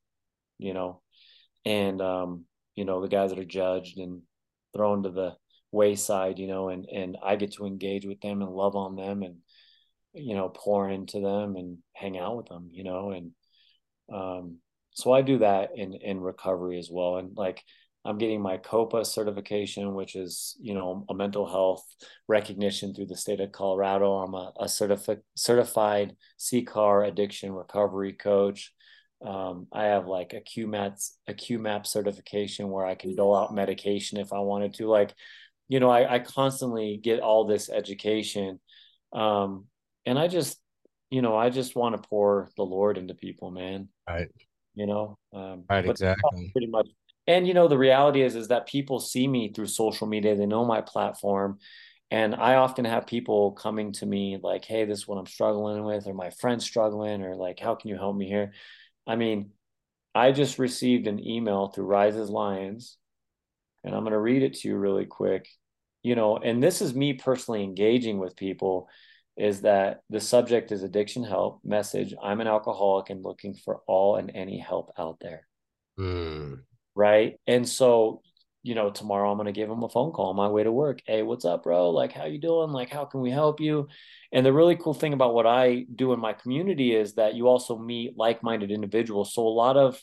you 0.57 0.73
know, 0.73 1.01
and 1.65 2.01
um, 2.01 2.45
you 2.75 2.85
know, 2.85 3.01
the 3.01 3.07
guys 3.07 3.31
that 3.31 3.39
are 3.39 3.45
judged 3.45 3.97
and 3.97 4.21
thrown 4.73 5.03
to 5.03 5.09
the 5.09 5.35
wayside, 5.71 6.39
you 6.39 6.47
know, 6.47 6.69
and 6.69 6.85
and 6.85 7.17
I 7.23 7.35
get 7.35 7.53
to 7.53 7.65
engage 7.65 8.05
with 8.05 8.21
them 8.21 8.41
and 8.41 8.51
love 8.51 8.75
on 8.75 8.95
them 8.95 9.23
and 9.23 9.37
you 10.13 10.35
know, 10.35 10.49
pour 10.49 10.89
into 10.89 11.21
them 11.21 11.55
and 11.55 11.77
hang 11.93 12.17
out 12.17 12.37
with 12.37 12.47
them, 12.47 12.69
you 12.71 12.83
know, 12.83 13.11
and 13.11 13.31
um 14.13 14.57
so 14.93 15.13
I 15.13 15.21
do 15.21 15.39
that 15.39 15.71
in 15.75 15.93
in 15.93 16.19
recovery 16.19 16.77
as 16.79 16.89
well. 16.91 17.17
And 17.17 17.35
like 17.35 17.63
I'm 18.03 18.17
getting 18.17 18.41
my 18.41 18.57
COPA 18.57 19.05
certification, 19.05 19.93
which 19.93 20.15
is, 20.15 20.57
you 20.59 20.73
know, 20.73 21.05
a 21.09 21.13
mental 21.13 21.47
health 21.47 21.85
recognition 22.27 22.93
through 22.93 23.05
the 23.05 23.15
state 23.15 23.39
of 23.39 23.51
Colorado. 23.51 24.13
I'm 24.15 24.33
a, 24.33 24.51
a 24.59 24.65
certifi- 24.65 25.21
certified 25.35 26.15
CCAR 26.39 27.07
addiction 27.07 27.51
recovery 27.51 28.13
coach. 28.13 28.73
Um, 29.23 29.67
I 29.71 29.85
have 29.85 30.07
like 30.07 30.33
a 30.33 30.41
QMAP, 30.41 31.11
a 31.27 31.33
QMAP 31.33 31.85
certification 31.85 32.69
where 32.69 32.85
I 32.85 32.95
can 32.95 33.15
dole 33.15 33.35
out 33.35 33.53
medication 33.53 34.17
if 34.17 34.33
I 34.33 34.39
wanted 34.39 34.73
to. 34.75 34.87
Like, 34.87 35.13
you 35.67 35.79
know, 35.79 35.91
I, 35.91 36.15
I 36.15 36.19
constantly 36.19 36.99
get 37.01 37.19
all 37.19 37.45
this 37.45 37.69
education. 37.69 38.59
Um, 39.13 39.65
and 40.07 40.17
I 40.17 40.27
just, 40.27 40.59
you 41.11 41.21
know, 41.21 41.35
I 41.37 41.51
just 41.51 41.75
want 41.75 42.01
to 42.01 42.09
pour 42.09 42.49
the 42.57 42.63
Lord 42.63 42.97
into 42.97 43.13
people, 43.13 43.51
man. 43.51 43.89
Right. 44.09 44.29
You 44.73 44.87
know, 44.87 45.17
um, 45.33 45.65
right. 45.69 45.85
Exactly. 45.85 46.49
Pretty 46.51 46.67
much 46.67 46.87
and 47.31 47.47
you 47.47 47.53
know 47.53 47.67
the 47.67 47.77
reality 47.77 48.21
is 48.21 48.35
is 48.35 48.49
that 48.49 48.67
people 48.67 48.99
see 48.99 49.27
me 49.27 49.51
through 49.53 49.67
social 49.67 50.05
media. 50.05 50.35
They 50.35 50.45
know 50.45 50.65
my 50.65 50.81
platform. 50.81 51.59
And 52.09 52.35
i 52.35 52.55
often 52.55 52.83
have 52.83 53.07
people 53.07 53.53
coming 53.53 53.93
to 53.93 54.05
me 54.05 54.37
like 54.43 54.65
hey 54.65 54.83
this 54.83 54.99
is 54.99 55.07
what 55.07 55.17
i'm 55.17 55.25
struggling 55.25 55.85
with 55.85 56.07
or 56.07 56.13
my 56.13 56.29
friend's 56.29 56.65
struggling 56.65 57.23
or 57.23 57.35
like 57.37 57.57
how 57.57 57.75
can 57.75 57.89
you 57.89 57.95
help 57.95 58.17
me 58.17 58.27
here? 58.27 58.51
I 59.07 59.15
mean 59.15 59.51
i 60.13 60.33
just 60.33 60.59
received 60.59 61.07
an 61.07 61.25
email 61.25 61.67
through 61.67 61.85
Rise 61.85 62.17
As 62.17 62.29
Lions 62.29 62.97
and 63.85 63.95
i'm 63.95 64.03
going 64.03 64.11
to 64.11 64.19
read 64.19 64.43
it 64.43 64.55
to 64.55 64.67
you 64.67 64.75
really 64.75 65.05
quick. 65.05 65.47
You 66.03 66.15
know 66.15 66.35
and 66.37 66.61
this 66.61 66.81
is 66.81 66.93
me 66.93 67.13
personally 67.13 67.63
engaging 67.63 68.19
with 68.19 68.35
people 68.35 68.89
is 69.37 69.61
that 69.61 70.01
the 70.09 70.19
subject 70.19 70.73
is 70.73 70.83
addiction 70.83 71.23
help 71.23 71.61
message. 71.63 72.13
I'm 72.21 72.41
an 72.41 72.47
alcoholic 72.47 73.09
and 73.09 73.23
looking 73.23 73.53
for 73.53 73.79
all 73.87 74.17
and 74.17 74.29
any 74.35 74.59
help 74.59 74.91
out 74.99 75.17
there. 75.21 75.47
Mm 75.97 76.63
right? 76.95 77.35
And 77.47 77.67
so 77.67 78.21
you 78.63 78.75
know 78.75 78.91
tomorrow 78.91 79.31
i'm 79.31 79.37
going 79.37 79.47
to 79.47 79.51
give 79.51 79.69
him 79.69 79.83
a 79.83 79.89
phone 79.89 80.11
call 80.11 80.29
on 80.29 80.35
my 80.35 80.47
way 80.47 80.63
to 80.63 80.71
work. 80.71 81.01
Hey 81.05 81.23
what's 81.23 81.45
up 81.45 81.63
bro? 81.63 81.89
Like 81.89 82.13
how 82.13 82.25
you 82.25 82.39
doing? 82.39 82.71
Like 82.71 82.89
how 82.89 83.05
can 83.05 83.21
we 83.21 83.31
help 83.31 83.59
you? 83.59 83.87
And 84.31 84.45
the 84.45 84.53
really 84.53 84.75
cool 84.75 84.93
thing 84.93 85.13
about 85.13 85.33
what 85.33 85.47
i 85.47 85.85
do 85.95 86.13
in 86.13 86.19
my 86.19 86.33
community 86.33 86.95
is 86.95 87.15
that 87.15 87.35
you 87.35 87.47
also 87.47 87.77
meet 87.77 88.17
like-minded 88.17 88.71
individuals. 88.71 89.33
So 89.33 89.47
a 89.47 89.49
lot 89.49 89.77
of 89.77 90.01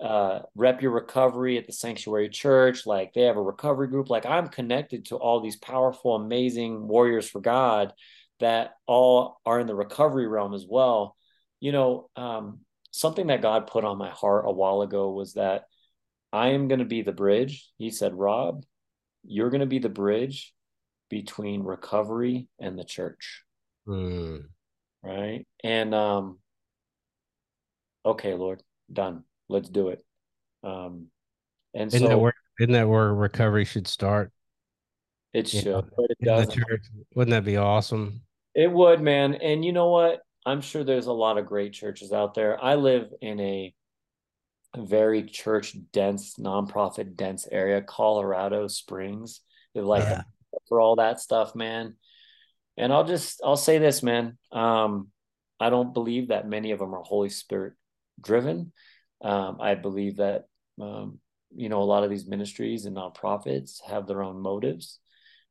uh, 0.00 0.40
rep 0.54 0.80
your 0.80 0.92
recovery 0.92 1.58
at 1.58 1.66
the 1.66 1.72
sanctuary 1.72 2.28
church 2.28 2.86
like 2.86 3.12
they 3.12 3.22
have 3.22 3.36
a 3.36 3.42
recovery 3.42 3.88
group. 3.88 4.08
Like 4.08 4.26
i'm 4.26 4.48
connected 4.48 5.06
to 5.06 5.16
all 5.16 5.40
these 5.40 5.56
powerful 5.56 6.16
amazing 6.16 6.88
warriors 6.88 7.28
for 7.28 7.40
god 7.40 7.92
that 8.40 8.72
all 8.86 9.40
are 9.46 9.60
in 9.60 9.66
the 9.66 9.74
recovery 9.74 10.26
realm 10.26 10.54
as 10.54 10.66
well. 10.68 11.16
You 11.60 11.72
know 11.72 12.08
um, 12.16 12.60
something 12.92 13.26
that 13.26 13.42
god 13.42 13.66
put 13.66 13.84
on 13.84 13.98
my 13.98 14.10
heart 14.10 14.44
a 14.46 14.52
while 14.52 14.80
ago 14.82 15.10
was 15.10 15.34
that 15.34 15.64
I 16.34 16.48
am 16.48 16.66
going 16.66 16.80
to 16.80 16.84
be 16.84 17.02
the 17.02 17.12
bridge. 17.12 17.70
He 17.78 17.90
said, 17.90 18.12
Rob, 18.12 18.64
you're 19.22 19.50
going 19.50 19.60
to 19.60 19.66
be 19.66 19.78
the 19.78 19.88
bridge 19.88 20.52
between 21.08 21.62
recovery 21.62 22.48
and 22.58 22.76
the 22.76 22.82
church. 22.82 23.44
Mm. 23.86 24.46
Right. 25.00 25.46
And, 25.62 25.94
um, 25.94 26.40
okay, 28.04 28.34
Lord, 28.34 28.64
done. 28.92 29.22
Let's 29.48 29.68
do 29.68 29.90
it. 29.90 30.04
Um, 30.64 31.06
and 31.72 31.94
isn't 31.94 32.00
so, 32.00 32.08
that 32.08 32.18
where, 32.18 32.34
isn't 32.58 32.72
that 32.72 32.88
where 32.88 33.14
recovery 33.14 33.64
should 33.64 33.86
start? 33.86 34.32
It 35.32 35.46
should, 35.46 35.66
know, 35.66 35.82
but 35.96 36.06
it 36.10 36.18
doesn't. 36.20 36.64
Wouldn't 37.14 37.30
that 37.30 37.44
be 37.44 37.58
awesome? 37.58 38.22
It 38.56 38.72
would, 38.72 39.00
man. 39.00 39.34
And 39.34 39.64
you 39.64 39.72
know 39.72 39.90
what? 39.90 40.22
I'm 40.44 40.60
sure 40.60 40.82
there's 40.82 41.06
a 41.06 41.12
lot 41.12 41.38
of 41.38 41.46
great 41.46 41.74
churches 41.74 42.12
out 42.12 42.34
there. 42.34 42.62
I 42.62 42.74
live 42.74 43.08
in 43.20 43.38
a 43.38 43.72
very 44.76 45.22
church 45.24 45.76
dense, 45.92 46.34
nonprofit 46.38 47.16
dense 47.16 47.46
area, 47.50 47.82
Colorado 47.82 48.66
Springs. 48.68 49.40
They're 49.74 49.84
like 49.84 50.04
uh, 50.04 50.22
for 50.68 50.80
all 50.80 50.96
that 50.96 51.20
stuff, 51.20 51.54
man. 51.54 51.94
And 52.76 52.92
I'll 52.92 53.04
just 53.04 53.40
I'll 53.44 53.56
say 53.56 53.78
this, 53.78 54.02
man. 54.02 54.36
Um, 54.52 55.08
I 55.60 55.70
don't 55.70 55.94
believe 55.94 56.28
that 56.28 56.48
many 56.48 56.72
of 56.72 56.78
them 56.78 56.94
are 56.94 57.02
Holy 57.02 57.28
Spirit 57.28 57.74
driven. 58.20 58.72
Um, 59.22 59.58
I 59.60 59.74
believe 59.74 60.16
that 60.16 60.44
um, 60.80 61.18
you 61.54 61.68
know 61.68 61.82
a 61.82 61.84
lot 61.84 62.04
of 62.04 62.10
these 62.10 62.26
ministries 62.26 62.84
and 62.84 62.96
nonprofits 62.96 63.80
have 63.88 64.06
their 64.06 64.22
own 64.22 64.40
motives, 64.40 64.98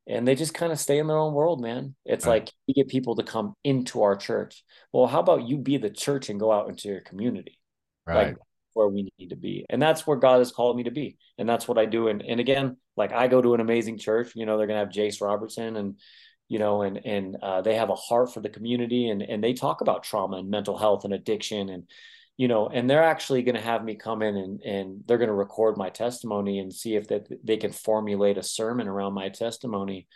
and 0.05 0.27
they 0.27 0.35
just 0.35 0.53
kind 0.53 0.71
of 0.71 0.79
stay 0.79 0.99
in 0.99 1.07
their 1.07 1.17
own 1.17 1.33
world, 1.33 1.61
man. 1.61 1.95
It's 2.05 2.25
right. 2.25 2.41
like 2.41 2.51
you 2.67 2.73
get 2.73 2.89
people 2.89 3.15
to 3.15 3.23
come 3.23 3.53
into 3.63 4.01
our 4.01 4.17
church. 4.17 4.63
Well, 4.91 5.07
how 5.07 5.21
about 5.21 5.47
you 5.47 5.57
be 5.57 5.77
the 5.77 5.89
church 5.89 6.29
and 6.29 6.39
go 6.39 6.51
out 6.51 6.67
into 6.67 6.89
your 6.89 7.01
community? 7.01 7.59
Right. 8.05 8.27
Like 8.27 8.37
where 8.73 8.87
we 8.87 9.09
need 9.17 9.29
to 9.29 9.35
be. 9.35 9.65
And 9.69 9.81
that's 9.81 10.05
where 10.05 10.17
God 10.17 10.39
has 10.39 10.51
called 10.51 10.77
me 10.77 10.83
to 10.83 10.91
be. 10.91 11.17
And 11.37 11.47
that's 11.47 11.67
what 11.67 11.77
I 11.77 11.85
do. 11.85 12.07
And 12.07 12.21
and 12.21 12.39
again, 12.39 12.77
like 12.95 13.11
I 13.11 13.27
go 13.27 13.41
to 13.41 13.53
an 13.53 13.61
amazing 13.61 13.97
church, 13.97 14.33
you 14.35 14.45
know, 14.45 14.57
they're 14.57 14.67
gonna 14.67 14.79
have 14.79 14.91
Jase 14.91 15.21
Robertson 15.21 15.75
and 15.75 15.99
you 16.49 16.59
know, 16.59 16.81
and 16.81 16.99
and 17.05 17.37
uh, 17.41 17.61
they 17.61 17.75
have 17.75 17.89
a 17.89 17.95
heart 17.95 18.33
for 18.33 18.41
the 18.41 18.49
community 18.49 19.09
and 19.09 19.21
and 19.21 19.43
they 19.43 19.53
talk 19.53 19.81
about 19.81 20.03
trauma 20.03 20.37
and 20.37 20.49
mental 20.49 20.77
health 20.77 21.05
and 21.05 21.13
addiction 21.13 21.69
and 21.69 21.89
you 22.35 22.47
know, 22.47 22.67
and 22.67 22.89
they're 22.89 23.03
actually 23.03 23.43
going 23.43 23.55
to 23.55 23.61
have 23.61 23.83
me 23.83 23.95
come 23.95 24.21
in 24.21 24.35
and 24.35 24.61
and 24.61 25.03
they're 25.05 25.19
going 25.19 25.27
to 25.29 25.33
record 25.33 25.77
my 25.77 25.89
testimony 25.89 26.59
and 26.59 26.73
see 26.73 26.95
if 26.95 27.07
that 27.09 27.27
they 27.43 27.57
can 27.57 27.71
formulate 27.71 28.37
a 28.37 28.43
sermon 28.43 28.87
around 28.87 29.13
my 29.13 29.29
testimony. 29.29 30.07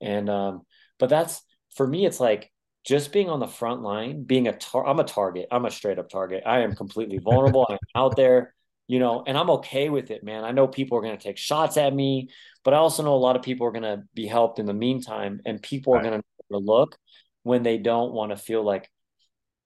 And 0.00 0.30
um, 0.30 0.62
but 0.98 1.08
that's 1.08 1.42
for 1.76 1.86
me, 1.86 2.06
it's 2.06 2.20
like 2.20 2.52
just 2.84 3.12
being 3.12 3.30
on 3.30 3.40
the 3.40 3.46
front 3.46 3.82
line, 3.82 4.24
being 4.24 4.46
a 4.46 4.52
tar- 4.52 4.86
I'm 4.86 5.00
a 5.00 5.04
target. 5.04 5.48
I'm 5.50 5.64
a 5.64 5.70
straight 5.70 5.98
up 5.98 6.08
target. 6.08 6.42
I 6.46 6.60
am 6.60 6.74
completely 6.74 7.18
vulnerable. 7.18 7.66
I'm 7.68 7.78
out 7.94 8.16
there, 8.16 8.54
you 8.86 8.98
know, 8.98 9.24
and 9.26 9.38
I'm 9.38 9.50
okay 9.50 9.88
with 9.88 10.10
it, 10.10 10.22
man. 10.22 10.44
I 10.44 10.52
know 10.52 10.68
people 10.68 10.98
are 10.98 11.00
going 11.00 11.16
to 11.16 11.22
take 11.22 11.38
shots 11.38 11.76
at 11.78 11.94
me, 11.94 12.28
but 12.62 12.74
I 12.74 12.76
also 12.76 13.02
know 13.02 13.14
a 13.14 13.16
lot 13.16 13.36
of 13.36 13.42
people 13.42 13.66
are 13.66 13.72
going 13.72 13.82
to 13.84 14.02
be 14.14 14.26
helped 14.26 14.58
in 14.58 14.66
the 14.66 14.74
meantime, 14.74 15.40
and 15.46 15.62
people 15.62 15.94
right. 15.94 16.04
are 16.04 16.10
going 16.10 16.20
to 16.20 16.58
look 16.58 16.96
when 17.42 17.62
they 17.62 17.78
don't 17.78 18.12
want 18.12 18.30
to 18.30 18.36
feel 18.36 18.62
like, 18.62 18.90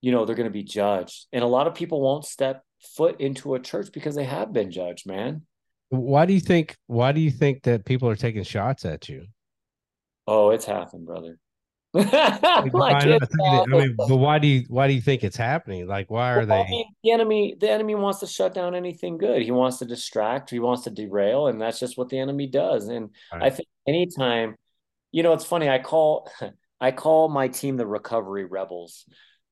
you 0.01 0.13
know, 0.13 0.25
they're 0.25 0.37
going 0.37 0.49
to 0.49 0.53
be 0.53 0.63
judged. 0.63 1.27
And 1.33 1.43
a 1.43 1.49
lot 1.49 1.67
of 1.67 1.75
people 1.75 2.01
won't 2.01 2.25
step 2.25 2.63
foot 2.97 3.21
into 3.21 3.55
a 3.55 3.61
church 3.61 3.91
because 3.93 4.15
they 4.15 4.25
have 4.25 4.53
been 4.53 4.71
judged, 4.71 5.07
man. 5.07 5.43
Why 5.91 6.27
do 6.27 6.35
you 6.35 6.41
think? 6.41 6.77
Why 6.87 7.13
do 7.13 7.21
you 7.21 7.31
think 7.31 7.65
that 7.65 7.85
people 7.85 8.09
are 8.09 8.17
taking 8.17 8.45
shots 8.45 8.85
at 8.85 9.09
you? 9.09 9.27
Oh, 10.27 10.51
it's 10.51 10.67
happened, 10.67 11.07
brother. 11.07 11.39
Like 11.99 13.05
I, 13.05 13.19
I 13.43 13.67
mean, 13.67 13.97
but 13.97 14.17
why 14.17 14.39
do 14.39 14.47
you 14.47 14.65
why 14.69 14.87
do 14.87 14.95
you 14.95 15.01
think 15.01 15.25
it's 15.25 15.37
happening? 15.37 15.87
Like, 15.87 16.11
why 16.11 16.33
are 16.33 16.39
well, 16.39 16.47
they? 16.47 16.55
I 16.55 16.69
mean, 16.69 16.87
the 17.03 17.11
enemy, 17.11 17.57
the 17.59 17.71
enemy 17.71 17.95
wants 17.95 18.21
to 18.21 18.27
shut 18.27 18.55
down 18.55 18.75
anything 18.75 19.19
good. 19.19 19.43
He 19.43 19.51
wants 19.51 19.79
to 19.79 19.85
distract. 19.85 20.51
He 20.51 20.61
wants 20.61 20.85
to 20.85 20.91
derail, 20.91 21.49
and 21.49 21.61
that's 21.61 21.81
just 21.81 21.99
what 21.99 22.09
the 22.09 22.19
enemy 22.19 22.47
does. 22.47 22.89
And 22.89 23.11
right. 23.33 23.45
I 23.45 23.51
think 23.51 23.69
anytime, 23.87 24.57
you 25.11 25.23
know, 25.23 25.33
it's 25.33 25.45
funny. 25.45 25.69
I 25.69 25.81
call 25.81 26.31
I 26.81 26.93
call 26.93 27.29
my 27.29 27.49
team 27.49 27.77
the 27.77 27.87
recovery 27.87 28.45
rebels. 28.45 29.05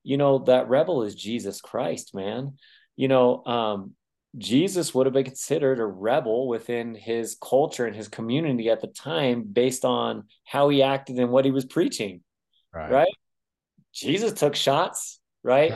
You 0.05 0.17
know, 0.17 0.39
that 0.45 0.69
rebel 0.69 1.03
is 1.03 1.17
Jesus 1.17 1.61
Christ, 1.61 2.15
man. 2.15 2.59
You 2.95 3.09
know, 3.09 3.45
um, 3.45 3.95
Jesus 4.39 4.95
would 4.95 5.07
have 5.07 5.15
been 5.15 5.25
considered 5.25 5.81
a 5.81 5.87
rebel 5.87 6.47
within 6.47 6.95
his 6.95 7.37
culture 7.41 7.87
and 7.87 7.97
his 7.97 8.09
community 8.09 8.71
at 8.71 8.81
the 8.81 8.87
time 8.87 9.43
based 9.43 9.85
on 9.85 10.25
how 10.45 10.69
he 10.69 10.83
acted 10.83 11.17
and 11.17 11.31
what 11.31 11.45
he 11.45 11.51
was 11.51 11.65
preaching 11.65 12.21
right? 12.77 12.91
right? 12.91 13.15
Jesus 13.93 14.33
took 14.33 14.55
shots, 14.55 15.21
right? 15.43 15.73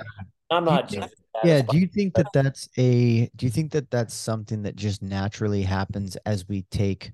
I'm 0.51 0.65
not. 0.65 0.93
Yeah. 0.93 1.07
yeah. 1.43 1.63
Do 1.63 1.79
you 1.79 1.87
think 1.87 2.15
that 2.15 2.27
that's 2.35 2.69
a? 2.77 3.31
Do 3.37 3.47
you 3.47 3.51
think 3.51 3.73
that 3.73 3.91
that's 3.91 4.15
something 4.15 4.63
that 4.63 4.77
just 4.77 5.03
naturally 5.03 5.63
happens 5.63 6.17
as 6.27 6.47
we 6.49 6.63
take 6.71 7.13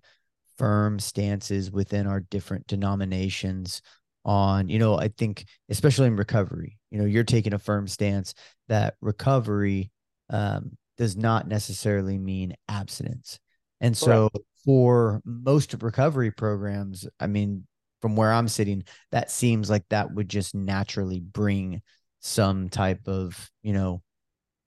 firm 0.58 0.98
stances 0.98 1.70
within 1.70 2.06
our 2.06 2.20
different 2.20 2.66
denominations? 2.66 3.82
On, 4.24 4.68
you 4.68 4.80
know, 4.80 4.98
I 4.98 5.06
think 5.06 5.46
especially 5.68 6.08
in 6.08 6.16
recovery, 6.16 6.78
you 6.90 6.98
know, 6.98 7.04
you're 7.04 7.22
taking 7.22 7.52
a 7.52 7.60
firm 7.60 7.86
stance 7.86 8.34
that 8.66 8.94
recovery 9.00 9.92
um, 10.30 10.76
does 10.98 11.16
not 11.16 11.46
necessarily 11.46 12.18
mean 12.18 12.56
abstinence. 12.68 13.38
And 13.80 13.96
so 13.96 14.28
Correct. 14.30 14.46
for 14.64 15.22
most 15.24 15.80
recovery 15.80 16.32
programs, 16.32 17.06
I 17.20 17.28
mean, 17.28 17.68
from 18.02 18.16
where 18.16 18.32
I'm 18.32 18.48
sitting, 18.48 18.84
that 19.12 19.30
seems 19.30 19.70
like 19.70 19.84
that 19.90 20.12
would 20.12 20.28
just 20.28 20.54
naturally 20.54 21.20
bring 21.20 21.82
some 22.20 22.68
type 22.68 23.06
of, 23.06 23.50
you 23.62 23.72
know, 23.72 24.02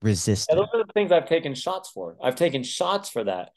resistance. 0.02 0.48
Yeah, 0.50 0.56
those 0.56 0.70
are 0.74 0.86
the 0.86 0.94
things 0.94 1.12
I've 1.12 1.28
taken 1.28 1.54
shots 1.54 1.90
for. 1.90 2.16
I've 2.24 2.36
taken 2.36 2.64
shots 2.64 3.10
for 3.10 3.24
that. 3.26 3.50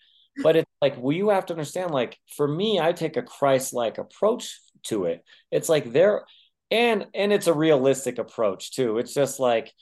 But 0.42 0.56
it's 0.56 0.70
like, 0.80 0.96
well, 0.96 1.14
you 1.14 1.28
have 1.28 1.46
to 1.46 1.52
understand, 1.52 1.90
like, 1.90 2.18
for 2.36 2.48
me, 2.48 2.80
I 2.80 2.92
take 2.92 3.16
a 3.16 3.22
Christ-like 3.22 3.98
approach 3.98 4.58
to 4.84 5.04
it. 5.04 5.24
It's 5.50 5.68
like 5.68 5.92
there 5.92 6.24
and 6.70 7.06
and 7.14 7.32
it's 7.32 7.46
a 7.46 7.52
realistic 7.54 8.18
approach 8.18 8.72
too. 8.72 8.98
It's 8.98 9.12
just 9.12 9.38
like, 9.38 9.72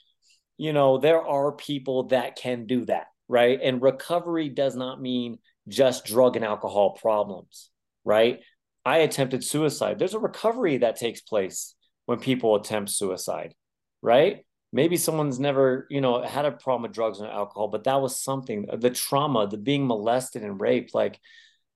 you 0.57 0.73
know, 0.73 0.97
there 0.97 1.21
are 1.25 1.53
people 1.53 2.09
that 2.09 2.35
can 2.35 2.65
do 2.65 2.85
that, 2.85 3.07
right? 3.27 3.59
And 3.63 3.81
recovery 3.81 4.49
does 4.49 4.75
not 4.75 5.01
mean 5.01 5.39
just 5.67 6.05
drug 6.05 6.35
and 6.35 6.43
alcohol 6.43 6.97
problems, 7.01 7.69
right? 8.03 8.41
I 8.85 8.99
attempted 8.99 9.43
suicide. 9.43 9.99
There's 9.99 10.13
a 10.13 10.19
recovery 10.19 10.77
that 10.77 10.95
takes 10.95 11.21
place 11.21 11.75
when 12.05 12.19
people 12.19 12.55
attempt 12.55 12.89
suicide, 12.91 13.53
right? 14.01 14.45
Maybe 14.73 14.97
someone's 14.97 15.39
never, 15.39 15.85
you 15.89 16.01
know, 16.01 16.21
had 16.23 16.45
a 16.45 16.51
problem 16.51 16.83
with 16.83 16.93
drugs 16.93 17.19
and 17.19 17.29
alcohol, 17.29 17.67
but 17.67 17.83
that 17.83 18.01
was 18.01 18.21
something, 18.21 18.67
the 18.73 18.89
trauma, 18.89 19.47
the 19.47 19.57
being 19.57 19.85
molested 19.85 20.43
and 20.43 20.59
raped. 20.59 20.93
Like, 20.95 21.19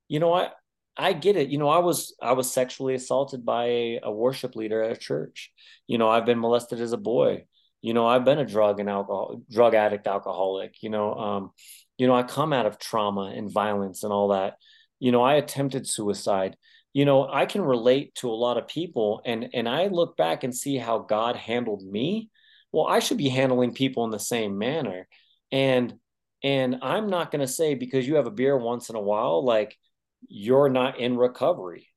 you 0.07 0.19
know 0.19 0.29
what? 0.29 0.55
I 0.97 1.13
get 1.13 1.35
it. 1.35 1.49
You 1.49 1.57
know, 1.57 1.67
I 1.67 1.79
was 1.79 2.15
I 2.21 2.33
was 2.33 2.51
sexually 2.51 2.95
assaulted 2.95 3.45
by 3.45 3.65
a, 3.65 3.99
a 4.03 4.11
worship 4.11 4.55
leader 4.55 4.81
at 4.81 4.93
a 4.93 4.99
church. 4.99 5.51
You 5.87 5.97
know, 5.97 6.07
I've 6.07 6.25
been 6.25 6.39
molested 6.39 6.79
as 6.79 6.93
a 6.93 6.97
boy. 6.97 7.45
You 7.81 7.93
know, 7.93 8.07
I've 8.07 8.25
been 8.25 8.39
a 8.39 8.45
drug 8.45 8.79
and 8.79 8.89
alcohol 8.89 9.41
drug 9.51 9.75
addict, 9.75 10.07
alcoholic. 10.07 10.81
You 10.81 10.89
know, 10.89 11.13
um, 11.13 11.51
you 11.97 12.07
know, 12.07 12.15
I 12.15 12.23
come 12.23 12.53
out 12.53 12.65
of 12.65 12.79
trauma 12.79 13.33
and 13.35 13.51
violence 13.51 14.03
and 14.03 14.13
all 14.13 14.29
that. 14.29 14.55
You 14.99 15.11
know, 15.11 15.21
I 15.21 15.35
attempted 15.35 15.87
suicide. 15.87 16.55
You 16.95 17.03
know, 17.03 17.27
I 17.27 17.45
can 17.45 17.61
relate 17.61 18.15
to 18.15 18.29
a 18.29 18.31
lot 18.31 18.57
of 18.57 18.69
people, 18.69 19.21
and 19.25 19.49
and 19.53 19.67
I 19.67 19.87
look 19.87 20.15
back 20.15 20.45
and 20.45 20.55
see 20.55 20.77
how 20.77 20.99
God 20.99 21.35
handled 21.35 21.83
me. 21.83 22.29
Well, 22.71 22.87
I 22.87 22.99
should 22.99 23.17
be 23.17 23.27
handling 23.27 23.73
people 23.73 24.05
in 24.05 24.11
the 24.11 24.17
same 24.17 24.57
manner, 24.57 25.05
and 25.51 25.93
and 26.41 26.77
I'm 26.81 27.09
not 27.09 27.31
going 27.31 27.41
to 27.41 27.51
say 27.51 27.73
because 27.73 28.07
you 28.07 28.15
have 28.15 28.27
a 28.27 28.31
beer 28.31 28.55
once 28.55 28.89
in 28.89 28.95
a 28.95 29.01
while, 29.01 29.43
like 29.43 29.77
you're 30.29 30.69
not 30.69 30.97
in 30.97 31.17
recovery. 31.17 31.89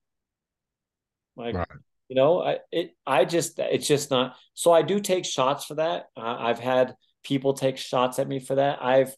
Like, 1.37 1.55
right. 1.55 1.69
you 2.09 2.16
know, 2.16 2.43
I 2.43 2.59
it 2.73 2.97
I 3.07 3.25
just 3.25 3.61
it's 3.61 3.87
just 3.87 4.11
not. 4.11 4.35
So 4.55 4.73
I 4.73 4.83
do 4.83 4.99
take 4.99 5.25
shots 5.25 5.65
for 5.65 5.77
that. 5.77 6.07
Uh, 6.16 6.37
I've 6.41 6.59
had 6.59 6.97
people 7.23 7.53
take 7.55 7.77
shots 7.79 8.19
at 8.19 8.27
me 8.27 8.41
for 8.41 8.57
that. 8.57 8.83
I've 8.83 9.15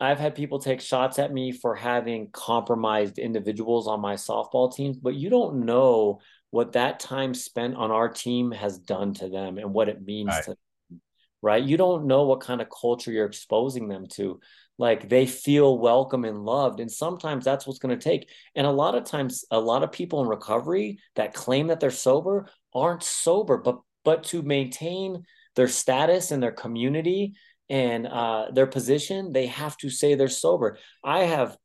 I've 0.00 0.18
had 0.18 0.34
people 0.34 0.58
take 0.58 0.80
shots 0.80 1.18
at 1.18 1.32
me 1.32 1.52
for 1.52 1.74
having 1.74 2.30
compromised 2.32 3.18
individuals 3.18 3.86
on 3.86 4.00
my 4.00 4.14
softball 4.14 4.74
teams, 4.74 4.96
but 4.96 5.14
you 5.14 5.30
don't 5.30 5.64
know 5.64 6.20
what 6.50 6.72
that 6.72 7.00
time 7.00 7.34
spent 7.34 7.76
on 7.76 7.90
our 7.90 8.08
team 8.08 8.50
has 8.50 8.78
done 8.78 9.14
to 9.14 9.28
them 9.28 9.58
and 9.58 9.72
what 9.72 9.88
it 9.88 10.04
means 10.04 10.28
right. 10.28 10.44
to 10.44 10.50
them, 10.50 11.00
right? 11.40 11.62
You 11.62 11.76
don't 11.76 12.06
know 12.06 12.24
what 12.24 12.40
kind 12.40 12.60
of 12.60 12.68
culture 12.68 13.12
you're 13.12 13.26
exposing 13.26 13.88
them 13.88 14.06
to 14.14 14.40
like 14.78 15.08
they 15.08 15.26
feel 15.26 15.78
welcome 15.78 16.24
and 16.24 16.44
loved 16.44 16.80
and 16.80 16.90
sometimes 16.90 17.44
that's 17.44 17.66
what's 17.66 17.78
going 17.78 17.96
to 17.96 18.02
take 18.02 18.28
and 18.54 18.66
a 18.66 18.70
lot 18.70 18.94
of 18.94 19.04
times 19.04 19.44
a 19.50 19.60
lot 19.60 19.82
of 19.82 19.92
people 19.92 20.22
in 20.22 20.28
recovery 20.28 20.98
that 21.14 21.34
claim 21.34 21.68
that 21.68 21.78
they're 21.78 21.90
sober 21.90 22.48
aren't 22.74 23.02
sober 23.02 23.58
but 23.58 23.78
but 24.04 24.24
to 24.24 24.42
maintain 24.42 25.24
their 25.54 25.68
status 25.68 26.32
in 26.32 26.40
their 26.40 26.52
community 26.52 27.34
and 27.72 28.06
uh, 28.06 28.46
their 28.52 28.66
position 28.66 29.32
they 29.32 29.46
have 29.46 29.76
to 29.78 29.90
say 29.90 30.14
they're 30.14 30.28
sober 30.28 30.78
i 31.02 31.24
have 31.24 31.56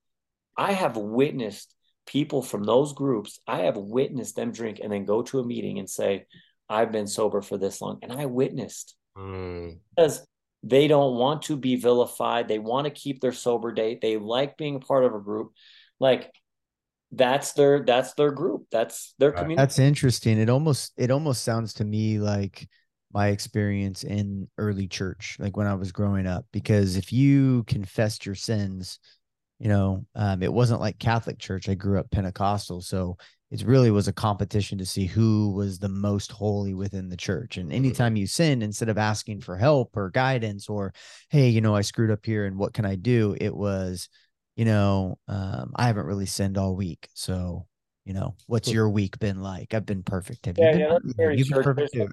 i 0.58 0.72
have 0.72 0.98
witnessed 0.98 1.76
people 2.08 2.42
from 2.42 2.64
those 2.64 2.94
groups 2.94 3.40
i 3.46 3.60
have 3.60 3.78
witnessed 3.78 4.36
them 4.36 4.52
drink 4.52 4.80
and 4.82 4.92
then 4.92 5.06
go 5.06 5.22
to 5.22 5.40
a 5.40 5.46
meeting 5.46 5.78
and 5.78 5.90
say 5.90 6.26
i've 6.70 6.92
been 6.92 7.08
sober 7.08 7.42
for 7.42 7.58
this 7.58 7.82
long 7.82 8.00
and 8.02 8.12
i 8.12 8.26
witnessed 8.26 8.96
mm. 9.18 9.78
because 9.96 10.26
they 10.64 10.88
don't 10.88 11.16
want 11.16 11.44
to 11.44 11.56
be 11.56 11.76
vilified. 11.76 12.48
They 12.48 12.60
want 12.60 12.86
to 12.86 12.92
keep 12.92 13.22
their 13.22 13.32
sober 13.32 13.72
date. 13.72 14.02
They 14.02 14.18
like 14.18 14.58
being 14.58 14.76
a 14.76 14.80
part 14.80 15.06
of 15.06 15.14
a 15.14 15.20
group. 15.20 15.54
Like 16.00 16.32
that's 17.12 17.54
their 17.54 17.84
that's 17.86 18.14
their 18.16 18.32
group. 18.32 18.66
That's 18.72 19.14
their 19.18 19.32
community. 19.32 19.56
That's 19.56 19.80
interesting. 19.80 20.40
It 20.40 20.50
almost 20.50 20.94
it 20.98 21.12
almost 21.12 21.44
sounds 21.44 21.74
to 21.76 21.86
me 21.86 22.20
like 22.20 22.68
my 23.14 23.28
experience 23.28 24.04
in 24.04 24.48
early 24.58 24.88
church, 24.88 25.38
like 25.40 25.56
when 25.56 25.68
I 25.68 25.76
was 25.76 25.92
growing 25.92 26.28
up. 26.28 26.46
Because 26.52 26.96
if 26.96 27.14
you 27.14 27.64
confessed 27.64 28.26
your 28.26 28.36
sins, 28.36 29.00
you 29.60 29.70
know, 29.70 30.06
um, 30.16 30.44
it 30.44 30.54
wasn't 30.54 30.82
like 30.82 31.00
Catholic 31.00 31.40
church. 31.40 31.70
I 31.70 31.74
grew 31.74 32.00
up 32.00 32.12
Pentecostal, 32.12 32.82
so 32.82 33.18
it 33.50 33.64
really 33.64 33.92
was 33.92 34.08
a 34.08 34.14
competition 34.14 34.78
to 34.78 34.86
see 34.86 35.06
who 35.06 35.52
was 35.54 35.80
the 35.80 35.90
most 35.90 36.32
holy 36.32 36.74
within 36.74 37.10
the 37.10 37.18
church. 37.18 37.58
And 37.58 37.70
mm-hmm. 37.70 37.78
anytime 37.78 38.16
you 38.18 38.28
sin, 38.28 38.62
instead 38.62 38.90
of 38.90 38.98
asking 38.98 39.42
for 39.42 39.56
help 39.56 39.96
or 39.96 40.10
guidance 40.10 40.68
or, 40.68 40.94
hey, 41.30 41.48
you 41.50 41.62
know, 41.62 41.76
I 41.76 41.82
screwed 41.82 42.12
up 42.12 42.26
here 42.26 42.46
and 42.46 42.58
what 42.58 42.74
can 42.74 42.86
I 42.86 42.96
do? 42.96 43.36
It 43.40 43.56
was, 43.56 44.10
you 44.58 44.66
know, 44.66 45.18
um, 45.28 45.72
I 45.76 45.88
haven't 45.88 46.08
really 46.08 46.26
sinned 46.26 46.58
all 46.58 46.76
week. 46.76 47.08
So, 47.14 47.68
you 48.04 48.14
know, 48.14 48.36
what's 48.48 48.72
your 48.72 48.90
week 48.90 49.18
been 49.20 49.42
like? 49.42 49.74
I've 49.74 49.86
been 49.86 50.04
perfect. 50.04 50.46
Have 50.46 50.58
yeah, 50.58 50.66
you 50.66 50.72
been, 50.72 50.80
yeah, 50.80 50.98
that's 51.02 51.14
very 51.18 51.38
You've 51.38 51.50
been 51.50 51.64
perfect 51.64 51.94
too. 51.94 52.10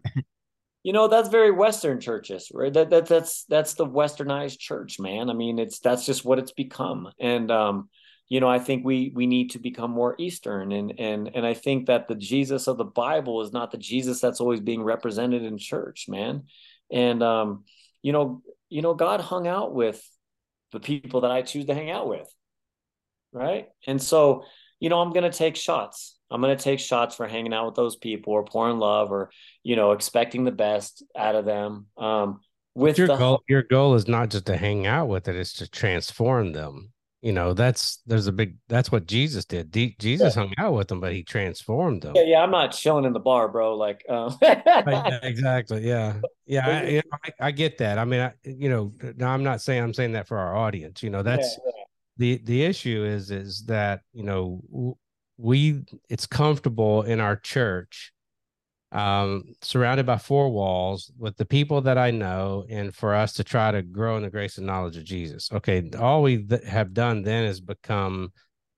You 0.84 0.92
know 0.92 1.08
that's 1.08 1.30
very 1.30 1.50
western 1.50 1.98
churches 1.98 2.52
right? 2.54 2.72
That, 2.72 2.90
that 2.90 3.06
that's 3.06 3.44
that's 3.46 3.74
the 3.74 3.86
westernized 3.86 4.60
church 4.60 5.00
man. 5.00 5.30
I 5.30 5.32
mean 5.32 5.58
it's 5.58 5.80
that's 5.80 6.06
just 6.06 6.24
what 6.24 6.38
it's 6.38 6.52
become. 6.52 7.10
And 7.18 7.50
um 7.50 7.88
you 8.28 8.40
know 8.40 8.48
i 8.48 8.58
think 8.58 8.84
we 8.84 9.10
we 9.14 9.26
need 9.26 9.50
to 9.50 9.58
become 9.58 9.90
more 9.90 10.14
eastern. 10.18 10.70
And 10.70 10.94
and 11.00 11.30
and 11.34 11.44
i 11.44 11.54
think 11.54 11.86
that 11.86 12.06
the 12.06 12.14
jesus 12.14 12.68
of 12.68 12.76
the 12.76 12.84
bible 12.84 13.42
is 13.42 13.52
not 13.52 13.72
the 13.72 13.78
jesus 13.78 14.20
that's 14.20 14.40
always 14.40 14.60
being 14.60 14.82
represented 14.82 15.42
in 15.42 15.58
church 15.58 16.06
man. 16.06 16.44
And 16.92 17.22
um 17.22 17.64
you 18.02 18.12
know 18.12 18.42
you 18.68 18.82
know 18.82 18.94
god 18.94 19.20
hung 19.20 19.48
out 19.48 19.74
with 19.74 20.06
the 20.72 20.80
people 20.80 21.22
that 21.22 21.30
i 21.30 21.42
choose 21.42 21.64
to 21.66 21.74
hang 21.74 21.90
out 21.90 22.08
with 22.08 22.28
right? 23.32 23.68
And 23.86 24.00
so 24.00 24.44
you 24.80 24.90
know 24.90 25.00
i'm 25.00 25.12
going 25.12 25.30
to 25.30 25.36
take 25.36 25.56
shots 25.56 26.13
i'm 26.34 26.40
going 26.40 26.56
to 26.56 26.62
take 26.62 26.80
shots 26.80 27.14
for 27.14 27.28
hanging 27.28 27.54
out 27.54 27.66
with 27.66 27.76
those 27.76 27.96
people 27.96 28.32
or 28.32 28.44
pouring 28.44 28.78
love 28.78 29.12
or 29.12 29.30
you 29.62 29.76
know 29.76 29.92
expecting 29.92 30.44
the 30.44 30.50
best 30.50 31.02
out 31.16 31.34
of 31.36 31.44
them 31.44 31.86
um 31.96 32.40
with 32.74 32.98
your 32.98 33.06
the, 33.06 33.16
goal 33.16 33.42
your 33.48 33.62
goal 33.62 33.94
is 33.94 34.08
not 34.08 34.30
just 34.30 34.46
to 34.46 34.56
hang 34.56 34.86
out 34.86 35.06
with 35.06 35.28
it 35.28 35.36
it's 35.36 35.52
to 35.54 35.68
transform 35.68 36.52
them. 36.52 36.90
You 37.22 37.32
know 37.32 37.54
that's 37.54 38.02
there's 38.04 38.26
a 38.26 38.32
big 38.32 38.56
that's 38.68 38.92
what 38.92 39.06
jesus 39.06 39.46
did. 39.46 39.70
D- 39.70 39.96
jesus 39.98 40.36
yeah. 40.36 40.42
hung 40.42 40.52
out 40.58 40.74
with 40.74 40.88
them 40.88 41.00
but 41.00 41.14
he 41.14 41.22
transformed 41.22 42.02
them. 42.02 42.12
Yeah, 42.14 42.24
yeah 42.26 42.42
i'm 42.42 42.50
not 42.50 42.72
chilling 42.72 43.06
in 43.06 43.14
the 43.14 43.20
bar 43.20 43.48
bro 43.48 43.76
like 43.76 44.04
uh... 44.10 44.30
exactly 45.22 45.88
yeah. 45.88 46.16
Yeah 46.44 46.68
I, 46.68 46.84
you 46.84 46.96
know, 46.96 47.18
I, 47.24 47.46
I, 47.46 47.50
get 47.50 47.78
that. 47.78 47.98
I 47.98 48.04
mean 48.04 48.20
I, 48.20 48.34
you 48.42 48.68
know 48.68 48.92
now 49.16 49.30
i'm 49.30 49.42
not 49.42 49.62
saying 49.62 49.82
i'm 49.82 49.94
saying 49.94 50.12
that 50.12 50.28
for 50.28 50.36
our 50.36 50.54
audience 50.54 51.02
you 51.02 51.08
know 51.08 51.22
that's 51.22 51.58
yeah, 51.64 51.72
the 52.18 52.40
the 52.44 52.62
issue 52.62 53.04
is 53.04 53.30
is 53.30 53.64
that 53.66 54.02
you 54.12 54.24
know 54.24 54.98
we 55.36 55.82
it's 56.08 56.26
comfortable 56.26 57.02
in 57.02 57.20
our 57.20 57.36
church 57.36 58.12
um, 58.94 59.54
surrounded 59.60 60.06
by 60.06 60.18
four 60.18 60.50
walls 60.50 61.10
with 61.18 61.36
the 61.36 61.44
people 61.44 61.80
that 61.82 61.98
I 61.98 62.12
know, 62.12 62.64
and 62.70 62.94
for 62.94 63.12
us 63.12 63.32
to 63.34 63.44
try 63.44 63.72
to 63.72 63.82
grow 63.82 64.16
in 64.16 64.22
the 64.22 64.30
grace 64.30 64.56
and 64.56 64.66
knowledge 64.66 64.96
of 64.96 65.04
Jesus. 65.04 65.50
Okay, 65.52 65.90
all 65.98 66.22
we 66.22 66.44
th- 66.44 66.62
have 66.62 66.94
done 66.94 67.22
then 67.22 67.44
is 67.44 67.60
become, 67.60 68.32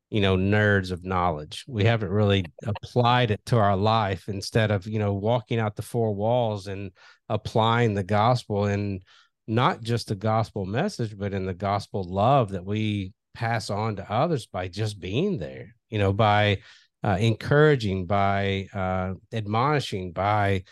you 0.08 0.22
know, 0.22 0.34
nerds 0.38 0.90
of 0.90 1.04
knowledge. 1.04 1.66
We 1.68 1.84
haven't 1.84 2.08
really 2.08 2.46
applied 2.64 3.30
it 3.30 3.44
to 3.46 3.58
our 3.58 3.76
life 3.76 4.26
instead 4.28 4.70
of, 4.70 4.86
you 4.86 4.98
know, 4.98 5.12
walking 5.12 5.58
out 5.58 5.76
the 5.76 5.82
four 5.82 6.14
walls 6.14 6.66
and 6.66 6.92
applying 7.28 7.92
the 7.92 8.02
gospel 8.02 8.64
and 8.64 9.02
not 9.46 9.82
just 9.82 10.08
the 10.08 10.14
gospel 10.14 10.64
message, 10.64 11.16
but 11.16 11.34
in 11.34 11.44
the 11.44 11.54
gospel 11.54 12.02
love 12.02 12.52
that 12.52 12.64
we 12.64 13.12
pass 13.34 13.68
on 13.68 13.96
to 13.96 14.10
others 14.10 14.46
by 14.46 14.66
just 14.66 14.98
being 14.98 15.36
there, 15.36 15.75
you 15.90 15.98
know, 15.98 16.12
by 16.12 16.58
uh, 17.02 17.16
encouraging, 17.20 18.06
by 18.06 18.68
uh, 18.74 19.14
admonishing, 19.32 20.12
by 20.12 20.64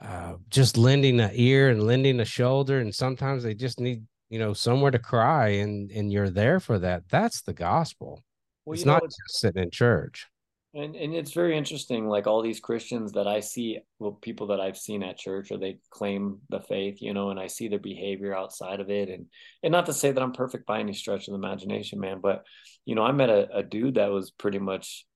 uh, 0.00 0.34
just 0.48 0.78
lending 0.78 1.20
an 1.20 1.30
ear 1.34 1.70
and 1.70 1.82
lending 1.82 2.20
a 2.20 2.24
shoulder. 2.24 2.78
And 2.78 2.94
sometimes 2.94 3.42
they 3.42 3.54
just 3.54 3.80
need, 3.80 4.04
you 4.28 4.38
know, 4.38 4.52
somewhere 4.52 4.92
to 4.92 4.98
cry, 4.98 5.48
and 5.48 5.90
and 5.90 6.12
you're 6.12 6.30
there 6.30 6.60
for 6.60 6.78
that. 6.78 7.08
That's 7.08 7.42
the 7.42 7.52
gospel. 7.52 8.22
Well, 8.64 8.74
it's 8.74 8.84
not 8.84 9.02
know, 9.02 9.08
just 9.08 9.40
sitting 9.40 9.62
in 9.62 9.70
church. 9.70 10.29
And 10.72 10.94
and 10.94 11.14
it's 11.14 11.32
very 11.32 11.56
interesting, 11.56 12.06
like 12.06 12.28
all 12.28 12.42
these 12.42 12.60
Christians 12.60 13.12
that 13.12 13.26
I 13.26 13.40
see, 13.40 13.80
well, 13.98 14.12
people 14.12 14.46
that 14.48 14.60
I've 14.60 14.78
seen 14.78 15.02
at 15.02 15.18
church, 15.18 15.50
or 15.50 15.58
they 15.58 15.78
claim 15.90 16.38
the 16.48 16.60
faith, 16.60 17.02
you 17.02 17.12
know, 17.12 17.30
and 17.30 17.40
I 17.40 17.48
see 17.48 17.66
their 17.66 17.80
behavior 17.80 18.36
outside 18.36 18.78
of 18.78 18.88
it, 18.88 19.08
and 19.08 19.26
and 19.64 19.72
not 19.72 19.86
to 19.86 19.92
say 19.92 20.12
that 20.12 20.22
I'm 20.22 20.32
perfect 20.32 20.66
by 20.66 20.78
any 20.78 20.92
stretch 20.92 21.26
of 21.26 21.32
the 21.32 21.38
imagination, 21.38 21.98
man, 21.98 22.20
but 22.20 22.44
you 22.84 22.94
know, 22.94 23.02
I 23.02 23.10
met 23.12 23.30
a, 23.30 23.58
a 23.58 23.62
dude 23.64 23.96
that 23.96 24.12
was 24.12 24.30
pretty 24.30 24.60
much 24.60 25.06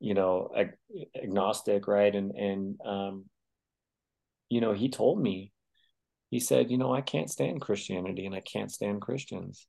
you 0.00 0.14
know 0.14 0.50
ag- 0.56 0.78
agnostic 1.22 1.86
right? 1.88 2.14
And 2.14 2.32
and 2.32 2.80
um 2.84 3.24
you 4.48 4.60
know 4.60 4.72
he 4.72 4.88
told 4.88 5.20
me 5.20 5.52
he 6.30 6.40
said 6.40 6.70
you 6.70 6.78
know 6.78 6.92
i 6.94 7.00
can't 7.00 7.30
stand 7.30 7.60
christianity 7.60 8.26
and 8.26 8.34
i 8.34 8.40
can't 8.40 8.70
stand 8.70 9.00
christians. 9.00 9.66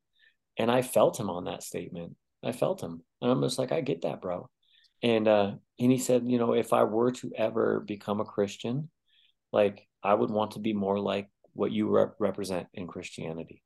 And 0.58 0.72
i 0.72 0.82
felt 0.82 1.20
him 1.20 1.30
on 1.30 1.46
that 1.46 1.64
statement. 1.64 2.16
I 2.44 2.52
felt 2.52 2.82
him. 2.82 3.02
And 3.22 3.32
i'm 3.32 3.42
just 3.42 3.60
like 3.60 3.72
i 3.72 3.82
get 3.82 4.02
that 4.02 4.22
bro 4.22 4.50
and 5.06 5.28
uh 5.28 5.52
and 5.80 5.92
he 5.92 6.00
said, 6.00 6.24
you 6.26 6.40
know, 6.40 6.54
if 6.54 6.74
I 6.74 6.84
were 6.84 7.12
to 7.12 7.32
ever 7.38 7.80
become 7.80 8.20
a 8.22 8.26
Christian, 8.26 8.90
like 9.54 9.88
I 10.02 10.14
would 10.14 10.32
want 10.32 10.52
to 10.52 10.60
be 10.60 10.74
more 10.74 11.00
like 11.00 11.30
what 11.54 11.72
you 11.72 11.88
rep- 11.88 12.16
represent 12.20 12.68
in 12.74 12.88
Christianity, 12.88 13.62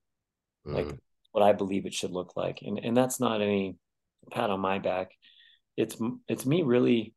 mm. 0.67 0.73
like 0.73 0.99
what 1.31 1.43
I 1.43 1.53
believe 1.53 1.85
it 1.85 1.93
should 1.93 2.11
look 2.11 2.35
like. 2.35 2.59
And 2.61 2.79
and 2.79 2.95
that's 2.95 3.19
not 3.19 3.41
any 3.41 3.77
pat 4.31 4.49
on 4.49 4.59
my 4.59 4.79
back. 4.79 5.11
It's 5.77 5.95
it's 6.27 6.45
me 6.45 6.63
really 6.63 7.15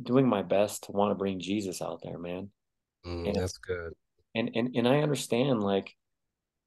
doing 0.00 0.28
my 0.28 0.42
best 0.42 0.84
to 0.84 0.92
want 0.92 1.10
to 1.10 1.16
bring 1.16 1.40
Jesus 1.40 1.82
out 1.82 2.00
there, 2.04 2.18
man. 2.18 2.50
Mm, 3.04 3.34
that's 3.34 3.58
good. 3.58 3.92
And 4.36 4.52
and 4.54 4.76
and 4.76 4.86
I 4.86 5.00
understand 5.00 5.64
like 5.64 5.96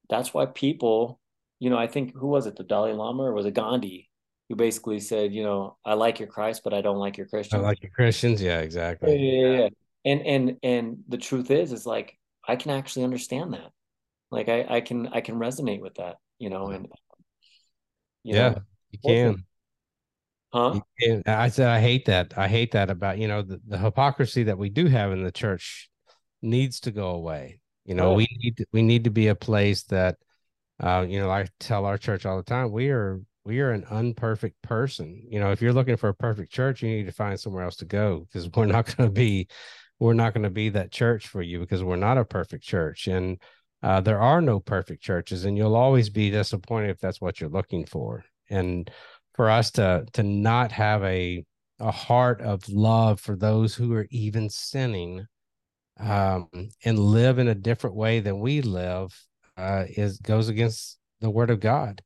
that's 0.10 0.34
why 0.34 0.46
people, 0.48 1.22
you 1.60 1.70
know, 1.70 1.78
I 1.78 1.88
think 1.88 2.14
who 2.14 2.28
was 2.28 2.48
it, 2.48 2.58
the 2.58 2.64
Dalai 2.64 2.92
Lama 2.92 3.24
or 3.24 3.34
was 3.34 3.46
it 3.46 3.54
Gandhi? 3.54 4.11
Who 4.52 4.58
basically 4.58 5.00
said, 5.00 5.34
you 5.34 5.44
know, 5.44 5.78
I 5.86 5.94
like 5.94 6.20
your 6.20 6.28
Christ, 6.28 6.62
but 6.66 6.74
I 6.74 6.82
don't 6.82 6.98
like 6.98 7.18
your 7.18 7.26
Christians. 7.26 7.64
I 7.64 7.66
like 7.66 7.82
your 7.82 7.92
Christians. 7.92 8.42
Yeah, 8.42 8.60
exactly. 8.60 9.16
Yeah, 9.16 9.48
yeah, 9.48 9.58
yeah. 9.60 9.70
And 10.04 10.28
and 10.28 10.58
and 10.62 10.98
the 11.08 11.18
truth 11.18 11.50
is, 11.52 11.72
is 11.72 11.86
like 11.86 12.18
I 12.46 12.58
can 12.58 12.72
actually 12.72 13.06
understand 13.06 13.54
that. 13.54 13.72
Like 14.30 14.50
I 14.50 14.66
I 14.70 14.82
can 14.82 15.08
I 15.08 15.22
can 15.22 15.36
resonate 15.36 15.80
with 15.80 15.96
that, 15.96 16.18
you 16.38 16.50
know, 16.50 16.68
and 16.68 16.90
you 18.24 18.36
yeah, 18.36 18.50
know, 18.50 18.58
you 18.92 19.00
can. 19.00 19.46
Huh? 20.52 20.82
I 21.26 21.48
said 21.48 21.70
I 21.70 21.80
hate 21.80 22.08
that. 22.08 22.38
I 22.38 22.50
hate 22.50 22.74
that 22.74 22.90
about 22.90 23.20
you 23.20 23.30
know 23.30 23.44
the, 23.44 23.62
the 23.66 23.78
hypocrisy 23.78 24.44
that 24.44 24.58
we 24.58 24.68
do 24.68 24.88
have 24.88 25.14
in 25.14 25.24
the 25.24 25.32
church 25.32 25.90
needs 26.42 26.82
to 26.82 26.92
go 26.92 27.12
away. 27.12 27.62
You 27.86 27.96
know, 27.96 28.12
we 28.12 28.28
need 28.44 28.58
to, 28.58 28.66
we 28.74 28.82
need 28.82 29.06
to 29.06 29.12
be 29.12 29.30
a 29.30 29.36
place 29.36 29.84
that 29.84 30.18
uh, 30.82 31.06
you 31.08 31.20
know, 31.20 31.30
I 31.30 31.46
tell 31.60 31.86
our 31.86 31.98
church 31.98 32.26
all 32.26 32.36
the 32.36 32.44
time, 32.44 32.72
we 32.72 32.90
are 32.90 33.22
we 33.44 33.60
are 33.60 33.72
an 33.72 33.86
unperfect 33.90 34.62
person. 34.62 35.24
You 35.30 35.40
know, 35.40 35.52
if 35.52 35.62
you're 35.62 35.74
looking 35.74 35.98
for 35.98 36.10
a 36.10 36.14
perfect 36.14 36.52
church, 36.52 36.84
you 36.84 36.90
need 36.90 37.06
to 37.08 37.12
find 37.12 37.40
somewhere 37.40 37.64
else 37.64 37.78
to 37.78 37.86
go 37.86 38.28
because 38.28 38.50
we're 38.50 38.66
not 38.66 38.96
going 38.96 39.10
to 39.10 39.14
be, 39.14 39.48
we're 40.00 40.14
not 40.14 40.34
going 40.34 40.44
to 40.44 40.50
be 40.50 40.70
that 40.70 40.92
church 40.92 41.28
for 41.28 41.42
you 41.42 41.60
because 41.60 41.84
we're 41.84 41.96
not 41.96 42.18
a 42.18 42.26
perfect 42.26 42.64
church. 42.64 43.08
And 43.08 43.40
uh, 43.84 44.02
there 44.02 44.20
are 44.20 44.42
no 44.42 44.60
perfect 44.60 45.02
churches, 45.02 45.46
and 45.46 45.58
you'll 45.58 45.76
always 45.76 46.10
be 46.10 46.30
disappointed 46.30 46.92
if 46.92 47.00
that's 47.00 47.20
what 47.20 47.42
you're 47.42 47.50
looking 47.50 47.86
for. 47.86 48.24
And 48.50 48.90
for 49.34 49.50
us 49.50 49.72
to 49.72 50.06
to 50.14 50.24
not 50.24 50.72
have 50.72 51.04
a 51.04 51.44
a 51.80 51.92
heart 51.92 52.42
of 52.42 52.68
love 52.70 53.20
for 53.20 53.36
those 53.36 53.74
who 53.74 53.94
are 53.94 54.08
even 54.12 54.50
sinning, 54.50 55.26
um, 56.00 56.48
and 56.86 57.00
live 57.00 57.40
in 57.40 57.48
a 57.48 57.56
different 57.56 57.96
way 57.96 58.20
than 58.20 58.40
we 58.40 58.62
live, 58.62 59.12
uh, 59.58 59.86
is 59.90 60.20
goes 60.20 60.48
against 60.50 61.00
the 61.22 61.30
word 61.30 61.50
of 61.50 61.60
God. 61.60 62.02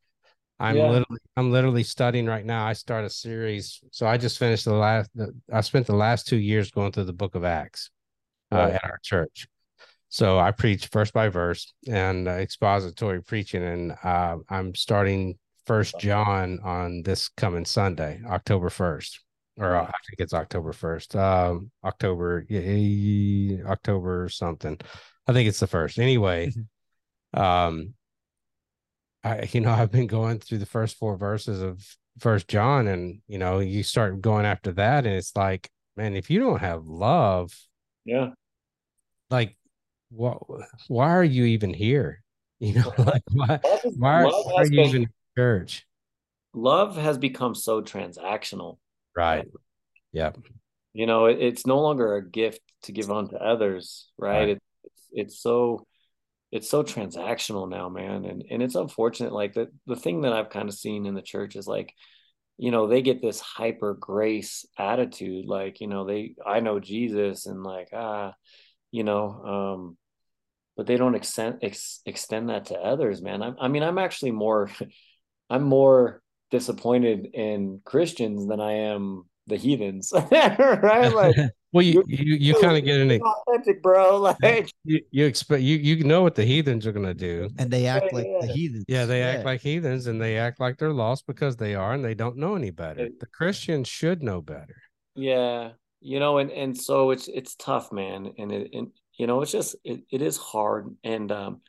I'm 0.60 0.78
yeah. 0.78 0.90
literally 0.90 1.20
I'm 1.36 1.52
literally 1.52 1.84
studying 1.84 2.26
right 2.26 2.46
now. 2.46 2.66
I 2.66 2.74
start 2.74 3.06
a 3.06 3.10
series. 3.10 3.82
So 3.92 4.08
I 4.08 4.18
just 4.18 4.40
finished 4.40 4.66
the 4.66 4.74
last 4.74 5.10
the, 5.16 5.34
I 5.52 5.62
spent 5.62 5.88
the 5.88 5.96
last 5.96 6.28
2 6.28 6.38
years 6.38 6.72
going 6.72 6.92
through 6.92 7.06
the 7.06 7.14
book 7.14 7.36
of 7.36 7.44
Acts 7.44 7.92
uh, 8.52 8.58
right. 8.58 8.74
at 8.74 8.84
our 8.84 9.00
church. 9.04 9.48
So 10.10 10.40
I 10.40 10.52
preach 10.52 10.88
verse 10.88 11.12
by 11.12 11.28
verse 11.28 11.74
and 11.88 12.28
uh, 12.28 12.32
expository 12.32 13.22
preaching 13.22 13.64
and 13.64 13.96
uh, 14.04 14.38
I'm 14.50 14.74
starting 14.76 15.38
first 15.66 16.00
John 16.00 16.60
on 16.64 17.02
this 17.04 17.28
coming 17.30 17.66
Sunday, 17.66 18.22
October 18.26 18.70
1st. 18.70 19.20
Or 19.58 19.76
I 19.76 19.86
think 19.86 20.20
it's 20.20 20.34
October 20.34 20.74
1st. 20.74 21.16
Um, 21.16 21.72
October 21.84 22.46
October 23.68 24.30
something. 24.30 24.78
I 25.28 25.34
think 25.34 25.50
it's 25.50 25.60
the 25.60 25.68
first. 25.68 25.98
Anyway, 25.98 26.52
um 27.34 27.94
I, 29.26 29.50
you 29.52 29.62
know, 29.62 29.72
I've 29.72 29.92
been 29.92 30.08
going 30.08 30.40
through 30.40 30.60
the 30.60 30.66
first 30.66 30.98
four 30.98 31.18
verses 31.18 31.62
of 31.62 31.84
First 32.20 32.48
John, 32.48 32.88
and 32.88 33.22
you 33.28 33.38
know, 33.38 33.60
you 33.60 33.84
start 33.84 34.22
going 34.22 34.46
after 34.46 34.72
that, 34.74 35.06
and 35.06 35.16
it's 35.16 35.36
like, 35.36 35.70
man, 35.98 36.16
if 36.16 36.30
you 36.30 36.40
don't 36.40 36.60
have 36.60 36.86
love, 36.86 37.54
yeah, 38.06 38.30
like, 39.30 39.58
what? 40.10 40.42
Why 40.88 41.10
are 41.10 41.24
you 41.24 41.46
even 41.46 41.74
here? 41.74 42.22
You 42.58 42.74
know, 42.76 42.94
like 42.98 43.22
why? 43.34 43.60
Why, 43.98 44.24
why 44.24 44.54
are 44.56 44.64
you 44.64 44.70
been, 44.70 44.90
even 44.90 45.02
in 45.04 45.10
church? 45.38 45.86
Love 46.54 46.96
has 46.96 47.18
become 47.18 47.54
so 47.54 47.82
transactional, 47.82 48.78
right? 49.14 49.46
Yep. 50.14 50.38
You 50.94 51.06
know, 51.06 51.26
it, 51.26 51.42
it's 51.42 51.68
no 51.68 51.82
longer 51.82 52.16
a 52.16 52.26
gift 52.26 52.62
to 52.84 52.94
give 52.94 53.12
unto 53.12 53.36
others, 53.36 54.08
right? 54.18 54.40
right. 54.40 54.50
It, 54.50 54.64
it's 54.86 55.08
it's 55.12 55.40
so 55.40 55.86
it's 56.56 56.70
so 56.70 56.84
transactional 56.84 57.70
now, 57.70 57.90
man. 57.90 58.24
And 58.24 58.46
and 58.50 58.64
it's 58.64 58.76
unfortunate. 58.76 59.34
Like 59.34 59.54
the 59.54 59.68
the 59.88 59.98
thing 59.98 60.22
that 60.22 60.32
I've 60.32 60.50
kind 60.50 60.70
of 60.70 60.74
seen 60.74 61.06
in 61.06 61.14
the 61.14 61.22
church 61.22 61.58
is 61.58 61.68
like, 61.68 61.94
you 62.58 62.72
know, 62.72 62.88
they 62.88 63.02
get 63.02 63.22
this 63.22 63.42
hyper 63.42 63.94
grace 63.94 64.66
attitude. 64.80 65.46
Like, 65.48 65.82
you 65.82 65.88
know, 65.88 66.06
they 66.06 66.36
I 66.46 66.62
know 66.62 66.80
Jesus 66.80 67.46
and 67.46 67.62
like, 67.62 67.90
ah, 67.94 68.34
you 68.90 69.04
know, 69.04 69.28
um, 69.28 69.98
but 70.78 70.88
they 70.88 70.96
don't 70.96 71.16
extend 71.16 71.60
ex, 71.62 72.00
extend 72.06 72.48
that 72.50 72.68
to 72.68 72.76
others, 72.80 73.22
man. 73.22 73.44
I, 73.44 73.52
I 73.60 73.68
mean, 73.68 73.84
I'm 73.84 73.98
actually 73.98 74.32
more 74.32 74.72
I'm 75.50 75.64
more 75.64 76.22
disappointed 76.52 77.28
in 77.34 77.82
Christians 77.84 78.48
than 78.48 78.62
I 78.62 78.94
am 78.94 79.24
the 79.48 79.58
heathens, 79.58 80.14
right? 80.32 81.14
Like 81.14 81.36
well, 81.76 81.84
you 81.84 82.06
you, 82.08 82.36
you 82.36 82.54
kind 82.62 82.78
of 82.78 82.86
get 82.86 83.02
an 83.02 83.22
authentic, 83.22 83.84
bro. 83.84 84.18
Like 84.42 84.72
you, 84.86 85.02
you 85.12 85.26
expect 85.26 85.62
you 85.62 85.76
you 85.76 86.06
know 86.06 86.24
what 86.24 86.36
the 86.36 86.46
heathens 86.46 86.88
are 86.88 86.94
gonna 86.94 87.14
do, 87.14 87.50
and 87.58 87.70
they 87.70 87.86
act 87.86 88.08
yeah, 88.12 88.18
like 88.18 88.28
yeah. 88.28 88.48
the 88.48 88.54
heathens. 88.54 88.86
Yeah, 88.88 89.06
they 89.06 89.20
yeah. 89.20 89.28
act 89.28 89.46
like 89.46 89.60
heathens, 89.60 90.08
and 90.08 90.22
they 90.22 90.38
act 90.38 90.62
like 90.62 90.78
they're 90.78 90.94
lost 90.94 91.28
because 91.28 91.58
they 91.58 91.76
are, 91.76 91.92
and 91.92 92.04
they 92.04 92.14
don't 92.14 92.38
know 92.38 92.56
any 92.56 92.72
better. 92.72 93.10
The 93.20 93.26
Christians 93.26 93.90
should 93.90 94.24
know 94.24 94.42
better. 94.42 94.78
Yeah, 95.16 95.72
you 96.00 96.22
know, 96.22 96.38
and 96.38 96.50
and 96.50 96.80
so 96.80 97.12
it's 97.12 97.28
it's 97.28 97.56
tough, 97.56 97.92
man, 97.92 98.32
and 98.38 98.54
it 98.54 98.70
and 98.72 98.88
you 99.18 99.28
know 99.28 99.42
it's 99.42 99.52
just 99.52 99.76
it, 99.84 100.06
it 100.10 100.22
is 100.22 100.38
hard, 100.38 100.96
and 101.04 101.30
um, 101.30 101.62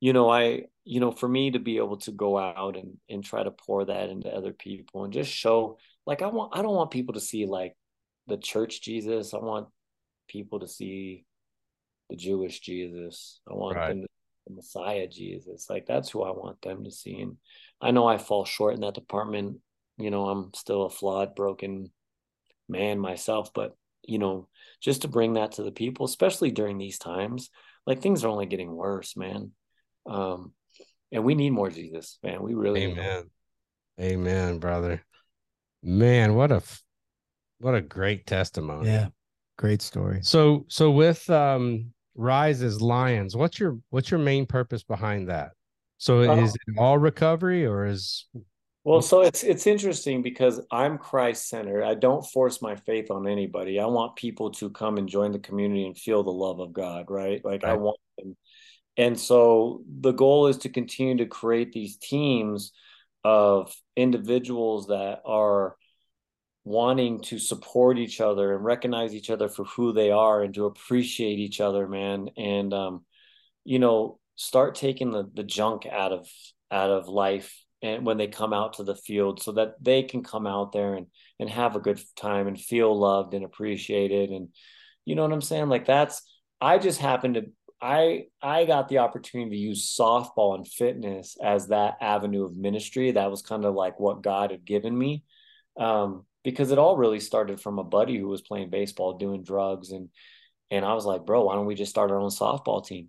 you 0.00 0.12
know, 0.12 0.28
I 0.28 0.64
you 0.82 0.98
know, 0.98 1.12
for 1.12 1.28
me 1.28 1.52
to 1.52 1.60
be 1.60 1.76
able 1.76 1.98
to 1.98 2.10
go 2.10 2.36
out 2.36 2.76
and 2.76 2.98
and 3.08 3.22
try 3.22 3.44
to 3.44 3.52
pour 3.52 3.84
that 3.84 4.10
into 4.10 4.34
other 4.34 4.52
people 4.52 5.04
and 5.04 5.12
just 5.12 5.30
show 5.30 5.78
like 6.06 6.22
I 6.22 6.26
want 6.26 6.56
I 6.56 6.62
don't 6.62 6.74
want 6.74 6.90
people 6.90 7.14
to 7.14 7.20
see 7.20 7.46
like 7.46 7.76
the 8.26 8.36
church 8.36 8.82
Jesus. 8.82 9.34
I 9.34 9.38
want 9.38 9.68
people 10.28 10.60
to 10.60 10.68
see 10.68 11.24
the 12.10 12.16
Jewish 12.16 12.60
Jesus. 12.60 13.40
I 13.50 13.54
want 13.54 13.76
right. 13.76 13.88
them 13.88 14.02
to 14.02 14.08
the 14.46 14.54
Messiah 14.54 15.06
Jesus. 15.08 15.66
Like 15.68 15.86
that's 15.86 16.10
who 16.10 16.22
I 16.22 16.30
want 16.30 16.60
them 16.62 16.84
to 16.84 16.90
see. 16.90 17.20
And 17.20 17.36
I 17.80 17.90
know 17.90 18.06
I 18.06 18.18
fall 18.18 18.44
short 18.44 18.74
in 18.74 18.80
that 18.80 18.94
department. 18.94 19.58
You 19.98 20.10
know, 20.10 20.28
I'm 20.28 20.52
still 20.54 20.84
a 20.84 20.90
flawed, 20.90 21.34
broken 21.34 21.90
man 22.68 22.98
myself, 22.98 23.52
but 23.54 23.76
you 24.04 24.18
know, 24.18 24.48
just 24.80 25.02
to 25.02 25.08
bring 25.08 25.34
that 25.34 25.52
to 25.52 25.62
the 25.62 25.70
people, 25.70 26.06
especially 26.06 26.50
during 26.50 26.78
these 26.78 26.98
times, 26.98 27.50
like 27.86 28.00
things 28.00 28.24
are 28.24 28.28
only 28.28 28.46
getting 28.46 28.74
worse, 28.74 29.16
man. 29.16 29.52
Um, 30.06 30.52
and 31.12 31.24
we 31.24 31.34
need 31.34 31.50
more 31.50 31.70
Jesus, 31.70 32.18
man. 32.22 32.42
We 32.42 32.54
really 32.54 32.84
Amen. 32.84 33.30
Amen, 34.00 34.58
brother. 34.58 35.04
Man, 35.82 36.34
what 36.34 36.50
a 36.50 36.62
what 37.62 37.74
a 37.74 37.80
great 37.80 38.26
testimony. 38.26 38.88
Yeah. 38.88 39.08
Great 39.56 39.82
story. 39.82 40.20
So 40.22 40.66
so 40.68 40.90
with 40.90 41.28
um 41.30 41.92
Rise 42.14 42.62
as 42.62 42.82
Lions, 42.82 43.36
what's 43.36 43.58
your 43.58 43.78
what's 43.90 44.10
your 44.10 44.20
main 44.20 44.46
purpose 44.46 44.82
behind 44.82 45.28
that? 45.28 45.52
So 45.98 46.20
uh, 46.20 46.36
is 46.36 46.54
it 46.54 46.78
all 46.78 46.98
recovery 46.98 47.64
or 47.64 47.86
is 47.86 48.26
well, 48.84 49.00
so 49.00 49.22
it's 49.22 49.44
it's 49.44 49.68
interesting 49.68 50.22
because 50.22 50.60
I'm 50.72 50.98
Christ 50.98 51.48
centered. 51.48 51.84
I 51.84 51.94
don't 51.94 52.26
force 52.26 52.60
my 52.60 52.74
faith 52.74 53.12
on 53.12 53.28
anybody. 53.28 53.78
I 53.78 53.86
want 53.86 54.16
people 54.16 54.50
to 54.52 54.70
come 54.70 54.98
and 54.98 55.08
join 55.08 55.30
the 55.30 55.38
community 55.38 55.86
and 55.86 55.96
feel 55.96 56.24
the 56.24 56.32
love 56.32 56.58
of 56.58 56.72
God, 56.72 57.06
right? 57.08 57.44
Like 57.44 57.62
right. 57.62 57.72
I 57.72 57.74
want 57.74 57.98
them. 58.18 58.36
And 58.96 59.18
so 59.18 59.84
the 60.00 60.10
goal 60.10 60.48
is 60.48 60.58
to 60.58 60.68
continue 60.68 61.18
to 61.18 61.26
create 61.26 61.72
these 61.72 61.96
teams 61.96 62.72
of 63.22 63.72
individuals 63.96 64.88
that 64.88 65.20
are 65.24 65.76
wanting 66.64 67.20
to 67.20 67.38
support 67.38 67.98
each 67.98 68.20
other 68.20 68.54
and 68.54 68.64
recognize 68.64 69.14
each 69.14 69.30
other 69.30 69.48
for 69.48 69.64
who 69.64 69.92
they 69.92 70.10
are 70.10 70.42
and 70.42 70.54
to 70.54 70.66
appreciate 70.66 71.38
each 71.38 71.60
other 71.60 71.88
man. 71.88 72.28
And 72.36 72.72
um 72.72 73.04
you 73.64 73.78
know 73.78 74.18
start 74.36 74.74
taking 74.74 75.10
the 75.10 75.28
the 75.34 75.44
junk 75.44 75.86
out 75.86 76.12
of 76.12 76.28
out 76.70 76.90
of 76.90 77.08
life 77.08 77.64
and 77.82 78.06
when 78.06 78.16
they 78.16 78.28
come 78.28 78.52
out 78.52 78.74
to 78.74 78.84
the 78.84 78.94
field 78.94 79.42
so 79.42 79.52
that 79.52 79.74
they 79.80 80.02
can 80.02 80.22
come 80.22 80.46
out 80.46 80.72
there 80.72 80.94
and 80.94 81.06
and 81.38 81.50
have 81.50 81.76
a 81.76 81.80
good 81.80 82.00
time 82.16 82.46
and 82.46 82.60
feel 82.60 82.96
loved 82.98 83.34
and 83.34 83.44
appreciated. 83.44 84.30
And 84.30 84.48
you 85.04 85.14
know 85.14 85.22
what 85.22 85.32
i'm 85.32 85.40
saying? 85.40 85.68
Like 85.68 85.86
that's 85.86 86.22
i 86.60 86.78
just 86.78 87.00
happened 87.00 87.34
to 87.34 87.46
I 87.82 88.26
I 88.40 88.64
got 88.64 88.88
the 88.88 88.98
opportunity 88.98 89.50
to 89.50 89.56
use 89.56 89.94
softball 89.98 90.54
and 90.54 90.66
fitness 90.66 91.36
as 91.42 91.66
that 91.68 91.96
avenue 92.00 92.44
of 92.44 92.56
ministry. 92.56 93.10
That 93.10 93.30
was 93.30 93.42
kind 93.42 93.64
of 93.64 93.74
like 93.74 93.98
what 93.98 94.22
God 94.22 94.52
had 94.52 94.64
given 94.64 94.96
me, 94.96 95.24
um, 95.76 96.24
because 96.44 96.70
it 96.70 96.78
all 96.78 96.96
really 96.96 97.20
started 97.20 97.60
from 97.60 97.78
a 97.78 97.84
buddy 97.84 98.18
who 98.18 98.28
was 98.28 98.42
playing 98.42 98.70
baseball, 98.70 99.18
doing 99.18 99.42
drugs, 99.42 99.90
and 99.90 100.08
and 100.70 100.84
I 100.84 100.94
was 100.94 101.04
like, 101.04 101.26
bro, 101.26 101.44
why 101.44 101.54
don't 101.54 101.66
we 101.66 101.74
just 101.74 101.90
start 101.90 102.10
our 102.10 102.18
own 102.20 102.30
softball 102.30 102.84
team, 102.84 103.08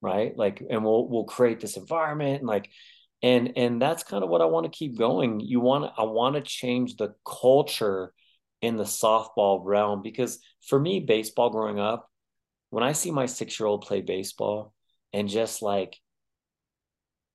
right? 0.00 0.36
Like, 0.36 0.62
and 0.68 0.84
we'll 0.84 1.08
we'll 1.08 1.24
create 1.24 1.60
this 1.60 1.76
environment, 1.76 2.40
and 2.40 2.48
like, 2.48 2.70
and 3.22 3.52
and 3.56 3.80
that's 3.80 4.02
kind 4.02 4.24
of 4.24 4.30
what 4.30 4.40
I 4.40 4.46
want 4.46 4.64
to 4.64 4.76
keep 4.76 4.98
going. 4.98 5.40
You 5.40 5.60
want 5.60 5.92
I 5.96 6.04
want 6.04 6.36
to 6.36 6.42
change 6.42 6.96
the 6.96 7.14
culture 7.26 8.12
in 8.62 8.76
the 8.76 8.84
softball 8.84 9.60
realm 9.64 10.02
because 10.02 10.38
for 10.68 10.78
me 10.78 11.00
baseball 11.00 11.50
growing 11.50 11.80
up 11.80 12.08
when 12.70 12.84
i 12.84 12.92
see 12.92 13.10
my 13.10 13.24
6-year-old 13.24 13.82
play 13.82 14.00
baseball 14.00 14.72
and 15.12 15.28
just 15.28 15.62
like 15.62 15.98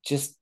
just 0.06 0.37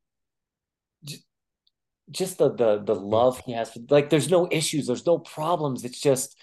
just 2.12 2.38
the 2.38 2.54
the 2.54 2.84
the 2.84 2.96
love 2.96 3.42
he 3.46 3.54
has 3.54 3.72
for 3.72 3.80
like 3.90 4.10
there's 4.10 4.30
no 4.30 4.48
issues 4.52 4.88
there's 4.88 5.06
no 5.06 5.18
problems 5.18 5.84
it's 5.84 6.00
just 6.00 6.38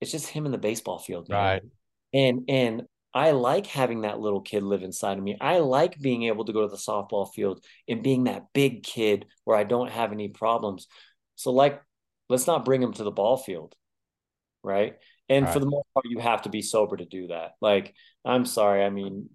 it's 0.00 0.12
just 0.12 0.28
him 0.28 0.46
in 0.46 0.52
the 0.52 0.58
baseball 0.58 0.98
field 0.98 1.28
man. 1.28 1.38
right 1.38 1.62
and 2.12 2.44
and 2.48 2.82
I 3.12 3.32
like 3.32 3.66
having 3.66 4.02
that 4.02 4.20
little 4.20 4.40
kid 4.40 4.62
live 4.62 4.82
inside 4.82 5.18
of 5.18 5.24
me. 5.24 5.36
I 5.40 5.58
like 5.58 5.98
being 5.98 6.24
able 6.24 6.44
to 6.44 6.52
go 6.52 6.62
to 6.62 6.68
the 6.68 6.76
softball 6.76 7.32
field 7.32 7.64
and 7.88 8.02
being 8.02 8.24
that 8.24 8.46
big 8.52 8.84
kid 8.84 9.26
where 9.44 9.56
I 9.56 9.64
don't 9.64 9.90
have 9.90 10.12
any 10.12 10.28
problems. 10.28 10.86
So, 11.34 11.50
like, 11.50 11.82
let's 12.28 12.46
not 12.46 12.64
bring 12.64 12.82
him 12.82 12.92
to 12.94 13.04
the 13.04 13.10
ball 13.10 13.36
field. 13.36 13.74
Right. 14.62 14.96
And 15.28 15.44
right. 15.44 15.52
for 15.52 15.58
the 15.58 15.66
most 15.66 15.86
part, 15.92 16.06
you 16.08 16.20
have 16.20 16.42
to 16.42 16.50
be 16.50 16.62
sober 16.62 16.96
to 16.96 17.04
do 17.04 17.28
that. 17.28 17.52
Like, 17.60 17.94
I'm 18.24 18.46
sorry. 18.46 18.84
I 18.84 18.90
mean, 18.90 19.28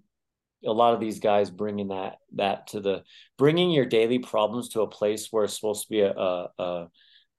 a 0.66 0.72
lot 0.72 0.94
of 0.94 1.00
these 1.00 1.20
guys 1.20 1.50
bringing 1.50 1.88
that, 1.88 2.16
that 2.34 2.68
to 2.68 2.80
the, 2.80 3.02
bringing 3.38 3.70
your 3.70 3.86
daily 3.86 4.18
problems 4.18 4.70
to 4.70 4.82
a 4.82 4.88
place 4.88 5.28
where 5.30 5.44
it's 5.44 5.54
supposed 5.54 5.84
to 5.84 5.90
be 5.90 6.00
a, 6.00 6.12
a, 6.12 6.88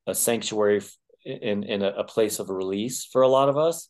a 0.07 0.15
sanctuary 0.15 0.81
in, 1.25 1.63
in 1.63 1.81
a, 1.81 1.89
a 1.89 2.03
place 2.03 2.39
of 2.39 2.49
release 2.49 3.05
for 3.05 3.21
a 3.21 3.27
lot 3.27 3.49
of 3.49 3.57
us. 3.57 3.87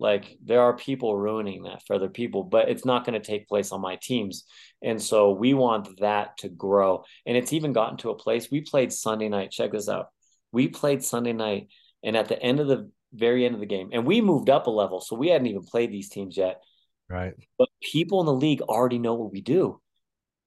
Like 0.00 0.38
there 0.44 0.62
are 0.62 0.76
people 0.76 1.16
ruining 1.16 1.64
that 1.64 1.82
for 1.86 1.96
other 1.96 2.08
people 2.08 2.44
but 2.44 2.68
it's 2.68 2.84
not 2.84 3.04
going 3.04 3.20
to 3.20 3.26
take 3.26 3.48
place 3.48 3.72
on 3.72 3.80
my 3.80 3.98
teams. 4.00 4.44
And 4.82 5.00
so 5.02 5.32
we 5.32 5.54
want 5.54 6.00
that 6.00 6.38
to 6.38 6.48
grow. 6.48 7.04
And 7.26 7.36
it's 7.36 7.52
even 7.52 7.72
gotten 7.72 7.96
to 7.98 8.10
a 8.10 8.16
place 8.16 8.48
we 8.50 8.60
played 8.60 8.92
sunday 8.92 9.28
night 9.28 9.50
check 9.50 9.72
this 9.72 9.88
out. 9.88 10.06
We 10.52 10.68
played 10.68 11.04
sunday 11.04 11.32
night 11.32 11.68
and 12.02 12.16
at 12.16 12.28
the 12.28 12.40
end 12.40 12.60
of 12.60 12.68
the 12.68 12.90
very 13.12 13.44
end 13.44 13.54
of 13.54 13.60
the 13.60 13.66
game 13.66 13.90
and 13.92 14.06
we 14.06 14.20
moved 14.20 14.50
up 14.50 14.66
a 14.66 14.70
level 14.70 15.00
so 15.00 15.16
we 15.16 15.28
hadn't 15.28 15.46
even 15.46 15.64
played 15.64 15.90
these 15.90 16.10
teams 16.10 16.36
yet 16.36 16.60
right 17.08 17.34
but 17.58 17.68
people 17.82 18.20
in 18.20 18.26
the 18.26 18.32
league 18.32 18.60
already 18.62 18.98
know 18.98 19.14
what 19.14 19.32
we 19.32 19.40
do 19.40 19.80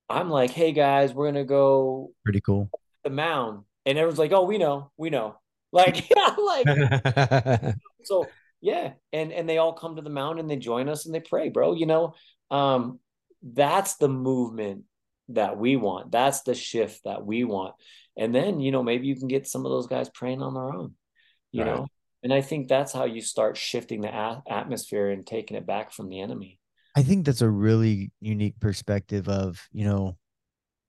i'm 0.09 0.29
like 0.29 0.51
hey 0.51 0.71
guys 0.71 1.13
we're 1.13 1.25
going 1.25 1.35
to 1.35 1.43
go 1.43 2.11
pretty 2.23 2.41
cool 2.41 2.69
the 3.03 3.09
mound 3.09 3.63
and 3.85 3.97
everyone's 3.97 4.19
like 4.19 4.31
oh 4.31 4.43
we 4.43 4.57
know 4.57 4.91
we 4.97 5.09
know 5.09 5.35
like 5.71 6.09
yeah 6.09 6.35
like 6.38 7.75
so 8.03 8.27
yeah, 8.61 8.93
and 9.11 9.33
and 9.33 9.49
they 9.49 9.57
all 9.57 9.73
come 9.73 9.95
to 9.95 10.01
the 10.03 10.09
mound 10.09 10.39
and 10.39 10.49
they 10.49 10.55
join 10.55 10.88
us 10.88 11.05
and 11.05 11.13
they 11.13 11.19
pray, 11.19 11.49
bro. 11.49 11.73
You 11.73 11.88
know, 11.88 12.13
um, 12.51 12.99
that's 13.41 13.95
the 13.95 14.07
movement 14.07 14.83
that 15.29 15.57
we 15.57 15.75
want. 15.75 16.11
That's 16.11 16.41
the 16.41 16.53
shift 16.53 17.01
that 17.05 17.25
we 17.25 17.43
want. 17.43 17.73
And 18.15 18.33
then 18.33 18.59
you 18.59 18.71
know 18.71 18.83
maybe 18.83 19.07
you 19.07 19.15
can 19.15 19.27
get 19.27 19.47
some 19.47 19.65
of 19.65 19.71
those 19.71 19.88
guys 19.88 20.09
praying 20.09 20.43
on 20.43 20.53
their 20.53 20.71
own. 20.71 20.93
You 21.51 21.65
know, 21.65 21.88
and 22.23 22.34
I 22.34 22.41
think 22.41 22.68
that's 22.68 22.93
how 22.93 23.06
you 23.06 23.22
start 23.22 23.57
shifting 23.57 24.02
the 24.02 24.15
a- 24.15 24.43
atmosphere 24.49 25.10
and 25.10 25.26
taking 25.26 25.57
it 25.57 25.65
back 25.65 25.91
from 25.91 26.10
the 26.10 26.22
enemy. 26.22 26.60
I 26.95 27.03
think 27.03 27.26
that's 27.26 27.41
a 27.41 27.49
really 27.49 28.11
unique 28.19 28.60
perspective 28.60 29.30
of 29.30 29.68
you 29.72 29.85
know, 29.85 30.18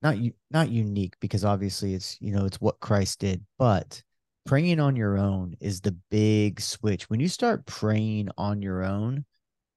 not 0.02 0.16
not 0.50 0.70
unique 0.70 1.14
because 1.20 1.44
obviously 1.44 1.94
it's 1.94 2.16
you 2.20 2.32
know 2.32 2.44
it's 2.44 2.60
what 2.60 2.80
Christ 2.80 3.20
did, 3.20 3.44
but 3.58 4.02
praying 4.46 4.80
on 4.80 4.96
your 4.96 5.18
own 5.18 5.54
is 5.60 5.80
the 5.80 5.96
big 6.10 6.60
switch. 6.60 7.08
When 7.08 7.20
you 7.20 7.28
start 7.28 7.66
praying 7.66 8.28
on 8.36 8.62
your 8.62 8.82
own, 8.82 9.24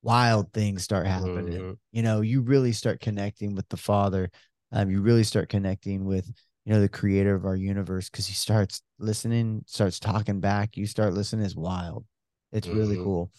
wild 0.02 0.53
things 0.53 0.84
start 0.84 1.07
happening. 1.07 1.60
Mm-hmm. 1.60 1.72
You 1.91 2.03
know, 2.03 2.22
you 2.22 2.41
really 2.41 2.72
start 2.72 2.99
connecting 2.99 3.56
with 3.56 3.68
the 3.69 3.77
Father. 3.77 4.30
Um, 4.72 4.90
you 4.90 5.02
really 5.02 5.23
start 5.23 5.49
connecting 5.49 6.06
with, 6.06 6.32
you 6.65 6.73
know, 6.73 6.82
the 6.82 6.90
creator 6.90 7.36
of 7.36 7.45
our 7.45 7.56
universe 7.56 8.10
because 8.10 8.27
he 8.27 8.34
starts 8.34 8.82
listening, 8.99 9.63
starts 9.67 9.99
talking 9.99 10.39
back. 10.39 10.77
You 10.77 10.85
start 10.85 11.13
listening 11.13 11.45
is 11.45 11.55
wild. 11.55 12.05
It's 12.51 12.67
mm-hmm. 12.67 12.77
really 12.77 12.97
cool. 12.97 13.31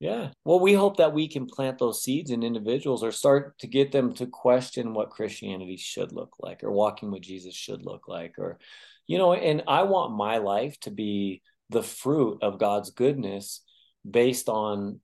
Yeah. 0.00 0.30
Well, 0.44 0.58
we 0.58 0.72
hope 0.72 0.96
that 0.96 1.12
we 1.12 1.28
can 1.28 1.46
plant 1.46 1.78
those 1.78 2.02
seeds 2.02 2.32
in 2.32 2.42
individuals 2.42 3.04
or 3.04 3.12
start 3.12 3.56
to 3.58 3.68
get 3.68 3.92
them 3.92 4.14
to 4.14 4.26
question 4.26 4.94
what 4.94 5.10
Christianity 5.10 5.76
should 5.76 6.10
look 6.10 6.34
like 6.40 6.64
or 6.64 6.72
walking 6.72 7.12
with 7.12 7.22
Jesus 7.22 7.54
should 7.54 7.84
look 7.84 8.08
like 8.08 8.36
or 8.38 8.58
you 9.06 9.18
know 9.18 9.34
and 9.34 9.62
i 9.68 9.82
want 9.82 10.16
my 10.16 10.38
life 10.38 10.78
to 10.80 10.90
be 10.90 11.42
the 11.70 11.82
fruit 11.82 12.38
of 12.42 12.58
god's 12.58 12.90
goodness 12.90 13.62
based 14.08 14.48
on 14.48 15.00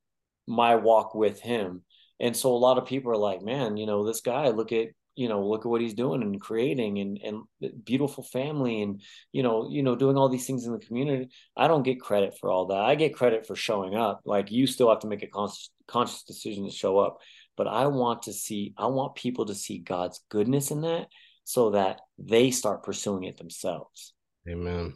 my 0.46 0.76
walk 0.76 1.14
with 1.14 1.40
him 1.40 1.82
and 2.20 2.36
so 2.36 2.52
a 2.52 2.56
lot 2.56 2.78
of 2.78 2.86
people 2.86 3.10
are 3.10 3.16
like 3.16 3.42
man 3.42 3.76
you 3.76 3.86
know 3.86 4.04
this 4.04 4.20
guy 4.20 4.48
look 4.48 4.72
at 4.72 4.88
you 5.18 5.28
know 5.28 5.46
look 5.46 5.66
at 5.66 5.68
what 5.68 5.80
he's 5.80 5.94
doing 5.94 6.22
and 6.22 6.40
creating 6.40 6.98
and 6.98 7.18
and 7.22 7.84
beautiful 7.84 8.22
family 8.22 8.82
and 8.82 9.02
you 9.32 9.42
know 9.42 9.68
you 9.70 9.82
know 9.82 9.96
doing 9.96 10.16
all 10.16 10.28
these 10.28 10.46
things 10.46 10.64
in 10.64 10.72
the 10.72 10.78
community 10.78 11.28
i 11.56 11.66
don't 11.66 11.82
get 11.82 12.00
credit 12.00 12.36
for 12.38 12.50
all 12.50 12.66
that 12.66 12.80
i 12.80 12.94
get 12.94 13.14
credit 13.14 13.46
for 13.46 13.56
showing 13.56 13.94
up 13.94 14.20
like 14.24 14.50
you 14.50 14.66
still 14.66 14.88
have 14.88 15.00
to 15.00 15.08
make 15.08 15.22
a 15.22 15.26
conscious 15.26 15.70
conscious 15.86 16.22
decision 16.22 16.64
to 16.64 16.70
show 16.70 16.98
up 16.98 17.18
but 17.56 17.66
i 17.66 17.86
want 17.86 18.22
to 18.22 18.32
see 18.32 18.74
i 18.78 18.86
want 18.86 19.14
people 19.14 19.46
to 19.46 19.54
see 19.54 19.78
god's 19.78 20.20
goodness 20.28 20.70
in 20.70 20.82
that 20.82 21.08
so 21.48 21.70
that 21.70 22.02
they 22.18 22.50
start 22.50 22.82
pursuing 22.82 23.24
it 23.24 23.38
themselves. 23.38 24.12
Amen. 24.46 24.92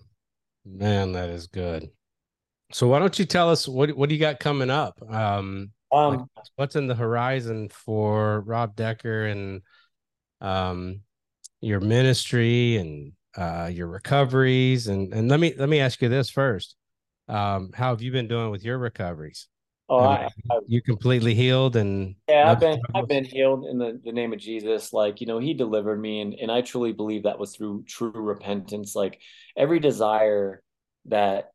Man, 0.67 1.13
that 1.13 1.31
is 1.31 1.47
good. 1.47 1.89
So 2.73 2.89
why 2.89 2.99
don't 2.99 3.19
you 3.19 3.25
tell 3.25 3.49
us 3.49 3.67
what 3.67 3.97
what 3.97 4.11
do 4.11 4.15
you 4.15 4.21
got 4.21 4.39
coming 4.39 4.69
up? 4.69 5.01
Um, 5.09 5.71
um 5.91 6.29
what's 6.57 6.77
in 6.77 6.89
the 6.89 6.95
horizon 6.95 7.71
for 7.71 8.43
Rob 8.43 8.77
Decker 8.77 9.29
and 9.29 9.63
um 10.43 11.01
your 11.61 11.81
ministry 11.81 12.77
and 12.77 13.13
uh 13.37 13.71
your 13.73 13.87
recoveries 13.87 14.89
and 14.89 15.13
and 15.15 15.31
let 15.31 15.41
me 15.41 15.55
let 15.57 15.69
me 15.69 15.81
ask 15.81 16.03
you 16.03 16.09
this 16.09 16.29
first. 16.29 16.77
Um 17.29 17.71
how 17.73 17.91
have 17.91 18.03
you 18.03 18.13
been 18.13 18.29
doing 18.29 18.51
with 18.51 18.65
your 18.65 18.79
recoveries? 18.79 19.49
Oh, 19.89 19.99
I, 19.99 20.29
I, 20.51 20.59
you 20.67 20.83
completely 20.83 21.35
healed 21.35 21.77
and 21.77 22.17
yeah, 22.29 22.51
I've 22.51 22.61
been 22.61 22.81
I've 22.95 23.09
been 23.09 23.25
healed 23.25 23.67
in 23.67 23.79
the, 23.79 24.01
the 24.05 24.13
name 24.13 24.33
of 24.33 24.39
Jesus. 24.39 24.93
Like, 24.93 25.21
you 25.21 25.27
know, 25.27 25.39
he 25.39 25.55
delivered 25.55 26.01
me 26.01 26.21
and, 26.21 26.35
and 26.35 26.51
I 26.51 26.63
truly 26.63 26.93
believe 26.93 27.25
that 27.25 27.39
was 27.39 27.55
through 27.55 27.85
true 27.87 28.11
repentance. 28.11 28.95
Like 28.95 29.21
every 29.57 29.81
desire 29.81 30.63
that 31.07 31.51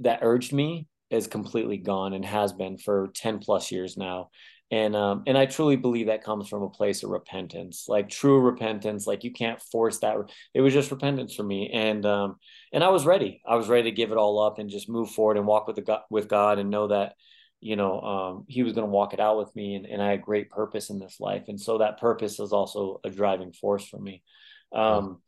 that 0.00 0.20
urged 0.22 0.52
me 0.52 0.86
is 1.10 1.26
completely 1.26 1.76
gone 1.78 2.12
and 2.12 2.24
has 2.24 2.52
been 2.52 2.78
for 2.78 3.10
10 3.14 3.40
plus 3.40 3.72
years 3.72 3.96
now 3.96 4.30
and 4.70 4.94
um 4.94 5.24
and 5.26 5.36
i 5.36 5.46
truly 5.46 5.76
believe 5.76 6.06
that 6.06 6.22
comes 6.22 6.48
from 6.48 6.62
a 6.62 6.70
place 6.70 7.02
of 7.02 7.10
repentance 7.10 7.86
like 7.88 8.08
true 8.08 8.38
repentance 8.40 9.06
like 9.06 9.24
you 9.24 9.32
can't 9.32 9.60
force 9.60 9.98
that. 9.98 10.16
It 10.54 10.60
was 10.60 10.72
just 10.72 10.90
repentance 10.90 11.34
for 11.34 11.42
me. 11.42 11.70
And 11.72 12.06
um 12.06 12.36
and 12.72 12.84
i 12.84 12.88
was 12.88 13.04
ready. 13.04 13.42
I 13.46 13.56
was 13.56 13.68
ready 13.68 13.90
to 13.90 13.96
give 13.96 14.12
it 14.12 14.16
all 14.18 14.38
up 14.40 14.58
and 14.58 14.70
just 14.70 14.88
move 14.88 15.10
forward 15.10 15.36
and 15.36 15.46
walk 15.46 15.66
with 15.66 15.76
the 15.76 15.82
god 15.82 16.02
with 16.10 16.28
god 16.28 16.58
and 16.58 16.70
know 16.70 16.88
that 16.88 17.14
you 17.60 17.76
know 17.76 18.00
um 18.00 18.44
he 18.48 18.62
was 18.62 18.72
going 18.72 18.86
to 18.86 18.90
walk 18.90 19.12
it 19.12 19.20
out 19.20 19.36
with 19.38 19.54
me 19.54 19.74
and, 19.74 19.86
and 19.86 20.00
i 20.00 20.10
had 20.10 20.22
great 20.22 20.50
purpose 20.50 20.88
in 20.90 20.98
this 20.98 21.18
life. 21.20 21.44
And 21.48 21.60
so 21.60 21.78
that 21.78 22.00
purpose 22.00 22.40
is 22.40 22.52
also 22.52 23.00
a 23.04 23.10
driving 23.10 23.52
force 23.52 23.84
for 23.86 23.98
me. 23.98 24.22
Um 24.72 25.20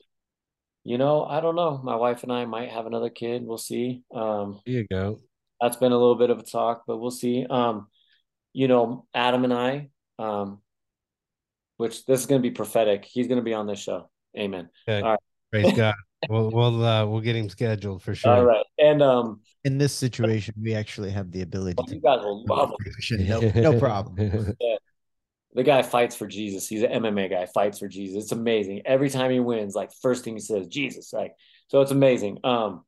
you 0.85 0.99
know 0.99 1.25
i 1.25 1.41
don't 1.41 1.57
know. 1.57 1.81
My 1.83 1.97
wife 1.97 2.23
and 2.23 2.33
i 2.33 2.45
might 2.45 2.71
have 2.71 2.87
another 2.87 3.11
kid. 3.11 3.43
We'll 3.45 3.59
see. 3.59 4.03
Um 4.15 4.61
there 4.65 4.75
you 4.77 4.87
go. 4.89 5.19
that's 5.61 5.77
been 5.77 5.93
a 5.93 5.99
little 5.99 6.17
bit 6.17 6.31
of 6.31 6.39
a 6.39 6.43
talk 6.43 6.85
but 6.87 6.99
we'll 6.99 7.11
see. 7.11 7.45
Um 7.49 7.89
you 8.53 8.69
know, 8.69 9.07
Adam 9.15 9.45
and 9.45 9.53
I, 9.53 9.91
um, 10.19 10.61
which 11.77 12.05
this 12.07 12.21
is 12.21 12.27
going 12.27 12.43
to 12.43 12.49
be 12.49 12.55
prophetic. 12.55 13.05
He's 13.05 13.27
going 13.27 13.39
to 13.39 13.45
be 13.45 13.55
on 13.55 13.67
this 13.67 13.81
show. 13.81 14.11
Amen. 14.37 14.69
Okay. 14.89 15.01
All 15.03 15.11
right. 15.11 15.21
Praise 15.51 15.73
God. 15.77 15.95
We'll 16.29 16.51
we'll 16.51 16.85
uh, 16.85 17.05
we'll 17.07 17.21
get 17.21 17.35
him 17.35 17.49
scheduled 17.49 18.03
for 18.03 18.15
sure. 18.15 18.33
All 18.33 18.45
right. 18.45 18.65
And 18.79 19.03
um, 19.03 19.41
in 19.65 19.79
this 19.79 19.93
situation, 19.93 20.55
we 20.61 20.75
actually 20.75 21.11
have 21.11 21.33
the 21.33 21.43
ability. 21.43 21.83
to 21.85 21.95
you 21.95 22.01
guys 22.01 22.21
will 22.21 22.45
love 22.45 22.71
him. 22.71 23.27
No, 23.27 23.73
no 23.73 23.79
problem. 23.79 24.55
yeah. 24.61 24.77
The 25.55 25.63
guy 25.63 25.83
fights 25.83 26.17
for 26.17 26.27
Jesus. 26.27 26.67
He's 26.67 26.83
an 26.83 26.91
MMA 26.91 27.29
guy. 27.29 27.47
Fights 27.47 27.79
for 27.79 27.89
Jesus. 27.89 28.25
It's 28.25 28.33
amazing. 28.33 28.83
Every 28.87 29.11
time 29.11 29.31
he 29.31 29.41
wins, 29.41 29.75
like 29.75 29.91
first 30.01 30.25
thing 30.25 30.35
he 30.35 30.41
says, 30.41 30.67
Jesus. 30.69 31.13
Like 31.13 31.35
so, 31.69 31.81
it's 31.81 31.91
amazing. 31.91 32.39
Um, 32.45 32.85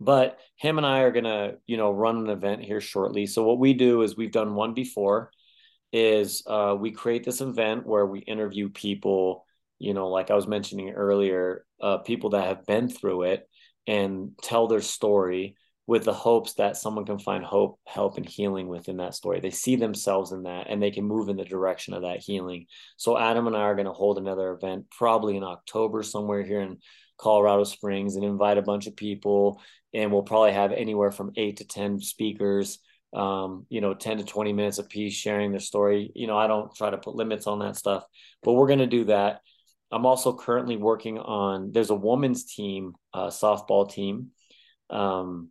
but 0.00 0.38
him 0.56 0.78
and 0.78 0.86
I 0.86 1.00
are 1.00 1.12
gonna, 1.12 1.54
you 1.66 1.76
know, 1.76 1.90
run 1.90 2.18
an 2.18 2.30
event 2.30 2.62
here 2.62 2.80
shortly. 2.80 3.26
So 3.26 3.42
what 3.44 3.58
we 3.58 3.74
do 3.74 4.02
is 4.02 4.16
we've 4.16 4.32
done 4.32 4.54
one 4.54 4.74
before, 4.74 5.30
is 5.92 6.42
uh, 6.46 6.76
we 6.78 6.90
create 6.90 7.24
this 7.24 7.40
event 7.40 7.86
where 7.86 8.06
we 8.06 8.20
interview 8.20 8.68
people, 8.68 9.46
you 9.78 9.94
know, 9.94 10.08
like 10.08 10.30
I 10.30 10.34
was 10.34 10.46
mentioning 10.46 10.90
earlier, 10.90 11.64
uh, 11.80 11.98
people 11.98 12.30
that 12.30 12.46
have 12.46 12.66
been 12.66 12.88
through 12.88 13.22
it 13.22 13.48
and 13.86 14.32
tell 14.42 14.66
their 14.66 14.80
story 14.80 15.56
with 15.86 16.04
the 16.04 16.12
hopes 16.12 16.54
that 16.54 16.76
someone 16.76 17.06
can 17.06 17.18
find 17.18 17.44
hope, 17.44 17.78
help, 17.86 18.16
and 18.16 18.28
healing 18.28 18.66
within 18.66 18.96
that 18.96 19.14
story. 19.14 19.38
They 19.38 19.50
see 19.50 19.76
themselves 19.76 20.32
in 20.32 20.42
that 20.42 20.66
and 20.68 20.82
they 20.82 20.90
can 20.90 21.04
move 21.04 21.28
in 21.28 21.36
the 21.36 21.44
direction 21.44 21.94
of 21.94 22.02
that 22.02 22.18
healing. 22.18 22.66
So 22.96 23.16
Adam 23.16 23.46
and 23.46 23.56
I 23.56 23.60
are 23.60 23.76
going 23.76 23.86
to 23.86 23.92
hold 23.92 24.18
another 24.18 24.50
event 24.50 24.86
probably 24.90 25.36
in 25.36 25.44
October 25.44 26.02
somewhere 26.02 26.42
here 26.42 26.60
in 26.60 26.78
Colorado 27.18 27.64
Springs 27.64 28.16
and 28.16 28.24
invite 28.24 28.58
a 28.58 28.62
bunch 28.62 28.86
of 28.86 28.96
people. 28.96 29.60
And 29.94 30.12
we'll 30.12 30.22
probably 30.22 30.52
have 30.52 30.72
anywhere 30.72 31.10
from 31.10 31.32
eight 31.36 31.58
to 31.58 31.64
10 31.66 32.00
speakers, 32.00 32.78
um, 33.14 33.66
you 33.68 33.80
know, 33.80 33.94
10 33.94 34.18
to 34.18 34.24
20 34.24 34.52
minutes 34.52 34.78
a 34.78 34.84
piece 34.84 35.14
sharing 35.14 35.50
their 35.50 35.60
story. 35.60 36.10
You 36.14 36.26
know, 36.26 36.36
I 36.36 36.46
don't 36.46 36.74
try 36.74 36.90
to 36.90 36.98
put 36.98 37.14
limits 37.14 37.46
on 37.46 37.60
that 37.60 37.76
stuff, 37.76 38.04
but 38.42 38.52
we're 38.52 38.66
going 38.66 38.80
to 38.80 38.86
do 38.86 39.04
that. 39.04 39.40
I'm 39.90 40.04
also 40.04 40.36
currently 40.36 40.76
working 40.76 41.18
on, 41.18 41.70
there's 41.72 41.90
a 41.90 41.94
women's 41.94 42.44
team, 42.44 42.94
uh, 43.14 43.28
softball 43.28 43.90
team 43.90 44.32
um, 44.90 45.50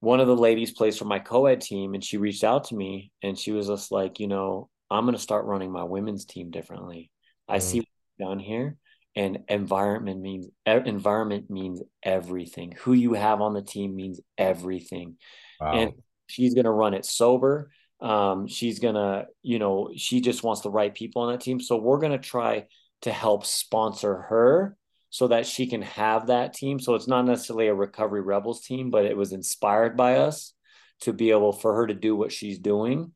one 0.00 0.20
of 0.20 0.26
the 0.26 0.36
ladies 0.36 0.70
plays 0.70 0.96
for 0.96 1.06
my 1.06 1.18
co-ed 1.18 1.60
team 1.60 1.94
and 1.94 2.04
she 2.04 2.18
reached 2.18 2.44
out 2.44 2.64
to 2.64 2.76
me 2.76 3.10
and 3.22 3.38
she 3.38 3.52
was 3.52 3.66
just 3.66 3.90
like, 3.90 4.20
you 4.20 4.28
know, 4.28 4.68
I'm 4.90 5.04
going 5.04 5.16
to 5.16 5.20
start 5.20 5.44
running 5.44 5.72
my 5.72 5.84
women's 5.84 6.24
team 6.24 6.50
differently. 6.50 7.10
I 7.48 7.58
mm. 7.58 7.62
see 7.62 7.88
down 8.20 8.38
here 8.38 8.76
and 9.18 9.40
environment 9.48 10.20
means 10.20 10.46
environment 10.64 11.50
means 11.50 11.82
everything. 12.04 12.76
Who 12.82 12.92
you 12.92 13.14
have 13.14 13.40
on 13.40 13.52
the 13.52 13.62
team 13.62 13.96
means 13.96 14.20
everything. 14.38 15.16
Wow. 15.60 15.72
And 15.72 15.92
she's 16.28 16.54
going 16.54 16.66
to 16.66 16.70
run 16.70 16.94
it 16.94 17.04
sober. 17.04 17.72
Um, 18.00 18.46
she's 18.46 18.78
going 18.78 18.94
to, 18.94 19.26
you 19.42 19.58
know, 19.58 19.90
she 19.96 20.20
just 20.20 20.44
wants 20.44 20.60
the 20.60 20.70
right 20.70 20.94
people 20.94 21.22
on 21.22 21.32
that 21.32 21.40
team. 21.40 21.60
So 21.60 21.76
we're 21.78 21.98
going 21.98 22.12
to 22.12 22.18
try 22.18 22.66
to 23.02 23.10
help 23.10 23.44
sponsor 23.44 24.22
her 24.28 24.76
so 25.10 25.26
that 25.26 25.46
she 25.46 25.66
can 25.66 25.82
have 25.82 26.28
that 26.28 26.54
team. 26.54 26.78
So 26.78 26.94
it's 26.94 27.08
not 27.08 27.24
necessarily 27.24 27.66
a 27.66 27.74
recovery 27.74 28.20
rebels 28.20 28.64
team, 28.64 28.90
but 28.90 29.04
it 29.04 29.16
was 29.16 29.32
inspired 29.32 29.96
by 29.96 30.18
us 30.18 30.54
to 31.00 31.12
be 31.12 31.32
able 31.32 31.52
for 31.52 31.74
her 31.74 31.88
to 31.88 31.94
do 31.94 32.14
what 32.14 32.30
she's 32.30 32.60
doing. 32.60 33.10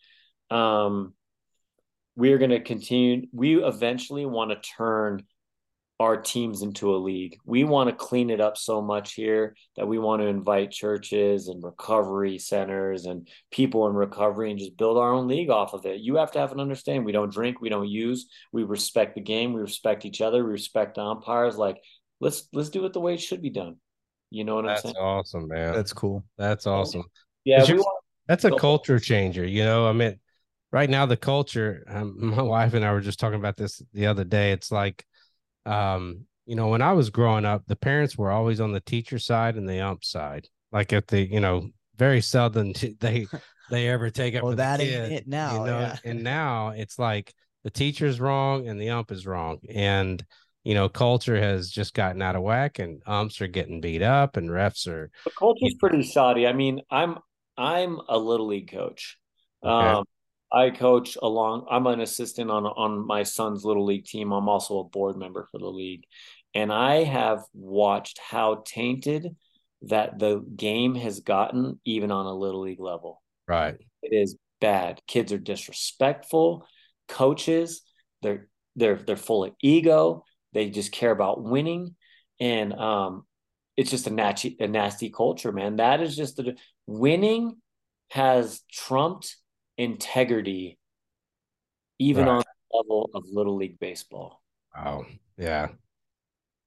Um, 0.50 1.14
we 2.16 2.32
are 2.32 2.38
going 2.38 2.50
to 2.50 2.60
continue. 2.60 3.28
We 3.32 3.62
eventually 3.62 4.26
want 4.26 4.50
to 4.50 4.68
turn 4.76 5.22
our 6.02 6.16
teams 6.20 6.62
into 6.62 6.94
a 6.94 6.98
league. 6.98 7.38
We 7.44 7.64
want 7.64 7.88
to 7.88 7.96
clean 7.96 8.28
it 8.28 8.40
up 8.40 8.56
so 8.56 8.82
much 8.82 9.14
here 9.14 9.54
that 9.76 9.86
we 9.86 9.98
want 9.98 10.20
to 10.20 10.26
invite 10.26 10.70
churches 10.70 11.48
and 11.48 11.62
recovery 11.62 12.38
centers 12.38 13.06
and 13.06 13.28
people 13.50 13.86
in 13.86 13.94
recovery 13.94 14.50
and 14.50 14.58
just 14.58 14.76
build 14.76 14.98
our 14.98 15.12
own 15.12 15.28
league 15.28 15.50
off 15.50 15.74
of 15.74 15.86
it. 15.86 16.00
You 16.00 16.16
have 16.16 16.32
to 16.32 16.38
have 16.40 16.52
an 16.52 16.60
understanding. 16.60 17.04
We 17.04 17.12
don't 17.12 17.32
drink, 17.32 17.60
we 17.60 17.68
don't 17.68 17.88
use, 17.88 18.26
we 18.52 18.64
respect 18.64 19.14
the 19.14 19.20
game, 19.20 19.52
we 19.52 19.60
respect 19.60 20.04
each 20.04 20.20
other, 20.20 20.44
we 20.44 20.50
respect 20.50 20.96
the 20.96 21.02
umpires. 21.02 21.56
Like 21.56 21.78
let's 22.20 22.48
let's 22.52 22.70
do 22.70 22.84
it 22.84 22.92
the 22.92 23.00
way 23.00 23.14
it 23.14 23.20
should 23.20 23.40
be 23.40 23.50
done. 23.50 23.76
You 24.30 24.44
know 24.44 24.56
what 24.56 24.66
that's 24.66 24.80
I'm 24.80 24.82
saying? 24.82 24.94
That's 24.94 25.02
awesome, 25.02 25.48
man. 25.48 25.74
That's 25.74 25.92
cool. 25.92 26.24
That's 26.36 26.66
awesome. 26.66 27.04
Yeah, 27.44 27.64
want, 27.64 28.04
that's 28.26 28.44
a 28.44 28.50
culture 28.56 28.98
changer. 28.98 29.44
You 29.46 29.64
know, 29.64 29.88
I 29.88 29.92
mean, 29.92 30.18
right 30.72 30.90
now 30.90 31.06
the 31.06 31.16
culture. 31.16 31.84
Um, 31.86 32.16
my 32.36 32.42
wife 32.42 32.74
and 32.74 32.84
I 32.84 32.92
were 32.92 33.00
just 33.00 33.20
talking 33.20 33.38
about 33.38 33.56
this 33.56 33.80
the 33.92 34.06
other 34.06 34.24
day. 34.24 34.52
It's 34.52 34.72
like 34.72 35.04
um, 35.66 36.26
you 36.47 36.56
know, 36.56 36.68
when 36.68 36.82
I 36.82 36.93
was 36.93 37.10
growing 37.10 37.44
up, 37.44 37.62
the 37.66 37.76
parents 37.76 38.16
were 38.16 38.30
always 38.30 38.60
on 38.60 38.72
the 38.72 38.80
teacher 38.80 39.18
side 39.18 39.56
and 39.56 39.68
the 39.68 39.80
ump 39.80 40.05
side. 40.05 40.48
Like 40.72 40.93
if 40.93 41.06
they, 41.06 41.22
you 41.22 41.40
know, 41.40 41.68
very 41.97 42.20
seldom 42.20 42.72
they 43.01 43.26
they 43.70 43.89
ever 43.89 44.10
take 44.10 44.34
it. 44.34 44.43
well, 44.43 44.52
for 44.52 44.56
that 44.56 44.78
the 44.78 44.84
kid, 44.86 45.02
ain't 45.05 45.12
it 45.12 45.28
now. 45.28 45.52
You 45.52 45.70
know? 45.70 45.80
yeah. 45.80 45.97
and 46.05 46.22
now 46.22 46.70
it's 46.70 46.98
like 46.98 47.32
the 47.64 47.70
teacher's 47.70 48.20
wrong 48.20 48.66
and 48.68 48.80
the 48.80 48.90
ump 48.90 49.12
is 49.12 49.26
wrong. 49.26 49.59
And 49.72 50.24
you 50.64 50.74
know, 50.74 50.89
culture 50.89 51.40
has 51.40 51.70
just 51.70 51.93
gotten 51.94 52.22
out 52.22 52.36
of 52.36 52.43
whack 52.43 52.78
and 52.78 53.02
umps 53.06 53.40
are 53.40 53.48
getting 53.48 53.80
beat 53.80 54.02
up 54.02 54.36
and 54.36 54.48
refs 54.48 54.86
are 54.86 55.10
the 55.24 55.30
culture's 55.36 55.74
pretty 55.78 56.02
shoddy. 56.02 56.47
I 56.47 56.52
mean, 56.52 56.80
I'm 56.90 57.18
I'm 57.56 58.01
a 58.09 58.18
little 58.18 58.47
league 58.47 58.70
coach. 58.70 59.16
Okay. 59.64 59.89
Um 59.89 60.05
I 60.52 60.70
coach 60.70 61.16
along. 61.20 61.66
I'm 61.70 61.86
an 61.86 62.00
assistant 62.00 62.50
on 62.50 62.66
on 62.66 63.06
my 63.06 63.22
son's 63.22 63.64
little 63.64 63.84
league 63.84 64.04
team. 64.04 64.32
I'm 64.32 64.48
also 64.48 64.78
a 64.78 64.84
board 64.84 65.16
member 65.16 65.48
for 65.50 65.58
the 65.58 65.68
league, 65.68 66.04
and 66.54 66.72
I 66.72 67.04
have 67.04 67.42
watched 67.54 68.18
how 68.18 68.62
tainted 68.66 69.36
that 69.82 70.18
the 70.18 70.44
game 70.54 70.94
has 70.94 71.20
gotten, 71.20 71.80
even 71.84 72.10
on 72.10 72.26
a 72.26 72.34
little 72.34 72.60
league 72.60 72.80
level. 72.80 73.22
Right. 73.48 73.76
It 74.02 74.14
is 74.14 74.36
bad. 74.60 75.00
Kids 75.06 75.32
are 75.32 75.38
disrespectful. 75.38 76.66
Coaches, 77.08 77.82
they're 78.22 78.48
they're 78.76 78.96
they're 78.96 79.16
full 79.16 79.44
of 79.44 79.52
ego. 79.62 80.24
They 80.52 80.70
just 80.70 80.92
care 80.92 81.10
about 81.10 81.42
winning, 81.42 81.96
and 82.38 82.72
um, 82.74 83.24
it's 83.76 83.90
just 83.90 84.06
a 84.06 84.10
nasty 84.10 84.56
a 84.60 84.68
nasty 84.68 85.10
culture, 85.10 85.52
man. 85.52 85.76
That 85.76 86.00
is 86.00 86.16
just 86.16 86.36
the 86.36 86.56
winning 86.86 87.56
has 88.10 88.60
trumped 88.70 89.36
integrity, 89.78 90.78
even 91.99 92.27
right. 92.27 92.32
on 92.32 92.39
the 92.39 92.77
level 92.77 93.11
of 93.15 93.24
little 93.32 93.57
league 93.57 93.78
baseball. 93.78 94.43
Wow. 94.74 95.07
Yeah. 95.36 95.69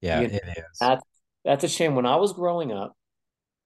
Yeah, 0.01 0.21
you 0.21 0.27
know, 0.27 0.33
it 0.35 0.57
is. 0.57 0.77
That's, 0.79 1.03
that's 1.43 1.63
a 1.63 1.67
shame. 1.67 1.95
When 1.95 2.05
I 2.05 2.17
was 2.17 2.33
growing 2.33 2.71
up, 2.71 2.95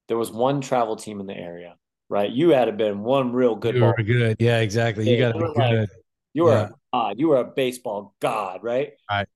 there 0.07 0.17
was 0.17 0.31
one 0.31 0.61
travel 0.61 0.95
team 0.95 1.19
in 1.19 1.27
the 1.27 1.35
area, 1.35 1.75
right? 2.09 2.29
You 2.29 2.49
had 2.49 2.65
to 2.65 2.71
been 2.71 3.03
one 3.03 3.33
real 3.33 3.55
good. 3.55 3.75
You 3.75 3.83
were 3.83 3.93
ball. 3.95 4.05
good. 4.05 4.37
Yeah, 4.39 4.59
exactly. 4.59 5.09
You 5.09 5.17
got 5.17 5.33
to 5.33 5.39
be 5.39 5.53
good. 5.53 5.79
Like, 5.79 5.89
you 6.33 6.43
were 6.43 6.51
yeah. 6.51 6.67
a 6.67 6.71
god. 6.93 7.19
You 7.19 7.29
were 7.29 7.37
a 7.37 7.45
baseball 7.45 8.15
god, 8.19 8.63
right? 8.63 8.93
Right. 9.09 9.27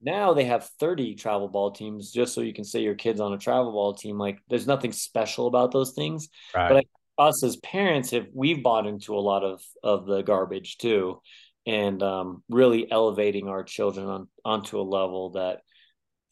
Now 0.00 0.34
they 0.34 0.44
have 0.44 0.68
30 0.80 1.14
travel 1.14 1.48
ball 1.48 1.70
teams 1.70 2.10
just 2.10 2.34
so 2.34 2.40
you 2.40 2.52
can 2.52 2.64
say 2.64 2.80
your 2.80 2.96
kid's 2.96 3.20
on 3.20 3.32
a 3.32 3.38
travel 3.38 3.72
ball 3.72 3.94
team. 3.94 4.18
Like 4.18 4.38
there's 4.48 4.66
nothing 4.66 4.92
special 4.92 5.46
about 5.46 5.70
those 5.70 5.92
things. 5.92 6.28
Right. 6.54 6.68
But 6.68 6.76
I 6.78 6.82
us 7.18 7.42
as 7.42 7.56
parents 7.56 8.10
have 8.10 8.26
we've 8.32 8.62
bought 8.62 8.86
into 8.86 9.14
a 9.14 9.20
lot 9.20 9.44
of 9.44 9.62
of 9.82 10.06
the 10.06 10.22
garbage 10.22 10.78
too. 10.78 11.20
And 11.64 12.02
um, 12.02 12.42
really 12.48 12.90
elevating 12.90 13.48
our 13.48 13.62
children 13.62 14.06
on 14.06 14.28
onto 14.44 14.80
a 14.80 14.82
level 14.82 15.30
that 15.30 15.60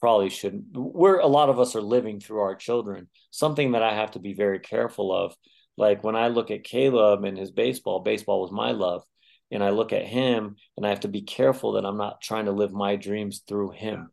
probably 0.00 0.30
shouldn't 0.30 0.64
we're 0.72 1.18
a 1.18 1.26
lot 1.26 1.50
of 1.50 1.60
us 1.60 1.76
are 1.76 1.82
living 1.82 2.20
through 2.20 2.40
our 2.40 2.54
children. 2.54 3.08
Something 3.30 3.72
that 3.72 3.82
i 3.82 3.94
have 3.94 4.12
to 4.12 4.18
be 4.18 4.32
very 4.32 4.58
careful 4.58 5.14
of 5.14 5.34
like 5.76 6.02
when 6.02 6.16
i 6.16 6.28
look 6.28 6.50
at 6.50 6.64
caleb 6.64 7.24
and 7.24 7.38
his 7.38 7.50
baseball 7.50 8.00
baseball 8.00 8.40
was 8.40 8.50
my 8.50 8.72
love. 8.72 9.04
And 9.52 9.62
i 9.62 9.70
look 9.70 9.92
at 9.92 10.06
him 10.06 10.56
and 10.76 10.86
i 10.86 10.88
have 10.88 11.00
to 11.00 11.08
be 11.08 11.22
careful 11.22 11.72
that 11.72 11.84
i'm 11.84 11.98
not 11.98 12.20
trying 12.20 12.46
to 12.46 12.52
live 12.52 12.72
my 12.72 12.96
dreams 12.96 13.42
through 13.46 13.70
him 13.72 14.10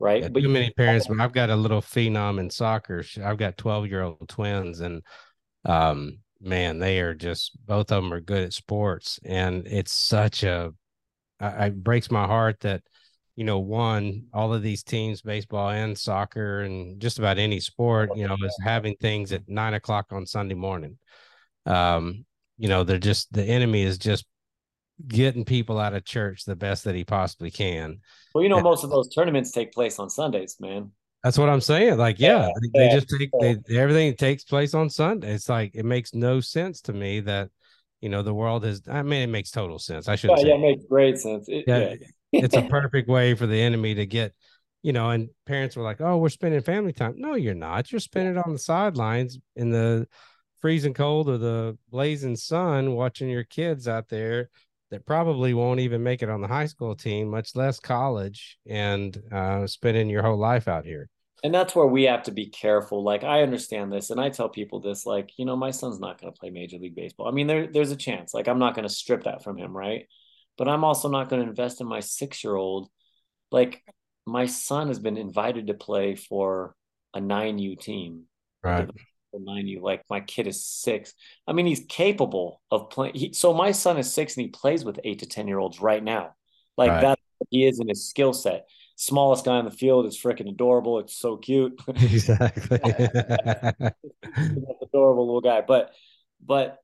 right? 0.00 0.22
Yeah, 0.22 0.28
but 0.28 0.42
too 0.42 0.48
many 0.48 0.70
parents 0.70 1.08
but 1.08 1.20
i've 1.20 1.32
got 1.32 1.50
a 1.50 1.56
little 1.56 1.80
phenom 1.80 2.38
in 2.38 2.50
soccer. 2.50 3.04
I've 3.22 3.38
got 3.38 3.58
12 3.58 3.86
year 3.88 4.02
old 4.02 4.28
twins 4.28 4.80
and 4.80 5.02
um, 5.68 6.18
man, 6.40 6.78
they 6.78 7.00
are 7.00 7.14
just 7.14 7.52
both 7.64 7.92
of 7.92 8.02
them 8.02 8.12
are 8.12 8.20
good 8.20 8.42
at 8.42 8.52
sports, 8.52 9.20
and 9.24 9.66
it's 9.66 9.92
such 9.92 10.42
a 10.42 10.72
I, 11.38 11.66
it 11.66 11.84
breaks 11.84 12.10
my 12.10 12.26
heart 12.26 12.60
that 12.60 12.82
you 13.36 13.44
know 13.44 13.58
one 13.58 14.24
all 14.32 14.52
of 14.52 14.62
these 14.62 14.82
teams 14.82 15.22
baseball 15.22 15.68
and 15.68 15.96
soccer 15.96 16.62
and 16.62 17.00
just 17.00 17.18
about 17.18 17.38
any 17.38 17.60
sport 17.60 18.10
you 18.16 18.26
know 18.26 18.36
is 18.44 18.56
having 18.64 18.96
things 18.96 19.30
at 19.30 19.48
nine 19.48 19.74
o'clock 19.74 20.06
on 20.10 20.26
sunday 20.26 20.56
morning. 20.56 20.98
Um 21.66 22.24
you 22.56 22.68
know 22.68 22.82
they're 22.82 22.98
just 22.98 23.32
the 23.32 23.44
enemy 23.44 23.82
is 23.82 23.98
just 23.98 24.24
getting 25.06 25.44
people 25.44 25.78
out 25.78 25.94
of 25.94 26.04
church 26.04 26.44
the 26.44 26.56
best 26.56 26.82
that 26.84 26.96
he 26.96 27.04
possibly 27.04 27.52
can. 27.52 28.00
Well 28.34 28.42
you 28.42 28.50
know 28.50 28.60
most 28.60 28.84
of 28.84 28.90
those 28.90 29.08
tournaments 29.14 29.52
take 29.52 29.72
place 29.72 29.98
on 29.98 30.08
sundays 30.10 30.56
man 30.58 30.90
that's 31.22 31.38
what 31.38 31.48
I'm 31.48 31.60
saying. 31.60 31.98
Like, 31.98 32.20
yeah, 32.20 32.48
yeah 32.48 32.68
they, 32.74 32.88
just 32.88 33.08
take 33.08 33.30
they, 33.40 33.58
everything 33.76 34.14
takes 34.14 34.44
place 34.44 34.74
on 34.74 34.88
Sunday. 34.88 35.32
It's 35.32 35.48
like 35.48 35.72
it 35.74 35.84
makes 35.84 36.14
no 36.14 36.40
sense 36.40 36.80
to 36.82 36.92
me 36.92 37.20
that 37.20 37.50
you 38.00 38.08
know 38.08 38.22
the 38.22 38.34
world 38.34 38.64
is. 38.64 38.82
I 38.88 39.02
mean, 39.02 39.22
it 39.22 39.26
makes 39.28 39.50
total 39.50 39.78
sense. 39.78 40.08
I 40.08 40.16
should. 40.16 40.30
Yeah, 40.30 40.46
yeah, 40.46 40.54
it 40.54 40.60
makes 40.60 40.84
great 40.84 41.18
sense. 41.18 41.46
It, 41.48 41.64
yeah, 41.66 41.94
it's 42.32 42.56
a 42.56 42.62
perfect 42.70 43.08
way 43.08 43.34
for 43.34 43.46
the 43.46 43.60
enemy 43.60 43.94
to 43.96 44.06
get. 44.06 44.34
You 44.82 44.92
know, 44.92 45.10
and 45.10 45.28
parents 45.44 45.74
were 45.74 45.82
like, 45.82 46.00
"Oh, 46.00 46.18
we're 46.18 46.28
spending 46.28 46.60
family 46.60 46.92
time." 46.92 47.14
No, 47.16 47.34
you're 47.34 47.54
not. 47.54 47.90
You're 47.90 47.98
spending 47.98 48.36
it 48.36 48.46
on 48.46 48.52
the 48.52 48.58
sidelines 48.60 49.38
in 49.56 49.70
the 49.70 50.06
freezing 50.60 50.94
cold 50.94 51.28
or 51.28 51.36
the 51.36 51.76
blazing 51.90 52.36
sun, 52.36 52.92
watching 52.92 53.28
your 53.28 53.44
kids 53.44 53.88
out 53.88 54.08
there 54.08 54.50
that 54.90 55.06
probably 55.06 55.54
won't 55.54 55.80
even 55.80 56.02
make 56.02 56.22
it 56.22 56.30
on 56.30 56.40
the 56.40 56.48
high 56.48 56.66
school 56.66 56.94
team, 56.94 57.28
much 57.28 57.54
less 57.54 57.78
college, 57.78 58.58
and 58.66 59.20
uh, 59.32 59.66
spending 59.66 60.08
your 60.08 60.22
whole 60.22 60.38
life 60.38 60.68
out 60.68 60.84
here. 60.84 61.08
And 61.44 61.54
that's 61.54 61.74
where 61.74 61.86
we 61.86 62.04
have 62.04 62.24
to 62.24 62.32
be 62.32 62.46
careful. 62.46 63.04
Like 63.04 63.22
I 63.22 63.42
understand 63.42 63.92
this, 63.92 64.10
and 64.10 64.20
I 64.20 64.28
tell 64.30 64.48
people 64.48 64.80
this. 64.80 65.06
Like 65.06 65.30
you 65.36 65.44
know, 65.44 65.56
my 65.56 65.70
son's 65.70 66.00
not 66.00 66.20
going 66.20 66.32
to 66.32 66.38
play 66.38 66.50
Major 66.50 66.78
League 66.78 66.96
Baseball. 66.96 67.28
I 67.28 67.30
mean, 67.30 67.46
there 67.46 67.66
there's 67.66 67.92
a 67.92 67.96
chance. 67.96 68.34
Like 68.34 68.48
I'm 68.48 68.58
not 68.58 68.74
going 68.74 68.88
to 68.88 68.94
strip 68.94 69.24
that 69.24 69.44
from 69.44 69.56
him, 69.56 69.76
right? 69.76 70.06
But 70.56 70.68
I'm 70.68 70.82
also 70.82 71.08
not 71.08 71.28
going 71.28 71.42
to 71.42 71.48
invest 71.48 71.80
in 71.80 71.86
my 71.86 72.00
six 72.00 72.42
year 72.42 72.56
old. 72.56 72.88
Like 73.52 73.82
my 74.26 74.46
son 74.46 74.88
has 74.88 74.98
been 74.98 75.16
invited 75.16 75.68
to 75.68 75.74
play 75.74 76.16
for 76.16 76.74
a 77.14 77.20
nine 77.20 77.58
U 77.58 77.76
team, 77.76 78.24
right? 78.62 78.88
Nine 79.32 79.66
U. 79.66 79.80
Like 79.80 80.02
my 80.08 80.20
kid 80.20 80.46
is 80.46 80.64
six. 80.64 81.14
I 81.46 81.52
mean, 81.52 81.66
he's 81.66 81.84
capable 81.88 82.60
of 82.70 82.90
playing. 82.90 83.14
He, 83.14 83.32
so 83.32 83.52
my 83.52 83.72
son 83.72 83.98
is 83.98 84.12
six, 84.12 84.36
and 84.36 84.44
he 84.44 84.50
plays 84.50 84.84
with 84.84 85.00
eight 85.04 85.20
to 85.20 85.26
ten 85.26 85.48
year 85.48 85.58
olds 85.58 85.80
right 85.80 86.02
now. 86.02 86.34
Like 86.76 86.90
right. 86.90 87.00
that, 87.02 87.18
he 87.50 87.66
is 87.66 87.80
in 87.80 87.88
his 87.88 88.08
skill 88.08 88.32
set 88.32 88.66
smallest 88.98 89.44
guy 89.44 89.52
on 89.52 89.64
the 89.64 89.70
field 89.70 90.06
is 90.06 90.18
freaking 90.18 90.48
adorable. 90.48 90.98
It's 90.98 91.16
so 91.16 91.36
cute. 91.36 91.80
Exactly. 91.96 92.80
adorable 94.82 95.26
little 95.26 95.40
guy. 95.40 95.62
But 95.62 95.92
but 96.44 96.78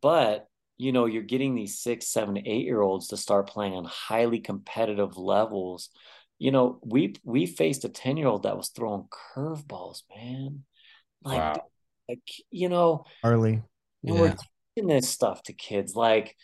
but 0.00 0.46
you 0.78 0.92
know, 0.92 1.04
you're 1.04 1.22
getting 1.22 1.54
these 1.54 1.78
six, 1.78 2.06
seven, 2.06 2.38
eight 2.38 2.64
year 2.64 2.80
olds 2.80 3.08
to 3.08 3.16
start 3.16 3.48
playing 3.48 3.74
on 3.74 3.84
highly 3.84 4.38
competitive 4.38 5.18
levels. 5.18 5.90
You 6.38 6.52
know, 6.52 6.78
we 6.82 7.16
we 7.24 7.44
faced 7.46 7.84
a 7.84 7.90
10 7.90 8.16
year 8.16 8.28
old 8.28 8.44
that 8.44 8.56
was 8.56 8.68
throwing 8.68 9.08
curveballs, 9.34 10.02
man. 10.16 10.64
Like, 11.22 11.56
wow. 11.56 11.66
Like 12.10 12.22
you 12.50 12.68
know, 12.68 13.04
early. 13.24 13.62
And 14.04 14.14
yeah. 14.14 14.20
we're 14.20 14.36
teaching 14.76 14.88
this 14.88 15.08
stuff 15.08 15.42
to 15.44 15.52
kids. 15.52 15.94
Like, 15.94 16.34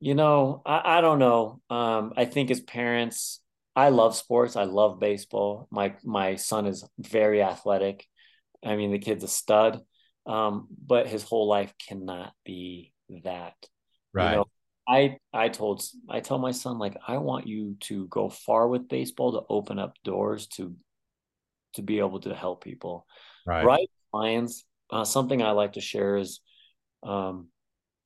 you 0.00 0.14
know, 0.14 0.62
I, 0.64 0.98
I 0.98 1.00
don't 1.00 1.18
know. 1.18 1.60
Um, 1.70 2.12
I 2.16 2.24
think 2.24 2.50
as 2.50 2.60
parents, 2.60 3.40
I 3.76 3.90
love 3.90 4.16
sports. 4.16 4.56
I 4.56 4.64
love 4.64 5.00
baseball. 5.00 5.68
My 5.70 5.94
my 6.04 6.36
son 6.36 6.66
is 6.66 6.84
very 6.98 7.42
athletic. 7.42 8.06
I 8.64 8.76
mean, 8.76 8.90
the 8.90 8.98
kid's 8.98 9.24
a 9.24 9.28
stud, 9.28 9.80
um, 10.26 10.68
but 10.84 11.06
his 11.06 11.22
whole 11.22 11.46
life 11.46 11.72
cannot 11.86 12.32
be 12.44 12.92
that. 13.24 13.54
Right. 14.12 14.30
You 14.30 14.36
know, 14.36 14.44
I 14.88 15.18
I 15.32 15.48
told 15.48 15.82
I 16.08 16.20
tell 16.20 16.38
my 16.38 16.52
son 16.52 16.78
like 16.78 16.96
I 17.06 17.18
want 17.18 17.46
you 17.46 17.76
to 17.80 18.06
go 18.08 18.28
far 18.30 18.66
with 18.66 18.88
baseball 18.88 19.32
to 19.32 19.46
open 19.48 19.78
up 19.78 19.94
doors 20.02 20.46
to 20.56 20.74
to 21.74 21.82
be 21.82 21.98
able 21.98 22.20
to 22.20 22.34
help 22.34 22.64
people. 22.64 23.06
Right. 23.46 23.64
Right. 23.64 23.90
Lions. 24.12 24.64
Uh, 24.90 25.04
something 25.04 25.42
I 25.42 25.50
like 25.50 25.74
to 25.74 25.80
share 25.80 26.16
is, 26.16 26.40
um, 27.02 27.48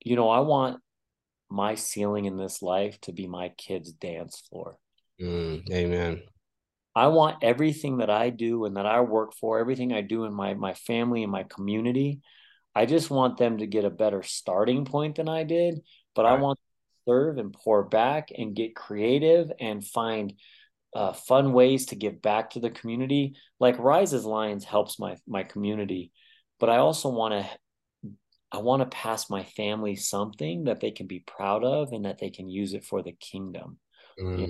you 0.04 0.16
know, 0.16 0.28
I 0.28 0.40
want 0.40 0.80
my 1.50 1.74
ceiling 1.74 2.24
in 2.24 2.36
this 2.36 2.62
life 2.62 3.00
to 3.02 3.12
be 3.12 3.26
my 3.26 3.50
kid's 3.56 3.92
dance 3.92 4.42
floor. 4.48 4.78
Mm, 5.20 5.70
amen. 5.70 6.22
I 6.94 7.06
want 7.08 7.42
everything 7.42 7.98
that 7.98 8.10
I 8.10 8.30
do 8.30 8.64
and 8.64 8.76
that 8.76 8.86
I 8.86 9.00
work 9.00 9.34
for, 9.34 9.58
everything 9.58 9.92
I 9.92 10.02
do 10.02 10.24
in 10.24 10.34
my 10.34 10.54
my 10.54 10.74
family 10.74 11.22
and 11.22 11.32
my 11.32 11.44
community. 11.44 12.20
I 12.74 12.86
just 12.86 13.10
want 13.10 13.38
them 13.38 13.58
to 13.58 13.66
get 13.66 13.84
a 13.84 13.90
better 13.90 14.22
starting 14.22 14.84
point 14.84 15.16
than 15.16 15.28
I 15.28 15.44
did, 15.44 15.82
but 16.14 16.24
right. 16.24 16.32
I 16.32 16.40
want 16.40 16.58
to 16.58 17.10
serve 17.10 17.38
and 17.38 17.52
pour 17.52 17.84
back 17.84 18.28
and 18.36 18.56
get 18.56 18.74
creative 18.74 19.52
and 19.60 19.84
find 19.84 20.34
uh, 20.94 21.12
fun 21.12 21.52
ways 21.52 21.86
to 21.86 21.96
give 21.96 22.20
back 22.20 22.50
to 22.50 22.60
the 22.60 22.70
community. 22.70 23.36
Like 23.60 23.78
Rise 23.78 24.12
As 24.14 24.24
Lions 24.24 24.64
helps 24.64 24.98
my 24.98 25.16
my 25.26 25.44
community, 25.44 26.12
but 26.62 26.70
I 26.70 26.76
also 26.76 27.08
want 27.08 27.34
to 27.34 28.10
I 28.52 28.58
want 28.58 28.82
to 28.82 28.96
pass 28.96 29.28
my 29.28 29.42
family 29.42 29.96
something 29.96 30.64
that 30.64 30.78
they 30.78 30.92
can 30.92 31.08
be 31.08 31.18
proud 31.18 31.64
of 31.64 31.92
and 31.92 32.04
that 32.04 32.18
they 32.20 32.30
can 32.30 32.48
use 32.48 32.72
it 32.72 32.84
for 32.84 33.02
the 33.02 33.10
kingdom. 33.10 33.78
Mm. 34.16 34.38
You 34.38 34.46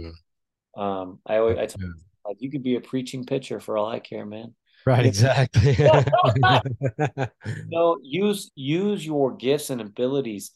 know? 0.77 0.83
Um, 0.83 1.21
I 1.25 1.39
always 1.39 1.57
I 1.57 1.65
tell 1.65 1.89
like 2.27 2.37
you 2.41 2.51
could 2.51 2.63
be 2.63 2.77
a 2.77 2.83
preaching 2.83 3.25
pitcher 3.25 3.61
for 3.61 3.79
all 3.79 3.89
I 3.89 3.99
care, 3.99 4.27
man. 4.27 4.55
Right, 4.85 5.07
exactly. 5.07 5.75
no, 7.69 7.97
use 8.03 8.51
use 8.55 9.07
your 9.07 9.35
gifts 9.35 9.71
and 9.71 9.81
abilities. 9.81 10.51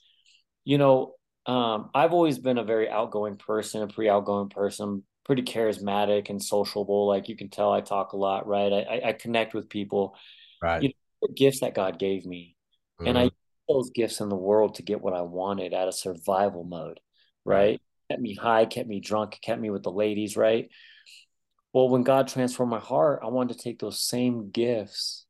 You 0.66 0.76
know, 0.76 1.14
um, 1.46 1.88
I've 1.94 2.12
always 2.12 2.38
been 2.38 2.58
a 2.58 2.64
very 2.64 2.90
outgoing 2.90 3.36
person, 3.36 3.80
a 3.80 3.88
pretty 3.88 4.10
outgoing 4.10 4.50
person, 4.50 5.04
pretty 5.24 5.42
charismatic 5.42 6.28
and 6.28 6.42
sociable. 6.42 7.06
Like 7.06 7.30
you 7.30 7.36
can 7.36 7.48
tell, 7.48 7.72
I 7.72 7.80
talk 7.80 8.12
a 8.12 8.18
lot, 8.18 8.46
right? 8.46 8.74
I 8.74 8.80
I, 8.80 9.08
I 9.08 9.12
connect 9.14 9.54
with 9.54 9.70
people. 9.70 10.16
Right. 10.62 10.82
You 10.82 10.88
know, 10.88 10.94
gifts 11.34 11.60
that 11.60 11.74
God 11.74 11.98
gave 11.98 12.26
me, 12.26 12.56
mm-hmm. 13.00 13.08
and 13.08 13.18
I 13.18 13.26
mm-hmm. 13.26 13.74
those 13.74 13.90
gifts 13.90 14.20
in 14.20 14.28
the 14.28 14.36
world 14.36 14.76
to 14.76 14.82
get 14.82 15.00
what 15.00 15.14
I 15.14 15.22
wanted 15.22 15.74
out 15.74 15.88
of 15.88 15.94
survival 15.94 16.64
mode, 16.64 17.00
right? 17.44 17.56
right? 17.56 17.80
Kept 18.10 18.22
me 18.22 18.34
high, 18.34 18.66
kept 18.66 18.88
me 18.88 19.00
drunk, 19.00 19.38
kept 19.42 19.60
me 19.60 19.70
with 19.70 19.82
the 19.82 19.90
ladies, 19.90 20.36
right? 20.36 20.68
Well, 21.72 21.88
when 21.88 22.04
God 22.04 22.28
transformed 22.28 22.70
my 22.70 22.78
heart, 22.78 23.20
I 23.22 23.28
wanted 23.28 23.58
to 23.58 23.62
take 23.62 23.78
those 23.78 24.00
same 24.00 24.50
gifts 24.50 25.26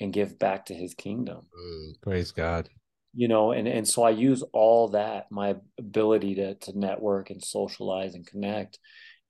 and 0.00 0.12
give 0.12 0.38
back 0.38 0.66
to 0.66 0.74
his 0.74 0.94
kingdom. 0.94 1.46
Mm, 1.58 2.00
praise 2.00 2.30
God. 2.30 2.68
You 3.14 3.28
know, 3.28 3.52
and, 3.52 3.68
and 3.68 3.86
so 3.86 4.02
I 4.02 4.10
use 4.10 4.42
all 4.52 4.88
that, 4.88 5.26
my 5.30 5.56
ability 5.78 6.36
to, 6.36 6.54
to 6.54 6.78
network 6.78 7.30
and 7.30 7.42
socialize 7.42 8.14
and 8.14 8.26
connect. 8.26 8.78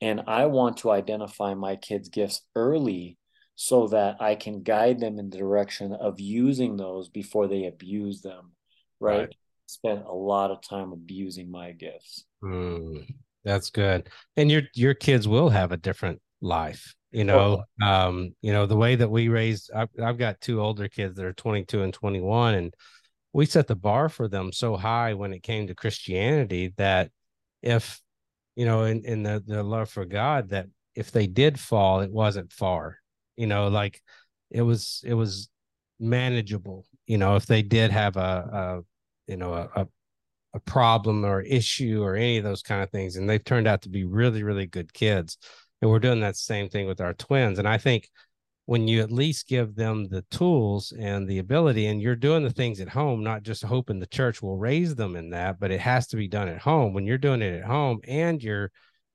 And 0.00 0.22
I 0.26 0.46
want 0.46 0.78
to 0.78 0.90
identify 0.90 1.54
my 1.54 1.76
kids' 1.76 2.08
gifts 2.08 2.42
early 2.54 3.18
so 3.56 3.86
that 3.88 4.20
I 4.20 4.34
can 4.34 4.62
guide 4.62 5.00
them 5.00 5.18
in 5.18 5.30
the 5.30 5.38
direction 5.38 5.92
of 5.92 6.20
using 6.20 6.76
those 6.76 7.08
before 7.08 7.46
they 7.46 7.66
abuse 7.66 8.20
them. 8.20 8.52
Right. 9.00 9.18
right. 9.18 9.34
Spent 9.66 10.04
a 10.04 10.12
lot 10.12 10.50
of 10.50 10.60
time 10.60 10.92
abusing 10.92 11.50
my 11.50 11.72
gifts. 11.72 12.24
Mm, 12.42 13.06
that's 13.44 13.70
good. 13.70 14.08
And 14.36 14.50
your 14.50 14.62
your 14.74 14.94
kids 14.94 15.26
will 15.26 15.48
have 15.48 15.72
a 15.72 15.76
different 15.76 16.20
life 16.40 16.94
you 17.14 17.22
know 17.22 17.62
um 17.80 18.34
you 18.42 18.52
know 18.52 18.66
the 18.66 18.76
way 18.76 18.96
that 18.96 19.10
we 19.10 19.28
raised 19.28 19.70
I've, 19.74 19.88
I've 20.02 20.18
got 20.18 20.40
two 20.40 20.60
older 20.60 20.88
kids 20.88 21.14
that 21.16 21.24
are 21.24 21.32
22 21.32 21.82
and 21.82 21.94
21 21.94 22.54
and 22.54 22.74
we 23.32 23.46
set 23.46 23.68
the 23.68 23.76
bar 23.76 24.08
for 24.08 24.28
them 24.28 24.52
so 24.52 24.76
high 24.76 25.14
when 25.14 25.32
it 25.32 25.42
came 25.42 25.68
to 25.68 25.74
christianity 25.74 26.74
that 26.76 27.10
if 27.62 28.00
you 28.56 28.66
know 28.66 28.82
in, 28.82 29.04
in 29.04 29.22
the, 29.22 29.42
the 29.46 29.62
love 29.62 29.88
for 29.88 30.04
god 30.04 30.50
that 30.50 30.66
if 30.96 31.12
they 31.12 31.28
did 31.28 31.58
fall 31.58 32.00
it 32.00 32.10
wasn't 32.10 32.52
far 32.52 32.98
you 33.36 33.46
know 33.46 33.68
like 33.68 34.00
it 34.50 34.62
was 34.62 35.02
it 35.04 35.14
was 35.14 35.48
manageable 36.00 36.84
you 37.06 37.18
know 37.18 37.36
if 37.36 37.46
they 37.46 37.62
did 37.62 37.90
have 37.90 38.16
a, 38.16 38.80
a 39.28 39.30
you 39.30 39.36
know 39.36 39.54
a, 39.54 39.86
a 40.54 40.60
problem 40.60 41.24
or 41.24 41.40
issue 41.40 42.02
or 42.02 42.14
any 42.14 42.38
of 42.38 42.44
those 42.44 42.62
kind 42.62 42.82
of 42.82 42.90
things 42.90 43.16
and 43.16 43.28
they've 43.28 43.44
turned 43.44 43.66
out 43.66 43.82
to 43.82 43.88
be 43.88 44.04
really 44.04 44.42
really 44.42 44.66
good 44.66 44.92
kids 44.92 45.36
and 45.82 45.90
we're 45.90 45.98
doing 45.98 46.20
that 46.20 46.36
same 46.36 46.68
thing 46.68 46.86
with 46.86 47.00
our 47.00 47.14
twins 47.14 47.58
and 47.58 47.68
i 47.68 47.76
think 47.76 48.08
when 48.66 48.88
you 48.88 49.02
at 49.02 49.12
least 49.12 49.46
give 49.46 49.74
them 49.74 50.08
the 50.08 50.24
tools 50.30 50.92
and 50.98 51.28
the 51.28 51.38
ability 51.38 51.86
and 51.86 52.00
you're 52.00 52.16
doing 52.16 52.42
the 52.42 52.50
things 52.50 52.80
at 52.80 52.88
home 52.88 53.22
not 53.22 53.42
just 53.42 53.64
hoping 53.64 53.98
the 53.98 54.06
church 54.06 54.40
will 54.40 54.56
raise 54.56 54.94
them 54.94 55.16
in 55.16 55.30
that 55.30 55.58
but 55.58 55.70
it 55.70 55.80
has 55.80 56.06
to 56.06 56.16
be 56.16 56.28
done 56.28 56.48
at 56.48 56.62
home 56.62 56.94
when 56.94 57.04
you're 57.04 57.18
doing 57.18 57.42
it 57.42 57.60
at 57.60 57.66
home 57.66 58.00
and 58.06 58.42
you're 58.42 58.70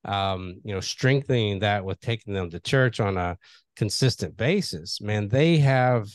um, 0.05 0.55
you 0.63 0.73
know 0.73 0.79
strengthening 0.79 1.59
that 1.59 1.83
with 1.83 1.99
taking 1.99 2.33
them 2.33 2.49
to 2.49 2.59
church 2.59 2.99
on 2.99 3.17
a 3.17 3.37
consistent 3.75 4.35
basis 4.35 4.99
man 5.01 5.27
they 5.27 5.57
have 5.57 6.07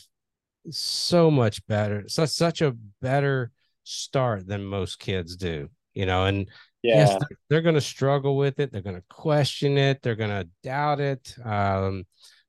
so 0.69 1.29
much 1.29 1.65
better 1.67 2.03
such 2.07 2.29
such 2.29 2.61
a 2.61 2.75
better 3.01 3.51
start 3.83 4.47
than 4.47 4.65
most 4.65 4.99
kids 4.99 5.35
do 5.35 5.69
you 5.93 6.05
know 6.05 6.25
and 6.25 6.49
yeah. 6.81 6.97
yes 6.97 7.09
they're, 7.09 7.37
they're 7.49 7.61
going 7.61 7.75
to 7.75 7.81
struggle 7.81 8.35
with 8.37 8.59
it 8.59 8.71
they're 8.71 8.81
going 8.81 8.95
to 8.95 9.03
question 9.09 9.77
it 9.77 10.01
they're 10.01 10.15
going 10.15 10.29
to 10.29 10.47
doubt 10.63 10.99
it 10.99 11.35
um, 11.43 12.03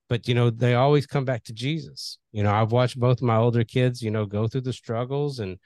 but 0.09 0.29
you 0.29 0.35
know 0.35 0.51
they 0.51 0.75
always 0.75 1.07
come 1.07 1.25
back 1.25 1.45
to 1.45 1.53
jesus 1.53 2.19
you 2.33 2.43
know 2.43 2.53
i've 2.53 2.73
watched 2.73 2.99
both 2.99 3.21
my 3.23 3.37
older 3.37 3.65
kids 3.65 4.03
you 4.03 4.11
know 4.11 4.25
go 4.25 4.47
through 4.47 4.63
the 4.63 4.73
struggles 4.73 5.39
and 5.39 5.59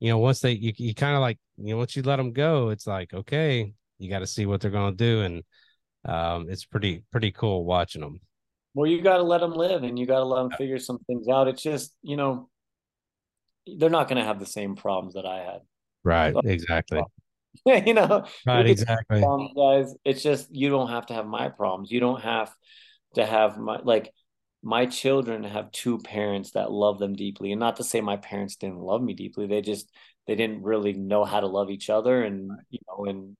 you 0.00 0.08
know 0.08 0.18
once 0.18 0.40
they 0.40 0.52
you, 0.52 0.72
you 0.76 0.94
kind 0.94 1.14
of 1.14 1.20
like 1.20 1.38
you 1.56 1.72
know 1.72 1.78
once 1.78 1.96
you 1.96 2.02
let 2.02 2.16
them 2.16 2.32
go 2.32 2.70
it's 2.70 2.86
like 2.86 3.12
okay 3.14 3.72
you 3.98 4.10
got 4.10 4.20
to 4.20 4.26
see 4.26 4.46
what 4.46 4.60
they're 4.60 4.70
going 4.70 4.96
to 4.96 5.04
do 5.04 5.22
and 5.22 5.42
um, 6.04 6.46
it's 6.48 6.64
pretty 6.64 7.02
pretty 7.10 7.32
cool 7.32 7.64
watching 7.64 8.00
them 8.00 8.20
well 8.76 8.86
you 8.86 9.00
got 9.00 9.16
to 9.16 9.22
let 9.22 9.40
them 9.40 9.54
live 9.54 9.82
and 9.82 9.98
you 9.98 10.06
got 10.06 10.18
to 10.18 10.24
let 10.24 10.42
them 10.42 10.50
figure 10.52 10.78
some 10.78 10.98
things 11.06 11.26
out. 11.28 11.48
It's 11.48 11.62
just 11.62 11.92
you 12.02 12.16
know 12.16 12.48
they're 13.66 13.90
not 13.90 14.06
going 14.06 14.18
to 14.18 14.24
have 14.24 14.38
the 14.38 14.46
same 14.46 14.76
problems 14.76 15.14
that 15.14 15.26
i 15.26 15.38
had. 15.38 15.60
Right 16.04 16.34
exactly. 16.44 17.02
you 17.66 17.94
know 17.94 18.26
right 18.46 18.66
exactly. 18.66 19.20
problems, 19.20 19.52
guys. 19.56 19.94
It's 20.04 20.22
just 20.22 20.54
you 20.54 20.68
don't 20.68 20.90
have 20.90 21.06
to 21.06 21.14
have 21.14 21.26
my 21.26 21.48
problems. 21.48 21.90
You 21.90 22.00
don't 22.00 22.22
have 22.22 22.54
to 23.14 23.24
have 23.24 23.56
my 23.56 23.80
like 23.82 24.12
my 24.62 24.84
children 24.84 25.42
have 25.42 25.72
two 25.72 25.98
parents 25.98 26.50
that 26.52 26.70
love 26.70 26.98
them 26.98 27.14
deeply 27.14 27.52
and 27.52 27.60
not 27.60 27.76
to 27.76 27.84
say 27.84 28.00
my 28.00 28.16
parents 28.16 28.56
didn't 28.56 28.80
love 28.80 29.00
me 29.00 29.14
deeply 29.14 29.46
they 29.46 29.60
just 29.60 29.88
they 30.26 30.34
didn't 30.34 30.62
really 30.62 30.92
know 30.92 31.24
how 31.24 31.38
to 31.38 31.46
love 31.46 31.70
each 31.70 31.88
other 31.88 32.24
and 32.24 32.50
you 32.68 32.80
know 32.88 33.04
and 33.04 33.36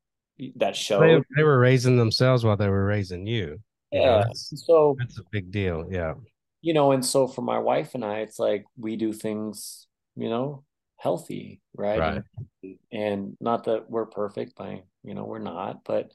that 0.56 0.76
show 0.76 1.00
they, 1.00 1.22
they 1.36 1.42
were 1.42 1.58
raising 1.58 1.96
themselves 1.96 2.44
while 2.44 2.56
they 2.56 2.68
were 2.68 2.84
raising 2.84 3.26
you 3.26 3.58
yeah 3.92 4.00
you 4.00 4.06
know, 4.06 4.22
that's, 4.24 4.66
so 4.66 4.96
that's 4.98 5.18
a 5.18 5.22
big 5.30 5.50
deal 5.50 5.86
yeah 5.90 6.14
you 6.60 6.74
know 6.74 6.92
and 6.92 7.04
so 7.04 7.26
for 7.26 7.42
my 7.42 7.58
wife 7.58 7.94
and 7.94 8.04
i 8.04 8.18
it's 8.18 8.38
like 8.38 8.64
we 8.76 8.96
do 8.96 9.12
things 9.12 9.86
you 10.14 10.28
know 10.28 10.64
healthy, 10.98 11.60
right? 11.74 11.98
right. 11.98 12.22
And, 12.62 12.78
and 12.92 13.36
not 13.40 13.64
that 13.64 13.90
we're 13.90 14.06
perfect 14.06 14.56
by, 14.56 14.82
you 15.04 15.14
know, 15.14 15.24
we're 15.24 15.38
not, 15.38 15.84
but 15.84 16.12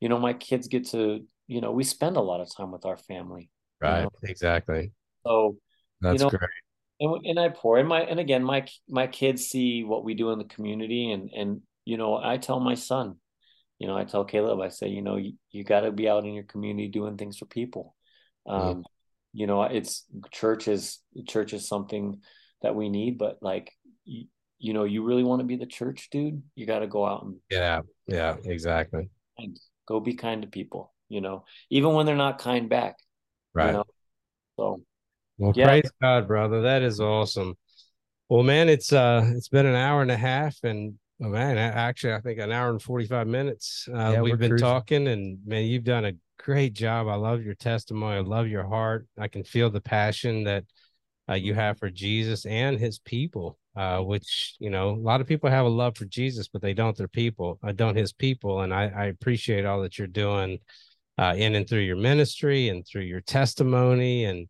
you 0.00 0.08
know, 0.08 0.18
my 0.18 0.32
kids 0.32 0.68
get 0.68 0.88
to, 0.88 1.24
you 1.46 1.60
know, 1.60 1.72
we 1.72 1.84
spend 1.84 2.16
a 2.16 2.20
lot 2.20 2.40
of 2.40 2.54
time 2.54 2.72
with 2.72 2.84
our 2.84 2.96
family. 2.96 3.50
Right. 3.80 3.98
You 3.98 4.04
know? 4.04 4.10
Exactly. 4.24 4.92
So 5.26 5.56
that's 6.00 6.20
you 6.20 6.26
know, 6.26 6.30
great. 6.30 6.50
And, 7.00 7.26
and 7.26 7.40
I 7.40 7.48
pour 7.48 7.78
and 7.78 7.88
my 7.88 8.02
and 8.02 8.20
again 8.20 8.44
my 8.44 8.66
my 8.88 9.08
kids 9.08 9.46
see 9.46 9.82
what 9.82 10.04
we 10.04 10.14
do 10.14 10.30
in 10.30 10.38
the 10.38 10.44
community 10.44 11.10
and 11.10 11.28
and 11.36 11.60
you 11.84 11.96
know 11.96 12.16
I 12.16 12.36
tell 12.36 12.60
my 12.60 12.74
son, 12.74 13.16
you 13.84 13.90
know 13.90 13.98
I 13.98 14.04
tell 14.04 14.24
Caleb 14.24 14.60
I 14.60 14.68
say 14.68 14.88
you 14.88 15.02
know 15.02 15.16
you, 15.16 15.34
you 15.50 15.62
got 15.62 15.80
to 15.80 15.92
be 15.92 16.08
out 16.08 16.24
in 16.24 16.32
your 16.32 16.44
community 16.44 16.88
doing 16.88 17.18
things 17.18 17.36
for 17.36 17.44
people, 17.44 17.94
um, 18.46 18.60
mm. 18.60 18.84
you 19.34 19.46
know 19.46 19.62
it's 19.64 20.04
church 20.32 20.68
is 20.68 21.00
church 21.28 21.52
is 21.52 21.68
something 21.68 22.20
that 22.62 22.74
we 22.74 22.88
need 22.88 23.18
but 23.18 23.38
like 23.42 23.70
you, 24.06 24.26
you 24.58 24.72
know, 24.72 24.84
you 24.84 25.02
really 25.02 25.24
want 25.24 25.40
to 25.40 25.44
be 25.44 25.56
the 25.56 25.66
church 25.66 26.08
dude, 26.10 26.42
you 26.54 26.66
got 26.66 26.78
to 26.78 26.86
go 26.86 27.04
out 27.04 27.24
and 27.24 27.36
yeah, 27.50 27.82
yeah, 28.06 28.36
exactly. 28.44 29.10
Go 29.86 30.00
be 30.00 30.14
kind 30.14 30.40
to 30.40 30.48
people, 30.48 30.94
you 31.08 31.20
know, 31.20 31.44
even 31.68 31.92
when 31.92 32.06
they're 32.06 32.16
not 32.16 32.38
kind 32.38 32.68
back. 32.68 32.96
Right. 33.52 33.66
You 33.66 33.72
know? 33.72 33.84
So, 34.56 34.80
well, 35.36 35.52
yeah. 35.54 35.66
praise 35.66 35.90
God, 36.00 36.26
brother. 36.26 36.62
That 36.62 36.82
is 36.82 37.00
awesome. 37.00 37.56
Well, 38.30 38.42
man, 38.42 38.70
it's 38.70 38.92
uh, 38.92 39.32
it's 39.36 39.48
been 39.48 39.66
an 39.66 39.74
hour 39.74 40.00
and 40.00 40.10
a 40.10 40.16
half, 40.16 40.56
and 40.62 40.94
oh, 41.24 41.28
man, 41.28 41.58
actually, 41.58 42.14
I 42.14 42.20
think 42.20 42.38
an 42.38 42.52
hour 42.52 42.70
and 42.70 42.80
forty 42.80 43.06
five 43.06 43.26
minutes. 43.26 43.88
Uh, 43.92 44.12
yeah, 44.12 44.20
we've 44.20 44.38
been 44.38 44.50
cruising. 44.50 44.66
talking, 44.66 45.08
and 45.08 45.38
man, 45.46 45.64
you've 45.64 45.84
done 45.84 46.04
a 46.04 46.12
great 46.38 46.74
job. 46.74 47.08
I 47.08 47.14
love 47.14 47.42
your 47.42 47.54
testimony. 47.54 48.16
I 48.16 48.20
love 48.20 48.48
your 48.48 48.66
heart. 48.66 49.06
I 49.18 49.28
can 49.28 49.44
feel 49.44 49.70
the 49.70 49.80
passion 49.80 50.44
that 50.44 50.64
uh, 51.28 51.34
you 51.34 51.54
have 51.54 51.78
for 51.78 51.90
Jesus 51.90 52.44
and 52.46 52.78
His 52.78 52.98
people 52.98 53.58
uh, 53.76 53.98
which 54.00 54.54
you 54.60 54.70
know 54.70 54.90
a 54.90 55.00
lot 55.00 55.20
of 55.20 55.26
people 55.26 55.50
have 55.50 55.66
a 55.66 55.68
love 55.68 55.96
for 55.96 56.04
Jesus, 56.04 56.48
but 56.48 56.62
they 56.62 56.74
don't 56.74 56.96
their 56.96 57.08
people, 57.08 57.58
I 57.62 57.70
uh, 57.70 57.72
don't 57.72 57.96
his 57.96 58.12
people. 58.12 58.60
And 58.60 58.72
I, 58.72 58.84
I 58.84 59.04
appreciate 59.06 59.64
all 59.64 59.82
that 59.82 59.98
you're 59.98 60.06
doing 60.06 60.58
uh, 61.18 61.34
in 61.36 61.54
and 61.54 61.68
through 61.68 61.80
your 61.80 61.96
ministry 61.96 62.68
and 62.68 62.86
through 62.86 63.02
your 63.02 63.20
testimony. 63.20 64.24
And 64.24 64.48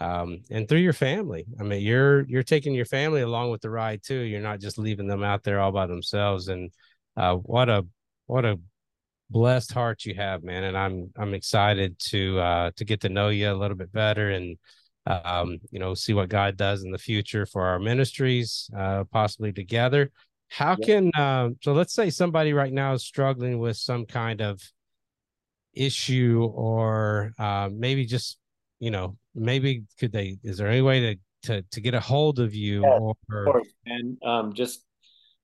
um, 0.00 0.42
and 0.50 0.68
through 0.68 0.78
your 0.78 0.92
family. 0.92 1.44
I 1.58 1.64
mean, 1.64 1.82
you're 1.82 2.26
you're 2.26 2.42
taking 2.42 2.74
your 2.74 2.84
family 2.84 3.20
along 3.20 3.50
with 3.50 3.60
the 3.60 3.70
ride 3.70 4.02
too. 4.02 4.20
You're 4.20 4.40
not 4.40 4.60
just 4.60 4.78
leaving 4.78 5.08
them 5.08 5.22
out 5.22 5.42
there 5.42 5.60
all 5.60 5.72
by 5.72 5.86
themselves. 5.86 6.48
And 6.48 6.70
uh, 7.16 7.36
what 7.36 7.68
a 7.68 7.84
what 8.26 8.44
a 8.44 8.58
blessed 9.30 9.72
heart 9.72 10.04
you 10.04 10.14
have, 10.14 10.42
man. 10.44 10.64
And 10.64 10.76
I'm 10.76 11.10
I'm 11.16 11.34
excited 11.34 11.98
to 12.10 12.38
uh, 12.38 12.70
to 12.76 12.84
get 12.84 13.00
to 13.02 13.08
know 13.08 13.28
you 13.28 13.50
a 13.50 13.54
little 13.54 13.76
bit 13.76 13.92
better 13.92 14.30
and 14.30 14.56
um, 15.06 15.58
you 15.70 15.80
know 15.80 15.94
see 15.94 16.14
what 16.14 16.28
God 16.28 16.56
does 16.56 16.84
in 16.84 16.92
the 16.92 16.98
future 16.98 17.44
for 17.44 17.62
our 17.62 17.78
ministries, 17.78 18.70
uh, 18.76 19.04
possibly 19.04 19.52
together. 19.52 20.10
How 20.48 20.76
yeah. 20.78 20.86
can 20.86 21.10
uh, 21.16 21.50
so 21.62 21.72
let's 21.72 21.92
say 21.92 22.10
somebody 22.10 22.52
right 22.52 22.72
now 22.72 22.92
is 22.92 23.04
struggling 23.04 23.58
with 23.58 23.76
some 23.76 24.06
kind 24.06 24.40
of 24.40 24.60
issue 25.74 26.50
or 26.54 27.32
uh, 27.38 27.68
maybe 27.72 28.06
just 28.06 28.38
you 28.78 28.90
know 28.90 29.16
maybe 29.38 29.84
could 29.98 30.12
they 30.12 30.38
is 30.42 30.58
there 30.58 30.68
any 30.68 30.82
way 30.82 31.00
to 31.00 31.16
to, 31.42 31.62
to 31.70 31.80
get 31.80 31.94
a 31.94 32.00
hold 32.00 32.40
of 32.40 32.54
you 32.54 32.82
yeah, 32.82 32.98
or 33.30 33.58
of 33.58 33.66
and 33.86 34.18
um, 34.24 34.52
just 34.52 34.84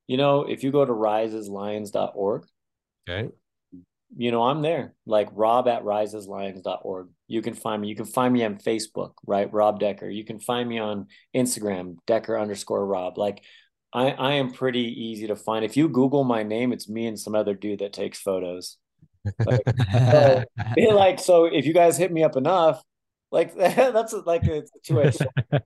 you 0.06 0.16
know 0.16 0.42
if 0.42 0.64
you 0.64 0.72
go 0.72 0.84
to 0.84 0.92
riseaslions.org 0.92 2.44
okay. 3.08 3.30
you 4.16 4.32
know 4.32 4.42
i'm 4.42 4.60
there 4.60 4.94
like 5.06 5.28
rob 5.32 5.68
at 5.68 5.84
riseaslions.org 5.84 7.08
you 7.28 7.42
can 7.42 7.54
find 7.54 7.80
me 7.80 7.88
you 7.88 7.96
can 7.96 8.04
find 8.04 8.34
me 8.34 8.44
on 8.44 8.56
facebook 8.56 9.12
right 9.26 9.52
rob 9.52 9.80
decker. 9.80 10.08
You 10.08 10.24
can 10.24 10.40
find 10.40 10.68
me 10.68 10.78
on 10.78 11.06
instagram 11.34 11.96
decker 12.06 12.38
underscore 12.38 12.84
rob. 12.84 13.16
Like 13.16 13.42
I, 13.94 14.10
I 14.10 14.32
am 14.34 14.52
pretty 14.52 14.80
easy 14.80 15.28
to 15.28 15.36
find. 15.36 15.64
If 15.64 15.76
you 15.76 15.88
Google 15.88 16.24
my 16.24 16.42
name, 16.42 16.72
it's 16.72 16.88
me 16.88 17.06
and 17.06 17.18
some 17.18 17.34
other 17.34 17.54
dude 17.54 17.78
that 17.78 17.92
takes 17.92 18.18
photos. 18.20 18.76
Like, 19.46 19.62
so, 19.92 20.44
like 20.90 21.20
so, 21.20 21.44
if 21.44 21.64
you 21.64 21.72
guys 21.72 21.96
hit 21.96 22.12
me 22.12 22.24
up 22.24 22.36
enough, 22.36 22.82
like 23.34 23.54
that's 23.56 24.12
like 24.12 24.44
a 24.44 24.64
situation. 24.66 25.26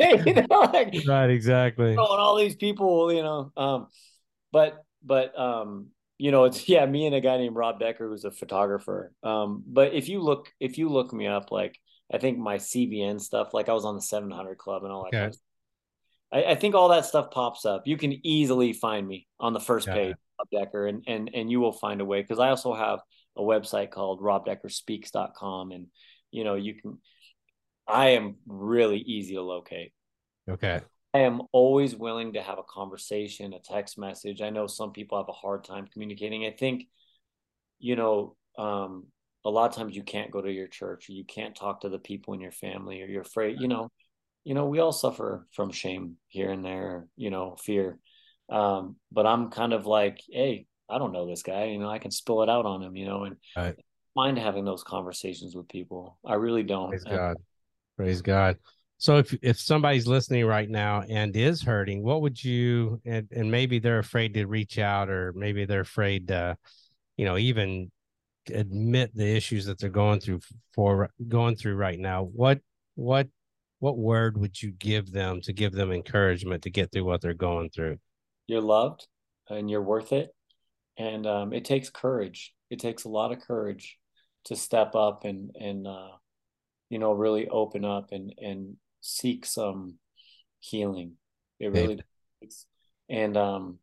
you 0.00 0.34
know, 0.34 0.60
like, 0.72 0.94
right, 1.06 1.30
exactly. 1.30 1.90
You 1.90 1.96
know, 1.96 2.08
and 2.10 2.20
all 2.20 2.36
these 2.36 2.56
people, 2.56 3.12
you 3.12 3.22
know, 3.22 3.52
um, 3.56 3.86
but 4.52 4.84
but 5.02 5.38
um, 5.38 5.88
you 6.18 6.32
know, 6.32 6.44
it's 6.44 6.68
yeah, 6.68 6.84
me 6.84 7.06
and 7.06 7.14
a 7.14 7.20
guy 7.20 7.38
named 7.38 7.54
Rob 7.54 7.78
Decker 7.78 8.08
who's 8.08 8.24
a 8.24 8.32
photographer. 8.32 9.12
Um, 9.22 9.62
but 9.66 9.94
if 9.94 10.08
you 10.08 10.20
look 10.20 10.52
if 10.58 10.76
you 10.76 10.88
look 10.88 11.12
me 11.12 11.28
up, 11.28 11.52
like 11.52 11.78
I 12.12 12.18
think 12.18 12.38
my 12.38 12.56
CBN 12.56 13.20
stuff, 13.20 13.54
like 13.54 13.68
I 13.68 13.72
was 13.72 13.84
on 13.84 13.94
the 13.94 14.02
700 14.02 14.58
Club 14.58 14.82
and 14.82 14.92
all 14.92 15.04
that. 15.04 15.08
Okay. 15.08 15.18
Kind 15.18 15.34
of 15.34 15.40
I, 16.32 16.52
I, 16.52 16.54
think 16.56 16.74
all 16.74 16.88
that 16.88 17.04
stuff 17.04 17.30
pops 17.30 17.64
up. 17.64 17.86
You 17.86 17.96
can 17.96 18.26
easily 18.26 18.72
find 18.72 19.06
me 19.06 19.28
on 19.38 19.52
the 19.52 19.60
first 19.60 19.86
Got 19.86 19.94
page, 19.94 20.16
Rob 20.38 20.64
Decker, 20.64 20.86
and 20.88 21.04
and 21.06 21.30
and 21.32 21.48
you 21.48 21.60
will 21.60 21.72
find 21.72 22.00
a 22.00 22.04
way 22.04 22.20
because 22.20 22.40
I 22.40 22.48
also 22.48 22.74
have 22.74 22.98
a 23.36 23.42
website 23.42 23.90
called 23.90 24.20
robdeckerspeaks.com 24.20 25.70
and 25.70 25.86
you 26.34 26.44
know 26.44 26.54
you 26.54 26.74
can 26.74 26.98
I 27.86 28.10
am 28.10 28.36
really 28.46 28.98
easy 28.98 29.34
to 29.34 29.42
locate. 29.42 29.92
Okay. 30.48 30.80
I 31.12 31.18
am 31.20 31.42
always 31.52 31.94
willing 31.94 32.32
to 32.32 32.42
have 32.42 32.58
a 32.58 32.64
conversation, 32.64 33.52
a 33.52 33.60
text 33.60 33.98
message. 33.98 34.42
I 34.42 34.50
know 34.50 34.66
some 34.66 34.92
people 34.92 35.18
have 35.18 35.28
a 35.28 35.32
hard 35.32 35.64
time 35.64 35.86
communicating. 35.92 36.44
I 36.44 36.50
think, 36.50 36.88
you 37.78 37.94
know, 37.94 38.36
um, 38.58 39.06
a 39.44 39.50
lot 39.50 39.70
of 39.70 39.76
times 39.76 39.94
you 39.94 40.02
can't 40.02 40.30
go 40.30 40.40
to 40.40 40.50
your 40.50 40.66
church 40.66 41.08
or 41.08 41.12
you 41.12 41.24
can't 41.24 41.54
talk 41.54 41.82
to 41.82 41.88
the 41.88 41.98
people 41.98 42.34
in 42.34 42.40
your 42.40 42.52
family 42.52 43.02
or 43.02 43.06
you're 43.06 43.22
afraid, 43.22 43.60
you 43.60 43.68
know, 43.68 43.90
you 44.42 44.54
know, 44.54 44.66
we 44.66 44.80
all 44.80 44.92
suffer 44.92 45.46
from 45.52 45.70
shame 45.70 46.16
here 46.28 46.50
and 46.50 46.64
there, 46.64 47.06
you 47.16 47.30
know, 47.30 47.56
fear. 47.62 47.98
Um, 48.48 48.96
but 49.12 49.26
I'm 49.26 49.50
kind 49.50 49.72
of 49.72 49.86
like, 49.86 50.20
hey, 50.28 50.66
I 50.90 50.98
don't 50.98 51.12
know 51.12 51.26
this 51.26 51.42
guy, 51.42 51.66
you 51.66 51.78
know, 51.78 51.88
I 51.88 51.98
can 51.98 52.10
spill 52.10 52.42
it 52.42 52.48
out 52.48 52.66
on 52.66 52.82
him, 52.82 52.96
you 52.96 53.06
know, 53.06 53.24
and 53.24 53.36
right. 53.56 53.76
Mind 54.16 54.38
having 54.38 54.64
those 54.64 54.82
conversations 54.82 55.54
with 55.54 55.68
people. 55.68 56.18
I 56.24 56.34
really 56.34 56.62
don't. 56.62 56.90
Praise 56.90 57.04
God. 57.04 57.36
Praise 57.96 58.22
God. 58.22 58.56
So 58.98 59.18
if 59.18 59.34
if 59.42 59.58
somebody's 59.58 60.06
listening 60.06 60.46
right 60.46 60.68
now 60.68 61.02
and 61.08 61.36
is 61.36 61.62
hurting, 61.62 62.02
what 62.02 62.22
would 62.22 62.42
you 62.42 63.00
and, 63.04 63.28
and 63.32 63.50
maybe 63.50 63.78
they're 63.78 63.98
afraid 63.98 64.34
to 64.34 64.46
reach 64.46 64.78
out 64.78 65.10
or 65.10 65.32
maybe 65.34 65.64
they're 65.64 65.80
afraid 65.80 66.28
to, 66.28 66.56
you 67.16 67.24
know, 67.24 67.36
even 67.36 67.90
admit 68.52 69.14
the 69.14 69.36
issues 69.36 69.66
that 69.66 69.78
they're 69.78 69.90
going 69.90 70.20
through 70.20 70.40
for 70.74 71.10
going 71.28 71.56
through 71.56 71.74
right 71.74 71.98
now. 71.98 72.22
What 72.22 72.60
what 72.94 73.28
what 73.80 73.98
word 73.98 74.38
would 74.38 74.62
you 74.62 74.72
give 74.72 75.10
them 75.10 75.40
to 75.42 75.52
give 75.52 75.72
them 75.72 75.92
encouragement 75.92 76.62
to 76.62 76.70
get 76.70 76.90
through 76.90 77.04
what 77.04 77.20
they're 77.20 77.34
going 77.34 77.70
through? 77.70 77.98
You're 78.46 78.62
loved 78.62 79.06
and 79.50 79.70
you're 79.70 79.82
worth 79.82 80.12
it. 80.12 80.30
And 80.96 81.26
um, 81.26 81.52
it 81.52 81.64
takes 81.64 81.90
courage. 81.90 82.54
It 82.70 82.78
takes 82.78 83.04
a 83.04 83.08
lot 83.08 83.32
of 83.32 83.40
courage 83.40 83.98
to 84.46 84.56
step 84.56 84.94
up 84.94 85.24
and, 85.24 85.50
and, 85.58 85.86
uh, 85.86 86.10
you 86.90 86.98
know, 86.98 87.12
really 87.12 87.48
open 87.48 87.84
up 87.84 88.12
and, 88.12 88.34
and 88.38 88.76
seek 89.00 89.46
some 89.46 89.94
healing. 90.60 91.12
It 91.60 91.72
really 91.72 92.00
does. 92.42 92.66
And, 93.08 93.36
um, 93.36 93.78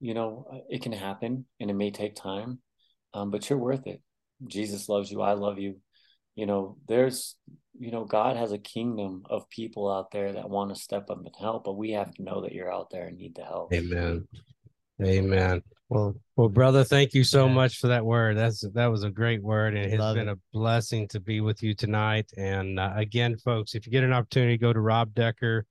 you 0.00 0.14
know, 0.14 0.64
it 0.68 0.82
can 0.82 0.92
happen 0.92 1.46
and 1.60 1.70
it 1.70 1.74
may 1.74 1.90
take 1.90 2.14
time, 2.14 2.58
um, 3.12 3.30
but 3.30 3.48
you're 3.48 3.58
worth 3.58 3.86
it. 3.86 4.02
Jesus 4.46 4.88
loves 4.88 5.10
you. 5.10 5.22
I 5.22 5.32
love 5.32 5.58
you. 5.58 5.76
You 6.36 6.46
know, 6.46 6.76
there's 6.88 7.36
you 7.78 7.90
know, 7.90 8.04
God 8.04 8.36
has 8.36 8.52
a 8.52 8.58
kingdom 8.58 9.24
of 9.28 9.48
people 9.50 9.90
out 9.90 10.10
there 10.12 10.32
that 10.32 10.48
want 10.48 10.74
to 10.74 10.80
step 10.80 11.10
up 11.10 11.18
and 11.18 11.34
help, 11.38 11.64
but 11.64 11.76
we 11.76 11.90
have 11.92 12.12
to 12.14 12.22
know 12.22 12.42
that 12.42 12.52
you're 12.52 12.72
out 12.72 12.90
there 12.90 13.06
and 13.06 13.18
need 13.18 13.34
the 13.34 13.44
help. 13.44 13.72
Amen. 13.72 14.26
Amen. 15.02 15.62
Well, 15.88 16.16
well, 16.36 16.48
brother, 16.48 16.82
thank 16.82 17.14
you 17.14 17.24
so 17.24 17.46
yeah. 17.46 17.52
much 17.52 17.78
for 17.78 17.88
that 17.88 18.04
word. 18.04 18.36
That's 18.36 18.60
that 18.72 18.86
was 18.86 19.04
a 19.04 19.10
great 19.10 19.42
word, 19.42 19.76
and 19.76 19.84
it 19.84 20.00
has 20.00 20.14
been 20.14 20.28
it. 20.28 20.32
a 20.32 20.38
blessing 20.52 21.06
to 21.08 21.20
be 21.20 21.40
with 21.40 21.62
you 21.62 21.74
tonight. 21.74 22.30
And 22.36 22.80
uh, 22.80 22.92
again, 22.96 23.36
folks, 23.36 23.74
if 23.74 23.86
you 23.86 23.92
get 23.92 24.02
an 24.02 24.12
opportunity, 24.12 24.56
go 24.56 24.72
to 24.72 24.80
Rob 24.80 25.14
Decker 25.14 25.66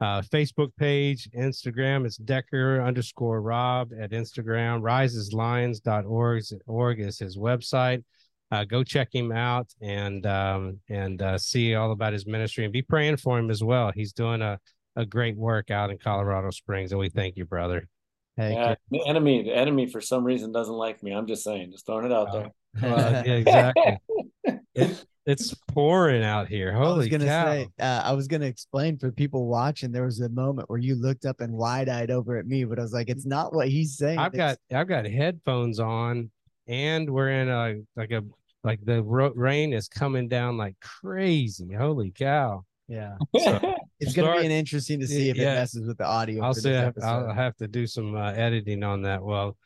uh, 0.00 0.22
Facebook 0.22 0.70
page, 0.76 1.28
Instagram. 1.36 2.06
It's 2.06 2.16
Decker 2.16 2.80
underscore 2.82 3.42
Rob 3.42 3.90
at 3.98 4.12
Instagram. 4.12 4.82
Riseaslions.org 4.82 6.44
org 6.66 7.00
is 7.00 7.18
his 7.18 7.36
website 7.36 8.04
uh, 8.50 8.64
go 8.64 8.84
check 8.84 9.08
him 9.12 9.32
out 9.32 9.72
and 9.80 10.24
um, 10.26 10.78
and 10.88 11.20
uh, 11.20 11.38
see 11.38 11.74
all 11.74 11.92
about 11.92 12.12
his 12.12 12.26
ministry 12.26 12.64
and 12.64 12.72
be 12.72 12.82
praying 12.82 13.16
for 13.16 13.38
him 13.38 13.50
as 13.50 13.62
well. 13.62 13.92
He's 13.92 14.12
doing 14.12 14.42
a, 14.42 14.58
a 14.94 15.04
great 15.04 15.36
work 15.36 15.70
out 15.70 15.90
in 15.90 15.98
Colorado 15.98 16.50
Springs, 16.50 16.92
and 16.92 17.00
we 17.00 17.08
thank 17.08 17.36
you, 17.36 17.44
brother. 17.44 17.88
Hey, 18.36 18.52
yeah, 18.52 18.74
the 18.90 19.06
enemy, 19.06 19.42
the 19.42 19.56
enemy 19.56 19.86
for 19.86 20.00
some 20.00 20.22
reason 20.22 20.52
doesn't 20.52 20.74
like 20.74 21.02
me. 21.02 21.12
I'm 21.12 21.26
just 21.26 21.42
saying, 21.42 21.72
just 21.72 21.86
throwing 21.86 22.04
it 22.04 22.12
out 22.12 22.32
there. 22.32 22.50
Uh, 22.82 23.22
yeah, 23.26 23.32
exactly. 23.32 23.98
it, 24.74 25.04
it's 25.24 25.54
pouring 25.68 26.22
out 26.22 26.46
here. 26.46 26.72
Holy 26.72 26.92
I 26.92 26.96
was 26.98 27.08
gonna 27.08 27.24
cow. 27.24 27.44
say, 27.46 27.68
uh, 27.80 28.02
I 28.04 28.12
was 28.12 28.28
gonna 28.28 28.46
explain 28.46 28.98
for 28.98 29.10
people 29.10 29.46
watching. 29.46 29.90
There 29.90 30.04
was 30.04 30.20
a 30.20 30.28
moment 30.28 30.68
where 30.68 30.78
you 30.78 30.94
looked 30.94 31.24
up 31.24 31.40
and 31.40 31.52
wide 31.52 31.88
eyed 31.88 32.10
over 32.10 32.36
at 32.36 32.46
me, 32.46 32.64
but 32.64 32.78
I 32.78 32.82
was 32.82 32.92
like, 32.92 33.08
it's 33.08 33.26
not 33.26 33.54
what 33.54 33.68
he's 33.68 33.96
saying. 33.96 34.18
I've 34.18 34.34
it's... 34.34 34.36
got 34.36 34.58
I've 34.72 34.88
got 34.88 35.06
headphones 35.06 35.80
on 35.80 36.30
and 36.68 37.08
we're 37.08 37.30
in 37.30 37.48
a 37.48 37.76
like 37.96 38.10
a 38.10 38.22
like 38.64 38.84
the 38.84 39.02
ro- 39.02 39.32
rain 39.34 39.72
is 39.72 39.88
coming 39.88 40.28
down 40.28 40.56
like 40.56 40.76
crazy. 40.80 41.72
Holy 41.72 42.10
cow! 42.10 42.64
Yeah, 42.88 43.16
so, 43.38 43.74
it's 44.00 44.14
gonna 44.14 44.38
be 44.38 44.46
an 44.46 44.52
interesting 44.52 45.00
to 45.00 45.06
see 45.06 45.30
if 45.30 45.36
yeah, 45.36 45.52
it 45.52 45.54
messes 45.56 45.86
with 45.86 45.98
the 45.98 46.06
audio. 46.06 46.42
I'll 46.42 46.54
say 46.54 46.92
I'll 47.02 47.32
have 47.32 47.56
to 47.56 47.68
do 47.68 47.86
some 47.86 48.14
uh, 48.16 48.32
editing 48.32 48.82
on 48.82 49.02
that. 49.02 49.22
Well, 49.22 49.56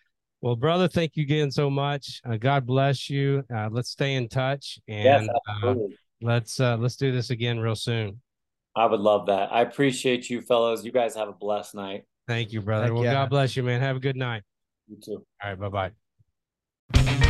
well, 0.40 0.56
brother, 0.56 0.88
thank 0.88 1.16
you 1.16 1.22
again 1.22 1.50
so 1.50 1.68
much. 1.68 2.20
Uh, 2.24 2.36
God 2.36 2.66
bless 2.66 3.10
you. 3.10 3.44
Uh, 3.54 3.68
let's 3.70 3.90
stay 3.90 4.14
in 4.14 4.28
touch 4.28 4.78
and 4.88 5.26
yes, 5.26 5.28
uh, 5.62 5.74
let's 6.22 6.60
uh, 6.60 6.76
let's 6.78 6.96
do 6.96 7.12
this 7.12 7.30
again 7.30 7.58
real 7.58 7.76
soon. 7.76 8.20
I 8.76 8.86
would 8.86 9.00
love 9.00 9.26
that. 9.26 9.52
I 9.52 9.62
appreciate 9.62 10.30
you, 10.30 10.40
fellows. 10.40 10.84
You 10.84 10.92
guys 10.92 11.14
have 11.16 11.28
a 11.28 11.32
blessed 11.32 11.74
night. 11.74 12.04
Thank 12.28 12.52
you, 12.52 12.60
brother. 12.60 12.86
Thank 12.86 12.94
well, 12.94 13.04
you. 13.04 13.10
God 13.10 13.28
bless 13.28 13.56
you, 13.56 13.62
man. 13.62 13.80
Have 13.80 13.96
a 13.96 14.00
good 14.00 14.16
night. 14.16 14.42
You 14.88 14.98
too. 15.04 15.26
All 15.42 15.50
right. 15.50 15.58
Bye 15.58 15.90
bye. 16.94 17.29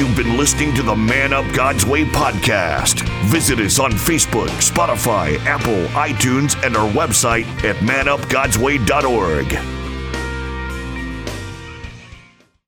You've 0.00 0.16
been 0.16 0.38
listening 0.38 0.74
to 0.76 0.82
the 0.82 0.96
Man 0.96 1.34
Up 1.34 1.44
God's 1.52 1.84
Way 1.84 2.06
podcast. 2.06 3.06
Visit 3.26 3.58
us 3.58 3.78
on 3.78 3.92
Facebook, 3.92 4.48
Spotify, 4.48 5.36
Apple, 5.40 5.84
iTunes, 5.88 6.56
and 6.64 6.74
our 6.74 6.90
website 6.92 7.44
at 7.64 7.76
manupgodsway.org. 7.84 9.79